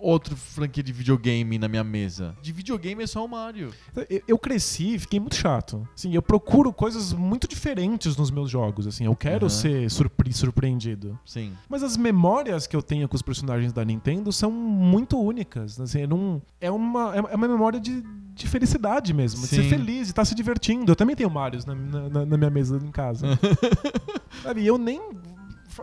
outra 0.00 0.34
franquia 0.36 0.82
de 0.82 0.92
videogame 0.92 1.58
na 1.58 1.68
minha 1.68 1.84
mesa. 1.84 2.34
De 2.42 2.52
videogame 2.52 3.02
é 3.02 3.06
só 3.06 3.24
o 3.24 3.28
Mario. 3.28 3.70
Eu- 4.08 4.22
Eu 4.28 4.38
cresci 4.38 4.94
e 4.94 4.98
fiquei 4.98 5.18
muito 5.20 5.34
chato. 5.36 5.86
Assim, 5.94 6.14
eu 6.14 6.22
procuro 6.22 6.72
coisas 6.72 7.12
muito 7.12 7.48
diferentes 7.48 8.16
nos 8.16 8.30
meus 8.30 8.50
jogos. 8.50 8.86
Assim, 8.86 9.04
eu 9.06 9.16
quero 9.16 9.46
Aham. 9.46 9.48
ser 9.50 9.90
surpre- 9.90 10.32
surpreendido. 10.32 11.18
Sim. 11.24 11.52
Mas 11.68 11.82
as 11.82 11.96
memórias 11.96 12.66
que 12.66 12.76
eu 12.76 12.82
tenho 12.82 13.08
com 13.08 13.16
os 13.16 13.22
personagens 13.22 13.72
da 13.72 13.84
Nintendo 13.84 14.32
são 14.32 14.50
muito 14.50 15.18
únicas. 15.20 15.80
Assim, 15.80 16.06
não, 16.06 16.40
é, 16.60 16.70
uma, 16.70 17.14
é 17.16 17.34
uma 17.34 17.48
memória 17.48 17.80
de, 17.80 18.02
de 18.34 18.46
felicidade 18.48 19.12
mesmo. 19.12 19.40
De 19.40 19.46
ser 19.48 19.62
Sim. 19.64 19.68
feliz, 19.68 20.06
de 20.06 20.12
estar 20.12 20.24
se 20.24 20.34
divertindo. 20.34 20.92
Eu 20.92 20.96
também 20.96 21.16
tenho 21.16 21.30
Marios 21.30 21.64
na, 21.64 21.74
na- 21.74 22.26
na- 22.26 22.36
minha 22.38 22.50
mesa 22.50 22.78
em 22.82 22.90
casa. 22.90 23.26
Sabe, 24.42 24.62
e 24.62 24.66
eu 24.66 24.78
nem 24.78 25.00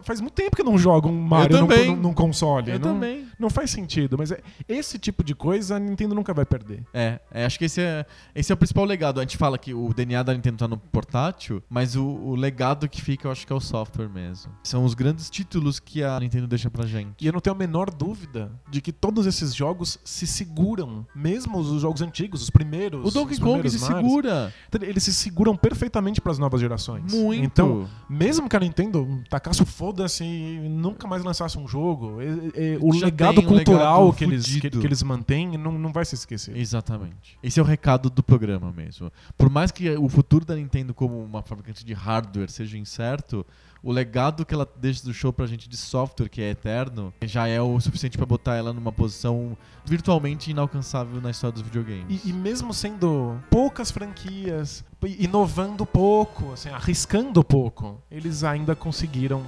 faz 0.04 0.22
muito 0.22 0.34
tempo 0.34 0.56
que 0.56 0.62
eu 0.62 0.66
não 0.66 0.78
jogo 0.78 1.10
um 1.10 1.22
Mario 1.22 1.60
num, 1.66 1.96
num- 1.98 2.14
console. 2.14 2.72
Eu 2.72 2.80
não, 2.80 2.94
também. 2.94 3.26
não 3.40 3.50
faz 3.50 3.72
sentido, 3.72 4.18
mas 4.18 4.32
é- 4.32 4.40
esse 4.68 4.98
tipo 4.98 5.24
de 5.24 5.34
coisa 5.36 5.76
a 5.76 5.80
Nintendo 5.80 6.16
nunca 6.16 6.34
vai 6.34 6.46
perder. 6.46 6.84
É, 6.94 7.20
é, 7.32 7.46
acho 7.46 7.58
que 7.60 7.66
esse 7.66 7.82
é, 7.82 8.06
esse 8.34 8.52
é 8.52 8.56
o 8.56 8.58
principal 8.58 8.86
legado. 8.86 9.20
A 9.20 9.24
gente 9.24 9.38
fala 9.38 9.58
que 9.58 9.74
o 9.74 9.94
DNA 9.94 10.24
da 10.24 10.34
Nintendo 10.34 10.58
tá 10.58 10.68
no 10.68 10.78
portátil, 10.78 11.62
mas 11.70 11.96
o, 11.96 12.06
o 12.06 12.36
legado 12.36 12.88
que 12.90 13.02
fica 13.02 13.28
eu 13.28 13.32
acho 13.32 13.46
que 13.46 13.54
é 13.54 13.56
o 13.56 13.60
software 13.60 14.10
mesmo. 14.10 14.52
São 14.64 14.84
os 14.86 14.94
grandes 14.94 15.30
títulos 15.30 15.80
que 15.80 16.04
a 16.04 16.20
Nintendo 16.20 16.48
deixa 16.48 16.70
pra 16.70 16.86
gente. 16.86 17.24
E 17.24 17.28
eu 17.28 17.34
não 17.34 17.40
tenho 17.40 17.56
a 17.56 17.60
menor 17.60 17.90
dúvida 17.92 18.52
de 18.70 18.82
que 18.82 18.92
todos 18.92 19.26
esses 19.26 19.54
jogos 19.54 20.00
se 20.04 20.26
seguram, 20.28 21.06
mesmo 21.16 21.58
os 21.58 21.82
jogos 21.82 22.02
antigos, 22.02 22.42
os 22.42 22.50
primeiros. 22.50 23.06
O 23.08 23.12
Donkey 23.12 23.40
Kong 23.40 23.70
se 23.70 23.80
Marios, 23.80 23.98
segura 24.06 24.54
Eles 24.82 25.04
se 25.04 25.14
seguram 25.14 25.56
perfeitamente 25.56 26.22
para 26.22 26.32
as 26.32 26.40
novas 26.40 26.60
gerações. 26.62 27.14
muito. 27.14 27.44
Então, 27.44 27.88
mesmo 28.10 28.48
que 28.50 28.56
a 28.56 28.60
Nintendo 28.60 29.24
tacasse 29.30 29.62
o 29.62 29.66
foda-se 29.86 30.24
e 30.24 30.58
nunca 30.68 31.08
mais 31.08 31.24
lançasse 31.24 31.60
um 31.60 31.68
jogo, 31.68 32.20
e- 32.22 32.74
e- 32.74 32.78
o 32.82 32.92
legado 32.92 33.40
um 33.42 33.46
cultural 33.46 34.06
legado 34.06 34.18
que, 34.18 34.24
eles, 34.24 34.46
que, 34.60 34.70
que 34.70 34.86
eles 34.86 35.04
mantêm 35.04 35.58
não, 35.58 35.74
não 35.74 35.92
vai 35.94 36.04
se 36.04 36.16
esquecer. 36.16 36.58
Exatamente. 36.58 37.38
Esse 37.44 37.60
é 37.60 37.64
o 37.64 37.66
recado 37.66 38.10
do 38.10 38.24
programa 38.24 38.72
mesmo. 38.72 39.12
Por 39.38 39.50
mais 39.50 39.70
que 39.72 39.88
o 39.92 40.10
futuro 40.10 40.44
da 40.44 40.56
Nintendo 40.56 40.94
como 40.94 41.24
uma 41.24 41.44
fabricante 41.44 41.86
de 41.86 41.94
hardware 41.94 42.50
seja 42.50 42.78
incerto, 42.80 43.46
o 43.84 43.92
legado 43.92 44.44
que 44.44 44.54
ela 44.56 44.68
deixa 44.78 45.04
do 45.04 45.14
show 45.14 45.32
pra 45.32 45.46
gente 45.46 45.70
de 45.70 45.78
software, 45.78 46.28
que 46.28 46.42
é 46.42 46.50
eterno, 46.50 47.14
já 47.24 47.48
é 47.48 47.62
o 47.62 47.80
suficiente 47.80 48.18
pra 48.18 48.26
botar 48.26 48.56
ela 48.56 48.74
numa 48.74 48.92
posição 48.92 49.56
virtualmente 49.86 50.50
inalcançável 50.50 51.22
na 51.22 51.30
história 51.30 51.54
dos 51.54 51.62
videogames. 51.62 52.26
E, 52.26 52.30
e 52.30 52.34
mesmo 52.34 52.74
sendo 52.74 53.38
poucas 53.52 53.92
franquias, 53.92 54.84
inovando 55.20 55.86
pouco, 55.86 56.54
assim, 56.54 56.70
arriscando 56.70 57.44
pouco, 57.44 58.02
eles 58.10 58.44
ainda 58.44 58.76
conseguiram 58.76 59.44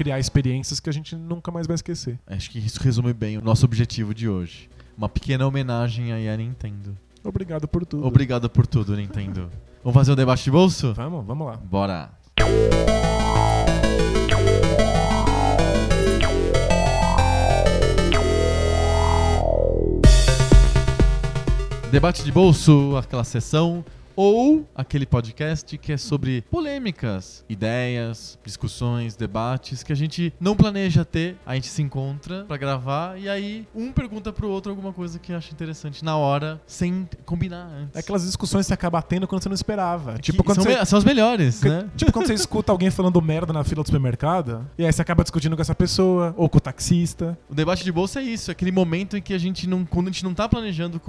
criar 0.00 0.18
experiências 0.18 0.80
que 0.80 0.88
a 0.88 0.92
gente 0.94 1.14
nunca 1.14 1.52
mais 1.52 1.66
vai 1.66 1.74
esquecer. 1.74 2.18
Acho 2.26 2.50
que 2.50 2.58
isso 2.58 2.82
resume 2.82 3.12
bem 3.12 3.36
o 3.36 3.42
nosso 3.42 3.66
objetivo 3.66 4.14
de 4.14 4.30
hoje. 4.30 4.70
Uma 4.96 5.10
pequena 5.10 5.46
homenagem 5.46 6.10
aí 6.10 6.26
à 6.26 6.34
Nintendo. 6.34 6.96
Obrigado 7.22 7.68
por 7.68 7.84
tudo. 7.84 8.06
Obrigado 8.06 8.48
por 8.48 8.66
tudo, 8.66 8.96
Nintendo. 8.96 9.50
Vamos 9.84 9.94
fazer 9.94 10.12
um 10.12 10.14
debate 10.14 10.44
de 10.44 10.50
bolso? 10.50 10.94
Vamos, 10.94 11.26
vamos 11.26 11.46
lá. 11.46 11.58
Bora! 11.58 12.12
Debate 21.92 22.24
de 22.24 22.32
bolso, 22.32 22.96
aquela 22.96 23.24
sessão 23.24 23.84
ou 24.22 24.68
aquele 24.74 25.06
podcast 25.06 25.78
que 25.78 25.94
é 25.94 25.96
sobre 25.96 26.42
polêmicas, 26.42 27.42
ideias, 27.48 28.38
discussões, 28.44 29.16
debates 29.16 29.82
que 29.82 29.94
a 29.94 29.96
gente 29.96 30.30
não 30.38 30.54
planeja 30.54 31.06
ter, 31.06 31.38
a 31.46 31.54
gente 31.54 31.68
se 31.68 31.80
encontra 31.80 32.44
pra 32.44 32.58
gravar 32.58 33.18
e 33.18 33.30
aí 33.30 33.66
um 33.74 33.90
pergunta 33.90 34.30
pro 34.30 34.50
outro 34.50 34.70
alguma 34.70 34.92
coisa 34.92 35.18
que 35.18 35.32
acha 35.32 35.50
interessante 35.50 36.04
na 36.04 36.18
hora, 36.18 36.60
sem 36.66 37.08
combinar 37.24 37.64
antes. 37.64 37.96
É 37.96 38.00
aquelas 38.00 38.26
discussões 38.26 38.66
que 38.66 38.68
você 38.68 38.74
acaba 38.74 39.00
tendo 39.00 39.26
quando 39.26 39.42
você 39.42 39.48
não 39.48 39.54
esperava. 39.54 40.12
Que 40.12 40.30
Tipo 40.32 40.44
quando, 40.44 40.64
são, 40.64 40.70
você, 40.70 40.84
são 40.84 40.98
as 40.98 41.04
melhores, 41.04 41.62
né? 41.62 41.88
tipo 41.96 42.12
quando 42.12 42.26
você 42.26 42.34
escuta 42.34 42.70
alguém 42.70 42.90
falando 42.90 43.22
merda 43.22 43.54
na 43.54 43.64
fila 43.64 43.82
do 43.82 43.86
supermercado, 43.86 44.68
e 44.76 44.84
aí 44.84 44.92
você 44.92 45.00
acaba 45.00 45.22
discutindo 45.22 45.56
com 45.56 45.62
essa 45.62 45.74
pessoa, 45.74 46.34
ou 46.36 46.46
com 46.46 46.58
o 46.58 46.60
taxista. 46.60 47.38
O 47.48 47.54
debate 47.54 47.82
de 47.82 47.90
bolsa 47.90 48.20
é 48.20 48.24
isso, 48.24 48.50
é 48.50 48.52
aquele 48.52 48.70
momento 48.70 49.16
em 49.16 49.22
que 49.22 49.32
a 49.32 49.38
gente 49.38 49.66
não, 49.66 49.86
quando 49.86 50.08
a 50.08 50.10
gente 50.10 50.24
não 50.24 50.34
tá 50.34 50.46
planejando 50.46 51.00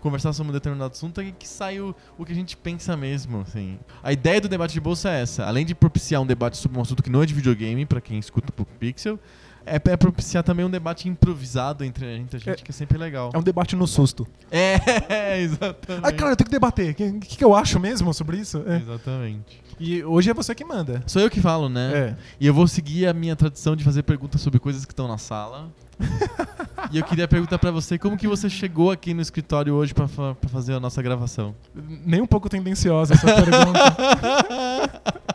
conversar 0.00 0.32
sobre 0.32 0.50
um 0.50 0.52
determinado 0.52 0.92
assunto, 0.92 1.20
é 1.20 1.30
que 1.30 1.46
sai 1.46 1.78
o, 1.78 1.94
o 2.18 2.24
que 2.24 2.32
a 2.32 2.34
gente 2.34 2.55
pensa 2.62 2.96
mesmo, 2.96 3.40
assim. 3.40 3.78
A 4.02 4.12
ideia 4.12 4.40
do 4.40 4.48
debate 4.48 4.72
de 4.72 4.80
bolsa 4.80 5.10
é 5.10 5.22
essa, 5.22 5.44
além 5.44 5.64
de 5.64 5.74
propiciar 5.74 6.20
um 6.22 6.26
debate 6.26 6.56
sobre 6.56 6.78
um 6.78 6.82
assunto 6.82 7.02
que 7.02 7.10
não 7.10 7.22
é 7.22 7.26
de 7.26 7.34
videogame, 7.34 7.84
pra 7.86 8.00
quem 8.00 8.18
escuta 8.18 8.52
o 8.56 8.64
Pixel, 8.64 9.18
é, 9.64 9.74
é 9.74 9.96
propiciar 9.96 10.44
também 10.44 10.64
um 10.64 10.70
debate 10.70 11.08
improvisado 11.08 11.82
entre 11.84 12.06
a 12.06 12.16
gente, 12.16 12.36
a 12.36 12.38
gente 12.38 12.48
É- 12.50 12.54
que 12.56 12.70
é 12.70 12.74
sempre 12.74 12.96
legal. 12.96 13.30
É 13.34 13.38
um 13.38 13.42
debate 13.42 13.74
no 13.74 13.86
susto. 13.86 14.26
É, 14.50 14.76
exatamente. 15.42 16.04
Ai, 16.06 16.12
cara, 16.12 16.32
eu 16.32 16.36
tenho 16.36 16.46
que 16.46 16.52
debater. 16.52 16.92
O 16.92 16.94
que, 16.94 17.12
que, 17.20 17.36
que 17.38 17.44
eu 17.44 17.54
acho 17.54 17.80
mesmo 17.80 18.14
sobre 18.14 18.36
isso? 18.38 18.62
É. 18.66 18.76
Exatamente. 18.76 19.60
E 19.78 20.02
hoje 20.04 20.30
é 20.30 20.34
você 20.34 20.54
que 20.54 20.64
manda. 20.64 21.02
Sou 21.06 21.20
eu 21.20 21.28
que 21.28 21.40
falo, 21.40 21.68
né? 21.68 21.92
É. 21.94 22.16
E 22.40 22.46
eu 22.46 22.54
vou 22.54 22.66
seguir 22.66 23.06
a 23.06 23.12
minha 23.12 23.34
tradição 23.36 23.74
de 23.76 23.82
fazer 23.84 24.04
perguntas 24.04 24.40
sobre 24.40 24.58
coisas 24.58 24.84
que 24.84 24.92
estão 24.92 25.06
na 25.08 25.18
sala. 25.18 25.68
e 26.92 26.98
eu 26.98 27.04
queria 27.04 27.26
perguntar 27.26 27.58
pra 27.58 27.70
você 27.70 27.98
como 27.98 28.16
que 28.16 28.28
você 28.28 28.48
chegou 28.50 28.90
aqui 28.90 29.14
no 29.14 29.20
escritório 29.22 29.74
hoje 29.74 29.94
pra, 29.94 30.06
fa- 30.08 30.36
fazer 30.48 30.74
a 30.74 30.80
nossa 30.80 31.02
gravação. 31.02 31.54
Nem 31.74 32.20
um 32.20 32.26
pouco 32.26 32.48
tendenciosa 32.48 33.14
essa 33.14 33.26
pergunta. 33.26 33.96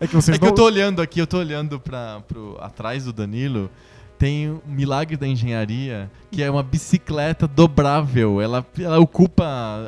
É 0.00 0.06
que 0.08 0.16
vocês 0.16 0.34
é 0.34 0.38
que 0.38 0.44
não... 0.44 0.50
eu 0.50 0.54
tô 0.56 0.64
olhando 0.64 1.00
aqui, 1.00 1.20
eu 1.20 1.28
tô 1.28 1.38
olhando 1.38 1.78
pra, 1.78 2.20
pro, 2.26 2.58
atrás 2.60 3.04
do 3.04 3.12
Danilo. 3.12 3.70
Tem 4.18 4.50
um 4.50 4.60
milagre 4.66 5.16
da 5.16 5.28
engenharia, 5.28 6.10
que 6.28 6.42
é 6.42 6.50
uma 6.50 6.62
bicicleta 6.62 7.46
dobrável. 7.46 8.40
Ela, 8.40 8.66
ela 8.80 8.98
ocupa 8.98 9.44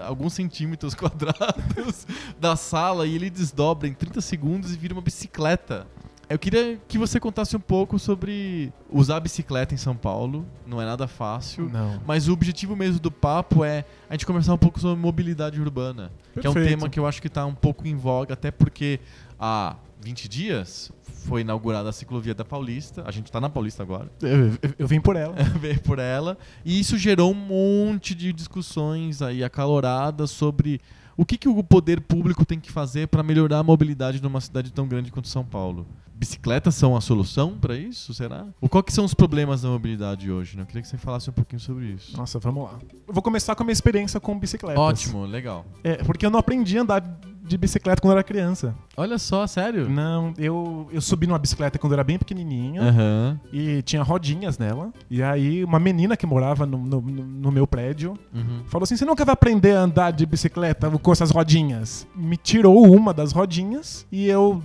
alguns 0.06 0.32
centímetros 0.32 0.94
quadrados 0.94 2.06
da 2.38 2.54
sala 2.54 3.08
e 3.08 3.16
ele 3.16 3.28
desdobra 3.28 3.88
em 3.88 3.92
30 3.92 4.20
segundos 4.20 4.72
e 4.72 4.76
vira 4.76 4.94
uma 4.94 5.02
bicicleta. 5.02 5.84
Eu 6.28 6.38
queria 6.38 6.78
que 6.88 6.96
você 6.98 7.20
contasse 7.20 7.56
um 7.56 7.60
pouco 7.60 7.98
sobre 7.98 8.72
usar 8.90 9.16
a 9.16 9.20
bicicleta 9.20 9.74
em 9.74 9.76
São 9.76 9.94
Paulo. 9.94 10.46
Não 10.66 10.80
é 10.80 10.84
nada 10.86 11.06
fácil. 11.06 11.68
Não. 11.68 12.00
Mas 12.06 12.28
o 12.28 12.32
objetivo 12.32 12.74
mesmo 12.74 12.98
do 12.98 13.10
papo 13.10 13.64
é 13.64 13.84
a 14.08 14.14
gente 14.14 14.24
conversar 14.26 14.54
um 14.54 14.58
pouco 14.58 14.80
sobre 14.80 14.98
mobilidade 15.00 15.60
urbana. 15.60 16.10
Que 16.40 16.46
é 16.46 16.50
um 16.50 16.54
Perfeito. 16.54 16.78
tema 16.78 16.88
que 16.88 16.98
eu 16.98 17.06
acho 17.06 17.20
que 17.20 17.28
está 17.28 17.44
um 17.44 17.54
pouco 17.54 17.86
em 17.86 17.94
voga, 17.96 18.32
até 18.34 18.50
porque 18.50 19.00
há 19.38 19.76
20 20.00 20.28
dias 20.28 20.90
foi 21.26 21.40
inaugurada 21.42 21.88
a 21.88 21.92
ciclovia 21.92 22.34
da 22.34 22.44
Paulista. 22.44 23.02
A 23.06 23.10
gente 23.10 23.26
está 23.26 23.40
na 23.40 23.48
Paulista 23.48 23.82
agora. 23.82 24.10
Eu, 24.22 24.46
eu- 24.48 24.74
eu 24.80 24.86
vim 24.88 25.00
por 25.00 25.16
ela. 25.16 25.34
Veio 25.60 25.80
por 25.80 25.98
ela. 25.98 26.36
E 26.64 26.78
isso 26.80 26.96
gerou 26.98 27.32
um 27.32 27.34
monte 27.34 28.14
de 28.14 28.32
discussões 28.32 29.22
aí 29.22 29.42
acaloradas 29.44 30.30
sobre 30.30 30.80
o 31.16 31.24
que, 31.24 31.38
que 31.38 31.48
o 31.48 31.62
poder 31.62 32.00
público 32.00 32.44
tem 32.44 32.58
que 32.58 32.70
fazer 32.70 33.08
para 33.08 33.22
melhorar 33.22 33.58
a 33.58 33.62
mobilidade 33.62 34.22
numa 34.22 34.40
cidade 34.40 34.72
tão 34.72 34.86
grande 34.86 35.12
quanto 35.12 35.28
São 35.28 35.44
Paulo. 35.44 35.86
Bicicletas 36.14 36.76
são 36.76 36.96
a 36.96 37.00
solução 37.00 37.58
para 37.58 37.76
isso, 37.76 38.14
será? 38.14 38.46
Ou 38.60 38.68
qual 38.68 38.82
que 38.84 38.92
são 38.92 39.04
os 39.04 39.14
problemas 39.14 39.62
da 39.62 39.68
mobilidade 39.68 40.30
hoje? 40.30 40.56
Né? 40.56 40.62
Eu 40.62 40.66
queria 40.66 40.82
que 40.82 40.88
você 40.88 40.96
falasse 40.96 41.28
um 41.28 41.32
pouquinho 41.32 41.58
sobre 41.60 41.86
isso. 41.86 42.16
Nossa, 42.16 42.38
vamos 42.38 42.64
lá. 42.64 42.78
Eu 43.06 43.12
vou 43.12 43.22
começar 43.22 43.54
com 43.56 43.62
a 43.62 43.66
minha 43.66 43.72
experiência 43.72 44.20
com 44.20 44.38
bicicletas. 44.38 44.80
Ótimo, 44.80 45.24
legal. 45.26 45.66
É, 45.82 45.96
porque 46.04 46.24
eu 46.24 46.30
não 46.30 46.38
aprendi 46.38 46.78
a 46.78 46.82
andar 46.82 47.20
de 47.46 47.58
bicicleta 47.58 48.00
quando 48.00 48.12
eu 48.12 48.16
era 48.18 48.24
criança. 48.24 48.74
Olha 48.96 49.18
só, 49.18 49.46
sério? 49.46 49.88
Não, 49.88 50.32
eu, 50.38 50.88
eu 50.90 51.00
subi 51.02 51.26
numa 51.26 51.38
bicicleta 51.38 51.78
quando 51.78 51.92
eu 51.92 51.96
era 51.96 52.04
bem 52.04 52.18
pequenininho. 52.18 52.82
Aham. 52.82 53.38
E 53.52 53.82
tinha 53.82 54.02
rodinhas 54.02 54.56
nela. 54.56 54.90
E 55.10 55.22
aí, 55.22 55.62
uma 55.62 55.78
menina 55.78 56.16
que 56.16 56.24
morava 56.26 56.64
no, 56.64 56.78
no, 56.78 57.00
no 57.02 57.52
meu 57.52 57.66
prédio 57.66 58.14
Uhum. 58.34 58.62
falou 58.66 58.84
assim: 58.84 58.96
Você 58.96 59.04
nunca 59.04 59.24
vai 59.24 59.34
aprender 59.34 59.72
a 59.76 59.80
andar 59.80 60.10
de 60.10 60.24
bicicleta 60.24 60.90
com 60.90 61.12
essas 61.12 61.30
rodinhas? 61.30 62.06
Me 62.16 62.36
tirou 62.36 62.82
uma 62.90 63.12
das 63.12 63.32
rodinhas 63.32 64.06
e 64.10 64.26
eu 64.26 64.62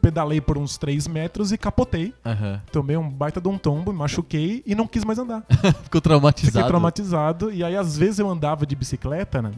pedalei 0.00 0.40
por 0.40 0.58
uns 0.58 0.76
3 0.78 1.06
metros 1.06 1.52
e 1.52 1.58
capotei. 1.58 2.12
Aham. 2.24 2.60
Tomei 2.72 2.96
um 2.96 3.08
baita 3.08 3.40
de 3.40 3.48
um 3.48 3.56
tombo, 3.58 3.92
me 3.92 3.98
machuquei 3.98 4.62
e 4.66 4.74
não 4.74 4.86
quis 4.86 5.04
mais 5.04 5.18
andar. 5.18 5.44
Ficou 5.84 6.00
traumatizado. 6.00 6.52
Fiquei 6.52 6.66
traumatizado. 6.66 7.52
E 7.52 7.62
aí, 7.62 7.76
às 7.76 7.96
vezes, 7.96 8.18
eu 8.18 8.28
andava 8.28 8.64
de 8.66 8.74
bicicleta, 8.74 9.40
né? 9.42 9.50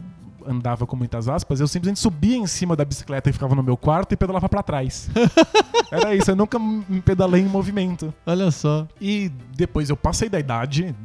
Andava 0.47 0.85
com 0.85 0.95
muitas 0.95 1.27
aspas, 1.27 1.59
eu 1.59 1.67
simplesmente 1.67 1.99
subia 1.99 2.37
em 2.37 2.47
cima 2.47 2.75
da 2.75 2.85
bicicleta 2.85 3.29
e 3.29 3.33
ficava 3.33 3.55
no 3.55 3.63
meu 3.63 3.75
quarto 3.77 4.11
e 4.13 4.17
pedalava 4.17 4.47
pra 4.49 4.61
trás. 4.63 5.09
Era 5.91 6.15
isso, 6.15 6.31
eu 6.31 6.35
nunca 6.35 6.57
me 6.59 7.01
pedalei 7.01 7.41
em 7.41 7.45
movimento. 7.47 8.13
Olha 8.25 8.49
só. 8.51 8.87
E 8.99 9.29
depois 9.55 9.89
eu 9.89 9.97
passei 9.97 10.29
da 10.29 10.39
idade 10.39 10.95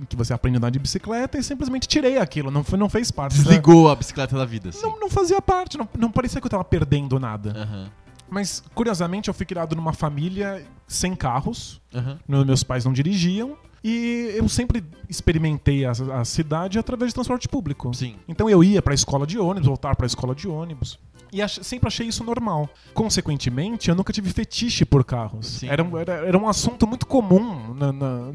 em 0.00 0.04
que 0.04 0.16
você 0.16 0.32
aprende 0.32 0.56
a 0.56 0.58
andar 0.58 0.70
de 0.70 0.78
bicicleta 0.78 1.38
e 1.38 1.42
simplesmente 1.42 1.86
tirei 1.86 2.18
aquilo, 2.18 2.50
não, 2.50 2.64
foi, 2.64 2.78
não 2.78 2.88
fez 2.88 3.10
parte. 3.10 3.36
da- 3.38 3.42
Desligou 3.44 3.88
a 3.90 3.94
bicicleta 3.94 4.36
da 4.36 4.44
vida, 4.44 4.70
assim. 4.70 4.82
Não, 4.82 4.98
não 4.98 5.08
fazia 5.10 5.40
parte, 5.40 5.78
não, 5.78 5.88
não 5.98 6.10
parecia 6.10 6.40
que 6.40 6.46
eu 6.46 6.50
tava 6.50 6.64
perdendo 6.64 7.18
nada. 7.20 7.52
Aham. 7.56 7.90
Mas, 8.28 8.62
curiosamente, 8.74 9.28
eu 9.28 9.34
fui 9.34 9.46
criado 9.46 9.76
numa 9.76 9.92
família 9.92 10.64
sem 10.88 11.14
carros. 11.14 11.80
No- 12.26 12.44
meus 12.44 12.64
pais 12.64 12.84
não 12.84 12.92
dirigiam, 12.92 13.56
e 13.84 14.32
eu 14.36 14.48
sempre 14.48 14.82
experimentei 15.08 15.84
a, 15.84 15.92
a 16.18 16.24
cidade 16.24 16.78
através 16.78 17.10
de 17.10 17.14
transporte 17.14 17.46
público. 17.48 17.92
Sim. 17.94 18.16
Então 18.26 18.48
eu 18.48 18.64
ia 18.64 18.80
pra 18.80 18.94
escola 18.94 19.26
de 19.26 19.38
ônibus, 19.38 19.66
voltar 19.68 19.94
pra 19.94 20.06
escola 20.06 20.34
de 20.34 20.48
ônibus. 20.48 20.98
E 21.30 21.42
ach- 21.42 21.58
sempre 21.62 21.88
achei 21.88 22.06
isso 22.06 22.24
normal. 22.24 22.68
Consequentemente, 22.94 23.88
eu 23.90 23.94
nunca 23.94 24.12
tive 24.12 24.30
fetiche 24.30 24.84
por 24.84 25.04
carros. 25.04 25.46
Sim. 25.46 25.68
Era, 25.68 25.82
um- 25.84 25.98
era, 25.98 26.12
era 26.14 26.38
um 26.38 26.48
assunto 26.48 26.86
muito 26.86 27.06
comum 27.06 27.74
na, 27.74 27.92
na, 27.92 28.32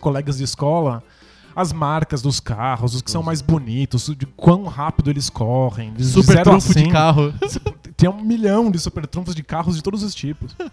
colegas 0.00 0.36
de 0.38 0.44
escola. 0.44 1.02
As 1.54 1.70
marcas 1.72 2.22
dos 2.22 2.40
carros, 2.40 2.94
os 2.94 3.02
que 3.02 3.10
são 3.10 3.20
Os- 3.20 3.26
mais 3.26 3.40
bonitos, 3.42 4.10
de 4.16 4.26
quão 4.26 4.64
rápido 4.64 5.10
eles 5.10 5.28
correm. 5.30 5.92
De 5.92 6.04
Super 6.04 6.38
a 6.38 6.42
trunfo 6.44 6.68
de 6.68 6.80
100. 6.80 6.90
carro. 6.90 7.32
Tinha 7.96 8.10
um 8.10 8.22
milhão 8.24 8.70
de 8.70 8.78
super 8.78 9.06
trunfos 9.06 9.34
de 9.34 9.42
carros 9.42 9.76
de 9.76 9.82
todos 9.82 10.02
os 10.02 10.14
tipos. 10.14 10.54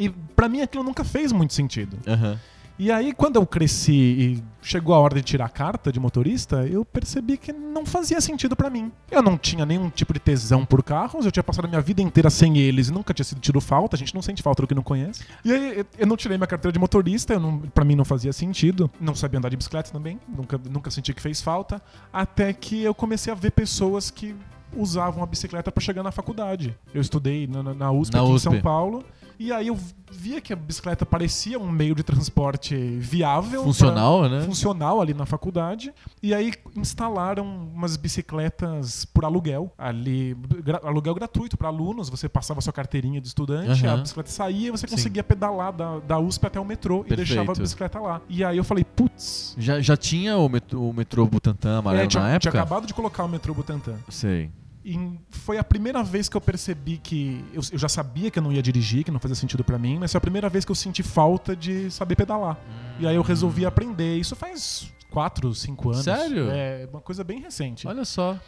E 0.00 0.08
pra 0.10 0.48
mim 0.48 0.60
aquilo 0.60 0.84
nunca 0.84 1.02
fez 1.02 1.32
muito 1.32 1.52
sentido. 1.52 1.98
Aham. 2.06 2.38
E 2.78 2.92
aí, 2.92 3.12
quando 3.12 3.36
eu 3.36 3.44
cresci 3.46 3.92
e 3.92 4.42
chegou 4.62 4.94
a 4.94 4.98
hora 5.00 5.16
de 5.16 5.22
tirar 5.22 5.46
a 5.46 5.48
carta 5.48 5.90
de 5.90 5.98
motorista, 5.98 6.64
eu 6.66 6.84
percebi 6.84 7.36
que 7.36 7.52
não 7.52 7.84
fazia 7.84 8.20
sentido 8.20 8.54
pra 8.54 8.70
mim. 8.70 8.92
Eu 9.10 9.20
não 9.20 9.36
tinha 9.36 9.66
nenhum 9.66 9.90
tipo 9.90 10.12
de 10.14 10.20
tesão 10.20 10.64
por 10.64 10.80
carros, 10.84 11.24
eu 11.24 11.32
tinha 11.32 11.42
passado 11.42 11.64
a 11.64 11.68
minha 11.68 11.80
vida 11.80 12.00
inteira 12.02 12.30
sem 12.30 12.56
eles 12.58 12.88
e 12.88 12.92
nunca 12.92 13.12
tinha 13.12 13.24
sentido 13.24 13.60
falta. 13.60 13.96
A 13.96 13.98
gente 13.98 14.14
não 14.14 14.22
sente 14.22 14.42
falta 14.44 14.62
do 14.62 14.68
que 14.68 14.74
não 14.76 14.82
conhece. 14.84 15.24
E 15.44 15.52
aí, 15.52 15.84
eu- 15.98 16.06
não 16.06 16.16
tirei 16.16 16.36
minha 16.38 16.46
carteira 16.46 16.72
de 16.72 16.78
motorista, 16.78 17.32
eu 17.34 17.40
não, 17.40 17.58
pra 17.58 17.84
mim 17.84 17.96
não 17.96 18.04
fazia 18.04 18.32
sentido. 18.32 18.88
Não 19.00 19.14
sabia 19.14 19.38
andar 19.38 19.48
de 19.48 19.56
bicicleta 19.56 19.90
também, 19.90 20.20
nunca, 20.28 20.60
nunca 20.70 20.88
senti 20.90 21.12
que 21.12 21.20
fez 21.20 21.40
falta. 21.40 21.82
Até 22.12 22.52
que 22.52 22.80
eu 22.82 22.94
comecei 22.94 23.32
a 23.32 23.36
ver 23.36 23.50
pessoas 23.50 24.08
que 24.08 24.36
usavam 24.76 25.22
a 25.22 25.26
bicicleta 25.26 25.72
pra 25.72 25.82
chegar 25.82 26.04
na 26.04 26.12
faculdade. 26.12 26.76
Eu 26.94 27.00
estudei 27.00 27.48
na, 27.48 27.74
na- 27.74 27.90
USP 27.90 28.14
Na 28.14 28.20
aqui 28.20 28.30
em 28.30 28.34
USP. 28.34 28.44
São 28.52 28.60
Paulo. 28.60 29.02
E 29.38 29.52
aí 29.52 29.68
eu 29.68 29.78
via 30.10 30.40
que 30.40 30.52
a 30.52 30.56
bicicleta 30.56 31.06
parecia 31.06 31.58
um 31.58 31.70
meio 31.70 31.94
de 31.94 32.02
transporte 32.02 32.74
viável. 32.98 33.62
Funcional, 33.62 34.20
pra- 34.20 34.28
né? 34.28 34.42
Funcional 34.44 35.00
ali 35.00 35.14
na 35.14 35.24
faculdade. 35.26 35.92
E 36.22 36.34
aí 36.34 36.52
instalaram 36.76 37.44
umas 37.46 37.96
bicicletas 37.96 39.04
por 39.04 39.24
aluguel. 39.24 39.72
Ali, 39.78 40.34
gra- 40.64 40.80
aluguel 40.82 41.14
gratuito 41.14 41.56
para 41.56 41.68
alunos. 41.68 42.08
Você 42.08 42.28
passava 42.28 42.60
sua 42.60 42.72
carteirinha 42.72 43.20
de 43.20 43.28
estudante, 43.28 43.86
Aham. 43.86 43.94
a 43.94 43.96
bicicleta 43.98 44.30
saía 44.30 44.68
e 44.68 44.70
você 44.70 44.86
Sim. 44.88 44.96
conseguia 44.96 45.22
pedalar 45.22 45.72
da, 45.72 45.98
da 46.00 46.18
USP 46.18 46.46
até 46.46 46.58
o 46.58 46.64
metrô 46.64 47.00
e 47.00 47.08
Perfeito. 47.10 47.28
deixava 47.28 47.52
a 47.52 47.54
bicicleta 47.54 48.00
lá. 48.00 48.20
E 48.28 48.42
aí 48.42 48.56
eu 48.56 48.64
falei, 48.64 48.84
putz. 48.84 49.54
Já, 49.58 49.80
já 49.80 49.96
tinha 49.96 50.36
o 50.36 50.48
metrô, 50.48 50.80
o 50.88 50.92
metrô 50.92 51.26
Butantã 51.26 51.78
amarelo 51.78 52.04
É, 52.04 52.06
tinha, 52.08 52.22
na 52.22 52.28
tinha 52.30 52.36
época? 52.36 52.50
acabado 52.50 52.86
de 52.86 52.94
colocar 52.94 53.24
o 53.24 53.28
metrô 53.28 53.54
Butantã. 53.54 53.94
Sei. 54.08 54.50
E 54.88 55.20
foi 55.30 55.58
a 55.58 55.64
primeira 55.64 56.02
vez 56.02 56.30
que 56.30 56.36
eu 56.36 56.40
percebi 56.40 56.96
que. 56.96 57.44
Eu, 57.52 57.60
eu 57.72 57.78
já 57.78 57.90
sabia 57.90 58.30
que 58.30 58.38
eu 58.38 58.42
não 58.42 58.50
ia 58.50 58.62
dirigir, 58.62 59.04
que 59.04 59.10
não 59.10 59.20
fazia 59.20 59.34
sentido 59.34 59.62
pra 59.62 59.78
mim, 59.78 59.98
mas 59.98 60.12
foi 60.12 60.16
a 60.16 60.20
primeira 60.20 60.48
vez 60.48 60.64
que 60.64 60.70
eu 60.70 60.74
senti 60.74 61.02
falta 61.02 61.54
de 61.54 61.90
saber 61.90 62.16
pedalar. 62.16 62.56
E 62.98 63.06
aí 63.06 63.14
eu 63.14 63.20
resolvi 63.20 63.66
aprender. 63.66 64.16
Isso 64.16 64.34
faz 64.34 64.90
quatro, 65.10 65.54
cinco 65.54 65.90
anos. 65.90 66.04
Sério? 66.04 66.48
É 66.50 66.88
uma 66.90 67.02
coisa 67.02 67.22
bem 67.22 67.38
recente. 67.38 67.86
Olha 67.86 68.02
só. 68.06 68.38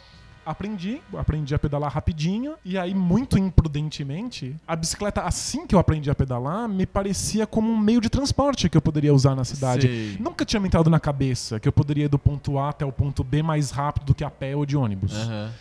Aprendi, 0.43 0.99
aprendi 1.15 1.53
a 1.53 1.59
pedalar 1.59 1.91
rapidinho. 1.91 2.55
E 2.65 2.75
aí, 2.75 2.95
muito 2.95 3.37
imprudentemente, 3.37 4.55
a 4.67 4.75
bicicleta, 4.75 5.21
assim 5.21 5.67
que 5.67 5.75
eu 5.75 5.79
aprendi 5.79 6.09
a 6.09 6.15
pedalar, 6.15 6.67
me 6.67 6.87
parecia 6.87 7.45
como 7.45 7.71
um 7.71 7.77
meio 7.77 8.01
de 8.01 8.09
transporte 8.09 8.67
que 8.67 8.75
eu 8.75 8.81
poderia 8.81 9.13
usar 9.13 9.35
na 9.35 9.43
cidade. 9.43 9.87
Sei. 9.87 10.17
Nunca 10.19 10.43
tinha 10.43 10.59
me 10.59 10.65
entrado 10.65 10.89
na 10.89 10.99
cabeça 10.99 11.59
que 11.59 11.67
eu 11.67 11.71
poderia 11.71 12.05
ir 12.05 12.09
do 12.09 12.17
ponto 12.17 12.57
A 12.57 12.69
até 12.69 12.83
o 12.83 12.91
ponto 12.91 13.23
B 13.23 13.43
mais 13.43 13.69
rápido 13.69 14.07
do 14.07 14.15
que 14.15 14.23
a 14.23 14.31
pé 14.31 14.55
ou 14.55 14.65
de 14.65 14.75
ônibus. 14.75 15.13
Aham. 15.13 15.51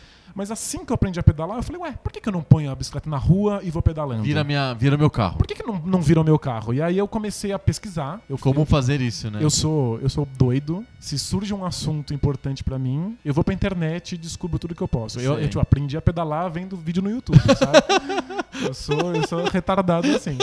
Mas 0.41 0.51
assim 0.51 0.87
que 0.87 0.91
eu 0.91 0.95
aprendi 0.95 1.21
a 1.21 1.23
pedalar, 1.23 1.59
eu 1.59 1.63
falei, 1.63 1.83
ué, 1.83 1.93
por 2.03 2.11
que, 2.11 2.19
que 2.19 2.27
eu 2.27 2.33
não 2.33 2.41
ponho 2.41 2.71
a 2.71 2.75
bicicleta 2.75 3.11
na 3.11 3.19
rua 3.19 3.61
e 3.63 3.71
vou 3.71 3.83
pedalando? 3.83 4.23
Vira, 4.23 4.43
minha, 4.43 4.73
vira 4.73 4.97
meu 4.97 5.11
carro. 5.11 5.37
Por 5.37 5.47
que, 5.47 5.55
que 5.55 5.63
não, 5.63 5.79
não 5.85 6.01
vira 6.01 6.19
o 6.19 6.25
meu 6.25 6.39
carro? 6.39 6.73
E 6.73 6.81
aí 6.81 6.97
eu 6.97 7.07
comecei 7.07 7.53
a 7.53 7.59
pesquisar. 7.59 8.23
Eu 8.27 8.39
Como 8.39 8.65
fazer 8.65 9.03
isso, 9.03 9.31
né? 9.31 9.39
eu 9.43 9.51
sou, 9.51 10.01
eu 10.01 10.09
sou 10.09 10.27
doido. 10.39 10.83
Se 10.99 11.19
surge 11.19 11.53
um 11.53 11.63
assunto 11.63 12.15
importante 12.15 12.65
pra 12.65 12.79
mim, 12.79 13.19
eu 13.23 13.35
vou 13.35 13.45
pra 13.45 13.53
internet 13.53 14.15
e 14.15 14.17
descubro 14.17 14.59
tudo 14.59 14.75
que 14.75 14.81
eu 14.83 14.89
posso. 14.89 15.21
Eu, 15.21 15.39
eu, 15.39 15.47
tipo, 15.47 15.61
aprendi 15.61 15.95
a 15.99 16.01
pedalar 16.01 16.51
vendo 16.51 16.75
vídeo 16.75 17.03
no 17.03 17.11
YouTube, 17.11 17.39
sabe? 17.59 17.77
eu, 18.67 18.73
sou, 18.73 19.15
eu 19.15 19.29
sou 19.29 19.45
retardado 19.45 20.11
assim. 20.11 20.39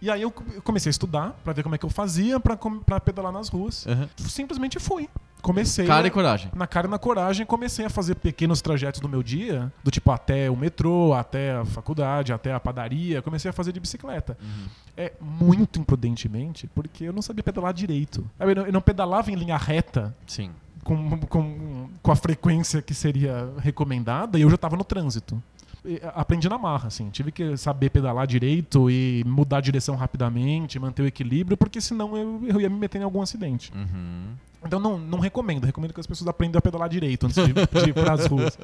E 0.00 0.08
aí 0.08 0.22
eu 0.22 0.30
comecei 0.30 0.88
a 0.88 0.92
estudar 0.92 1.30
pra 1.42 1.52
ver 1.52 1.64
como 1.64 1.74
é 1.74 1.78
que 1.78 1.84
eu 1.84 1.90
fazia 1.90 2.38
pra 2.38 3.00
pedalar 3.00 3.32
nas 3.32 3.48
ruas. 3.48 3.88
Aham. 3.88 4.08
Simplesmente 4.18 4.78
fui. 4.78 5.08
Comecei. 5.42 5.84
Cara 5.86 6.04
a- 6.04 6.06
e 6.06 6.10
coragem. 6.10 6.50
na 6.54 6.66
cara 6.66 6.86
e 6.86 6.90
na 6.90 6.98
coragem, 6.98 7.44
comecei 7.44 7.84
a 7.84 7.90
fazer 7.90 8.14
pequenos 8.14 8.62
trajetos 8.62 9.00
do 9.00 9.08
meu 9.08 9.22
dia, 9.22 9.72
do 9.82 9.90
tipo 9.90 10.10
até 10.12 10.48
o 10.48 10.56
metrô, 10.56 11.12
até 11.12 11.56
a 11.56 11.64
faculdade, 11.64 12.32
até 12.32 12.54
a 12.54 12.60
padaria, 12.60 13.20
comecei 13.20 13.48
a 13.50 13.52
fazer 13.52 13.72
de 13.72 13.80
bicicleta. 13.80 14.38
Uhum. 14.40 14.64
É 14.96 15.12
muito 15.20 15.80
imprudentemente, 15.80 16.68
porque 16.74 17.04
eu 17.04 17.12
não 17.12 17.20
sabia 17.22 17.42
pedalar 17.42 17.74
direito. 17.74 18.24
Eu 18.38 18.54
não, 18.54 18.66
eu 18.66 18.72
não 18.72 18.80
pedalava 18.80 19.30
em 19.30 19.34
linha 19.34 19.56
reta 19.56 20.14
Sim. 20.26 20.50
com, 20.84 21.18
com, 21.20 21.88
com 22.00 22.12
a 22.12 22.16
frequência 22.16 22.80
que 22.80 22.94
seria 22.94 23.52
recomendada 23.58 24.38
e 24.38 24.42
eu 24.42 24.48
já 24.48 24.54
estava 24.54 24.76
no 24.76 24.84
trânsito. 24.84 25.42
Aprendi 26.14 26.48
na 26.48 26.56
marra, 26.58 26.86
assim. 26.86 27.10
Tive 27.10 27.32
que 27.32 27.56
saber 27.56 27.90
pedalar 27.90 28.24
direito 28.24 28.88
e 28.88 29.24
mudar 29.26 29.56
a 29.56 29.60
direção 29.60 29.96
rapidamente, 29.96 30.78
manter 30.78 31.02
o 31.02 31.06
equilíbrio, 31.06 31.56
porque 31.56 31.80
senão 31.80 32.16
eu, 32.16 32.40
eu 32.46 32.60
ia 32.60 32.70
me 32.70 32.76
meter 32.78 33.00
em 33.00 33.04
algum 33.04 33.20
acidente. 33.20 33.72
Uhum. 33.74 34.26
Então 34.64 34.78
não, 34.78 34.98
não 34.98 35.18
recomendo. 35.18 35.64
Recomendo 35.64 35.92
que 35.92 36.00
as 36.00 36.06
pessoas 36.06 36.28
aprendam 36.28 36.58
a 36.58 36.62
pedalar 36.62 36.88
direito 36.88 37.26
antes 37.26 37.36
de, 37.36 37.52
de 37.52 37.90
ir 37.90 37.94
pras 37.94 38.26
ruas. 38.26 38.58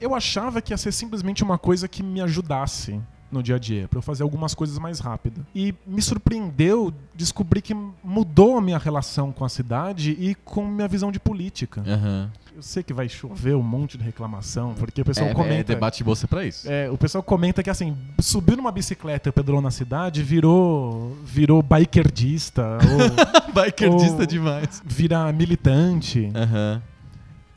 Eu 0.00 0.14
achava 0.14 0.60
que 0.60 0.72
ia 0.72 0.76
ser 0.76 0.92
simplesmente 0.92 1.42
uma 1.42 1.58
coisa 1.58 1.88
que 1.88 2.02
me 2.02 2.20
ajudasse 2.20 3.00
no 3.30 3.42
dia 3.42 3.56
a 3.56 3.58
dia, 3.58 3.86
pra 3.88 3.98
eu 3.98 4.02
fazer 4.02 4.22
algumas 4.22 4.54
coisas 4.54 4.78
mais 4.78 5.00
rápido. 5.00 5.44
E 5.54 5.74
me 5.86 6.00
surpreendeu 6.00 6.92
descobrir 7.14 7.60
que 7.60 7.74
mudou 8.02 8.56
a 8.56 8.60
minha 8.60 8.78
relação 8.78 9.32
com 9.32 9.44
a 9.44 9.48
cidade 9.48 10.16
e 10.18 10.34
com 10.34 10.66
minha 10.66 10.88
visão 10.88 11.12
de 11.12 11.20
política. 11.20 11.82
Aham. 11.86 12.30
Eu 12.58 12.62
sei 12.62 12.82
que 12.82 12.92
vai 12.92 13.08
chover 13.08 13.54
um 13.54 13.62
monte 13.62 13.96
de 13.96 14.02
reclamação, 14.02 14.74
porque 14.74 15.00
o 15.00 15.04
pessoal 15.04 15.28
É, 15.28 15.30
é 15.30 15.34
comenta. 15.34 15.72
debate 15.74 16.02
bolsa 16.02 16.26
pra 16.26 16.44
isso. 16.44 16.68
É, 16.68 16.90
o 16.90 16.98
pessoal 16.98 17.22
comenta 17.22 17.62
que 17.62 17.70
assim, 17.70 17.96
subiu 18.20 18.56
numa 18.56 18.72
bicicleta 18.72 19.28
e 19.28 19.32
pedalou 19.32 19.62
na 19.62 19.70
cidade, 19.70 20.24
virou 20.24 21.16
virou 21.24 21.62
bikerdista 21.62 22.78
ou 23.46 23.52
Bikerdista 23.54 24.22
ou- 24.22 24.26
demais. 24.26 24.82
vira 24.84 25.32
militante. 25.32 26.32
Aham. 26.34 26.82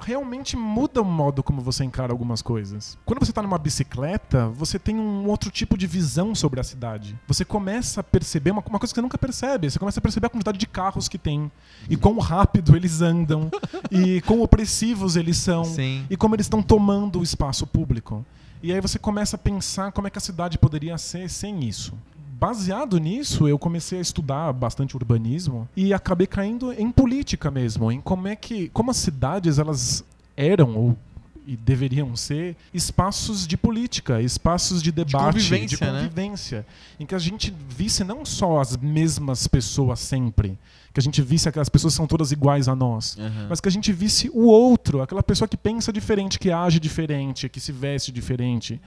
Realmente 0.03 0.57
muda 0.57 1.01
o 1.01 1.05
modo 1.05 1.43
como 1.43 1.61
você 1.61 1.83
encara 1.83 2.11
algumas 2.11 2.41
coisas. 2.41 2.97
Quando 3.05 3.19
você 3.19 3.31
tá 3.31 3.41
numa 3.41 3.57
bicicleta, 3.57 4.47
você 4.49 4.79
tem 4.79 4.95
um 4.95 5.27
outro 5.27 5.51
tipo 5.51 5.77
de 5.77 5.85
visão 5.85 6.33
sobre 6.33 6.59
a 6.59 6.63
cidade. 6.63 7.17
Você 7.27 7.45
começa 7.45 8.01
a 8.01 8.03
perceber 8.03 8.51
uma, 8.51 8.63
uma 8.67 8.79
coisa 8.79 8.91
que 8.91 8.95
você 8.95 9.01
nunca 9.01 9.17
percebe. 9.17 9.69
Você 9.69 9.77
começa 9.77 9.99
a 9.99 10.01
perceber 10.01 10.27
a 10.27 10.29
quantidade 10.29 10.57
de 10.57 10.65
carros 10.65 11.07
que 11.07 11.17
tem. 11.17 11.51
E 11.89 11.95
quão 11.95 12.17
rápido 12.17 12.75
eles 12.75 13.01
andam. 13.01 13.51
e 13.91 14.21
quão 14.21 14.41
opressivos 14.41 15.15
eles 15.15 15.37
são. 15.37 15.63
Sim. 15.63 16.05
E 16.09 16.17
como 16.17 16.35
eles 16.35 16.45
estão 16.45 16.63
tomando 16.63 17.19
o 17.19 17.23
espaço 17.23 17.67
público. 17.67 18.25
E 18.63 18.71
aí 18.71 18.79
você 18.79 18.99
começa 18.99 19.35
a 19.35 19.39
pensar 19.39 19.91
como 19.91 20.07
é 20.07 20.09
que 20.11 20.19
a 20.19 20.21
cidade 20.21 20.57
poderia 20.57 20.97
ser 20.97 21.29
sem 21.29 21.63
isso. 21.63 21.93
Baseado 22.41 22.97
nisso, 22.97 23.47
eu 23.47 23.59
comecei 23.59 23.99
a 23.99 24.01
estudar 24.01 24.51
bastante 24.51 24.95
urbanismo 24.95 25.69
e 25.77 25.93
acabei 25.93 26.25
caindo 26.25 26.73
em 26.73 26.91
política 26.91 27.51
mesmo, 27.51 27.91
em 27.91 28.01
como 28.01 28.27
é 28.27 28.35
que 28.35 28.67
como 28.69 28.89
as 28.89 28.97
cidades 28.97 29.59
elas 29.59 30.03
eram 30.35 30.75
ou 30.75 30.97
e 31.45 31.55
deveriam 31.55 32.15
ser 32.15 32.55
espaços 32.73 33.45
de 33.45 33.55
política, 33.55 34.23
espaços 34.23 34.81
de 34.81 34.91
debate, 34.91 35.33
convivência, 35.33 35.77
de 35.77 35.83
né? 35.83 36.01
convivência, 36.01 36.65
em 36.99 37.05
que 37.05 37.13
a 37.13 37.19
gente 37.19 37.53
visse 37.69 38.03
não 38.03 38.25
só 38.25 38.59
as 38.59 38.75
mesmas 38.75 39.47
pessoas 39.47 39.99
sempre, 39.99 40.57
que 40.91 40.99
a 40.99 41.03
gente 41.03 41.21
visse 41.21 41.51
que 41.51 41.59
as 41.59 41.69
pessoas 41.69 41.93
são 41.93 42.07
todas 42.07 42.31
iguais 42.31 42.67
a 42.67 42.75
nós, 42.75 43.17
Aham. 43.19 43.47
mas 43.49 43.61
que 43.61 43.67
a 43.67 43.71
gente 43.71 43.93
visse 43.93 44.31
o 44.33 44.45
outro, 44.45 45.03
aquela 45.03 45.21
pessoa 45.21 45.47
que 45.47 45.57
pensa 45.57 45.93
diferente, 45.93 46.39
que 46.39 46.51
age 46.51 46.79
diferente, 46.79 47.47
que 47.47 47.59
se 47.59 47.71
veste 47.71 48.11
diferente. 48.11 48.81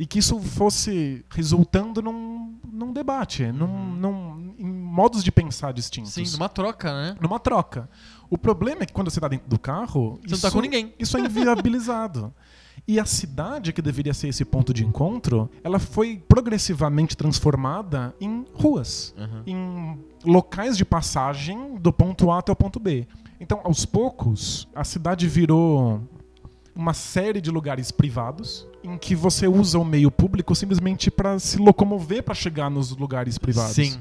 E 0.00 0.06
que 0.06 0.18
isso 0.18 0.40
fosse 0.40 1.22
resultando 1.28 2.00
num, 2.00 2.54
num 2.72 2.90
debate, 2.90 3.44
num, 3.52 3.66
num- 3.94 4.54
em 4.58 4.64
modos 4.66 5.22
de 5.22 5.30
pensar 5.30 5.74
distintos. 5.74 6.12
Sim, 6.14 6.24
numa 6.32 6.48
troca, 6.48 6.90
né? 6.90 7.16
numa 7.20 7.38
troca. 7.38 7.86
O 8.30 8.38
problema 8.38 8.82
é 8.82 8.86
que 8.86 8.94
quando 8.94 9.10
você 9.10 9.18
está 9.18 9.28
dentro 9.28 9.46
do 9.46 9.58
carro, 9.58 10.18
Você 10.22 10.28
não 10.28 10.32
isso, 10.36 10.42
tá 10.42 10.50
com 10.50 10.62
ninguém. 10.62 10.94
isso 10.98 11.18
é 11.18 11.20
inviabilizado. 11.20 12.32
E 12.88 12.98
a 12.98 13.04
cidade, 13.04 13.74
que 13.74 13.82
deveria 13.82 14.14
ser 14.14 14.28
esse 14.28 14.42
ponto 14.42 14.72
de 14.72 14.86
encontro, 14.86 15.50
ela 15.62 15.78
foi 15.78 16.16
progressivamente 16.26 17.14
transformada 17.14 18.14
em 18.18 18.46
ruas 18.54 19.14
Aham. 19.18 19.42
em 19.46 19.98
locais 20.24 20.78
de 20.78 20.84
passagem 20.86 21.76
do 21.78 21.92
ponto 21.92 22.30
A 22.30 22.38
até 22.38 22.50
o 22.50 22.56
ponto 22.56 22.80
B. 22.80 23.06
Então, 23.38 23.60
aos 23.64 23.84
poucos, 23.84 24.66
a 24.74 24.82
cidade 24.82 25.28
virou 25.28 26.00
uma 26.74 26.94
série 26.94 27.40
de 27.40 27.50
lugares 27.50 27.90
privados 27.90 28.66
em 28.82 28.96
que 28.96 29.14
você 29.14 29.46
usa 29.46 29.78
o 29.78 29.84
meio 29.84 30.10
público 30.10 30.54
simplesmente 30.54 31.10
para 31.10 31.38
se 31.38 31.58
locomover 31.58 32.22
para 32.22 32.34
chegar 32.34 32.70
nos 32.70 32.96
lugares 32.96 33.38
privados. 33.38 33.74
Sim. 33.74 33.98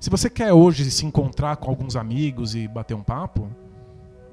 Se 0.00 0.10
você 0.10 0.28
quer 0.30 0.52
hoje 0.52 0.90
se 0.90 1.04
encontrar 1.06 1.56
com 1.56 1.70
alguns 1.70 1.96
amigos 1.96 2.54
e 2.54 2.68
bater 2.68 2.94
um 2.94 3.02
papo, 3.02 3.50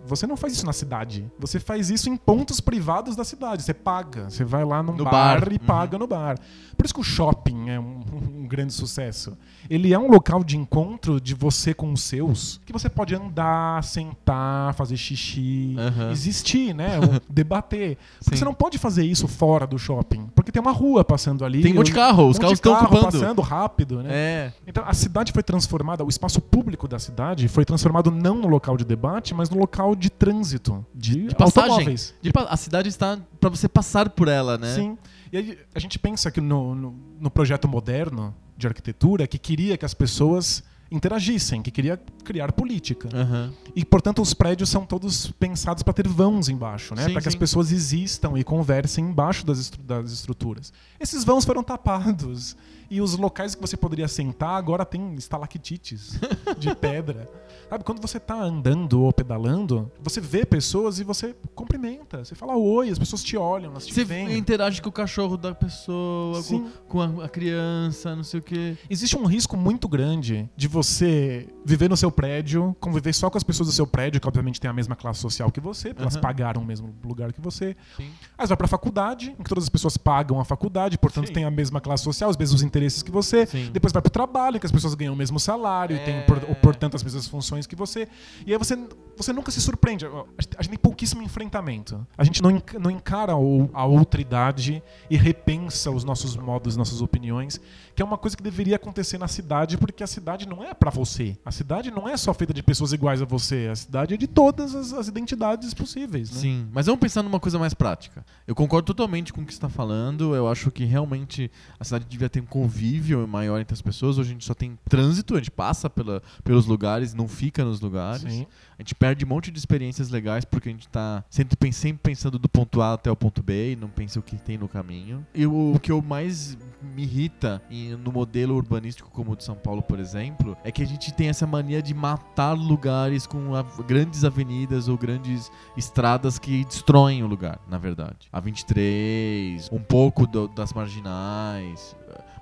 você 0.08 0.26
não 0.28 0.38
faz 0.38 0.54
isso 0.54 0.66
na 0.66 0.74
cidade. 0.74 1.30
Você 1.40 1.60
faz 1.60 1.90
isso 1.90 2.10
em 2.10 2.16
pontos 2.18 2.60
privados 2.60 3.16
da 3.16 3.24
cidade. 3.24 3.64
Você 3.64 3.74
paga. 3.74 4.30
Você 4.30 4.44
vai 4.44 4.64
lá 4.64 4.82
num 4.84 4.94
No 4.96 5.04
bar, 5.04 5.40
bar. 5.42 5.48
e 5.52 5.54
Uhum. 5.54 5.60
paga 5.60 5.98
no 5.98 6.08
bar. 6.08 6.38
Por 6.78 6.86
isso 6.86 6.94
que 6.94 7.00
o 7.00 7.04
shopping 7.04 7.70
é 7.70 7.80
um, 7.80 8.02
um 8.42 8.48
grande 8.48 8.74
sucesso. 8.74 9.38
Ele 9.70 9.94
é 9.94 10.00
um 10.00 10.10
local 10.10 10.44
de 10.44 10.58
encontro 10.58 11.20
de 11.20 11.34
você 11.34 11.74
com 11.74 11.92
os 11.92 12.02
seus, 12.02 12.60
que 12.66 12.72
você 12.74 12.88
pode 12.90 13.16
andar, 13.16 13.84
sentar, 13.84 14.74
fazer 14.76 14.98
xixi, 14.98 15.76
Aham. 15.78 16.12
existir, 16.12 16.74
né? 16.74 17.00
Debater. 17.30 17.98
Porque 18.20 18.36
Sim. 18.36 18.40
você 18.40 18.46
não 18.46 18.54
pode 18.54 18.78
fazer 18.78 19.04
isso 19.06 19.28
fora 19.28 19.66
do 19.66 19.78
shopping. 19.80 20.28
Porque 20.36 20.52
tem 20.52 20.62
uma 20.62 20.72
rua 20.72 21.04
passando 21.04 21.44
ali. 21.44 21.62
Tem 21.62 21.72
um 21.74 21.76
monte 21.78 21.88
de 21.88 21.94
carro, 21.94 22.28
os 22.30 22.38
um 22.38 22.42
carros 22.42 22.58
estão 22.58 22.74
ocupando. 22.74 23.06
passando 23.06 23.42
rápido, 23.42 24.04
né? 24.04 24.10
É. 24.12 24.54
Então 24.68 24.84
a 24.86 24.94
cidade 24.94 25.32
foi 25.32 25.42
transformada, 25.42 26.04
o 26.04 26.10
espaço 26.10 26.40
público 26.42 26.88
da 26.88 27.00
cidade 27.00 27.48
foi 27.48 27.66
transformado 27.66 28.12
não 28.12 28.36
no 28.36 28.48
local 28.48 28.78
de 28.78 28.86
debate, 28.86 29.34
mas 29.34 29.50
no 29.50 29.58
local 29.58 29.95
de 29.96 30.10
trânsito, 30.10 30.86
de, 30.94 31.28
De 31.28 31.36
passagem. 31.36 31.70
automóveis. 31.72 32.14
De 32.22 32.32
a 32.36 32.58
cidade 32.58 32.90
está 32.90 33.20
pra 33.40 33.50
você 33.50 33.68
passar 33.68 34.10
por 34.10 34.28
ela, 34.28 34.58
né? 34.58 34.74
Sim. 34.76 34.98
E 35.32 35.38
aí 35.38 35.58
a 35.74 35.80
gente 35.80 35.98
pensa 36.00 36.30
que 36.32 36.40
no, 36.42 36.76
no, 36.76 36.96
no 37.20 37.32
projeto 37.32 37.68
moderno 37.68 38.34
de 38.58 38.68
arquitetura 38.68 39.28
que 39.28 39.38
queria 39.38 39.78
que 39.78 39.86
as 39.86 39.94
pessoas 39.94 40.64
interagissem, 40.92 41.62
que 41.64 41.72
queria 41.72 42.00
criar 42.24 42.52
política. 42.52 43.10
Aham. 43.14 43.52
E, 43.76 43.84
portanto, 43.84 44.22
os 44.22 44.34
prédios 44.34 44.70
são 44.70 44.86
todos 44.86 45.32
pensados 45.32 45.82
para 45.84 45.94
ter 45.94 46.08
vãos 46.08 46.48
embaixo, 46.48 46.94
né? 46.96 47.10
Para 47.10 47.22
que 47.22 47.28
as 47.28 47.36
pessoas 47.36 47.72
existam 47.72 48.38
e 48.38 48.44
conversem 48.44 49.04
embaixo 49.06 49.46
das, 49.46 49.58
estru- 49.58 49.82
das 49.84 50.12
estruturas. 50.12 50.72
Esses 51.00 51.24
vãos 51.24 51.44
foram 51.44 51.64
tapados. 51.64 52.56
E 52.90 53.02
os 53.02 53.16
locais 53.18 53.56
que 53.56 53.62
você 53.62 53.76
poderia 53.78 54.08
sentar 54.08 54.52
agora 54.58 54.86
tem 54.86 55.16
estalactites 55.16 56.20
de 56.58 56.74
pedra. 56.76 57.30
Sabe, 57.70 57.84
quando 57.84 58.00
você 58.00 58.20
tá 58.20 58.36
andando 58.40 59.02
ou 59.02 59.12
pedalando, 59.12 59.92
você 60.00 60.22
vê 60.22 60.46
pessoas 60.46 61.00
e 61.00 61.04
você 61.04 61.36
cumprimenta. 61.56 62.24
Você 62.24 62.36
fala 62.36 62.56
oi, 62.56 62.90
as 62.90 63.00
pessoas 63.00 63.24
te 63.24 63.36
olham, 63.36 63.72
elas 63.72 63.88
te 63.88 63.94
Você 63.94 64.04
veem. 64.04 64.38
interage 64.38 64.82
com 64.82 64.90
o 64.90 64.92
cachorro 64.92 65.36
da 65.36 65.54
pessoa, 65.56 66.36
com, 66.38 66.44
Sim. 66.44 66.72
com 66.88 67.02
a, 67.02 67.26
a 67.26 67.30
criança, 67.30 68.16
não 68.16 68.24
sei 68.24 68.40
o 68.40 68.44
quê. 68.44 68.78
Existe 68.90 69.18
um 69.18 69.26
risco 69.26 69.58
muito 69.58 69.88
grande 69.88 70.48
de 70.56 70.68
você 70.68 71.48
viver 71.66 71.90
no 71.90 71.98
seu 71.98 72.12
prédio, 72.12 72.76
conviver 72.80 73.14
só 73.14 73.30
com 73.32 73.38
as 73.38 73.44
pessoas 73.44 73.68
do 73.68 73.74
seu 73.74 73.88
prédio, 73.88 74.22
que 74.22 74.28
obviamente 74.28 74.62
tem 74.62 74.70
a 74.70 74.74
mesma 74.74 74.96
classe 74.96 75.20
social 75.20 75.52
que 75.52 75.60
você, 75.60 75.90
porque 75.90 76.04
elas 76.04 76.16
Aham. 76.16 76.22
pagaram 76.22 76.62
o 76.62 76.66
mesmo 76.66 76.94
lugar 77.04 77.34
que 77.34 77.42
você. 77.42 77.76
Sim. 77.98 78.10
Aí 78.38 78.46
você 78.46 78.50
vai 78.50 78.58
pra 78.58 78.68
faculdade, 78.68 79.36
em 79.40 79.44
que 79.44 79.50
todas 79.50 79.64
as 79.64 79.70
pessoas 79.70 79.98
pagam 79.98 80.40
a 80.40 80.46
faculdade, 80.46 81.00
portanto 81.00 81.28
Sim. 81.28 81.34
tem 81.34 81.44
a 81.46 81.52
mesma 81.52 81.82
classe 81.82 82.04
social, 82.04 82.30
os 82.30 82.38
mesmos 82.38 82.62
interesses 82.62 82.75
que 83.04 83.12
você. 83.12 83.46
Sim. 83.46 83.70
Depois 83.72 83.94
vai 83.94 84.02
pro 84.02 84.12
trabalho, 84.12 84.58
em 84.58 84.60
que 84.60 84.66
as 84.66 84.72
pessoas 84.72 84.94
ganham 84.94 85.14
o 85.14 85.18
mesmo 85.18 85.40
salário, 85.40 85.96
e 85.96 86.00
tem, 86.00 86.16
É. 86.16 86.22
por- 86.22 86.40
portanto, 86.58 86.96
as 86.96 87.04
mesmas 87.04 87.28
funções 87.28 87.66
que 87.68 87.76
você. 87.76 88.08
E 88.46 88.52
aí 88.52 88.58
você, 88.58 88.78
você 89.18 89.32
nunca 89.34 89.52
se 89.52 89.62
surpreende. 89.62 90.06
A 90.06 90.62
gente, 90.62 90.70
tem 90.70 90.78
pouquíssimo 90.78 91.22
enfrentamento. 91.22 92.06
A 92.18 92.24
gente 92.24 92.42
não, 92.42 92.62
não 92.80 92.92
encara 92.92 93.34
a 93.34 93.86
outra 93.86 94.22
idade 94.22 94.84
e 95.10 95.18
repensa 95.18 95.92
os 95.92 96.04
nossos 96.04 96.36
modos, 96.36 96.76
nossas 96.76 97.02
opiniões, 97.02 97.60
que 97.96 98.02
é 98.02 98.06
uma 98.06 98.18
coisa 98.18 98.36
que 98.36 98.44
deveria 98.44 98.76
acontecer 98.76 99.18
na 99.18 99.28
cidade, 99.28 99.78
porque 99.78 100.04
a 100.04 100.08
cidade 100.08 100.48
não 100.48 100.64
é 100.64 100.74
pra 100.74 100.92
você. 100.92 101.38
A 101.46 101.52
cidade 101.52 101.90
não 101.92 102.08
é 102.08 102.18
só 102.18 102.34
feita 102.34 102.54
de 102.54 102.62
pessoas 102.62 102.92
iguais 102.92 103.22
a 103.22 103.26
você. 103.26 103.70
A 103.72 103.76
cidade 103.76 104.14
é 104.14 104.18
de 104.18 104.28
todas 104.28 104.76
as, 104.76 104.94
as 104.94 105.08
identidades 105.08 105.74
possíveis. 105.74 106.32
Né? 106.32 106.40
Sim, 106.40 106.68
mas 106.72 106.86
vamos 106.86 107.00
pensar 107.00 107.24
numa 107.24 107.40
coisa 107.40 107.58
mais 107.58 107.74
prática. 107.74 108.26
Eu 108.46 108.54
concordo 108.54 108.86
totalmente 108.86 109.32
com 109.32 109.42
o 109.42 109.46
que 109.46 109.54
você 109.54 109.58
está 109.58 109.70
falando. 109.70 110.36
Eu 110.36 110.48
acho 110.48 110.70
que 110.72 110.84
realmente 110.84 111.50
a 111.80 111.84
cidade 111.84 112.06
devia 112.06 112.30
ter 112.30 112.42
um 112.42 112.46
convívio 112.46 113.28
maior 113.28 113.60
entre 113.60 113.74
as 113.74 113.82
pessoas. 113.82 114.18
Hoje 114.18 114.30
a 114.30 114.34
gente 114.34 114.46
só 114.46 114.54
tem 114.54 114.78
trânsito, 114.90 115.36
a 115.36 115.38
gente 115.38 115.52
passa 115.52 115.90
pela, 115.90 116.22
pelos 116.44 116.66
lugares, 116.66 117.14
não 117.14 117.28
fica 117.28 117.64
nos 117.64 117.80
lugares. 117.80 118.22
Sim. 118.22 118.48
A 118.78 118.82
gente 118.82 118.94
perde 118.96 119.24
um 119.26 119.28
monte 119.28 119.52
de 119.52 119.58
experiências 119.58 120.10
legais 120.10 120.44
porque 120.46 120.70
a 120.70 120.72
gente 120.72 120.88
tá 120.90 121.24
sempre, 121.30 121.72
sempre 121.74 122.02
pensando 122.04 122.38
do 122.38 122.50
ponto 122.50 122.82
A 122.82 122.94
até 122.94 123.10
o 123.10 123.16
ponto 123.16 123.42
B 123.42 123.72
e 123.72 123.76
não 123.76 123.88
pensa 123.90 124.20
o 124.20 124.24
que 124.24 124.36
tem 124.38 124.58
no 124.58 124.68
caminho. 124.68 125.26
E 125.34 125.46
o, 125.48 125.74
o 125.76 125.80
que 125.80 125.92
eu 125.92 126.02
mais 126.02 126.58
me 126.94 127.04
irrita 127.04 127.62
em- 127.72 127.96
no 127.96 128.12
modelo 128.12 128.54
urbanístico 128.56 129.10
como 129.12 129.32
o 129.32 129.36
de 129.36 129.44
São 129.44 129.56
Paulo, 129.56 129.82
por 129.82 130.00
exemplo, 130.00 130.58
é 130.64 130.72
que 130.72 130.84
a 130.84 130.86
gente 130.86 131.14
tem 131.14 131.30
essa 131.30 131.48
mania 131.48 131.82
de 131.82 131.94
matar 131.94 132.52
lugares 132.54 133.26
com 133.26 133.52
grandes 133.88 134.24
avenidas 134.26 134.88
ou 134.90 134.98
grandes 134.98 135.50
estradas 135.78 136.38
que 136.38 136.66
destroem 136.66 137.24
o 137.24 137.28
lugar, 137.28 137.60
na 137.70 137.78
verdade. 137.78 138.28
A 138.32 138.40
23, 138.42 139.70
um 139.72 139.80
pouco 139.80 140.28
do- 140.28 140.48
das 140.50 140.74
marginais. 140.74 141.96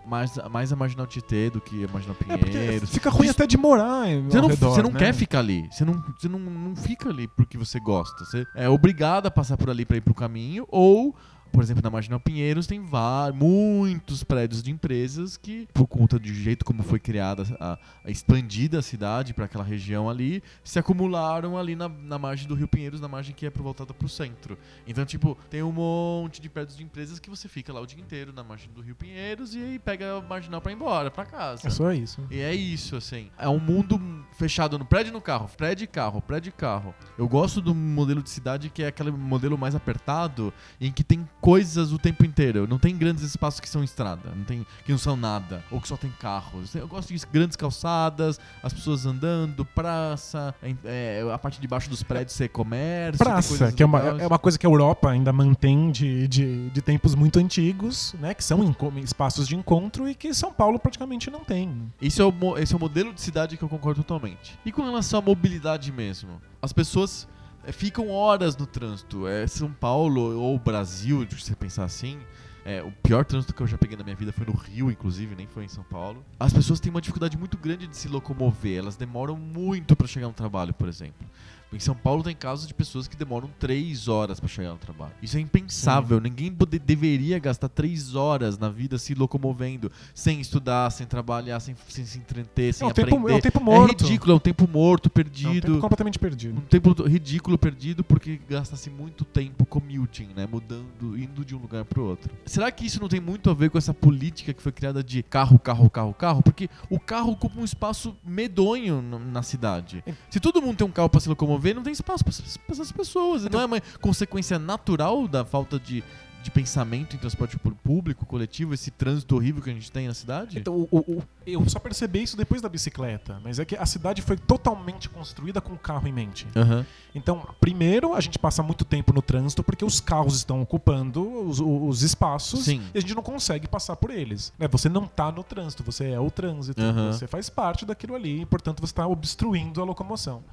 Mais, 0.05 0.37
mais 0.51 0.71
a 0.71 0.75
Marginal 0.75 1.07
Tietê 1.07 1.49
do 1.49 1.61
que 1.61 1.85
a 1.85 1.87
Marginal 1.87 2.15
É 2.19 2.37
porque 2.37 2.51
Pinheiros. 2.51 2.89
fica 2.89 3.09
ruim 3.09 3.29
até 3.29 3.47
de 3.47 3.57
morar. 3.57 4.07
Você 4.29 4.41
não, 4.41 4.47
redor, 4.47 4.69
você 4.75 4.81
não 4.81 4.91
né? 4.91 4.99
quer 4.99 5.13
ficar 5.13 5.39
ali. 5.39 5.67
Você 5.71 5.85
não, 5.85 6.03
você 6.17 6.27
não, 6.27 6.39
não 6.39 6.75
fica 6.75 7.09
ali 7.09 7.27
porque 7.27 7.57
você 7.57 7.79
gosta. 7.79 8.25
Você 8.25 8.45
é 8.55 8.67
obrigado 8.67 9.27
a 9.27 9.31
passar 9.31 9.57
por 9.57 9.69
ali 9.69 9.85
para 9.85 9.97
ir 9.97 10.01
pro 10.01 10.13
caminho. 10.13 10.65
Ou, 10.69 11.15
por 11.53 11.61
exemplo, 11.61 11.83
na 11.83 11.89
Marginal 11.91 12.19
Pinheiros 12.19 12.65
tem 12.65 12.83
vários, 12.83 13.39
muitos 13.39 14.23
prédios 14.23 14.63
de 14.63 14.71
empresas 14.71 15.37
que, 15.37 15.67
por 15.71 15.85
conta 15.85 16.17
do 16.17 16.27
jeito 16.27 16.65
como 16.65 16.81
foi 16.81 16.99
criada, 16.99 17.43
a, 17.59 17.77
a 18.03 18.09
expandida 18.09 18.79
a 18.79 18.81
cidade 18.81 19.35
para 19.35 19.45
aquela 19.45 19.63
região 19.63 20.09
ali, 20.09 20.41
se 20.63 20.79
acumularam 20.79 21.55
ali 21.55 21.75
na, 21.75 21.87
na 21.87 22.17
margem 22.17 22.47
do 22.47 22.55
Rio 22.55 22.67
Pinheiros, 22.67 22.99
na 22.99 23.07
margem 23.07 23.35
que 23.35 23.45
é 23.45 23.51
voltada 23.51 23.93
pro 23.93 24.09
centro. 24.09 24.57
Então, 24.87 25.05
tipo, 25.05 25.37
tem 25.47 25.61
um 25.61 25.71
monte 25.71 26.41
de 26.41 26.49
prédios 26.49 26.75
de 26.75 26.83
empresas 26.83 27.19
que 27.19 27.29
você 27.29 27.47
fica 27.47 27.71
lá 27.71 27.79
o 27.79 27.85
dia 27.85 28.01
inteiro 28.01 28.33
na 28.33 28.43
margem 28.43 28.71
do 28.73 28.81
Rio 28.81 28.95
Pinheiros 28.95 29.53
e 29.53 29.59
aí 29.59 29.79
pega 29.79 30.17
a 30.17 30.21
marginal 30.21 30.59
para 30.59 30.71
ir 30.71 30.75
embora, 30.75 31.11
para 31.11 31.23
casa. 31.23 31.67
É 31.67 31.69
só 31.69 31.91
isso. 31.91 32.19
E 32.31 32.39
é 32.39 32.53
isso, 32.53 32.95
assim. 32.95 33.29
É 33.37 33.47
um 33.47 33.59
mundo 33.59 34.01
fechado 34.31 34.79
no 34.79 34.85
prédio 34.85 35.11
e 35.11 35.13
no 35.13 35.21
carro. 35.21 35.47
Prédio 35.55 35.83
e 35.83 35.87
carro, 35.87 36.19
prédio 36.19 36.49
e 36.49 36.51
carro. 36.51 36.95
Eu 37.15 37.27
gosto 37.27 37.61
do 37.61 37.75
modelo 37.75 38.23
de 38.23 38.31
cidade 38.31 38.71
que 38.71 38.81
é 38.81 38.87
aquele 38.87 39.11
modelo 39.11 39.55
mais 39.55 39.75
apertado, 39.75 40.51
em 40.81 40.91
que 40.91 41.03
tem 41.03 41.29
coisas 41.43 41.91
o 41.91 41.99
tempo 41.99 42.25
inteiro. 42.25 42.65
Não 42.65 42.79
tem 42.79 42.97
grandes 42.97 43.21
espaços 43.21 43.59
que 43.59 43.67
são 43.67 43.83
estrada, 43.83 44.31
não 44.33 44.45
tem, 44.45 44.65
que 44.85 44.91
não 44.93 44.97
são 44.97 45.17
nada, 45.17 45.61
ou 45.69 45.81
que 45.81 45.89
só 45.89 45.97
tem 45.97 46.09
carros. 46.17 46.73
Eu 46.73 46.87
gosto 46.87 47.13
de 47.13 47.21
grandes 47.29 47.57
calçadas, 47.57 48.39
as 48.63 48.71
pessoas 48.71 49.05
andando, 49.05 49.65
praça, 49.65 50.55
é, 50.85 51.21
a 51.33 51.37
parte 51.37 51.59
de 51.59 51.67
baixo 51.67 51.89
dos 51.89 52.01
prédios 52.01 52.33
ser 52.33 52.47
comércio. 52.47 53.17
Praça, 53.17 53.73
que 53.73 53.83
é 53.83 53.85
uma, 53.85 53.99
é 53.99 54.25
uma 54.25 54.39
coisa 54.39 54.57
que 54.57 54.65
a 54.65 54.69
Europa 54.69 55.09
ainda 55.09 55.33
mantém 55.33 55.91
de, 55.91 56.29
de, 56.29 56.69
de 56.69 56.81
tempos 56.81 57.13
muito 57.13 57.37
antigos, 57.39 58.15
né? 58.21 58.33
Que 58.33 58.43
são 58.43 58.73
espaços 59.03 59.45
de 59.45 59.53
encontro 59.53 60.07
e 60.07 60.15
que 60.15 60.33
São 60.33 60.53
Paulo 60.53 60.79
praticamente 60.79 61.29
não 61.29 61.43
tem. 61.43 61.91
Esse 62.01 62.21
é, 62.21 62.23
o, 62.23 62.57
esse 62.57 62.73
é 62.73 62.77
o 62.77 62.79
modelo 62.79 63.13
de 63.13 63.19
cidade 63.19 63.57
que 63.57 63.63
eu 63.63 63.69
concordo 63.69 64.01
totalmente. 64.01 64.57
E 64.65 64.71
com 64.71 64.81
relação 64.81 65.19
à 65.19 65.21
mobilidade 65.21 65.91
mesmo, 65.91 66.41
as 66.61 66.71
pessoas 66.71 67.27
ficam 67.71 68.09
horas 68.09 68.57
no 68.57 68.65
trânsito. 68.65 69.27
É 69.27 69.47
São 69.47 69.71
Paulo 69.71 70.37
ou 70.39 70.57
Brasil, 70.59 71.25
se 71.29 71.39
você 71.39 71.55
pensar 71.55 71.85
assim. 71.85 72.19
é, 72.65 72.81
o 72.81 72.91
pior 72.91 73.25
trânsito 73.25 73.53
que 73.53 73.61
eu 73.61 73.67
já 73.67 73.77
peguei 73.77 73.97
na 73.97 74.03
minha 74.03 74.15
vida 74.15 74.31
foi 74.31 74.45
no 74.45 74.53
Rio, 74.53 74.89
inclusive, 74.89 75.35
nem 75.35 75.47
foi 75.47 75.65
em 75.65 75.67
São 75.67 75.83
Paulo. 75.83 76.23
As 76.39 76.53
pessoas 76.53 76.79
têm 76.79 76.89
uma 76.89 77.01
dificuldade 77.01 77.37
muito 77.37 77.57
grande 77.57 77.87
de 77.87 77.95
se 77.97 78.07
locomover. 78.07 78.77
Elas 78.77 78.95
demoram 78.95 79.35
muito 79.35 79.95
para 79.95 80.07
chegar 80.07 80.27
no 80.27 80.33
trabalho, 80.33 80.73
por 80.73 80.87
exemplo. 80.87 81.27
Em 81.73 81.79
São 81.79 81.95
Paulo 81.95 82.23
tem 82.23 82.35
casos 82.35 82.67
de 82.67 82.73
pessoas 82.73 83.07
que 83.07 83.15
demoram 83.15 83.49
três 83.59 84.07
horas 84.07 84.39
para 84.39 84.47
chegar 84.49 84.69
no 84.71 84.77
trabalho. 84.77 85.13
Isso 85.21 85.37
é 85.37 85.39
impensável. 85.39 86.19
Ninguém 86.19 86.51
pode- 86.53 86.77
deveria 86.79 87.39
gastar 87.39 87.67
três 87.69 88.15
horas 88.15 88.57
na 88.57 88.69
vida 88.69 88.97
se 88.97 89.13
locomovendo, 89.13 89.91
sem 90.13 90.39
estudar, 90.39 90.89
sem 90.91 91.05
trabalhar, 91.07 91.59
sem, 91.59 91.75
sem 91.87 92.05
se 92.05 92.17
entreter, 92.19 92.73
sem 92.73 92.87
É 92.87 92.89
um 92.91 92.93
tempo- 92.93 93.15
aprender. 93.15 93.33
é 93.33 93.35
um 93.37 93.41
tempo 93.41 93.63
morto. 93.63 94.03
É 94.03 94.07
ridículo, 94.07 94.31
é 94.31 94.35
um 94.35 94.39
tempo 94.39 94.67
morto, 94.71 95.05
É 95.07 95.09
um 95.09 95.11
perdido. 95.11 95.61
tempo 95.67 95.79
completamente 95.79 96.17
Um 96.17 96.21
perdido. 96.21 96.61
tempo 96.61 97.03
ridículo 97.07 97.57
perdido 97.57 98.03
porque 98.03 98.39
gasta-se 98.49 98.89
muito 98.89 99.25
tempo 99.25 99.65
commuting, 99.65 100.29
né? 100.35 100.47
Mudando, 100.49 101.17
indo 101.17 101.43
de 101.43 101.55
um 101.55 101.59
lugar 101.59 101.83
pro 101.85 102.03
outro. 102.05 102.31
Será 102.45 102.71
que 102.71 102.85
isso 102.85 102.99
não 103.01 103.07
tem 103.07 103.19
muito 103.19 103.49
a 103.49 103.53
ver 103.53 103.69
com 103.69 103.77
essa 103.77 103.93
política 103.93 104.53
que 104.53 104.61
foi 104.61 104.71
criada 104.71 105.03
de 105.03 105.23
carro, 105.23 105.57
carro, 105.57 105.89
carro, 105.89 106.13
carro? 106.13 106.43
Porque 106.43 106.69
o 106.89 106.99
carro 106.99 107.31
ocupa 107.31 107.59
um 107.59 107.63
espaço 107.65 108.15
medonho 108.23 109.01
na 109.01 109.41
cidade. 109.41 110.03
Se 110.29 110.39
todo 110.39 110.61
mundo 110.61 110.77
tem 110.77 110.87
um 110.87 110.91
carro 110.91 111.09
pra 111.09 111.19
se 111.19 111.29
locomover, 111.29 111.62
não 111.71 111.83
tem 111.83 111.93
espaço 111.93 112.23
pra 112.23 112.31
essas- 112.31 112.91
pessoas. 112.91 113.43
Não 113.45 113.61
é 113.61 113.65
uma 113.65 113.79
consequência 114.01 114.57
natural 114.57 115.27
da 115.27 115.45
falta 115.45 115.79
de, 115.79 116.03
de 116.41 116.51
pensamento 116.51 117.15
em 117.15 117.19
transporte 117.19 117.57
público, 117.57 118.25
coletivo, 118.25 118.73
esse 118.73 118.91
trânsito 118.91 119.35
horrível 119.35 119.61
que 119.61 119.69
a 119.69 119.73
gente 119.73 119.89
tem 119.91 120.07
na 120.07 120.13
cidade? 120.13 120.57
Então, 120.59 120.87
o- 120.91 120.97
o- 120.99 121.23
eu 121.47 121.67
só 121.69 121.79
percebi 121.79 122.21
isso 122.23 122.35
depois 122.35 122.61
da 122.61 122.67
bicicleta, 122.67 123.39
mas 123.43 123.59
é 123.59 123.65
que 123.65 123.75
a 123.77 123.85
cidade 123.85 124.21
foi 124.21 124.35
totalmente 124.35 125.07
construída 125.09 125.61
com 125.61 125.73
o 125.73 125.77
carro 125.77 126.05
em 126.07 126.11
mente. 126.11 126.45
Aham. 126.55 126.85
Então, 127.15 127.47
primeiro, 127.61 128.13
a 128.13 128.19
gente 128.19 128.37
passa 128.39 128.61
muito 128.63 128.83
tempo 128.83 129.13
no 129.13 129.21
trânsito 129.21 129.63
porque 129.63 129.85
os 129.85 130.01
carros 130.01 130.35
estão 130.35 130.61
ocupando 130.61 131.21
os, 131.47 131.59
os 131.61 132.01
espaços 132.01 132.65
Sim. 132.65 132.81
e 132.93 132.97
a 132.97 133.01
gente 133.01 133.15
não 133.15 133.23
consegue 133.23 133.67
passar 133.67 133.95
por 133.95 134.09
eles. 134.09 134.51
né? 134.59 134.67
Você 134.67 134.89
não 134.89 135.05
tá 135.07 135.31
no 135.31 135.43
trânsito, 135.43 135.81
você 135.83 136.09
é 136.09 136.19
o 136.19 136.29
trânsito, 136.31 136.81
Aham. 136.81 137.11
você 137.13 137.25
faz 137.27 137.49
parte 137.49 137.85
daquilo 137.85 138.15
ali 138.15 138.41
e, 138.41 138.45
portanto, 138.45 138.81
você 138.81 138.91
está 138.91 139.07
obstruindo 139.07 139.81
a 139.81 139.85
locomoção. 139.85 140.43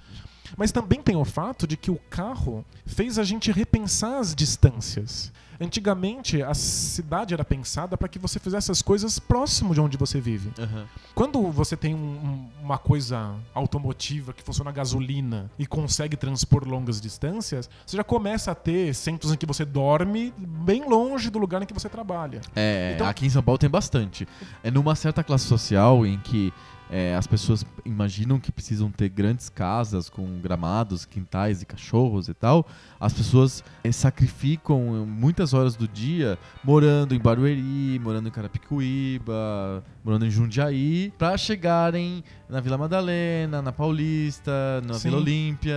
Mas 0.57 0.73
também 0.73 1.01
tem 1.03 1.17
o 1.17 1.25
fato 1.25 1.67
de 1.67 1.77
que 1.77 1.91
o 1.91 1.99
carro 2.11 2.65
fez 2.87 3.19
a 3.19 3.25
gente 3.25 3.51
repensar 3.53 4.19
as 4.19 4.35
distâncias. 4.35 5.33
Antigamente, 5.63 6.43
a 6.43 6.55
cidade 6.55 7.35
era 7.35 7.45
pensada 7.45 7.95
para 7.95 8.09
que 8.09 8.19
você 8.19 8.39
fizesse 8.41 8.73
as 8.73 8.81
coisas 8.81 9.19
próximo 9.19 9.75
de 9.75 9.81
onde 9.81 9.99
você 9.99 10.19
vive. 10.19 10.51
Aham. 10.59 10.87
Quando 11.15 11.51
você 11.53 11.77
tem 11.77 11.95
um- 11.95 12.49
uma 12.63 12.79
coisa 12.79 13.35
automotiva 13.55 14.33
que 14.33 14.43
funciona 14.43 14.71
a 14.71 14.73
gasolina 14.73 15.51
e 15.59 15.67
consegue 15.67 16.17
transpor 16.17 16.67
longas 16.67 16.99
distâncias, 16.99 17.69
você 17.87 17.95
já 17.99 18.03
começa 18.03 18.51
a 18.51 18.55
ter 18.55 18.95
centros 18.95 19.33
em 19.33 19.37
que 19.37 19.45
você 19.45 19.67
dorme 19.67 20.33
bem 20.39 20.89
longe 20.89 21.29
do 21.29 21.39
lugar 21.39 21.63
em 21.63 21.67
que 21.67 21.75
você 21.75 21.91
trabalha. 21.91 22.41
É, 22.57 22.93
Então- 22.95 23.07
aqui 23.07 23.27
em 23.27 23.31
São 23.31 23.43
Paulo 23.43 23.59
tem 23.59 23.69
bastante. 23.69 24.27
É 24.65 24.71
numa 24.71 24.95
certa 24.95 25.23
classe 25.23 25.45
social 25.45 26.07
em 26.07 26.19
que 26.21 26.53
é, 26.91 27.15
as 27.15 27.27
pessoas 27.27 27.65
imaginam 27.85 28.41
que 28.41 28.51
precisam 28.51 28.91
ter 28.91 29.09
grandes 29.09 29.49
casas 29.49 30.09
com 30.09 30.41
gramados, 30.41 31.05
quintais 31.05 31.63
e 31.63 31.67
cachorros 31.67 32.29
e 32.29 32.35
tal. 32.35 32.67
As 33.01 33.13
pessoas 33.13 33.63
é, 33.85 33.93
sacrificam 33.93 34.81
muitas 35.07 35.55
horas 35.55 35.77
do 35.77 35.87
dia 35.87 36.39
morando 36.65 37.15
em 37.15 37.19
Barueri, 37.19 37.99
morando 38.01 38.29
em 38.29 38.33
Carapicuíba, 38.33 39.85
morando 40.05 40.27
em 40.27 40.31
Jundiaí, 40.31 41.13
pra 41.17 41.39
chegarem 41.39 42.25
na 42.49 42.61
Vila 42.61 42.77
Madalena, 42.77 43.63
na 43.63 43.73
Paulista, 43.73 44.83
na 44.85 44.95
Sim. 44.95 45.09
Vila 45.09 45.21
Olímpia, 45.21 45.77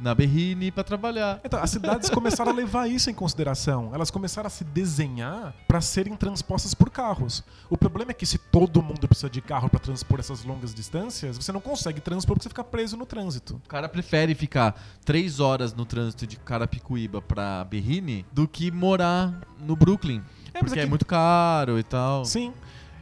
na 0.00 0.14
Berrine 0.14 0.70
pra 0.70 0.82
trabalhar. 0.82 1.40
Então, 1.44 1.60
as 1.62 1.70
cidades 1.70 2.08
começaram 2.08 2.50
a 2.50 2.54
levar 2.54 2.88
isso 2.88 3.10
em 3.10 3.14
consideração. 3.14 3.90
Elas 3.92 4.10
começaram 4.10 4.46
a 4.46 4.50
se 4.50 4.64
desenhar 4.64 5.54
para 5.68 5.80
serem 5.80 6.16
transpostas 6.16 6.72
por 6.72 6.88
carros. 6.88 7.44
O 7.68 7.76
problema 7.76 8.12
é 8.12 8.14
que 8.14 8.24
se 8.24 8.38
todo 8.38 8.82
mundo 8.82 9.06
precisa 9.06 9.28
de 9.28 9.42
carro 9.42 9.68
para 9.68 9.78
transpor 9.78 10.18
essas 10.18 10.38
essas 10.38 10.44
longas 10.44 10.74
distâncias, 10.74 11.36
você 11.36 11.50
não 11.52 11.60
consegue 11.60 12.00
transpor 12.00 12.34
porque 12.36 12.44
você 12.44 12.48
fica 12.48 12.64
preso 12.64 12.96
no 12.96 13.04
trânsito. 13.04 13.60
O 13.64 13.68
cara 13.68 13.88
prefere 13.88 14.34
ficar 14.34 14.80
três 15.04 15.40
horas 15.40 15.72
no 15.74 15.84
trânsito 15.84 16.26
de 16.26 16.36
Carapicuíba 16.48 17.20
pra 17.20 17.62
Berrini 17.64 18.24
do 18.32 18.48
que 18.48 18.70
morar 18.70 19.38
no 19.60 19.76
Brooklyn. 19.76 20.22
É, 20.54 20.60
porque 20.60 20.80
é, 20.80 20.86
muito 20.86 21.04
caro 21.04 21.78
e 21.78 21.82
tal. 21.82 22.24
Sim. 22.24 22.54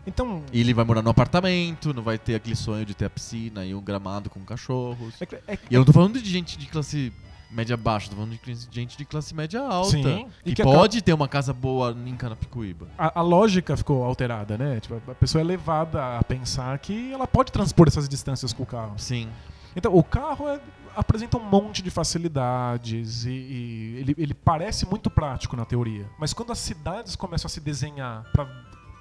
Então, 0.04 0.42
E 0.52 0.60
ele 0.60 0.74
vai 0.74 0.84
morar 0.84 1.00
no 1.00 1.10
apartamento, 1.10 1.94
não 1.94 2.02
vai 2.02 2.18
ter 2.18 2.34
aquele 2.34 2.56
sonho 2.56 2.84
de 2.84 2.92
ter 2.94 3.04
a 3.04 3.10
piscina 3.10 3.64
e 3.64 3.72
um 3.74 3.80
gramado 3.80 4.28
com 4.28 4.40
cachorros. 4.40 5.14
é, 5.22 5.26
é, 5.54 5.58
E 5.70 5.74
eu 5.74 5.78
não 5.78 5.84
tô 5.84 5.92
falando 5.92 6.20
de 6.20 6.28
gente 6.28 6.58
de 6.58 6.66
classe 6.66 7.12
média 7.50 7.76
baixa, 7.76 8.10
tô 8.10 8.16
falando 8.16 8.36
de 8.36 8.54
gente 8.72 8.98
de 8.98 9.04
classe 9.04 9.32
média 9.32 9.60
alta. 9.60 9.90
Sim, 9.90 10.26
e 10.44 10.50
que, 10.50 10.56
que 10.56 10.62
pode 10.64 11.00
ter 11.02 11.12
uma 11.12 11.28
casa 11.28 11.52
boa 11.52 11.96
em 12.04 12.16
Carapicuíba. 12.16 12.88
a, 12.98 13.20
a 13.20 13.22
lógica 13.22 13.76
ficou 13.76 14.02
alterada, 14.04 14.58
né? 14.58 14.80
Tipo, 14.80 15.00
a 15.08 15.14
pessoa 15.14 15.40
é 15.40 15.44
levada 15.44 16.18
a 16.18 16.24
pensar 16.24 16.76
que 16.80 17.12
ela 17.12 17.26
pode 17.28 17.52
transpor 17.52 17.86
essas 17.86 18.08
distâncias 18.08 18.52
com 18.52 18.64
o 18.64 18.66
carro. 18.66 18.94
Sim. 18.98 19.28
Então, 19.76 19.94
o 19.94 20.02
carro 20.02 20.48
é- 20.48 20.60
apresenta 20.96 21.36
um 21.36 21.44
monte 21.44 21.82
de 21.82 21.90
facilidades 21.90 23.24
e, 23.24 23.30
e 23.30 23.96
ele, 23.98 24.14
ele 24.16 24.34
parece 24.34 24.86
muito 24.86 25.10
prático 25.10 25.54
na 25.56 25.64
teoria. 25.64 26.08
Mas 26.18 26.32
quando 26.32 26.52
as 26.52 26.58
cidades 26.58 27.14
começam 27.14 27.46
a 27.46 27.50
se 27.50 27.60
desenhar 27.60 28.24
para 28.32 28.48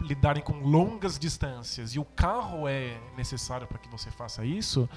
lidarem 0.02 0.44
com 0.44 0.60
longas 0.60 1.18
distâncias 1.18 1.92
e 1.96 2.00
o 2.00 2.06
carro 2.06 2.68
é 2.68 3.00
necessário 3.18 3.66
para 3.66 3.78
que 3.78 3.90
você 3.90 4.12
faça 4.12 4.46
isso, 4.46 4.90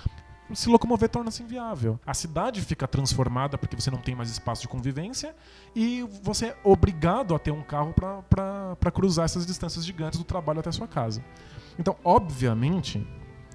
se 0.55 0.69
locomover 0.69 1.09
torna-se 1.09 1.43
inviável. 1.43 2.01
A 2.07 2.15
cidade 2.15 2.61
fica 2.63 2.89
transformada 2.89 3.57
porque 3.57 3.77
você 3.77 3.91
não 3.91 3.99
tem 3.99 4.15
mais 4.15 4.31
espaço 4.31 4.63
de 4.63 4.69
convivência 4.69 5.35
e 5.75 6.03
você 6.23 6.47
é 6.47 6.57
obrigado 6.65 7.35
a 7.35 7.39
ter 7.39 7.51
um 7.51 7.63
carro 7.63 7.95
para 7.95 8.91
cruzar 8.93 9.27
essas 9.27 9.47
distâncias 9.47 9.85
gigantes 9.85 10.19
do 10.19 10.25
trabalho 10.25 10.61
até 10.61 10.71
a 10.71 10.73
sua 10.73 10.89
casa. 10.89 11.25
Então, 11.79 11.97
obviamente, 12.03 13.07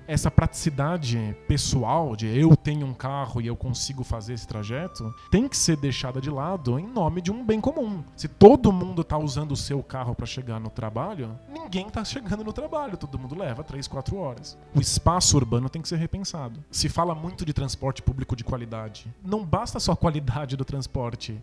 essa 0.08 0.30
praticidade 0.30 1.36
pessoal 1.48 2.16
de 2.16 2.28
eu 2.28 2.56
tenho 2.56 2.86
um 2.86 2.94
carro 2.94 3.42
e 3.42 3.48
eu 3.48 3.56
consigo 3.56 4.04
fazer 4.04 4.34
esse 4.34 4.48
trajeto 4.48 5.14
tem 5.32 5.48
que 5.48 5.58
ser 5.58 5.78
deixada 5.78 6.20
de 6.20 6.30
lado 6.30 6.78
em 6.78 6.88
nome 6.88 7.22
de 7.22 7.32
um 7.32 7.46
bem 7.46 7.62
comum. 7.62 8.04
Se 8.16 8.28
todo 8.28 8.72
mundo 8.72 9.02
está 9.02 9.18
usando 9.18 9.52
o 9.52 9.58
seu 9.58 9.82
carro 9.82 10.16
para 10.16 10.26
chegar 10.26 10.60
no 10.60 10.70
trabalho, 10.70 11.38
ninguém 11.50 11.88
está 11.88 12.04
chegando 12.04 12.44
no 12.44 12.54
trabalho, 12.54 12.98
todo 12.98 13.20
mundo 13.20 13.38
leva 13.38 13.64
3, 13.64 13.88
4 13.88 14.16
horas. 14.18 14.58
O 14.76 14.82
espaço 14.82 15.38
urbano 15.38 15.70
tem 15.70 15.82
que 15.82 15.88
ser 15.88 15.98
repensado. 15.98 16.64
Se 16.72 16.90
fala 16.90 17.16
muito 17.16 17.46
de 17.46 17.54
transporte 17.54 18.02
público 18.02 18.36
de 18.36 18.44
qualidade. 18.44 19.08
Não 19.24 19.46
basta 19.46 19.80
só 19.80 19.94
a 19.94 19.98
qualidade 19.98 20.58
do 20.58 20.66
transporte. 20.66 21.42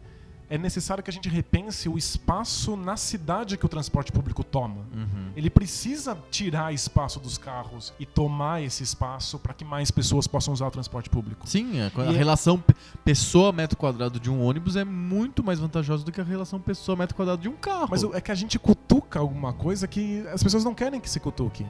É 0.50 0.58
necessário 0.58 1.02
que 1.04 1.08
a 1.08 1.12
gente 1.12 1.28
repense 1.28 1.88
o 1.88 1.96
espaço 1.96 2.76
na 2.76 2.96
cidade 2.96 3.56
que 3.56 3.64
o 3.64 3.68
transporte 3.68 4.10
público 4.10 4.42
toma. 4.42 4.84
Uhum. 4.92 5.30
Ele 5.36 5.48
precisa 5.48 6.18
tirar 6.28 6.74
espaço 6.74 7.20
dos 7.20 7.38
carros 7.38 7.94
e 8.00 8.04
tomar 8.04 8.60
esse 8.60 8.82
espaço 8.82 9.38
para 9.38 9.54
que 9.54 9.64
mais 9.64 9.92
pessoas 9.92 10.26
possam 10.26 10.52
usar 10.52 10.66
o 10.66 10.70
transporte 10.72 11.08
público. 11.08 11.48
Sim, 11.48 11.80
a, 11.80 11.92
a 12.02 12.04
é- 12.06 12.10
relação 12.10 12.58
pe- 12.58 12.74
pessoa-metro 13.04 13.78
quadrado 13.78 14.18
de 14.18 14.28
um 14.28 14.42
ônibus 14.42 14.74
é 14.74 14.84
muito 14.84 15.44
mais 15.44 15.60
vantajosa 15.60 16.04
do 16.04 16.10
que 16.10 16.20
a 16.20 16.24
relação 16.24 16.60
pessoa-metro 16.60 17.14
quadrado 17.14 17.40
de 17.40 17.48
um 17.48 17.54
carro. 17.56 17.86
Mas 17.88 18.02
é 18.02 18.20
que 18.20 18.32
a 18.32 18.34
gente 18.34 18.58
cutuca 18.58 19.20
alguma 19.20 19.52
coisa 19.52 19.86
que 19.86 20.26
as 20.32 20.42
pessoas 20.42 20.64
não 20.64 20.74
querem 20.74 21.00
que 21.00 21.08
se 21.08 21.20
cutuque. 21.20 21.64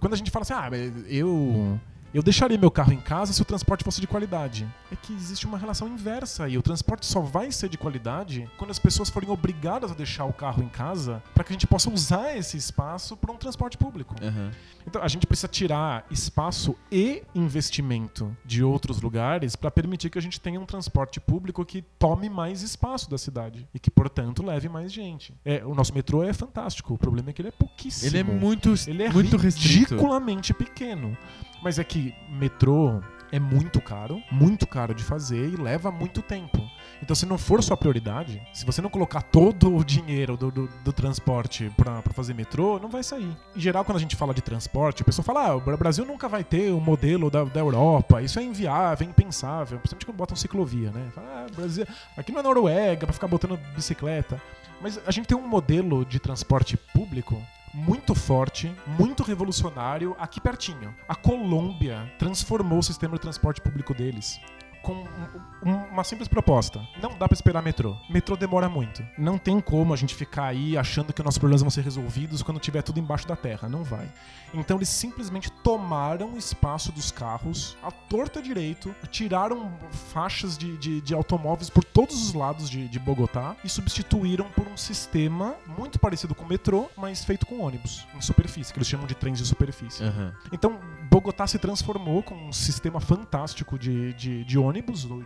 Quando 0.00 0.14
a 0.14 0.16
gente 0.16 0.30
fala 0.30 0.42
assim, 0.42 0.54
ah, 0.54 0.70
eu. 1.06 1.78
Eu 2.14 2.22
deixaria 2.22 2.58
meu 2.58 2.70
carro 2.70 2.92
em 2.92 3.00
casa 3.00 3.32
se 3.32 3.40
o 3.40 3.44
transporte 3.44 3.82
fosse 3.82 4.00
de 4.00 4.06
qualidade. 4.06 4.66
É 4.90 4.96
que 4.96 5.14
existe 5.14 5.46
uma 5.46 5.56
relação 5.56 5.88
inversa 5.88 6.44
aí. 6.44 6.58
O 6.58 6.62
transporte 6.62 7.06
só 7.06 7.20
vai 7.20 7.50
ser 7.50 7.70
de 7.70 7.78
qualidade 7.78 8.50
quando 8.58 8.70
as 8.70 8.78
pessoas 8.78 9.08
forem 9.08 9.30
obrigadas 9.30 9.90
a 9.90 9.94
deixar 9.94 10.26
o 10.26 10.32
carro 10.32 10.62
em 10.62 10.68
casa 10.68 11.22
para 11.34 11.42
que 11.42 11.52
a 11.52 11.54
gente 11.54 11.66
possa 11.66 11.88
usar 11.90 12.36
esse 12.36 12.56
espaço 12.56 13.16
para 13.16 13.32
um 13.32 13.36
transporte 13.36 13.78
público. 13.78 14.14
Aham. 14.22 14.50
Então 14.86 15.02
a 15.02 15.08
gente 15.08 15.26
precisa 15.26 15.48
tirar 15.48 16.04
espaço 16.10 16.76
e 16.90 17.22
investimento 17.34 18.36
de 18.44 18.62
outros 18.62 19.00
lugares 19.00 19.56
para 19.56 19.70
permitir 19.70 20.10
que 20.10 20.18
a 20.18 20.22
gente 20.22 20.40
tenha 20.40 20.60
um 20.60 20.66
transporte 20.66 21.18
público 21.20 21.64
que 21.64 21.80
tome 21.98 22.28
mais 22.28 22.62
espaço 22.62 23.08
da 23.08 23.16
cidade 23.16 23.66
e 23.72 23.78
que, 23.78 23.90
portanto, 23.90 24.42
leve 24.44 24.68
mais 24.68 24.92
gente. 24.92 25.32
É, 25.44 25.64
o 25.64 25.74
nosso 25.74 25.94
metrô 25.94 26.22
é 26.22 26.32
fantástico. 26.32 26.92
O 26.92 26.98
problema 26.98 27.30
é 27.30 27.32
que 27.32 27.40
ele 27.40 27.48
é 27.48 27.52
pouquíssimo. 27.52 28.08
Ele 28.10 28.18
é 28.18 28.22
muito, 28.22 28.74
Ele 28.86 29.02
é 29.04 29.10
muito 29.10 29.36
restrito. 29.36 29.94
ridiculamente 29.94 30.52
pequeno. 30.52 31.16
Mas 31.62 31.78
é 31.78 31.84
que 31.84 32.14
metrô 32.28 33.00
é 33.30 33.38
muito 33.40 33.80
caro, 33.80 34.20
muito 34.30 34.66
caro 34.66 34.92
de 34.94 35.02
fazer 35.02 35.48
e 35.48 35.56
leva 35.56 35.90
muito 35.90 36.20
tempo. 36.20 36.60
Então, 37.02 37.16
se 37.16 37.24
não 37.24 37.38
for 37.38 37.62
sua 37.62 37.76
prioridade, 37.76 38.42
se 38.52 38.64
você 38.66 38.82
não 38.82 38.90
colocar 38.90 39.22
todo 39.22 39.74
o 39.74 39.82
dinheiro 39.84 40.36
do, 40.36 40.50
do, 40.50 40.68
do 40.84 40.92
transporte 40.92 41.72
pra 41.76 42.02
fazer 42.12 42.34
metrô, 42.34 42.78
não 42.78 42.88
vai 42.90 43.02
sair. 43.02 43.34
Em 43.56 43.60
geral, 43.60 43.84
quando 43.84 43.96
a 43.96 44.00
gente 44.00 44.14
fala 44.16 44.34
de 44.34 44.42
transporte, 44.42 45.02
a 45.02 45.04
pessoa 45.04 45.24
fala: 45.24 45.46
ah, 45.48 45.56
o 45.56 45.60
Bra- 45.60 45.76
Brasil 45.76 46.04
nunca 46.04 46.28
vai 46.28 46.44
ter 46.44 46.72
o 46.72 46.80
modelo 46.80 47.30
da, 47.30 47.42
da 47.44 47.60
Europa, 47.60 48.20
isso 48.20 48.38
é 48.38 48.42
inviável, 48.44 49.06
é 49.06 49.10
impensável. 49.10 49.78
Principalmente 49.78 50.06
quando 50.06 50.16
botam 50.18 50.36
ciclovia, 50.36 50.90
né? 50.90 51.08
Fala, 51.14 51.46
ah, 51.46 51.46
Brasil, 51.56 51.86
aqui 52.16 52.30
não 52.32 52.40
é 52.40 52.42
Noruega 52.42 53.06
pra 53.06 53.14
ficar 53.14 53.28
botando 53.28 53.56
bicicleta. 53.74 54.40
Mas 54.80 55.00
a 55.06 55.10
gente 55.10 55.26
tem 55.26 55.38
um 55.38 55.46
modelo 55.48 56.04
de 56.04 56.18
transporte 56.18 56.76
público 56.76 57.40
muito 57.72 58.14
forte, 58.14 58.74
muito 58.98 59.22
revolucionário 59.22 60.14
aqui 60.18 60.40
pertinho. 60.40 60.94
A 61.08 61.14
Colômbia 61.14 62.12
transformou 62.18 62.78
o 62.78 62.82
sistema 62.82 63.14
de 63.14 63.22
transporte 63.22 63.60
público 63.60 63.94
deles 63.94 64.40
com 64.82 64.92
um- 64.94 65.70
um- 65.70 65.84
uma 65.92 66.04
simples 66.04 66.28
proposta. 66.28 66.80
Não 67.00 67.16
dá 67.16 67.28
pra 67.28 67.34
esperar 67.34 67.62
metrô. 67.62 67.96
Metrô 68.10 68.36
demora 68.36 68.68
muito. 68.68 69.02
Não 69.16 69.38
tem 69.38 69.60
como 69.60 69.94
a 69.94 69.96
gente 69.96 70.14
ficar 70.14 70.46
aí 70.46 70.76
achando 70.76 71.12
que 71.12 71.22
nossos 71.22 71.38
problemas 71.38 71.60
vão 71.62 71.70
ser 71.70 71.82
resolvidos 71.82 72.42
quando 72.42 72.58
tiver 72.60 72.82
tudo 72.82 72.98
embaixo 72.98 73.26
da 73.26 73.36
terra. 73.36 73.68
Não 73.68 73.84
vai. 73.84 74.08
Então 74.54 74.76
eles 74.76 74.88
simplesmente 74.88 75.50
tomaram 75.50 76.34
o 76.34 76.38
espaço 76.38 76.92
dos 76.92 77.10
carros 77.10 77.76
à 77.82 77.90
torta 77.90 78.42
direito, 78.42 78.94
tiraram 79.10 79.72
faixas 80.12 80.58
de, 80.58 80.76
de- 80.76 81.00
de 81.00 81.14
automóveis 81.14 81.70
por 81.70 81.84
todos 81.84 82.22
os 82.22 82.34
lados 82.34 82.68
de, 82.68 82.86
de 82.88 82.98
Bogotá 82.98 83.56
e 83.64 83.68
substituíram 83.68 84.46
por 84.50 84.66
um 84.68 84.76
sistema 84.76 85.54
muito 85.78 85.98
parecido 85.98 86.34
com 86.34 86.44
o 86.44 86.48
metrô, 86.48 86.90
mas 86.96 87.24
feito 87.24 87.46
com 87.46 87.60
ônibus, 87.60 88.06
em 88.14 88.20
superfície, 88.20 88.72
que 88.72 88.78
eles 88.78 88.88
chamam 88.88 89.06
de 89.06 89.14
trens 89.14 89.38
de 89.38 89.46
superfície. 89.46 90.02
Aham. 90.02 90.34
Então, 90.52 90.78
Bogotá 91.10 91.46
se 91.46 91.58
transformou 91.58 92.22
com 92.22 92.34
um 92.34 92.52
sistema 92.52 93.00
fantástico 93.00 93.78
de, 93.78 94.12
de, 94.14 94.44
de 94.44 94.58
ônibus, 94.58 94.71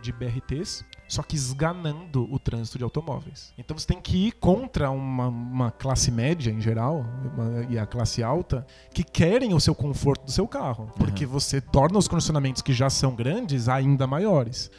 de 0.01 0.11
BRTs, 0.11 0.83
só 1.07 1.23
que 1.23 1.35
esganando 1.35 2.27
o 2.33 2.37
trânsito 2.39 2.77
de 2.77 2.83
automóveis. 2.83 3.53
Então 3.57 3.77
você 3.77 3.87
tem 3.87 4.01
que 4.01 4.27
ir 4.27 4.31
contra 4.33 4.89
uma, 4.91 5.27
uma 5.27 5.71
classe 5.71 6.11
média 6.11 6.51
em 6.51 6.59
geral 6.59 7.05
uma- 7.33 7.63
e 7.69 7.77
a 7.79 7.85
classe 7.85 8.21
alta 8.23 8.65
que 8.93 9.03
querem 9.03 9.53
o 9.53 9.59
seu 9.59 9.73
conforto 9.75 10.25
do 10.25 10.31
seu 10.31 10.47
carro, 10.47 10.91
porque 10.97 11.25
você 11.25 11.61
torna 11.61 11.97
os 11.97 12.07
condicionamentos 12.07 12.61
que 12.61 12.73
já 12.73 12.89
são 12.89 13.15
grandes 13.15 13.69
ainda 13.69 14.05
maiores. 14.07 14.69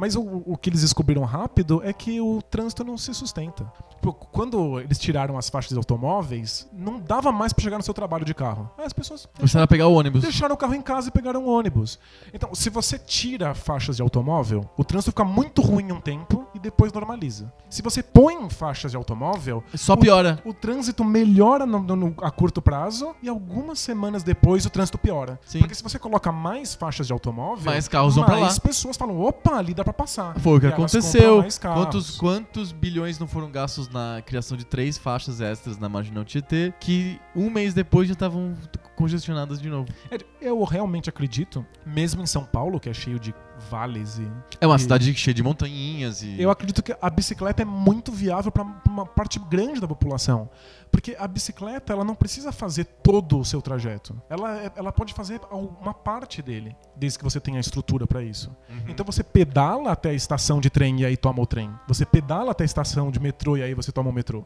Mas 0.00 0.16
o, 0.16 0.22
o 0.46 0.56
que 0.56 0.70
eles 0.70 0.80
descobriram 0.80 1.24
rápido 1.24 1.82
é 1.84 1.92
que 1.92 2.22
o 2.22 2.40
trânsito 2.40 2.82
não 2.82 2.96
se 2.96 3.12
sustenta. 3.12 3.70
Tipo, 3.90 4.14
Quando 4.14 4.80
eles 4.80 4.98
tiraram 4.98 5.36
as 5.36 5.50
faixas 5.50 5.72
de 5.72 5.76
automóveis, 5.76 6.66
não 6.72 6.98
dava 6.98 7.30
mais 7.30 7.52
pra 7.52 7.62
chegar 7.62 7.76
no 7.76 7.82
seu 7.82 7.92
trabalho 7.92 8.24
de 8.24 8.32
carro. 8.32 8.70
As 8.78 8.94
pessoas 8.94 9.28
vai 9.38 9.66
pegar 9.66 9.88
o 9.88 9.92
ônibus. 9.92 10.22
deixaram 10.22 10.54
o 10.54 10.58
carro 10.58 10.74
em 10.74 10.80
casa 10.80 11.08
e 11.08 11.12
pegaram 11.12 11.44
o 11.44 11.48
ônibus. 11.50 11.98
Então, 12.32 12.54
se 12.54 12.70
você 12.70 12.98
tira 12.98 13.54
faixas 13.54 13.96
de 13.96 14.02
automóvel, 14.02 14.64
o 14.74 14.82
trânsito 14.82 15.10
fica 15.10 15.22
muito 15.22 15.60
ruim 15.60 15.92
um 15.92 16.00
tempo 16.00 16.48
e 16.60 16.62
depois 16.62 16.92
normaliza. 16.92 17.52
Se 17.68 17.80
você 17.82 18.02
põe 18.02 18.48
faixas 18.50 18.90
de 18.92 18.96
automóvel, 18.96 19.64
Só 19.74 19.96
piora. 19.96 20.40
o 20.44 20.52
trânsito 20.52 21.02
melhora 21.04 21.64
no- 21.66 21.80
no- 21.80 22.14
a 22.20 22.30
curto 22.30 22.60
prazo 22.60 23.14
e 23.22 23.28
algumas 23.28 23.78
semanas 23.78 24.22
depois 24.22 24.66
o 24.66 24.70
trânsito 24.70 24.98
piora. 24.98 25.38
Sim. 25.44 25.60
Porque 25.60 25.74
se 25.74 25.82
você 25.82 25.98
coloca 25.98 26.30
mais 26.30 26.74
faixas 26.74 27.06
de 27.06 27.12
automóvel, 27.12 27.64
Mais 27.64 27.88
carros 27.88 28.14
vão 28.16 28.24
pra 28.24 28.34
lá. 28.34 28.40
mais 28.42 28.58
pessoas 28.58 28.96
falam, 28.96 29.18
opa, 29.20 29.54
ali 29.56 29.72
dá 29.74 29.82
pra 29.82 29.92
passar. 29.92 30.38
Foi 30.40 30.58
o 30.58 30.60
que 30.60 30.66
aconteceu. 30.66 31.42
Quantos, 31.74 32.16
quantos 32.18 32.72
bilhões 32.72 33.18
não 33.18 33.26
foram 33.26 33.50
gastos 33.50 33.88
na 33.88 34.22
criação 34.24 34.56
de 34.56 34.64
três 34.64 34.98
faixas 34.98 35.40
extras 35.40 35.78
na 35.78 35.88
Marginal 35.88 36.24
Tietê 36.24 36.72
que 36.78 37.18
um 37.34 37.48
mês 37.48 37.72
depois 37.72 38.06
já 38.08 38.12
estavam 38.14 38.54
congestionadas 38.96 39.60
de 39.60 39.68
novo? 39.68 39.88
É, 40.10 40.18
Eu 40.40 40.62
realmente 40.64 41.08
acredito, 41.08 41.64
mesmo 41.84 42.22
em 42.22 42.26
São 42.26 42.44
Paulo, 42.44 42.80
que 42.80 42.88
é 42.88 42.94
cheio 42.94 43.18
de 43.18 43.34
vales 43.70 44.18
e 44.18 44.30
É 44.60 44.66
uma 44.66 44.76
E- 44.76 44.78
cidade 44.78 45.14
cheia 45.14 45.34
de 45.34 45.42
montanhinhas 45.42 46.22
e. 46.22 46.40
Eu 46.40 46.50
acredito 46.50 46.82
que 46.82 46.96
a 47.00 47.10
bicicleta 47.10 47.62
é 47.62 47.64
muito 47.64 48.10
viável 48.12 48.50
para 48.50 48.64
uma 48.86 49.04
parte 49.06 49.38
grande 49.38 49.80
da 49.80 49.86
população. 49.88 50.48
Porque 50.90 51.14
a 51.18 51.28
bicicleta 51.28 51.92
ela 51.92 52.04
não 52.04 52.14
precisa 52.16 52.50
fazer 52.50 52.84
todo 52.84 53.38
o 53.38 53.44
seu 53.44 53.62
trajeto. 53.62 54.20
Ela, 54.28 54.58
é- 54.64 54.72
ela 54.74 54.90
pode 54.90 55.14
fazer 55.14 55.40
uma 55.52 55.94
parte 55.94 56.42
dele, 56.42 56.74
desde 56.96 57.16
que 57.18 57.24
você 57.24 57.38
tenha 57.38 57.58
a 57.58 57.60
estrutura 57.60 58.06
para 58.08 58.22
isso. 58.22 58.50
Uhum. 58.68 58.76
Então 58.88 59.06
você 59.06 59.22
pedala 59.22 59.92
até 59.92 60.10
a 60.10 60.14
estação 60.14 60.60
de 60.60 60.68
trem 60.68 61.00
e 61.00 61.04
aí 61.06 61.16
toma 61.16 61.40
o 61.42 61.46
trem. 61.46 61.70
Você 61.86 62.04
pedala 62.04 62.50
até 62.50 62.64
a 62.64 62.66
estação 62.66 63.10
de 63.10 63.20
metrô 63.20 63.56
e 63.56 63.62
aí 63.62 63.72
você 63.74 63.92
toma 63.92 64.10
o 64.10 64.12
metrô. 64.12 64.44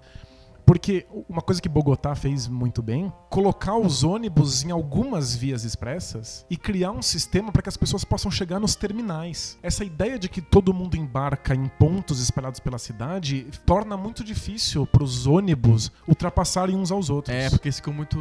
Porque 0.65 1.07
uma 1.29 1.43
coisa 1.43 1.61
que 1.61 1.69
Bogotá 1.69 2.15
fez 2.15 2.49
muito 2.49 2.83
bem, 2.83 3.13
colocar 3.31 3.77
os 3.77 4.03
ônibus 4.03 4.65
em 4.65 4.71
algumas 4.71 5.35
vias 5.35 5.65
expressas 5.65 6.47
e 6.49 6.57
criar 6.57 6.91
um 6.91 7.03
sistema 7.03 7.53
para 7.53 7.63
que 7.63 7.69
as 7.69 7.77
pessoas 7.77 8.05
possam 8.05 8.31
chegar 8.31 8.59
nos 8.59 8.75
terminais. 8.75 9.59
Essa 9.63 9.85
ideia 9.85 10.19
de 10.19 10.29
que 10.29 10.41
todo 10.41 10.73
mundo 10.73 10.97
embarca 10.97 11.55
em 11.55 11.69
pontos 11.69 12.21
espalhados 12.21 12.61
pela 12.61 12.79
cidade 12.79 13.47
torna 13.67 13.97
muito 13.97 14.25
difícil 14.25 14.87
para 14.87 15.03
os 15.03 15.27
ônibus 15.27 15.93
ultrapassarem 16.09 16.77
uns 16.77 16.91
aos 16.91 17.11
outros. 17.11 17.35
É, 17.35 17.51
porque 17.51 17.71
ficam 17.71 17.93
muito, 17.93 18.19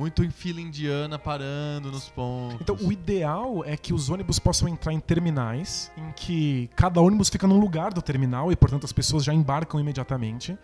muito 0.00 0.24
em 0.24 0.30
fila 0.30 0.60
indiana 0.62 1.18
parando 1.18 1.92
nos 1.92 2.08
pontos. 2.08 2.58
Então, 2.60 2.74
o 2.80 2.90
ideal 2.90 3.62
é 3.66 3.76
que 3.76 3.92
os 3.92 4.08
ônibus 4.08 4.38
possam 4.38 4.66
entrar 4.66 4.92
em 4.94 4.98
terminais, 5.00 5.92
em 5.96 6.10
que 6.12 6.70
cada 6.74 7.00
ônibus 7.02 7.28
fica 7.28 7.46
num 7.46 7.60
lugar 7.60 7.92
do 7.92 8.00
terminal 8.00 8.50
e, 8.50 8.56
portanto, 8.56 8.84
as 8.84 8.92
pessoas 8.92 9.22
já 9.24 9.34
embarcam 9.34 9.78
imediatamente. 9.78 10.56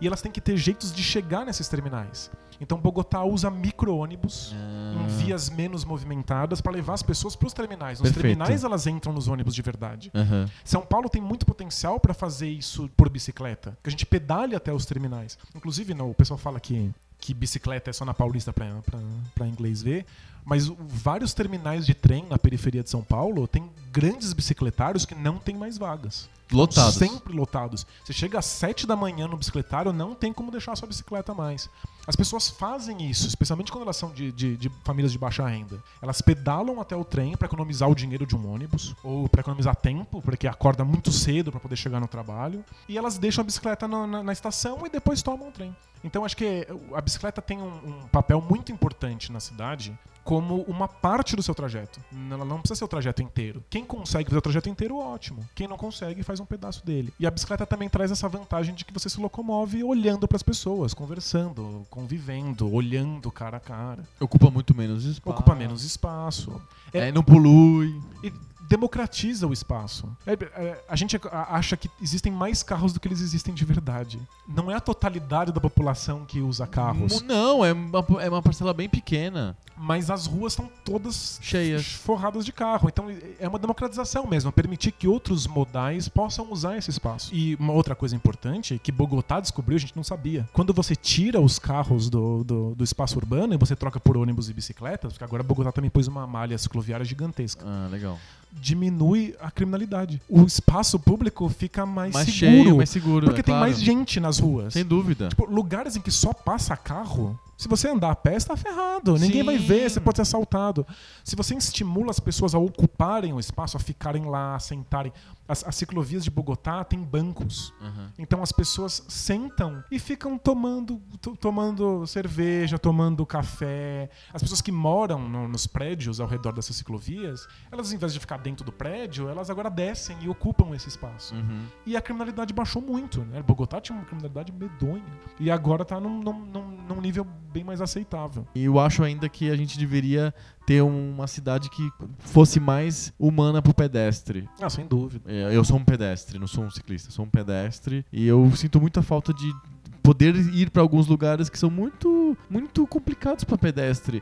E 0.00 0.06
elas 0.06 0.22
têm 0.22 0.30
que 0.30 0.40
ter 0.40 0.56
jeitos 0.56 0.92
de 0.92 1.02
chegar 1.02 1.44
nesses 1.44 1.68
terminais. 1.68 2.30
Então, 2.60 2.78
Bogotá 2.78 3.24
usa 3.24 3.50
micro-ônibus 3.50 4.54
Ah. 4.54 5.02
em 5.02 5.06
vias 5.24 5.50
menos 5.50 5.84
movimentadas 5.84 6.60
para 6.60 6.72
levar 6.72 6.94
as 6.94 7.02
pessoas 7.02 7.34
para 7.34 7.46
os 7.48 7.52
terminais. 7.52 7.98
Nos 8.00 8.10
Perfeito. 8.12 8.36
terminais, 8.38 8.62
elas 8.64 8.86
entram 8.86 9.12
nos 9.12 9.26
ônibus 9.28 9.54
de 9.54 9.62
verdade. 9.62 10.10
Aham. 10.14 10.48
São 10.64 10.82
Paulo 10.82 11.08
tem 11.08 11.20
muito 11.20 11.44
potencial 11.44 11.98
para 11.98 12.14
fazer 12.14 12.48
isso 12.48 12.88
por 12.96 13.08
bicicleta. 13.08 13.76
Que 13.82 13.88
a 13.88 13.90
gente 13.90 14.06
pedale 14.06 14.54
até 14.54 14.72
os 14.72 14.84
terminais. 14.86 15.36
Inclusive, 15.54 15.94
não, 15.94 16.10
o 16.10 16.14
pessoal 16.14 16.38
fala 16.38 16.60
que, 16.60 16.90
que 17.18 17.32
bicicleta 17.34 17.90
é 17.90 17.92
só 17.92 18.04
na 18.04 18.12
Paulista 18.14 18.52
para 18.52 19.46
inglês 19.48 19.82
ver. 19.82 20.04
Mas 20.44 20.66
vários 20.66 21.32
terminais 21.32 21.86
de 21.86 21.94
trem 21.94 22.26
na 22.28 22.38
periferia 22.38 22.82
de 22.82 22.90
São 22.90 23.02
Paulo 23.02 23.48
tem 23.48 23.70
grandes 23.90 24.34
bicicletários 24.34 25.06
que 25.06 25.14
não 25.14 25.38
tem 25.38 25.56
mais 25.56 25.78
vagas. 25.78 26.28
Lotados. 26.52 26.96
Sempre 26.96 27.32
lotados. 27.34 27.86
Você 28.04 28.12
chega 28.12 28.38
às 28.38 28.44
7 28.44 28.86
da 28.86 28.94
manhã 28.94 29.26
no 29.26 29.38
bicicletário, 29.38 29.90
não 29.90 30.14
tem 30.14 30.34
como 30.34 30.50
deixar 30.50 30.72
a 30.72 30.76
sua 30.76 30.86
bicicleta 30.86 31.32
mais. 31.32 31.70
As 32.06 32.14
pessoas 32.14 32.50
fazem 32.50 33.08
isso, 33.10 33.26
especialmente 33.26 33.72
quando 33.72 33.84
elas 33.84 33.96
são 33.96 34.12
de, 34.12 34.30
de- 34.30 34.58
de 34.58 34.70
famílias 34.84 35.10
de 35.10 35.16
baixa 35.18 35.46
renda. 35.48 35.82
Elas 36.02 36.20
pedalam 36.20 36.78
até 36.78 36.94
o 36.94 37.02
trem 37.06 37.34
para 37.34 37.46
economizar 37.46 37.88
o 37.88 37.94
dinheiro 37.94 38.26
de 38.26 38.36
um 38.36 38.46
ônibus, 38.52 38.94
ou 39.02 39.26
para 39.26 39.40
economizar 39.40 39.74
tempo, 39.74 40.20
porque 40.20 40.46
acorda 40.46 40.84
muito 40.84 41.10
cedo 41.10 41.50
para 41.50 41.58
poder 41.60 41.76
chegar 41.76 41.98
no 42.00 42.06
trabalho. 42.06 42.62
E 42.86 42.98
elas 42.98 43.16
deixam 43.16 43.40
a 43.40 43.44
bicicleta 43.46 43.88
na, 43.88 44.06
na- 44.06 44.22
na 44.22 44.32
estação 44.34 44.86
e 44.86 44.90
depois 44.90 45.22
tomam 45.22 45.48
o 45.48 45.52
trem. 45.52 45.74
Então 46.04 46.24
acho 46.24 46.36
que 46.36 46.66
a 46.94 47.00
bicicleta 47.00 47.42
tem 47.42 47.60
um, 47.60 48.04
um 48.04 48.08
papel 48.08 48.40
muito 48.40 48.70
importante 48.70 49.32
na 49.32 49.40
cidade 49.40 49.98
como 50.24 50.62
uma 50.62 50.88
parte 50.88 51.36
do 51.36 51.42
seu 51.42 51.54
trajeto. 51.54 52.00
Ela 52.30 52.44
não 52.44 52.58
precisa 52.58 52.78
ser 52.78 52.84
o 52.84 52.88
trajeto 52.88 53.22
inteiro. 53.22 53.62
Quem 53.68 53.84
consegue 53.84 54.30
fazer 54.30 54.38
o 54.38 54.42
trajeto 54.42 54.68
inteiro, 54.70 54.96
ótimo. 54.96 55.46
Quem 55.54 55.68
não 55.68 55.76
consegue, 55.76 56.22
faz 56.22 56.40
um 56.40 56.46
pedaço 56.46 56.84
dele. 56.84 57.12
E 57.20 57.26
a 57.26 57.30
bicicleta 57.30 57.66
também 57.66 57.88
traz 57.88 58.10
essa 58.10 58.26
vantagem 58.26 58.74
de 58.74 58.84
que 58.84 58.92
você 58.92 59.08
se 59.08 59.20
locomove 59.20 59.84
olhando 59.84 60.26
para 60.26 60.36
as 60.36 60.42
pessoas, 60.42 60.94
conversando, 60.94 61.86
convivendo, 61.90 62.72
olhando 62.72 63.30
cara 63.30 63.58
a 63.58 63.60
cara. 63.60 64.02
Ocupa 64.18 64.50
muito 64.50 64.74
menos 64.74 65.04
espaço. 65.04 65.30
Ocupa 65.30 65.54
menos 65.54 65.84
espaço. 65.84 66.60
É, 66.92 67.12
não 67.12 67.22
polui. 67.22 68.00
E 68.22 68.32
democratiza 68.68 69.46
o 69.46 69.52
espaço. 69.52 70.08
É, 70.26 70.32
é, 70.32 70.84
a 70.88 70.96
gente 70.96 71.18
acha 71.32 71.76
que 71.76 71.90
existem 72.00 72.32
mais 72.32 72.62
carros 72.62 72.92
do 72.92 73.00
que 73.00 73.06
eles 73.08 73.20
existem 73.20 73.54
de 73.54 73.64
verdade. 73.64 74.20
Não 74.48 74.70
é 74.70 74.74
a 74.74 74.80
totalidade 74.80 75.52
da 75.52 75.60
população 75.60 76.24
que 76.24 76.40
usa 76.40 76.66
carros, 76.66 77.22
Não, 77.22 77.64
é 77.64 77.72
uma, 77.72 78.04
é 78.20 78.28
uma 78.28 78.42
parcela 78.42 78.72
bem 78.74 78.88
pequena. 78.88 79.56
mas 79.76 80.10
as 80.10 80.26
ruas 80.26 80.52
estão 80.52 80.68
todas 80.84 81.38
Cheias. 81.42 81.84
forradas 81.86 82.44
de 82.44 82.52
carro. 82.52 82.88
Então 82.88 83.06
é 83.38 83.46
uma 83.48 83.58
democratização 83.58 84.26
mesmo, 84.26 84.50
permitir 84.52 84.92
que 84.92 85.06
outros 85.08 85.46
modais 85.46 86.08
possam 86.08 86.50
usar 86.52 86.76
esse 86.76 86.90
espaço. 86.90 87.34
E 87.34 87.54
uma 87.56 87.72
outra 87.72 87.94
coisa 87.94 88.14
importante 88.16 88.78
que 88.82 88.92
Bogotá 88.92 89.40
descobriu, 89.40 89.76
a 89.76 89.80
gente 89.80 89.96
não 89.96 90.04
sabia. 90.04 90.48
Quando 90.52 90.72
você 90.72 90.94
tira 90.96 91.40
os 91.40 91.58
carros 91.58 92.08
do, 92.08 92.44
do, 92.44 92.74
do 92.74 92.84
espaço 92.84 93.18
urbano 93.18 93.54
e 93.54 93.56
você 93.56 93.74
troca 93.76 93.98
por 94.00 94.16
ônibus 94.16 94.48
e 94.48 94.54
bicicletas, 94.54 95.12
porque 95.12 95.24
agora 95.24 95.42
Bogotá 95.42 95.72
também 95.72 95.90
pôs 95.90 96.06
uma 96.08 96.26
malha 96.26 96.56
cicloviária 96.58 97.04
gigantesca, 97.04 97.64
Ah, 97.66 97.88
legal. 97.90 98.18
Diminui 98.60 99.34
a 99.40 99.50
criminalidade. 99.50 100.20
O 100.28 100.42
espaço 100.44 100.98
público 100.98 101.48
fica 101.48 101.84
mais, 101.84 102.12
Mais 102.14 102.26
seguro. 102.26 102.62
cheio, 102.62 102.76
mais 102.76 102.90
seguro. 102.90 103.26
porque 103.26 103.40
é 103.40 103.42
tem 103.42 103.52
claro. 103.54 103.66
mais 103.70 103.80
gente 103.80 104.20
nas 104.20 104.38
ruas. 104.38 104.72
Sem 104.72 104.84
dúvida. 104.84 105.28
Tipo, 105.28 105.46
lugares 105.46 105.96
em 105.96 106.00
que 106.00 106.10
só 106.10 106.32
passa 106.32 106.76
carro, 106.76 107.38
se 107.56 107.68
você 107.68 107.88
andar 107.88 108.10
a 108.10 108.16
pé, 108.16 108.38
você 108.38 108.46
tá 108.48 108.56
ferrado. 108.56 109.14
Ninguém 109.14 109.40
Sim. 109.40 109.46
vai 109.46 109.58
ver, 109.58 109.88
você 109.90 110.00
pode 110.00 110.16
ser 110.18 110.22
assaltado. 110.22 110.86
Se 111.22 111.36
você 111.36 111.54
estimula 111.54 112.10
as 112.10 112.20
pessoas 112.20 112.54
a 112.54 112.58
ocuparem 112.58 113.32
o 113.32 113.40
espaço, 113.40 113.76
a 113.76 113.80
ficarem 113.80 114.24
lá, 114.26 114.54
a 114.54 114.58
sentarem. 114.58 115.12
As, 115.46 115.62
as 115.66 115.76
ciclovias 115.76 116.24
de 116.24 116.30
Bogotá 116.30 116.82
têm 116.84 116.98
bancos. 117.02 117.72
Aham. 117.80 118.12
Então 118.18 118.42
as 118.42 118.50
pessoas 118.50 119.04
sentam 119.08 119.84
e 119.90 119.98
ficam 119.98 120.38
tomando, 120.38 121.00
to- 121.20 121.36
tomando 121.36 122.06
cerveja, 122.06 122.78
tomando 122.78 123.24
café. 123.26 124.08
As 124.32 124.42
pessoas 124.42 124.60
que 124.60 124.72
moram 124.72 125.28
no- 125.28 125.46
nos 125.48 125.66
prédios 125.66 126.18
ao 126.20 126.26
redor 126.26 126.52
dessas 126.52 126.76
ciclovias, 126.76 127.46
elas, 127.70 127.92
em 127.92 127.98
vez 127.98 128.12
de 128.14 128.20
ficar 128.20 128.38
dentro 128.38 128.64
do 128.64 128.72
prédio, 128.72 129.28
elas 129.28 129.50
agora 129.50 129.68
descem 129.70 130.16
e 130.22 130.28
ocupam 130.28 130.74
esse 130.74 130.88
espaço. 130.88 131.34
Uhum. 131.34 131.66
E 131.86 131.96
a 131.96 132.00
criminalidade 132.00 132.54
baixou 132.54 132.80
muito, 132.80 133.20
né? 133.24 133.42
Bogotá 133.42 133.80
tinha 133.80 133.96
uma 133.96 134.04
criminalidade 134.04 134.50
medonha. 134.50 135.04
E 135.38 135.50
agora 135.50 135.84
tá 135.84 136.00
num, 136.00 136.20
num- 136.20 136.46
num- 136.46 136.78
num 136.88 137.00
nível 137.00 137.26
bem 137.54 137.62
mais 137.62 137.80
aceitável. 137.80 138.44
E 138.52 138.64
eu 138.64 138.80
acho 138.80 139.04
ainda 139.04 139.28
que 139.28 139.48
a 139.48 139.54
gente 139.54 139.78
deveria 139.78 140.34
ter 140.66 140.82
uma 140.82 141.28
cidade 141.28 141.70
que 141.70 141.88
fosse 142.18 142.58
mais 142.58 143.12
humana 143.16 143.62
pro 143.62 143.72
pedestre. 143.72 144.48
Ah, 144.60 144.68
sem 144.68 144.84
dúvida. 144.86 145.30
É, 145.30 145.54
Eu 145.56 145.64
sou 145.64 145.76
um 145.76 145.84
pedestre, 145.84 146.36
não 146.36 146.48
sou 146.48 146.64
um 146.64 146.70
ciclista, 146.70 147.12
sou 147.12 147.24
um 147.24 147.30
pedestre 147.30 148.04
e 148.12 148.26
eu 148.26 148.50
sinto 148.56 148.80
muita 148.80 149.02
falta 149.02 149.32
de 149.32 149.54
poder 150.02 150.34
ir 150.34 150.68
para 150.68 150.82
alguns 150.82 151.06
lugares 151.06 151.48
que 151.48 151.58
são 151.58 151.70
muito 151.70 152.36
muito 152.50 152.86
complicados 152.88 153.44
para 153.44 153.56
pedestre. 153.56 154.20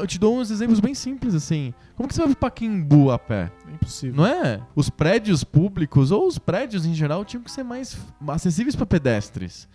Eu 0.00 0.06
te 0.06 0.18
dou 0.18 0.38
uns 0.40 0.50
exemplos 0.50 0.80
bem 0.80 0.94
simples 0.94 1.34
assim. 1.34 1.74
Como 1.96 2.08
que 2.08 2.14
você 2.14 2.22
vai 2.22 2.30
para 2.34 2.50
Pacaembu 2.50 3.10
a 3.10 3.18
pé? 3.18 3.52
É 3.68 3.74
impossível. 3.74 4.16
Não 4.16 4.26
é? 4.26 4.60
Os 4.74 4.88
prédios 4.88 5.44
públicos 5.44 6.10
ou 6.10 6.26
os 6.26 6.38
prédios 6.38 6.86
em 6.86 6.94
geral 6.94 7.24
tinham 7.26 7.44
que 7.44 7.50
ser 7.50 7.62
mais 7.62 7.96
acessíveis 8.26 8.74
para 8.74 8.86
pedestres. 8.86 9.68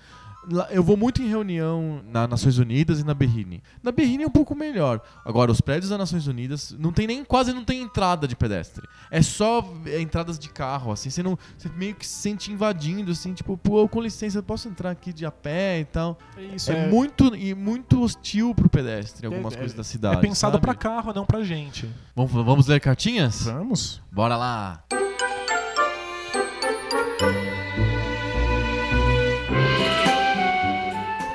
Eu 0.72 0.84
vou 0.84 0.96
muito 0.96 1.22
em 1.22 1.28
reunião 1.28 2.02
na 2.08 2.28
Nações 2.28 2.58
Unidas 2.58 3.00
e 3.00 3.04
na 3.04 3.14
Berrine. 3.14 3.64
Na 3.82 3.92
Berrine 3.92 4.24
é 4.24 4.28
um 4.28 4.32
pouco 4.32 4.56
melhor. 4.56 5.02
Agora, 5.24 5.52
os 5.52 5.62
prédios 5.62 5.90
das 5.90 5.98
Nações 6.00 6.28
Unidas 6.28 6.76
não 6.78 6.92
tem 6.92 7.08
nem 7.08 7.24
quase 7.24 7.52
não 7.54 7.64
tem 7.64 7.82
entrada 7.82 8.28
de 8.28 8.36
pedestre. 8.36 8.88
É 9.10 9.22
só 9.22 9.68
é, 9.86 10.00
entradas 10.00 10.38
de 10.38 10.50
carro, 10.50 10.92
assim. 10.92 11.10
Você 11.10 11.24
não, 11.24 11.38
você 11.58 11.70
meio 11.76 11.96
que 11.96 12.06
se 12.06 12.14
sente 12.22 12.52
invadindo, 12.52 13.12
assim, 13.12 13.34
tipo, 13.34 13.58
pô, 13.58 13.88
com 13.88 14.02
licença, 14.02 14.38
eu 14.40 14.44
posso 14.44 14.68
entrar 14.68 14.92
aqui 14.92 15.12
de 15.14 15.26
a 15.26 15.32
pé 15.32 15.80
e 15.80 15.86
tal. 15.86 16.18
Isso 16.54 16.72
é, 16.72 16.88
muito 16.88 17.36
e 17.36 17.54
muito 17.54 18.02
hostil 18.02 18.54
pro 18.54 18.70
pedestre 18.70 19.26
algumas 19.26 19.54
É- 19.54 19.58
coisas 19.58 19.74
é- 19.74 19.78
da 19.78 19.84
cidade. 19.84 20.18
É 20.18 20.22
pensado 20.22 20.60
pra 20.60 20.74
carro, 20.76 21.14
não 21.14 21.26
pra 21.26 21.44
gente. 21.44 21.90
Vamos, 22.16 22.32
vamos 22.32 22.68
ler 22.68 22.80
cartinhas? 22.80 23.44
Vamos? 23.44 24.02
Bora 24.12 24.38
lá. 24.38 24.84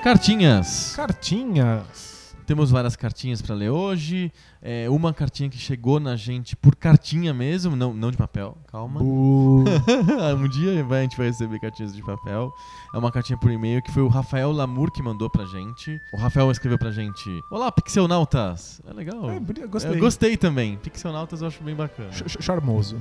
Cartinhas. 0.02 0.94
Cartinhas. 0.97 2.18
Temos 2.47 2.68
várias 2.70 2.97
cartinhas 2.97 3.40
pra 3.40 3.55
ler 3.55 3.70
hoje. 3.70 4.32
É, 4.60 4.90
uma 4.90 5.12
cartinha 5.14 5.48
que 5.48 5.56
chegou 5.56 6.01
na 6.01 6.16
gente 6.16 6.56
por 6.56 6.74
cartinha 6.74 7.32
mesmo, 7.32 7.77
não, 7.77 7.93
não 7.94 8.10
de 8.10 8.16
papel, 8.16 8.59
calma. 8.66 9.01
Um 9.05 10.48
dia 10.48 10.82
vai- 10.82 11.01
a 11.01 11.02
gente 11.02 11.16
vai 11.16 11.27
receber 11.28 11.60
cartinhas 11.60 11.94
de 11.94 12.02
papel. 12.02 12.51
É 12.93 12.98
uma 12.98 13.12
cartinha 13.12 13.39
por 13.39 13.52
e-mail 13.52 13.81
que 13.82 13.93
foi 13.93 14.02
o 14.02 14.09
Rafael 14.09 14.51
Lamour 14.51 14.90
que 14.90 15.01
mandou 15.02 15.31
pra 15.31 15.44
gente. 15.44 16.01
O 16.12 16.16
Rafael 16.16 16.51
escreveu 16.51 16.78
pra 16.78 16.90
gente: 16.90 17.31
Olá, 17.52 17.70
Pixelnautas. 17.70 18.81
É 18.89 18.93
legal. 18.93 19.31
É, 19.31 19.39
gostei. 19.68 19.93
Eu 19.94 20.01
gostei 20.01 20.36
também. 20.36 20.77
Pixelnautas 20.78 21.43
eu 21.43 21.47
acho 21.48 21.62
bem 21.62 21.77
bacana. 21.77 22.10
Ch- 22.10 22.36
Charmoso. 22.40 23.01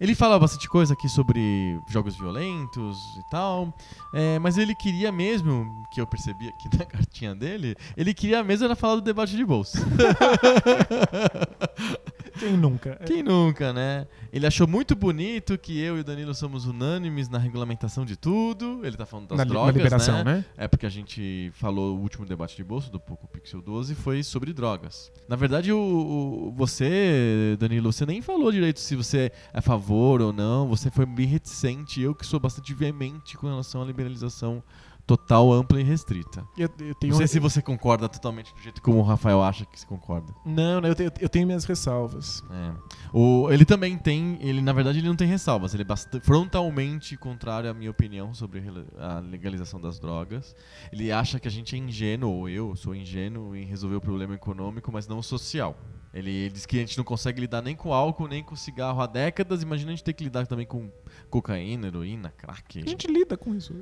Ele 0.00 0.14
fala 0.14 0.38
bastante 0.38 0.68
coisa 0.68 0.94
aqui 0.94 1.08
sobre 1.08 1.80
jogos 1.86 2.16
violentos 2.16 3.16
e 3.16 3.22
tal, 3.30 3.72
é, 4.12 4.38
mas 4.38 4.58
ele 4.58 4.74
queria 4.74 5.10
mesmo, 5.10 5.84
que 5.90 6.00
eu 6.00 6.06
percebi 6.06 6.48
aqui 6.48 6.68
na 6.76 6.84
cartinha 6.84 7.34
dele, 7.34 7.76
ele 7.96 8.12
queria 8.12 8.42
mesmo 8.42 8.66
era 8.66 8.76
falar 8.76 8.96
do 8.96 9.02
debate 9.02 9.36
de 9.36 9.44
bolsa. 9.44 9.78
Quem 12.38 12.56
nunca? 12.56 12.96
Quem 13.06 13.22
nunca, 13.22 13.72
né? 13.72 14.06
Ele 14.32 14.46
achou 14.46 14.66
muito 14.66 14.94
bonito 14.94 15.56
que 15.56 15.78
eu 15.80 15.96
e 15.96 16.00
o 16.00 16.04
Danilo 16.04 16.34
somos 16.34 16.66
unânimes 16.66 17.28
na 17.28 17.38
regulamentação 17.38 18.04
de 18.04 18.16
tudo. 18.16 18.80
Ele 18.84 18.96
tá 18.96 19.06
falando 19.06 19.28
das 19.28 19.38
na, 19.38 19.44
li- 19.44 19.48
na 19.50 19.54
drogas, 19.54 19.74
liberação, 19.76 20.16
né? 20.18 20.24
né? 20.36 20.44
É 20.56 20.68
porque 20.68 20.86
a 20.86 20.90
gente 20.90 21.50
falou 21.54 21.96
o 21.96 22.00
último 22.00 22.26
debate 22.26 22.56
de 22.56 22.62
bolsa 22.64 22.90
do 22.90 23.00
Poco 23.00 23.26
Pixel 23.28 23.62
12 23.62 23.94
foi 23.94 24.22
sobre 24.22 24.52
drogas. 24.52 25.10
Na 25.28 25.36
verdade, 25.36 25.72
o, 25.72 25.78
o- 25.78 26.52
você, 26.52 27.56
Danilo, 27.58 27.92
você 27.92 28.04
nem 28.06 28.20
falou 28.22 28.50
direito 28.52 28.80
se 28.80 28.94
você 28.96 29.32
é 29.52 29.58
a 29.58 29.62
favor 29.62 30.20
ou 30.20 30.32
não. 30.32 30.68
Você 30.68 30.90
foi 30.90 31.06
bem 31.06 31.26
reticente. 31.26 32.00
Eu 32.00 32.14
que 32.14 32.26
sou 32.26 32.38
bastante 32.40 32.72
veemente 32.74 33.36
com 33.36 33.46
relação 33.46 33.82
à 33.82 33.84
liberalização 33.84 34.62
total, 35.06 35.52
ampla 35.52 35.80
e 35.80 35.84
restrita. 35.84 36.46
Eu, 36.58 36.68
eu 36.80 36.94
tenho 36.94 37.12
Não 37.12 37.18
sei 37.18 37.28
se 37.28 37.38
você 37.38 37.62
concorda 37.62 38.08
totalmente 38.08 38.52
do 38.52 38.60
jeito 38.60 38.82
como 38.82 38.98
o 38.98 39.02
Rafael 39.02 39.42
acha 39.42 39.64
que 39.64 39.78
se 39.78 39.86
concorda. 39.86 40.34
Não, 40.44 40.80
eu 40.80 40.94
tenho, 40.94 41.12
eu 41.20 41.28
tenho 41.28 41.46
minhas 41.46 41.64
ressalvas. 41.64 42.42
É. 42.50 42.72
O, 43.12 43.48
ele 43.50 43.64
também 43.64 43.96
tem, 43.96 44.36
ele 44.40 44.60
na 44.60 44.72
verdade 44.72 44.98
ele 44.98 45.06
não 45.08 45.14
tem 45.14 45.28
ressalvas, 45.28 45.72
ele 45.74 45.82
é 45.82 45.86
bastante, 45.86 46.24
frontalmente 46.24 47.16
contrário 47.16 47.70
à 47.70 47.74
minha 47.74 47.90
opinião 47.90 48.34
sobre 48.34 48.62
a 48.98 49.20
legalização 49.20 49.80
das 49.80 50.00
drogas. 50.00 50.56
Ele 50.92 51.12
acha 51.12 51.38
que 51.38 51.46
a 51.46 51.50
gente 51.50 51.76
é 51.76 51.78
ingênuo, 51.78 52.30
ou 52.30 52.48
eu 52.48 52.74
sou 52.74 52.94
ingênuo 52.94 53.54
em 53.54 53.64
resolver 53.64 53.96
o 53.96 54.00
problema 54.00 54.34
econômico, 54.34 54.90
mas 54.90 55.06
não 55.06 55.22
social. 55.22 55.76
Ele, 56.12 56.30
ele 56.30 56.50
diz 56.50 56.64
que 56.64 56.78
a 56.78 56.80
gente 56.80 56.96
não 56.96 57.04
consegue 57.04 57.40
lidar 57.40 57.60
nem 57.60 57.76
com 57.76 57.92
álcool, 57.92 58.26
nem 58.26 58.42
com 58.42 58.56
cigarro 58.56 59.00
há 59.02 59.06
décadas. 59.06 59.62
Imagina 59.62 59.92
a 59.92 59.94
gente 59.94 60.02
ter 60.02 60.14
que 60.14 60.24
lidar 60.24 60.46
também 60.46 60.66
com 60.66 60.90
cocaína, 61.28 61.88
heroína, 61.88 62.30
crack. 62.30 62.82
A 62.82 62.88
gente 62.88 63.06
lida 63.06 63.36
com 63.36 63.54
isso. 63.54 63.74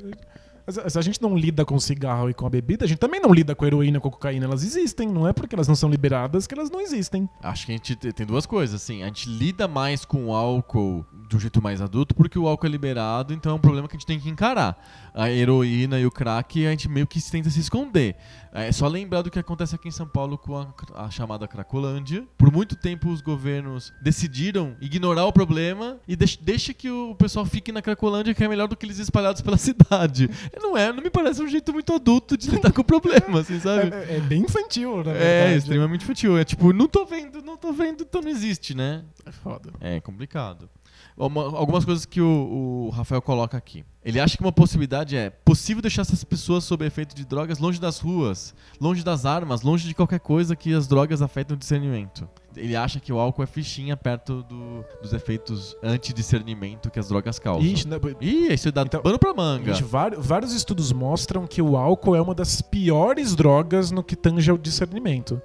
Mas 0.66 0.93
Se 0.93 0.99
a 0.99 1.03
gente 1.03 1.20
não 1.20 1.36
lida 1.36 1.65
com 1.65 1.78
cigarro 1.78 2.31
e 2.31 2.35
com 2.35 2.47
a 2.47 2.51
bebida, 2.51 2.85
a 2.85 2.89
gente 2.89 2.99
também 2.99 3.20
não 3.20 3.32
lida 3.32 3.55
com 3.55 3.66
heroína, 3.66 4.01
com 4.01 4.11
cocaína. 4.11 4.47
Elas 4.47 4.62
existem, 4.65 5.09
não 5.09 5.28
é 5.28 5.32
porque 5.32 5.55
elas 5.55 5.69
não 5.69 5.74
são 5.74 5.91
liberadas 5.91 6.47
que 6.47 6.55
elas 6.55 6.70
não 6.70 6.81
existem. 6.81 7.28
Acho 7.43 7.66
que 7.66 7.73
a 7.73 7.77
gente 7.77 7.95
te- 7.97 8.12
tem 8.12 8.27
duas 8.27 8.47
coisas, 8.47 8.81
assim. 8.82 9.03
A 9.03 9.07
gente 9.07 9.28
lida 9.28 9.69
mais 9.69 10.05
com 10.05 10.27
o 10.27 10.32
álcool 10.35 11.05
de 11.28 11.36
um 11.36 11.41
jeito 11.41 11.62
mais 11.62 11.81
adulto 11.81 12.15
porque 12.15 12.39
o 12.39 12.47
álcool 12.49 12.66
é 12.66 12.70
liberado, 12.70 13.32
então 13.35 13.53
é 13.53 13.55
um 13.55 13.59
problema 13.59 13.89
que 13.89 13.97
a 13.97 13.99
gente 13.99 14.07
tem 14.07 14.19
que 14.20 14.28
encarar. 14.28 14.77
A 15.15 15.31
heroína 15.31 15.99
e 16.01 16.07
o 16.07 16.11
crack, 16.11 16.66
a 16.66 16.70
gente 16.70 16.89
meio 16.89 17.07
que 17.07 17.20
tenta 17.31 17.49
se 17.51 17.61
esconder. 17.61 18.16
É 18.56 18.70
só 18.70 18.86
lembrar 18.86 19.22
do 19.22 19.32
que 19.32 19.39
acontece 19.40 19.74
aqui 19.74 19.89
em 19.89 19.90
São 19.90 20.06
Paulo 20.06 20.39
com 20.39 20.56
a, 20.56 20.72
a 20.94 21.10
chamada 21.10 21.48
Cracolândia. 21.48 22.24
Por 22.39 22.52
muito 22.52 22.76
tempo 22.76 23.09
os 23.10 23.20
governos 23.20 23.93
decidiram 24.01 24.76
ignorar 24.81 25.24
o 25.24 25.32
problema 25.32 25.98
e 26.06 26.14
deix, 26.14 26.36
deixa 26.36 26.72
que 26.72 26.89
o 26.89 27.16
pessoal 27.16 27.44
fique 27.44 27.72
na 27.72 27.82
Cracolândia, 27.82 28.32
que 28.32 28.44
é 28.44 28.48
melhor 28.48 28.68
do 28.68 28.76
que 28.76 28.86
eles 28.86 28.98
espalhados 29.01 29.43
pela 29.43 29.56
cidade. 29.59 30.31
Não 30.62 30.76
é, 30.78 30.93
não 30.93 31.02
me 31.02 31.10
parece 31.10 31.43
um 31.43 31.48
jeito 31.48 31.72
muito 31.72 31.93
adulto 31.93 32.36
de 32.36 32.48
lidar 32.48 32.72
com 32.72 32.82
o 32.82 32.85
problema, 32.85 33.40
assim, 33.40 33.56
É, 33.56 33.60
sabe? 33.60 33.93
é- 33.93 34.16
é 34.18 34.20
bem 34.20 34.43
infantil, 34.43 35.02
na 35.02 35.10
É, 35.12 35.56
extremamente 35.56 36.05
infantil. 36.05 36.39
É 36.39 36.44
tipo, 36.44 36.72
não 36.72 36.86
tô 36.86 37.05
vendo, 37.05 37.43
não 37.43 37.56
tô 37.56 37.72
vendo, 37.72 38.05
então 38.05 38.20
não 38.22 38.31
existe, 38.31 38.72
né? 38.72 39.02
É 39.26 39.32
foda. 39.32 39.72
É 39.81 40.01
complicado. 40.01 40.70
Uma- 41.16 41.57
algumas 41.57 41.85
coisas 41.85 42.05
que 42.05 42.20
o, 42.20 42.86
o 42.86 42.91
Rafael 42.91 43.23
coloca 43.23 43.57
aqui. 43.57 43.85
Ele 44.05 44.19
acha 44.19 44.36
que 44.36 44.43
uma 44.43 44.51
possibilidade 44.53 45.16
é 45.16 45.31
possível 45.31 45.81
deixar 45.81 46.03
essas 46.03 46.24
pessoas 46.24 46.65
sob 46.65 46.85
efeito 46.85 47.15
de 47.15 47.24
drogas 47.24 47.59
longe 47.61 47.81
das 47.81 48.01
ruas, 48.01 48.53
longe 48.81 49.05
das 49.05 49.24
armas, 49.24 49.62
longe 49.62 49.86
de 49.86 49.95
qualquer 49.95 50.19
coisa 50.19 50.57
que 50.57 50.74
as 50.74 50.89
drogas 50.89 51.23
afetem 51.23 51.55
o 51.55 51.59
discernimento. 51.59 52.28
Ele 52.57 52.74
acha 52.74 52.99
que 52.99 53.12
o 53.12 53.19
álcool 53.19 53.45
é 53.45 53.47
fichinha 53.47 53.97
perto 53.97 54.43
do- 54.43 54.85
dos 55.01 55.12
efeitos 55.12 55.77
antidiscernimento 55.82 56.91
que 56.91 56.99
as 56.99 57.09
drogas 57.09 57.39
causam. 57.39 57.65
Ixi, 57.65 57.89
né, 57.89 57.97
Ih, 58.20 58.53
isso 58.53 58.70
dá 58.73 58.82
Então- 58.82 59.01
pano 59.01 59.19
pra 59.19 59.32
manga. 59.32 59.73
Vari- 59.82 60.16
vários 60.19 60.53
estudos 60.53 60.93
mostram 60.93 61.47
que 61.47 61.62
o 61.62 61.77
álcool 61.77 62.15
é 62.16 62.20
uma 62.20 62.35
das 62.35 62.61
piores 62.61 63.35
drogas 63.35 63.91
no 63.91 64.03
que 64.03 64.16
tange 64.16 64.51
ao 64.51 64.59
discernimento. 64.59 65.41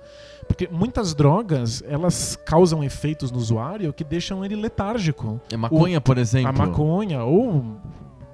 Porque 0.48 0.68
muitas 0.72 1.14
drogas, 1.14 1.84
elas 1.88 2.36
causam 2.46 2.84
efeitos 2.84 3.32
no 3.32 3.38
usuário 3.38 3.94
que 3.94 4.04
deixam 4.04 4.44
ele 4.44 4.56
letárgico. 4.56 5.40
É 5.52 5.58
maconha, 5.58 6.02
por 6.02 6.18
exemplo. 6.18 6.50
A 6.50 6.54
maconha 6.54 7.24
ou 7.24 7.64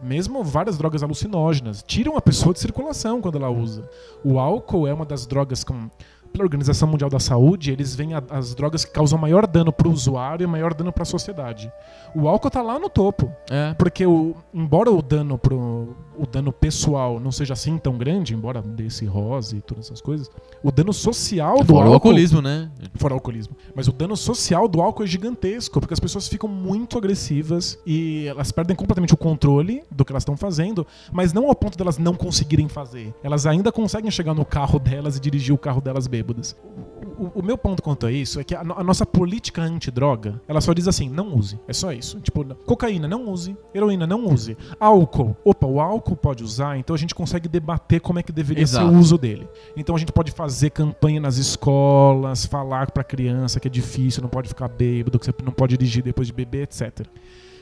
mesmo 0.03 0.43
várias 0.43 0.77
drogas 0.77 1.01
alucinógenas 1.01 1.83
tiram 1.85 2.15
a 2.15 2.21
pessoa 2.21 2.53
de 2.53 2.59
circulação 2.59 3.21
quando 3.21 3.37
ela 3.37 3.49
usa. 3.49 3.89
O 4.23 4.39
álcool 4.39 4.87
é 4.87 4.93
uma 4.93 5.05
das 5.05 5.25
drogas 5.25 5.63
com 5.63 5.89
pela 6.35 6.43
Organização 6.43 6.87
Mundial 6.87 7.09
da 7.09 7.19
Saúde, 7.19 7.71
eles 7.71 7.95
veem 7.95 8.13
a- 8.13 8.21
as 8.29 8.53
drogas 8.53 8.83
que 8.83 8.91
causam 8.91 9.17
maior 9.17 9.47
dano 9.47 9.71
para 9.71 9.87
o 9.87 9.91
usuário 9.91 10.43
e 10.43 10.47
maior 10.47 10.73
dano 10.73 10.91
para 10.91 11.03
a 11.03 11.05
sociedade. 11.05 11.71
O 12.13 12.27
álcool 12.27 12.49
tá 12.49 12.61
lá 12.61 12.77
no 12.77 12.89
topo. 12.89 13.31
É. 13.49 13.73
Porque 13.77 14.05
o, 14.05 14.35
embora 14.53 14.91
o 14.91 15.01
dano 15.01 15.37
pro 15.37 15.95
o 16.17 16.25
dano 16.25 16.49
pessoal 16.49 17.19
não 17.19 17.29
seja 17.29 17.51
assim 17.51 17.77
tão 17.77 17.97
grande, 17.97 18.33
embora 18.33 18.61
dê 18.61 18.89
cirrose 18.89 19.57
e 19.57 19.61
todas 19.61 19.87
essas 19.87 19.99
coisas, 19.99 20.31
o 20.63 20.71
dano 20.71 20.93
social 20.93 21.57
do 21.59 21.65
Fora 21.65 21.73
o 21.73 21.81
álcool 21.81 21.93
alcoolismo, 21.93 22.41
né? 22.41 22.71
fora 22.95 23.13
o 23.13 23.17
alcoolismo, 23.17 23.53
mas 23.75 23.89
o 23.89 23.91
dano 23.91 24.15
social 24.15 24.65
do 24.69 24.79
álcool 24.81 25.03
é 25.03 25.07
gigantesco, 25.07 25.77
porque 25.81 25.93
as 25.93 25.99
pessoas 25.99 26.29
ficam 26.29 26.47
muito 26.47 26.97
agressivas 26.97 27.77
e 27.85 28.27
elas 28.27 28.49
perdem 28.49 28.77
completamente 28.77 29.13
o 29.13 29.17
controle 29.17 29.83
do 29.91 30.05
que 30.05 30.13
elas 30.13 30.21
estão 30.21 30.37
fazendo, 30.37 30.87
mas 31.11 31.33
não 31.33 31.47
ao 31.49 31.55
ponto 31.55 31.77
delas 31.77 31.97
não 31.97 32.13
conseguirem 32.13 32.69
fazer. 32.69 33.13
Elas 33.21 33.45
ainda 33.45 33.69
conseguem 33.69 34.09
chegar 34.09 34.33
no 34.33 34.45
carro 34.45 34.79
delas 34.79 35.17
e 35.17 35.19
dirigir 35.19 35.53
o 35.53 35.57
carro 35.57 35.81
delas 35.81 36.07
bêbadas. 36.07 36.24
O, 37.17 37.25
o- 37.25 37.31
o 37.39 37.43
meu 37.43 37.57
ponto 37.57 37.81
quanto 37.83 38.05
a 38.05 38.11
isso 38.11 38.39
é 38.39 38.43
que 38.43 38.53
a, 38.55 38.61
a 38.61 38.83
nossa 38.83 39.05
política 39.05 39.61
antidroga, 39.61 40.41
ela 40.47 40.59
só 40.61 40.73
diz 40.73 40.87
assim, 40.87 41.09
não 41.09 41.33
use. 41.35 41.59
É 41.67 41.73
só 41.73 41.91
isso. 41.91 42.19
Tipo, 42.19 42.43
cocaína, 42.65 43.07
não 43.07 43.29
use. 43.29 43.55
Heroína, 43.73 44.05
não 44.07 44.25
use. 44.25 44.57
Álcool. 44.79 45.35
Opa, 45.43 45.65
o 45.67 45.79
álcool 45.79 46.15
pode 46.15 46.43
usar, 46.43 46.77
então 46.77 46.93
a 46.93 46.99
gente 46.99 47.13
consegue 47.15 47.47
debater 47.47 48.01
como 48.01 48.19
é 48.19 48.23
que 48.23 48.31
deveria 48.31 48.63
Exato. 48.63 48.87
ser 48.89 48.93
o 48.95 48.99
uso 48.99 49.17
dele. 49.17 49.47
Então 49.77 49.95
a 49.95 49.99
gente 49.99 50.11
pode 50.11 50.31
fazer 50.31 50.71
campanha 50.71 51.19
nas 51.19 51.37
escolas, 51.37 52.45
falar 52.45 52.91
pra 52.91 53.03
criança 53.03 53.59
que 53.59 53.67
é 53.67 53.71
difícil, 53.71 54.21
não 54.21 54.29
pode 54.29 54.47
ficar 54.49 54.67
bêbado, 54.67 55.17
que 55.19 55.25
você 55.25 55.33
não 55.43 55.51
pode 55.51 55.77
dirigir 55.77 56.03
depois 56.03 56.27
de 56.27 56.33
beber, 56.33 56.63
etc. 56.63 57.05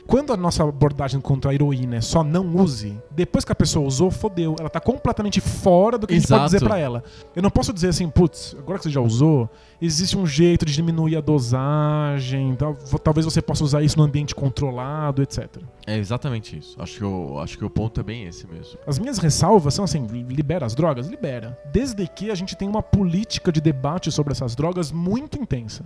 Quando 0.06 0.34
a 0.34 0.38
nossa 0.38 0.64
abordagem 0.64 1.20
contra 1.22 1.52
a 1.52 1.54
heroína 1.54 1.96
é 1.96 2.02
só 2.02 2.24
não 2.24 2.46
use, 2.56 2.98
depois 3.10 3.46
que 3.46 3.52
a 3.52 3.56
pessoa 3.56 3.88
usou, 3.88 4.12
fodeu. 4.12 4.56
Ela 4.60 4.70
tá 4.70 4.80
completamente 4.80 5.40
fora 5.40 5.98
do 5.98 6.06
que 6.06 6.14
a 6.14 6.18
gente 6.18 6.28
pode 6.28 6.40
Exato. 6.42 6.54
dizer 6.56 6.66
pra 6.66 6.78
ela. 6.78 7.04
Eu 7.36 7.42
não 7.42 7.50
posso 7.50 7.72
dizer 7.74 7.88
assim, 7.90 8.10
putz, 8.10 8.56
agora 8.60 8.78
que 8.78 8.84
você 8.84 8.90
já 8.92 9.00
usou, 9.02 9.50
existe 9.82 10.18
um 10.18 10.26
jeito 10.26 10.66
de 10.66 10.74
diminuir 10.74 11.16
a 11.16 11.22
dosagem, 11.22 12.56
tal- 12.56 12.76
talvez 13.04 13.26
você 13.26 13.42
possa 13.42 13.64
usar 13.64 13.82
isso 13.82 13.98
no 13.98 14.04
ambiente 14.04 14.36
controlado, 14.36 15.22
etc. 15.22 15.58
É 15.88 15.98
exatamente 15.98 16.58
isso. 16.58 16.76
Acho 16.82 16.98
que, 16.98 17.06
o, 17.06 17.40
acho 17.40 17.58
que 17.58 17.66
o 17.66 17.70
ponto 17.70 18.00
é 18.00 18.04
bem 18.04 18.26
esse 18.26 18.46
mesmo. 18.48 18.78
As 18.86 19.00
minhas 19.00 19.18
ressalvas 19.18 19.74
são 19.74 19.86
assim: 19.86 20.06
libera 20.08 20.66
as 20.66 20.76
drogas? 20.76 21.08
Libera. 21.08 21.58
Desde 21.72 22.06
que 22.08 22.30
a 22.30 22.36
gente 22.36 22.56
tenha 22.56 22.70
uma 22.70 22.84
política 22.84 23.52
de 23.52 23.62
debate 23.62 24.12
sobre 24.12 24.32
essas 24.34 24.56
drogas 24.56 24.92
muito 24.92 25.38
intensa. 25.40 25.84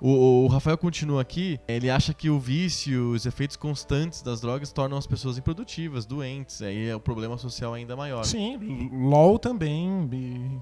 O, 0.00 0.44
o 0.44 0.46
Rafael 0.48 0.76
continua 0.76 1.22
aqui, 1.22 1.58
ele 1.68 1.88
acha 1.88 2.12
que 2.12 2.28
o 2.28 2.38
vício, 2.38 3.12
os 3.12 3.24
efeitos 3.26 3.56
constantes 3.56 4.20
das 4.22 4.40
drogas 4.40 4.72
tornam 4.72 4.98
as 4.98 5.06
pessoas 5.06 5.38
improdutivas, 5.38 6.04
doentes, 6.04 6.60
aí 6.62 6.88
é 6.88 6.94
o 6.96 7.00
problema 7.00 7.38
social 7.38 7.72
ainda 7.74 7.96
maior. 7.96 8.24
Sim, 8.24 8.88
LOL 8.92 9.38
também. 9.38 10.08
e- 10.12 10.60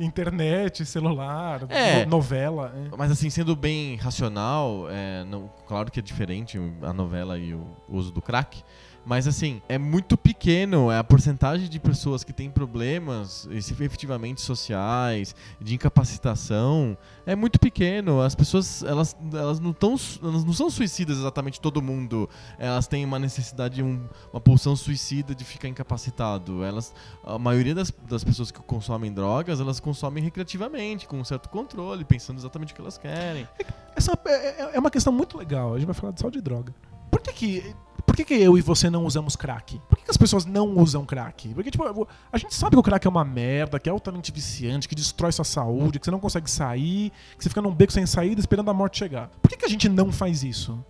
e 0.00 0.04
internet, 0.04 0.84
celular, 0.86 1.66
É. 1.68 2.04
no- 2.04 2.12
novela. 2.12 2.72
é. 2.92 2.96
Mas 2.96 3.10
assim, 3.10 3.28
sendo 3.30 3.54
bem 3.54 3.96
racional, 3.96 4.86
é, 4.90 5.22
não, 5.24 5.50
claro 5.66 5.90
que 5.90 6.00
é 6.00 6.02
diferente 6.02 6.58
a 6.82 6.92
novela 6.92 7.38
e 7.38 7.54
o 7.54 7.66
uso 7.88 8.10
do 8.12 8.20
crack, 8.22 8.62
mas 9.04 9.26
assim, 9.26 9.60
é 9.68 9.78
muito 9.78 10.16
pequeno 10.16 10.90
é 10.90 10.98
a 10.98 11.04
porcentagem 11.04 11.68
de 11.68 11.78
pessoas 11.80 12.22
que 12.22 12.32
têm 12.32 12.50
problemas 12.50 13.48
efetivamente 13.50 14.40
sociais, 14.40 15.34
de 15.60 15.74
incapacitação, 15.74 16.96
é 17.26 17.34
muito 17.34 17.58
pequeno. 17.58 18.20
As 18.20 18.34
pessoas, 18.34 18.82
elas, 18.82 19.16
elas, 19.32 19.58
não, 19.60 19.72
tão, 19.72 19.96
elas 20.22 20.44
não 20.44 20.52
são 20.52 20.70
suicidas 20.70 21.18
exatamente 21.18 21.60
todo 21.60 21.82
mundo. 21.82 22.28
Elas 22.58 22.86
têm 22.86 23.04
uma 23.04 23.18
necessidade, 23.18 23.82
um- 23.82 24.06
uma 24.32 24.40
pulsão 24.40 24.76
suicida 24.76 25.34
de 25.34 25.44
ficar 25.44 25.68
incapacitado. 25.68 26.62
Elas, 26.62 26.94
a 27.24 27.38
maioria 27.38 27.74
das, 27.74 27.92
das 28.08 28.22
pessoas 28.22 28.50
que 28.50 28.60
consomem 28.60 29.12
drogas, 29.12 29.60
elas 29.60 29.80
consomem 29.80 30.22
recreativamente, 30.22 31.06
com 31.06 31.18
um 31.18 31.24
certo 31.24 31.48
controle, 31.48 32.04
pensando 32.04 32.38
exatamente 32.38 32.72
o 32.72 32.76
que 32.76 32.80
elas 32.82 32.98
querem. 32.98 33.48
Essa 33.96 34.18
é, 34.26 34.32
é- 34.62 34.70
é 34.74 34.78
uma 34.78 34.90
questão 34.90 35.12
muito 35.12 35.36
legal. 35.36 35.74
A 35.74 35.78
gente 35.78 35.86
vai 35.86 35.94
falar 35.94 36.12
só 36.16 36.28
de 36.30 36.40
droga. 36.40 36.74
Por 37.10 37.20
que 37.20 37.32
que, 37.32 37.74
por 38.12 38.16
que, 38.16 38.24
que 38.26 38.34
eu 38.34 38.58
e 38.58 38.60
você 38.60 38.90
não 38.90 39.06
usamos 39.06 39.36
crack? 39.36 39.80
Por 39.88 39.96
que, 39.96 40.04
que 40.04 40.10
as 40.10 40.18
pessoas 40.18 40.44
não 40.44 40.76
usam 40.76 41.02
crack? 41.02 41.48
Porque, 41.54 41.70
tipo, 41.70 42.06
a 42.30 42.36
gente 42.36 42.54
sabe 42.54 42.76
que 42.76 42.78
o 42.78 42.82
crack 42.82 43.06
é 43.06 43.08
uma 43.08 43.24
merda, 43.24 43.80
que 43.80 43.88
é 43.88 43.92
altamente 43.92 44.30
viciante, 44.30 44.86
que 44.86 44.94
destrói 44.94 45.32
sua 45.32 45.46
saúde, 45.46 45.98
que 45.98 46.04
você 46.04 46.10
não 46.10 46.20
consegue 46.20 46.50
sair, 46.50 47.10
que 47.38 47.42
você 47.42 47.48
fica 47.48 47.62
num 47.62 47.74
beco 47.74 47.90
sem 47.90 48.04
saída 48.04 48.38
esperando 48.38 48.70
a 48.70 48.74
morte 48.74 48.98
chegar. 48.98 49.30
Por 49.40 49.48
que, 49.48 49.56
que 49.56 49.64
a 49.64 49.68
gente 49.68 49.88
não 49.88 50.12
faz 50.12 50.44
isso? 50.44 50.84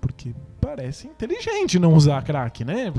Porque 0.00 0.34
parece 0.60 1.08
inteligente 1.08 1.78
não 1.78 1.92
usar 1.94 2.22
crack, 2.22 2.64
né? 2.64 2.92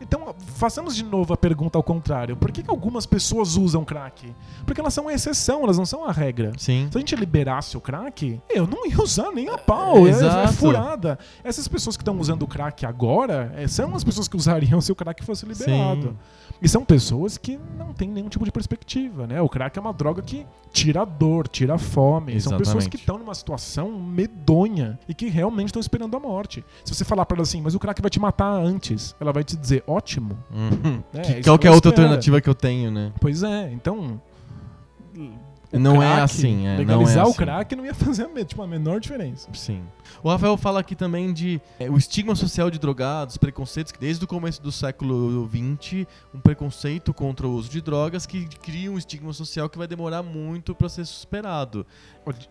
Então, 0.00 0.34
façamos 0.56 0.96
de 0.96 1.04
novo 1.04 1.32
a 1.34 1.36
pergunta 1.36 1.78
ao 1.78 1.82
contrário. 1.82 2.36
Por 2.36 2.50
que, 2.50 2.62
que 2.62 2.70
algumas 2.70 3.06
pessoas 3.06 3.56
usam 3.56 3.84
crack? 3.84 4.34
Porque 4.64 4.80
elas 4.80 4.94
são 4.94 5.08
a 5.08 5.12
exceção, 5.12 5.62
elas 5.62 5.78
não 5.78 5.86
são 5.86 6.04
a 6.04 6.10
regra. 6.10 6.52
Sim. 6.56 6.88
Se 6.90 6.96
a 6.96 7.00
gente 7.00 7.14
liberasse 7.14 7.76
o 7.76 7.80
crack, 7.80 8.40
eu 8.50 8.66
não 8.66 8.86
ia 8.86 9.00
usar 9.00 9.30
nem 9.30 9.48
a 9.48 9.58
pau. 9.58 10.06
É, 10.06 10.10
é 10.10 10.12
Exato. 10.12 10.52
furada. 10.54 11.18
Essas 11.44 11.68
pessoas 11.68 11.96
que 11.96 12.02
estão 12.02 12.18
usando 12.18 12.42
o 12.42 12.46
crack 12.46 12.84
agora 12.84 13.52
é, 13.56 13.68
são 13.68 13.94
as 13.94 14.02
pessoas 14.02 14.26
que 14.26 14.36
usariam 14.36 14.80
se 14.80 14.90
o 14.90 14.94
crack 14.96 15.24
fosse 15.24 15.46
liberado. 15.46 16.08
Sim. 16.08 16.16
E 16.60 16.68
são 16.68 16.84
pessoas 16.84 17.36
que 17.36 17.58
não 17.76 17.92
têm 17.92 18.08
nenhum 18.08 18.28
tipo 18.28 18.44
de 18.44 18.52
perspectiva, 18.52 19.26
né? 19.26 19.40
O 19.40 19.48
crack 19.48 19.76
é 19.76 19.80
uma 19.80 19.92
droga 19.92 20.22
que 20.22 20.46
tira 20.72 21.04
dor, 21.04 21.48
tira 21.48 21.76
fome. 21.76 22.40
São 22.40 22.56
pessoas 22.56 22.84
Exatamente. 22.84 22.88
que 22.90 22.96
estão 22.96 23.18
numa 23.18 23.34
situação 23.34 23.90
medonha 24.00 24.98
e 25.08 25.14
que 25.14 25.28
realmente 25.28 25.68
estão 25.68 25.80
esperando 25.80 26.01
a 26.16 26.20
morte. 26.20 26.64
Se 26.84 26.94
você 26.94 27.04
falar 27.04 27.24
pra 27.26 27.36
ela 27.36 27.42
assim, 27.42 27.60
mas 27.62 27.74
o 27.74 27.78
crack 27.78 28.00
vai 28.00 28.10
te 28.10 28.20
matar 28.20 28.50
antes, 28.52 29.14
ela 29.20 29.32
vai 29.32 29.44
te 29.44 29.56
dizer, 29.56 29.82
ótimo. 29.86 30.38
Uhum. 30.50 31.02
É, 31.14 31.20
Que- 31.20 31.42
qual 31.42 31.58
que 31.58 31.66
é 31.66 31.68
a 31.68 31.70
ela 31.70 31.76
outra 31.76 31.90
espera. 31.90 32.06
alternativa 32.08 32.40
que 32.40 32.48
eu 32.48 32.54
tenho, 32.54 32.90
né? 32.90 33.12
Pois 33.20 33.42
é, 33.42 33.70
então. 33.72 34.20
Não 35.72 36.02
é 36.02 36.06
crack, 36.06 36.20
assim, 36.22 36.66
é, 36.66 36.68
não 36.68 36.74
é 36.74 36.78
legalizar 36.78 37.24
o 37.26 37.30
assim. 37.30 37.38
crack 37.38 37.74
não 37.76 37.84
ia 37.86 37.94
fazer 37.94 38.24
a, 38.24 38.44
tipo, 38.44 38.60
a 38.62 38.66
menor 38.66 39.00
diferença. 39.00 39.48
Sim. 39.54 39.82
O 40.22 40.28
Rafael 40.28 40.56
fala 40.56 40.80
aqui 40.80 40.94
também 40.96 41.32
de 41.32 41.60
é, 41.78 41.88
o 41.90 41.96
estigma 41.96 42.34
social 42.34 42.70
de 42.70 42.78
drogados, 42.78 43.36
preconceitos, 43.36 43.92
que 43.92 43.98
desde 44.00 44.24
o 44.24 44.26
começo 44.28 44.60
do 44.62 44.72
século 44.72 45.48
XX, 45.48 46.06
um 46.34 46.40
preconceito 46.40 47.14
contra 47.14 47.46
o 47.46 47.52
uso 47.54 47.70
de 47.70 47.80
drogas 47.80 48.26
que 48.26 48.46
cria 48.46 48.90
um 48.90 48.98
estigma 48.98 49.32
social 49.32 49.68
que 49.68 49.78
vai 49.78 49.86
demorar 49.86 50.22
muito 50.22 50.74
para 50.74 50.88
ser 50.88 51.04
superado. 51.06 51.86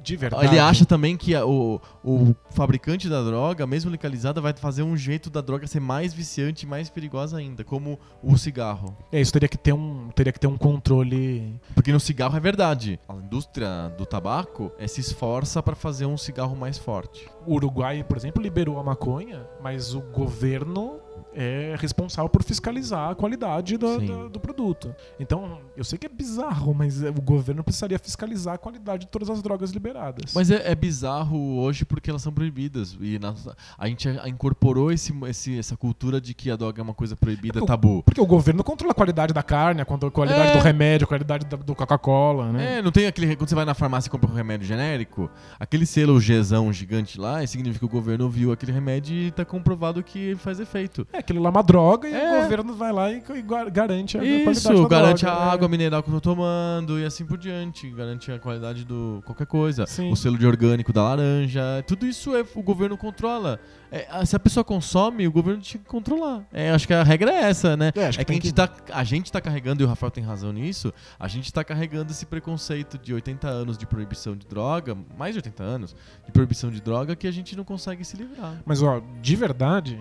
De 0.03 0.17
verdade. 0.17 0.45
Ele 0.47 0.59
acha 0.59 0.85
também 0.85 1.15
que 1.15 1.33
a- 1.33 1.45
o, 1.45 1.79
o 2.03 2.35
fabricante 2.51 3.07
da 3.07 3.21
droga, 3.23 3.65
mesmo 3.65 3.89
legalizada, 3.89 4.41
vai 4.41 4.53
fazer 4.53 4.83
um 4.83 4.97
jeito 4.97 5.29
da 5.29 5.39
droga 5.39 5.65
ser 5.65 5.79
mais 5.79 6.13
viciante 6.13 6.65
e 6.65 6.69
mais 6.69 6.89
perigosa 6.89 7.37
ainda, 7.37 7.63
como 7.63 7.97
o 8.21 8.37
cigarro. 8.37 8.95
É, 9.11 9.21
isso 9.21 9.31
teria 9.31 9.47
que 9.47 9.57
ter 9.57 9.71
um, 9.73 10.09
teria 10.13 10.33
que 10.33 10.39
ter 10.39 10.47
um 10.47 10.57
controle. 10.57 11.59
Porque 11.73 11.91
no 11.93 11.99
cigarro 11.99 12.35
é 12.35 12.39
verdade. 12.39 12.99
A 13.07 13.13
indústria 13.15 13.89
do 13.97 14.05
tabaco 14.05 14.71
eh, 14.77 14.87
se 14.87 14.99
esforça 14.99 15.63
para 15.63 15.75
fazer 15.75 16.05
um 16.05 16.17
cigarro 16.17 16.55
mais 16.55 16.77
forte. 16.77 17.29
O 17.45 17.50
Uruguai, 17.51 18.03
por 18.03 18.15
exemplo, 18.15 18.41
liberou 18.41 18.79
a 18.79 18.83
maconha, 18.83 19.45
mas 19.61 19.93
o 19.93 20.01
governo 20.01 21.00
é 21.33 21.75
responsável 21.79 22.29
por 22.29 22.43
fiscalizar 22.43 23.09
a 23.11 23.15
qualidade 23.15 23.77
do, 23.77 24.39
produto. 24.39 24.93
Então, 25.19 25.59
eu 25.77 25.83
sei 25.83 25.97
que 25.97 26.05
é 26.05 26.09
bizarro, 26.09 26.73
mas 26.73 27.01
é, 27.03 27.09
o 27.09 27.21
governo 27.21 27.63
precisaria 27.63 27.97
fiscalizar 27.99 28.55
a 28.55 28.57
qualidade 28.57 29.05
de 29.05 29.11
todas 29.11 29.29
as 29.29 29.41
drogas 29.41 29.71
liberadas. 29.71 30.33
Mas 30.33 30.49
é, 30.51 30.71
é 30.71 30.75
bizarro 30.75 31.59
hoje 31.59 31.85
porque 31.85 32.09
elas 32.09 32.21
são 32.21 32.33
proibidas. 32.33 32.97
E 32.99 33.17
na- 33.19 33.33
a 33.77 33.87
gente 33.87 34.09
incorporou 34.27 34.91
esse, 34.91 35.13
esse- 35.27 35.57
essa 35.59 35.77
cultura 35.77 36.19
de 36.19 36.33
que 36.33 36.49
a 36.51 36.55
droga 36.55 36.81
é 36.81 36.83
uma 36.83 36.93
coisa 36.93 37.15
proibida, 37.15 37.59
É, 37.59 37.61
o- 37.61 37.65
tabu. 37.65 38.03
Porque 38.03 38.19
o 38.21 38.25
governo 38.25 38.63
controla 38.63 38.91
a 38.91 38.95
qualidade 38.95 39.33
da 39.33 39.43
carne, 39.43 39.81
a 39.81 39.85
qual- 39.85 39.99
a 40.05 40.11
qualidade 40.11 40.49
É. 40.51 40.57
do 40.57 40.63
remédio, 40.63 41.05
a 41.05 41.07
qualidade 41.07 41.45
da- 41.45 41.57
do 41.57 41.75
Coca-Cola, 41.75 42.51
né? 42.51 42.79
É, 42.79 42.81
não 42.81 42.91
tem 42.91 43.07
aquele. 43.07 43.35
Quando 43.35 43.47
você 43.49 43.55
vai 43.55 43.65
na 43.65 43.73
farmácia 43.73 44.07
e 44.09 44.11
compra 44.11 44.29
um 44.29 44.33
remédio 44.33 44.67
genérico, 44.67 45.29
aquele 45.59 45.85
selo 45.85 46.19
Gzão 46.19 46.71
gigante 46.73 47.19
lá, 47.19 47.45
significa 47.47 47.79
que 47.79 47.85
o 47.85 47.89
governo 47.89 48.29
viu 48.29 48.51
aquele 48.51 48.71
remédio 48.71 49.15
e 49.15 49.31
tá 49.31 49.45
comprovado 49.45 50.03
que 50.03 50.19
ele 50.19 50.35
faz 50.35 50.59
efeito. 50.59 51.07
É, 51.13 51.20
aquilo 51.21 51.41
lá 51.41 51.47
é 51.47 51.51
uma 51.51 51.63
droga 51.63 52.07
e 52.09 52.13
É. 52.13 52.39
o 52.39 52.43
governo 52.43 52.75
vai 52.75 52.91
lá 52.91 53.11
e, 53.11 53.17
e 53.17 53.41
garante 53.71 54.17
a 54.17 54.19
qualidade 54.21 54.51
Isso, 54.57 54.73
da 54.83 54.87
garante 54.89 55.23
droga. 55.25 55.41
a 55.41 55.45
É. 55.45 55.49
água 55.49 55.67
mineral 55.69 56.03
que 56.03 56.09
eu 56.09 56.13
tô 56.15 56.21
tomando 56.21 56.99
e 56.99 57.05
assim 57.05 57.25
por 57.25 57.37
diante. 57.37 57.89
Garante 57.89 58.31
a 58.31 58.37
qualidade 58.39 58.83
do 58.83 59.21
qualquer 59.25 59.47
coisa. 59.47 59.85
Sim. 59.87 60.11
O 60.11 60.15
selo 60.15 60.37
de 60.37 60.45
orgânico 60.45 60.91
da 60.93 61.03
laranja. 61.03 61.61
Tudo 61.87 62.05
isso 62.05 62.35
é, 62.35 62.43
o 62.55 62.61
governo 62.61 62.97
controla. 62.97 63.59
É, 63.93 64.23
se 64.25 64.35
a 64.35 64.39
pessoa 64.39 64.63
consome, 64.63 65.27
o 65.27 65.31
governo 65.31 65.61
tinha 65.61 65.81
que 65.81 65.87
controlar. 65.87 66.43
É, 66.53 66.71
acho 66.71 66.87
que 66.87 66.93
a 66.93 67.03
regra 67.03 67.29
é 67.31 67.41
essa, 67.49 67.75
né? 67.75 67.91
É, 67.95 68.03
É 68.05 68.11
que 68.11 68.25
que, 68.25 68.31
a, 68.31 68.35
gente 68.35 68.53
tá, 68.53 68.69
a 68.93 69.03
gente 69.03 69.31
tá 69.31 69.41
carregando, 69.41 69.83
e 69.83 69.85
o 69.85 69.87
Rafael 69.89 70.09
tem 70.09 70.23
razão 70.23 70.53
nisso, 70.53 70.93
a 71.19 71.27
gente 71.27 71.51
tá 71.51 71.61
carregando 71.61 72.09
esse 72.11 72.25
preconceito 72.25 72.97
de 72.97 73.13
80 73.13 73.47
anos 73.49 73.77
de 73.77 73.85
proibição 73.85 74.33
de 74.33 74.47
droga, 74.47 74.97
mais 75.17 75.33
de 75.33 75.39
80 75.39 75.61
anos 75.63 75.95
de 76.25 76.31
proibição 76.31 76.69
de 76.71 76.81
droga, 76.81 77.17
que 77.17 77.27
a 77.27 77.31
gente 77.31 77.53
não 77.55 77.65
consegue 77.65 78.05
se 78.05 78.15
livrar. 78.15 78.61
Mas, 78.65 78.81
ó, 78.81 79.01
de 79.21 79.35
verdade, 79.35 79.99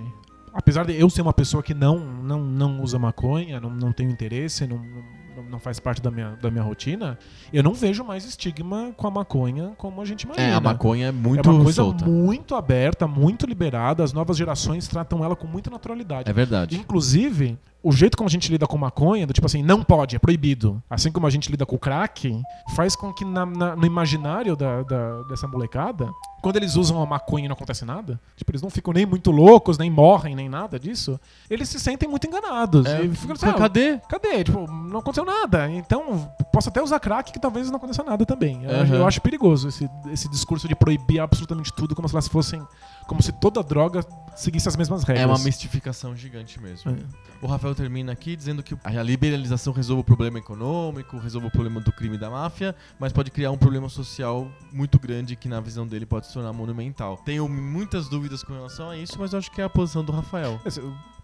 apesar 0.52 0.84
de 0.84 0.98
eu 0.98 1.08
ser 1.08 1.22
uma 1.22 1.32
pessoa 1.32 1.62
que 1.62 1.74
não, 1.74 1.98
não, 1.98 2.40
não 2.40 2.82
usa 2.82 2.98
maconha, 2.98 3.60
não, 3.60 3.70
não 3.70 3.92
tenho 3.92 4.10
interesse, 4.10 4.66
não, 4.66 4.78
não, 4.78 5.50
não 5.50 5.58
faz 5.58 5.78
parte 5.80 6.02
da 6.02 6.10
minha, 6.10 6.36
da 6.40 6.50
minha 6.50 6.62
rotina, 6.62 7.18
eu 7.52 7.62
não 7.62 7.72
vejo 7.72 8.04
mais 8.04 8.24
estigma 8.24 8.92
com 8.96 9.06
a 9.06 9.10
maconha 9.10 9.72
como 9.76 10.00
a 10.00 10.04
gente 10.04 10.22
imagina. 10.22 10.46
É, 10.46 10.54
a 10.54 10.60
maconha 10.60 11.08
é 11.08 11.12
muito 11.12 11.48
é 11.48 11.52
uma 11.52 11.64
coisa 11.64 11.82
solta. 11.82 12.04
muito 12.06 12.54
aberta, 12.54 13.06
muito 13.06 13.46
liberada, 13.46 14.02
as 14.02 14.12
novas 14.12 14.36
gerações 14.36 14.86
tratam 14.88 15.24
ela 15.24 15.36
com 15.36 15.46
muita 15.46 15.70
naturalidade. 15.70 16.28
É 16.28 16.32
verdade. 16.32 16.76
Inclusive, 16.76 17.58
o 17.82 17.92
jeito 17.92 18.16
como 18.16 18.28
a 18.28 18.30
gente 18.30 18.50
lida 18.50 18.66
com 18.66 18.76
maconha, 18.76 19.26
do 19.26 19.32
tipo 19.32 19.46
assim, 19.46 19.62
não 19.62 19.82
pode, 19.82 20.14
é 20.16 20.18
proibido. 20.18 20.82
Assim 20.88 21.10
como 21.10 21.26
a 21.26 21.30
gente 21.30 21.50
lida 21.50 21.64
com 21.64 21.76
o 21.76 21.78
crack, 21.78 22.40
faz 22.74 22.94
com 22.94 23.12
que 23.12 23.24
na- 23.24 23.46
na- 23.46 23.74
no 23.76 23.86
imaginário 23.86 24.54
da, 24.54 24.82
da- 24.82 25.22
dessa 25.24 25.48
molecada, 25.48 26.08
quando 26.42 26.56
eles 26.56 26.76
usam 26.76 27.00
a 27.02 27.06
maconha 27.06 27.44
e 27.46 27.48
não 27.48 27.54
acontece 27.54 27.84
nada, 27.84 28.20
tipo, 28.36 28.50
eles 28.50 28.60
não 28.62 28.70
ficam 28.70 28.92
nem 28.92 29.06
muito 29.06 29.30
loucos, 29.30 29.78
nem 29.78 29.90
morrem, 29.90 30.34
nem 30.34 30.48
nada 30.48 30.78
disso, 30.78 31.18
eles 31.48 31.68
se 31.68 31.78
sentem 31.80 32.08
muito 32.08 32.26
enganados. 32.26 32.86
É, 32.86 33.02
e 33.02 33.14
ficam 33.14 33.34
assim, 33.34 33.46
ah, 33.46 33.54
cadê? 33.54 33.98
Cadê? 34.08 34.44
Tipo, 34.44 34.70
não 34.70 35.00
aconteceu 35.00 35.24
nada. 35.24 35.70
Então, 35.70 36.30
posso 36.52 36.68
até 36.68 36.82
usar 36.82 37.00
crack 37.00 37.32
que 37.32 37.38
talvez 37.40 37.68
não 37.70 37.76
aconteça 37.76 38.02
nada 38.02 38.24
também. 38.26 38.64
Eu, 38.64 38.70
Aham. 38.70 38.94
eu 38.96 39.06
acho 39.06 39.20
perigoso 39.20 39.68
esse, 39.68 39.88
esse 40.12 40.28
discurso 40.28 40.68
de 40.68 40.74
proibir 40.74 41.20
absolutamente 41.20 41.72
tudo 41.72 41.94
como 41.94 42.08
se 42.08 42.14
elas 42.14 42.28
fossem. 42.28 42.62
Como 43.06 43.20
se 43.22 43.32
toda 43.32 43.60
droga 43.62 44.04
seguisse 44.40 44.68
as 44.68 44.76
mesmas 44.76 45.04
regras. 45.04 45.24
É 45.24 45.26
uma 45.26 45.38
mistificação 45.38 46.16
gigante 46.16 46.60
mesmo. 46.60 46.90
É. 46.90 46.96
O 47.42 47.46
Rafael 47.46 47.74
termina 47.74 48.12
aqui 48.12 48.34
dizendo 48.34 48.62
que 48.62 48.76
a 48.82 49.02
liberalização 49.02 49.72
resolve 49.72 50.00
o 50.00 50.04
problema 50.04 50.38
econômico, 50.38 51.18
resolve 51.18 51.46
o 51.46 51.50
problema 51.50 51.80
do 51.80 51.92
crime 51.92 52.16
e 52.16 52.18
da 52.18 52.30
máfia, 52.30 52.74
mas 52.98 53.12
pode 53.12 53.30
criar 53.30 53.50
um 53.50 53.58
problema 53.58 53.88
social 53.88 54.50
muito 54.72 54.98
grande 54.98 55.36
que, 55.36 55.48
na 55.48 55.60
visão 55.60 55.86
dele, 55.86 56.06
pode 56.06 56.26
se 56.26 56.32
tornar 56.32 56.52
monumental. 56.52 57.16
Tenho 57.18 57.48
muitas 57.48 58.08
dúvidas 58.08 58.42
com 58.42 58.52
relação 58.52 58.90
a 58.90 58.96
isso, 58.96 59.16
mas 59.18 59.32
eu 59.32 59.38
acho 59.38 59.50
que 59.50 59.60
é 59.60 59.64
a 59.64 59.70
posição 59.70 60.04
do 60.04 60.12
Rafael. 60.12 60.60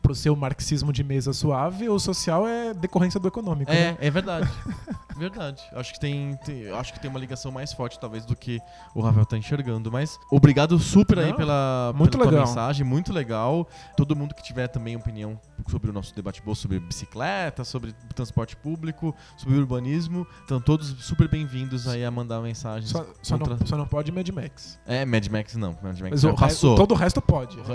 Pro 0.06 0.14
seu 0.14 0.36
marxismo 0.36 0.92
de 0.92 1.02
mesa 1.02 1.32
suave, 1.32 1.88
o 1.88 1.98
social 1.98 2.46
é 2.46 2.72
decorrência 2.72 3.18
do 3.18 3.26
econômico. 3.26 3.72
É, 3.72 3.90
né? 3.92 3.98
é 4.00 4.08
verdade. 4.08 4.48
verdade. 5.18 5.60
Acho 5.72 5.92
que 5.94 5.98
tem, 5.98 6.36
tem- 6.44 6.70
acho 6.70 6.92
que 6.92 7.00
tem 7.00 7.10
uma 7.10 7.18
ligação 7.18 7.50
mais 7.50 7.72
forte, 7.72 7.98
talvez, 7.98 8.24
do 8.24 8.36
que 8.36 8.60
o 8.94 9.00
Rafael 9.00 9.26
tá 9.26 9.36
enxergando. 9.36 9.90
Mas 9.90 10.16
obrigado 10.30 10.78
super 10.78 11.18
aí 11.18 11.30
Não, 11.30 11.36
pela, 11.36 11.92
muito 11.96 12.16
pela 12.16 12.30
mensagem, 12.30 12.86
muito 12.86 13.12
legal. 13.12 13.66
Todo 13.96 14.14
mundo 14.14 14.32
que 14.32 14.44
tiver 14.44 14.68
também 14.68 14.94
opinião 14.94 15.40
sobre 15.68 15.90
o 15.90 15.92
nosso 15.92 16.14
debate 16.14 16.40
bolso 16.40 16.62
sobre 16.62 16.78
bicicleta, 16.78 17.64
sobre 17.64 17.92
transporte 18.14 18.56
público, 18.56 19.12
sobre 19.36 19.56
urbanismo, 19.58 20.24
estão 20.42 20.60
todos 20.60 20.86
super 21.04 21.26
bem-vindos 21.28 21.88
aí 21.88 22.04
a 22.04 22.10
mandar 22.12 22.40
mensagens. 22.40 22.90
Só, 22.90 23.04
só 23.22 23.36
contra- 23.36 23.56
não, 23.58 23.66
só 23.66 23.76
não 23.76 23.88
pode 23.88 24.12
Mad 24.12 24.28
Max. 24.28 24.78
É, 24.86 25.04
Mad 25.04 25.26
Max 25.26 25.56
não. 25.56 25.76
Mad 25.82 25.98
Max 25.98 26.10
Mas 26.10 26.20
já 26.20 26.30
o 26.30 26.36
passou. 26.36 26.76
todo 26.76 26.92
o 26.92 26.94
resto 26.96 27.20
pode. 27.20 27.58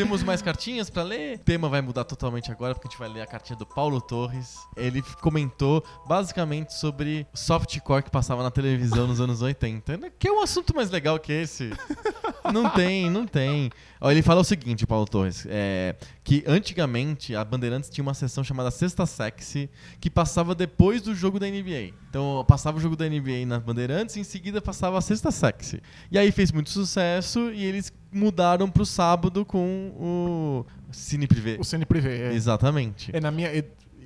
Temos 0.00 0.22
mais 0.22 0.40
cartinhas 0.40 0.88
pra 0.88 1.02
ler. 1.02 1.38
O 1.40 1.44
tema 1.50 1.68
vai 1.68 1.82
mudar 1.82 2.04
totalmente 2.04 2.50
agora, 2.50 2.74
porque 2.74 2.88
a 2.88 2.90
gente 2.90 2.98
vai 2.98 3.08
ler 3.08 3.20
a 3.20 3.26
cartinha 3.26 3.56
do 3.56 3.66
Paulo 3.66 4.00
Torres. 4.00 4.56
Ele 4.76 5.02
comentou 5.20 5.84
basicamente 6.06 6.72
sobre 6.72 7.26
softcore 7.34 8.02
que 8.02 8.10
passava 8.10 8.42
na 8.42 8.50
televisão 8.50 9.06
nos 9.06 9.20
anos 9.20 9.42
80. 9.42 10.10
Que 10.18 10.28
é 10.28 10.32
um 10.32 10.42
assunto 10.42 10.74
mais 10.74 10.90
legal 10.90 11.18
que 11.18 11.32
esse. 11.32 11.70
Não 12.52 12.70
tem, 12.70 13.10
não 13.10 13.26
tem. 13.26 13.70
Ó, 14.00 14.10
ele 14.10 14.22
fala 14.22 14.40
o 14.40 14.44
seguinte, 14.44 14.86
Paulo 14.86 15.04
Torres, 15.04 15.46
é, 15.48 15.94
que 16.24 16.42
antigamente 16.46 17.36
a 17.36 17.44
Bandeirantes 17.44 17.90
tinha 17.90 18.02
uma 18.02 18.14
sessão 18.14 18.42
chamada 18.42 18.70
Sexta 18.70 19.04
Sexy, 19.04 19.68
que 20.00 20.08
passava 20.08 20.54
depois 20.54 21.02
do 21.02 21.14
jogo 21.14 21.38
da 21.38 21.46
NBA. 21.46 21.92
Então 22.08 22.42
passava 22.48 22.78
o 22.78 22.80
jogo 22.80 22.96
da 22.96 23.06
NBA 23.06 23.44
na 23.46 23.60
Bandeirantes 23.60 24.16
e 24.16 24.20
em 24.20 24.24
seguida 24.24 24.60
passava 24.60 24.96
a 24.96 25.00
Sexta 25.02 25.30
Sexy. 25.30 25.82
E 26.10 26.18
aí 26.18 26.32
fez 26.32 26.50
muito 26.50 26.70
sucesso 26.70 27.50
e 27.50 27.62
eles 27.62 27.92
mudaram 28.12 28.70
pro 28.70 28.84
sábado 28.84 29.44
com 29.44 29.92
o 29.98 30.66
Cine 30.92 31.26
Privé. 31.26 31.56
O 31.58 31.64
Cine 31.64 31.84
Privé. 31.84 32.30
É. 32.30 32.34
Exatamente. 32.34 33.14
É, 33.14 33.20
na 33.20 33.30
minha. 33.30 33.50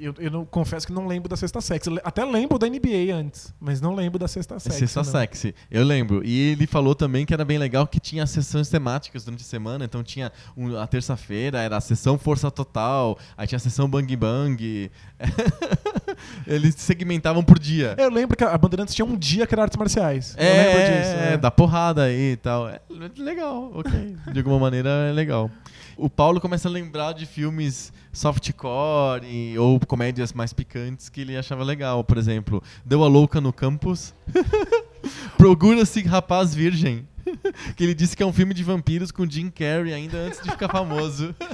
Eu, 0.00 0.14
eu 0.18 0.30
não, 0.30 0.44
confesso 0.44 0.86
que 0.86 0.92
não 0.92 1.06
lembro 1.06 1.28
da 1.28 1.36
sexta 1.36 1.60
sexy. 1.60 1.88
Até 2.02 2.24
lembro 2.24 2.58
da 2.58 2.66
NBA 2.68 3.14
antes, 3.14 3.54
mas 3.60 3.80
não 3.80 3.94
lembro 3.94 4.18
da 4.18 4.26
sexta 4.28 4.56
É 4.56 4.58
sexy. 4.58 4.78
Sexta 4.80 5.02
não. 5.02 5.04
Sexy, 5.20 5.54
eu 5.70 5.84
lembro. 5.84 6.22
E 6.24 6.50
ele 6.52 6.66
falou 6.66 6.94
também 6.94 7.24
que 7.24 7.32
era 7.32 7.44
bem 7.44 7.58
legal 7.58 7.86
que 7.86 8.00
tinha 8.00 8.26
sessões 8.26 8.68
temáticas 8.68 9.24
durante 9.24 9.42
a 9.42 9.46
semana. 9.46 9.84
Então 9.84 10.02
tinha 10.02 10.32
um- 10.56 10.76
a 10.76 10.86
terça-feira, 10.86 11.60
era 11.60 11.76
a 11.76 11.80
sessão 11.80 12.18
Força 12.18 12.50
Total, 12.50 13.16
aí 13.36 13.46
tinha 13.46 13.56
a 13.56 13.60
sessão 13.60 13.88
Bang 13.88 14.16
Bang. 14.16 14.90
Eles 16.46 16.74
segmentavam 16.76 17.42
por 17.42 17.58
dia. 17.58 17.94
Eu 17.98 18.10
lembro 18.10 18.36
que 18.36 18.44
a 18.44 18.56
Bandeirantes 18.56 18.94
tinha 18.94 19.04
um 19.04 19.16
dia 19.16 19.46
que 19.46 19.54
era 19.54 19.62
artes 19.62 19.76
marciais. 19.76 20.34
eu 20.38 20.44
É, 20.44 20.66
lembro 20.66 20.80
disso. 20.80 21.14
é, 21.32 21.36
dá 21.36 21.50
porrada 21.50 22.04
aí 22.04 22.32
e 22.32 22.36
tal. 22.36 22.68
É 22.68 22.80
legal, 23.16 23.70
ok. 23.74 24.16
De 24.32 24.38
alguma 24.38 24.58
maneira 24.58 24.88
é 25.08 25.12
legal. 25.12 25.50
O 25.96 26.10
Paulo 26.10 26.40
começa 26.40 26.68
a 26.68 26.70
lembrar 26.70 27.12
de 27.12 27.24
filmes 27.26 27.92
softcore 28.12 29.24
e- 29.26 29.58
ou 29.58 29.78
comédias 29.80 30.32
mais 30.32 30.52
picantes 30.52 31.08
que 31.08 31.20
ele 31.20 31.36
achava 31.36 31.62
legal. 31.64 32.02
Por 32.02 32.18
exemplo, 32.18 32.62
Deu 32.84 33.04
a 33.04 33.08
Louca 33.08 33.40
no 33.40 33.52
Campus. 33.52 34.12
Procura-se 35.38 36.02
Rapaz 36.02 36.54
Virgem. 36.54 37.06
que 37.76 37.82
ele 37.84 37.94
disse 37.94 38.14
que 38.16 38.22
é 38.22 38.26
um 38.26 38.32
filme 38.32 38.52
de 38.52 38.62
vampiros 38.62 39.10
com 39.10 39.28
Jim 39.28 39.48
Carrey 39.50 39.92
ainda 39.94 40.18
antes 40.18 40.42
de 40.42 40.50
ficar 40.50 40.68
famoso. 40.68 41.34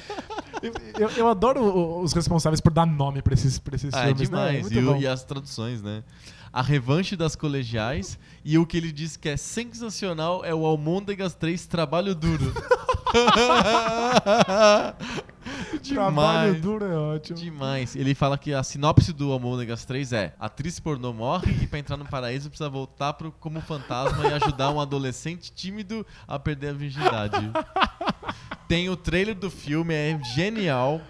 Eu, 0.63 0.75
eu- 0.99 1.11
eu 1.17 1.29
adoro 1.29 2.01
os 2.03 2.13
responsáveis 2.13 2.61
por 2.61 2.71
dar 2.71 2.85
nome 2.85 3.23
pra 3.23 3.33
esses, 3.33 3.59
pra 3.59 3.75
esses 3.77 3.95
Ah, 3.95 4.01
é 4.03 4.07
filmes, 4.09 4.29
né? 4.29 4.37
demais. 4.49 4.61
Muito 4.61 4.75
E, 4.75 4.79
o- 4.85 4.93
bom. 4.93 5.01
e 5.01 5.07
as 5.07 5.25
traduções, 5.25 5.81
né? 5.81 6.03
A 6.53 6.63
revanche 6.63 7.15
das 7.15 7.37
colegiais 7.37 8.19
e 8.45 8.59
o 8.59 8.67
que 8.67 8.77
ele 8.77 8.91
diz 8.91 9.17
que 9.17 9.29
é 9.29 9.37
sensacional 9.37 10.45
é 10.45 10.53
o 10.55 10.67
Almôndegas 10.67 11.35
3 11.35 11.67
Trabalho 11.67 12.15
Duro. 12.15 12.53
Trabalho 15.83 16.55
Demais. 16.55 16.63
duro 16.63 16.85
é 16.85 16.97
ótimo. 16.97 17.39
Demais. 17.39 17.97
Ele 17.97 18.15
fala 18.15 18.37
que 18.39 18.53
a 18.53 18.63
sinopse 18.63 19.13
do 19.13 19.33
Almôndegas 19.33 19.85
3 19.85 20.13
é: 20.13 20.35
atriz 20.39 20.79
pornô 20.79 21.13
morre 21.13 21.53
e 21.63 21.67
pra 21.67 21.79
entrar 21.79 21.97
no 21.97 22.05
paraíso 22.05 22.49
precisa 22.49 22.69
voltar 22.69 23.15
pro, 23.15 23.33
como 23.33 23.61
fantasma 23.61 24.27
e 24.27 24.33
ajudar 24.35 24.71
um 24.71 24.81
adolescente 24.81 25.53
tímido 25.53 26.07
a 26.29 26.39
perder 26.39 26.69
a 26.69 26.73
virgindade. 26.73 27.51
Tem 28.69 28.89
o 28.89 28.97
trailer 28.97 29.35
do 29.35 29.51
filme, 29.51 29.95
é 29.95 30.19
genial. 30.35 31.01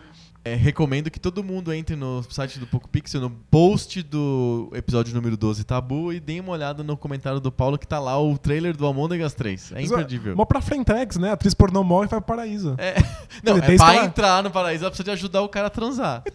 É, 0.43 0.55
recomendo 0.55 1.11
que 1.11 1.21
todo 1.21 1.45
mundo 1.45 1.71
entre 1.73 1.95
no 1.95 2.23
site 2.23 2.59
do 2.59 2.67
Poco 2.67 2.89
Pixel, 2.89 3.21
no 3.21 3.31
post 3.31 4.03
do 4.03 4.71
episódio 4.75 5.15
número 5.15 5.37
12 5.37 5.65
Tabu, 5.65 6.15
e 6.15 6.19
deem 6.19 6.41
uma 6.41 6.53
olhada 6.53 6.83
no 6.83 6.97
comentário 6.97 7.39
do 7.41 7.53
Paulo 7.53 7.77
que 7.77 7.87
tá 7.87 7.99
lá 7.99 8.19
o 8.19 8.39
trailer 8.39 8.75
do 8.75 8.87
Almôndegas 8.87 9.35
3. 9.35 9.73
É 9.73 9.77
ó, 9.77 9.81
imperdível. 9.81 10.35
Mó 10.35 10.47
pra 10.47 10.63
Frentex, 10.63 11.19
né? 11.19 11.29
A 11.31 11.33
atriz 11.35 11.53
pornô 11.53 11.85
morre 11.85 12.07
e 12.07 12.09
vai 12.09 12.21
pro 12.21 12.37
paraíso. 12.37 12.75
É, 12.79 12.95
não, 13.45 13.59
é 13.59 13.77
pra 13.77 13.97
entrar 13.97 14.43
no 14.43 14.51
paraíso, 14.51 14.85
ela 14.85 14.91
precisa 14.91 15.05
de 15.05 15.11
ajudar 15.11 15.43
o 15.43 15.49
cara 15.49 15.67
a 15.67 15.71
transar. 15.71 16.25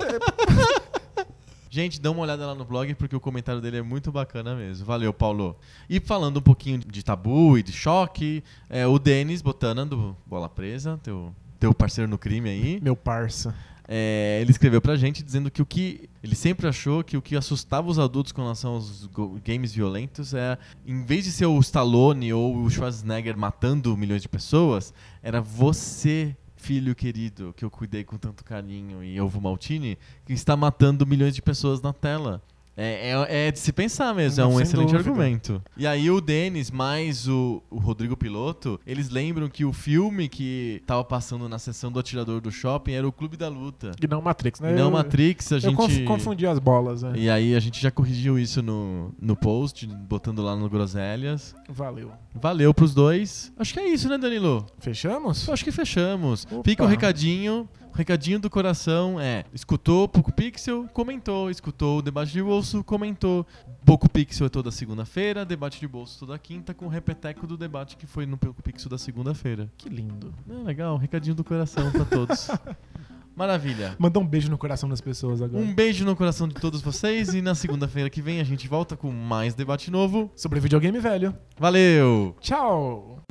Gente, 1.75 1.99
dá 1.99 2.09
uma 2.09 2.21
olhada 2.21 2.45
lá 2.45 2.55
no 2.55 2.63
blog 2.63 2.93
porque 2.93 3.15
o 3.15 3.19
comentário 3.19 3.59
dele 3.59 3.77
é 3.77 3.81
muito 3.81 4.09
bacana 4.11 4.55
mesmo. 4.55 4.85
Valeu, 4.85 5.11
Paulo. 5.11 5.57
E 5.89 5.99
falando 5.99 6.37
um 6.37 6.41
pouquinho 6.41 6.77
de 6.77 7.03
tabu 7.03 7.57
e 7.57 7.63
de 7.63 7.73
choque, 7.73 8.43
é, 8.69 8.87
o 8.87 8.97
Denis 8.97 9.41
Botana, 9.41 9.85
do 9.85 10.15
Bola 10.25 10.47
Presa, 10.47 10.97
teu, 11.03 11.35
teu 11.59 11.73
parceiro 11.73 12.09
no 12.09 12.17
crime 12.17 12.49
aí, 12.49 12.79
Meu 12.81 12.95
parça. 12.95 13.53
É, 13.87 14.39
ele 14.41 14.51
escreveu 14.51 14.81
pra 14.81 14.95
gente 14.95 15.21
dizendo 15.21 15.51
que 15.51 15.61
o 15.61 15.65
que 15.65 16.09
ele 16.23 16.35
sempre 16.35 16.67
achou 16.67 17.03
que 17.03 17.15
o 17.15 17.21
que 17.21 17.35
assustava 17.35 17.87
os 17.87 17.99
adultos 17.99 18.31
com 18.31 18.41
relação 18.41 18.73
aos 18.73 19.07
games 19.43 19.73
violentos 19.73 20.33
é, 20.33 20.57
em 20.85 21.03
vez 21.03 21.25
de 21.25 21.31
ser 21.31 21.45
o 21.45 21.59
Stallone 21.59 22.33
ou 22.33 22.57
o 22.57 22.69
Schwarzenegger 22.69 23.37
matando 23.37 23.95
milhões 23.95 24.21
de 24.21 24.29
pessoas, 24.29 24.93
era 25.21 25.39
você 25.39 26.35
filho 26.55 26.95
querido 26.95 27.53
que 27.55 27.63
eu 27.63 27.69
cuidei 27.69 28.03
com 28.03 28.17
tanto 28.17 28.43
carinho 28.43 29.03
e 29.03 29.21
ovo 29.21 29.39
maltine 29.39 29.99
que 30.25 30.33
está 30.33 30.57
matando 30.57 31.05
milhões 31.05 31.35
de 31.35 31.41
pessoas 31.41 31.79
na 31.79 31.93
tela. 31.93 32.41
É, 32.77 33.11
é, 33.29 33.47
é 33.47 33.51
de 33.51 33.59
se 33.59 33.71
pensar 33.71 34.13
mesmo, 34.13 34.41
é 34.43 34.45
um 34.45 34.51
sem 34.53 34.61
excelente 34.63 34.91
dúvida. 34.91 35.09
argumento. 35.09 35.61
E 35.77 35.87
aí 35.87 36.11
o 36.11 36.19
Denis 36.19 36.69
mais 36.69 37.27
o, 37.27 37.63
o 37.69 37.77
Rodrigo 37.79 38.17
Piloto, 38.17 38.79
eles 38.85 39.09
lembram 39.09 39.47
que 39.47 39.63
o 39.63 39.71
filme 39.71 40.27
que 40.27 40.81
tava 40.85 41.03
passando 41.03 41.47
na 41.47 41.57
sessão 41.57 41.89
do 41.91 41.99
atirador 41.99 42.41
do 42.41 42.51
shopping 42.51 42.91
era 42.91 43.07
o 43.07 43.11
Clube 43.13 43.37
da 43.37 43.47
Luta. 43.47 43.91
E 44.01 44.07
não 44.07 44.21
Matrix, 44.21 44.59
né? 44.59 44.71
E 44.71 44.75
não 44.75 44.85
Eu- 44.87 44.91
Matrix, 44.91 45.51
a 45.53 45.55
Eu 45.55 45.59
gente... 45.61 45.75
conf- 45.75 46.03
confundi 46.05 46.45
as 46.45 46.59
bolas, 46.59 47.01
né? 47.01 47.13
E 47.15 47.29
aí 47.29 47.55
a 47.55 47.59
gente 47.61 47.81
já 47.81 47.89
corrigiu 47.91 48.37
isso 48.37 48.61
no, 48.61 49.13
no 49.21 49.35
post, 49.37 49.87
botando 49.87 50.41
lá 50.41 50.55
no 50.55 50.69
Groselhas. 50.69 51.55
Valeu. 51.69 52.11
Valeu 52.33 52.73
pros 52.73 52.93
dois. 52.93 53.53
Acho 53.57 53.73
que 53.73 53.79
é 53.79 53.87
isso, 53.87 54.09
né, 54.09 54.17
Danilo? 54.17 54.65
Fechamos? 54.79 55.47
Eu 55.47 55.53
acho 55.53 55.63
que 55.63 55.71
fechamos. 55.71 56.45
Opa. 56.51 56.63
Fica 56.65 56.83
o 56.83 56.87
recadinho. 56.87 57.69
Recadinho 57.95 58.39
do 58.39 58.49
coração 58.49 59.19
é: 59.19 59.45
escutou 59.53 60.03
o 60.03 60.07
Poco 60.09 60.31
Pixel, 60.31 60.85
comentou. 60.91 61.49
Escutou 61.49 61.99
o 61.99 62.01
debate 62.01 62.33
de 62.33 62.43
bolso, 62.43 62.83
comentou. 62.83 63.47
Poco 63.85 64.09
Pixel 64.09 64.47
é 64.47 64.49
toda 64.49 64.69
segunda-feira, 64.69 65.45
debate 65.45 65.79
de 65.79 65.87
bolso 65.87 66.19
toda 66.19 66.37
quinta, 66.37 66.73
com 66.73 66.85
o 66.85 66.89
repeteco 66.89 67.47
do 67.47 67.55
debate 67.55 67.95
que 67.95 68.05
foi 68.05 68.25
no 68.25 68.37
Poco 68.37 68.61
Pixel 68.61 68.89
da 68.89 68.97
segunda-feira. 68.97 69.71
Que 69.77 69.87
lindo. 69.87 70.33
É, 70.49 70.63
legal, 70.63 70.97
recadinho 70.97 71.35
do 71.35 71.43
coração 71.43 71.89
pra 71.89 72.03
todos. 72.03 72.49
Maravilha. 73.33 73.95
Manda 73.97 74.19
um 74.19 74.25
beijo 74.25 74.49
no 74.49 74.57
coração 74.57 74.89
das 74.89 74.99
pessoas 74.99 75.41
agora. 75.41 75.63
Um 75.63 75.73
beijo 75.73 76.03
no 76.05 76.15
coração 76.15 76.47
de 76.47 76.55
todos 76.55 76.81
vocês 76.81 77.33
e 77.33 77.41
na 77.41 77.55
segunda-feira 77.55 78.09
que 78.09 78.21
vem 78.21 78.39
a 78.39 78.43
gente 78.43 78.67
volta 78.67 78.95
com 78.97 79.11
mais 79.11 79.53
debate 79.53 79.89
novo. 79.89 80.31
Sobre 80.35 80.59
videogame 80.59 80.99
velho. 80.99 81.35
Valeu! 81.57 82.35
Tchau! 82.39 83.23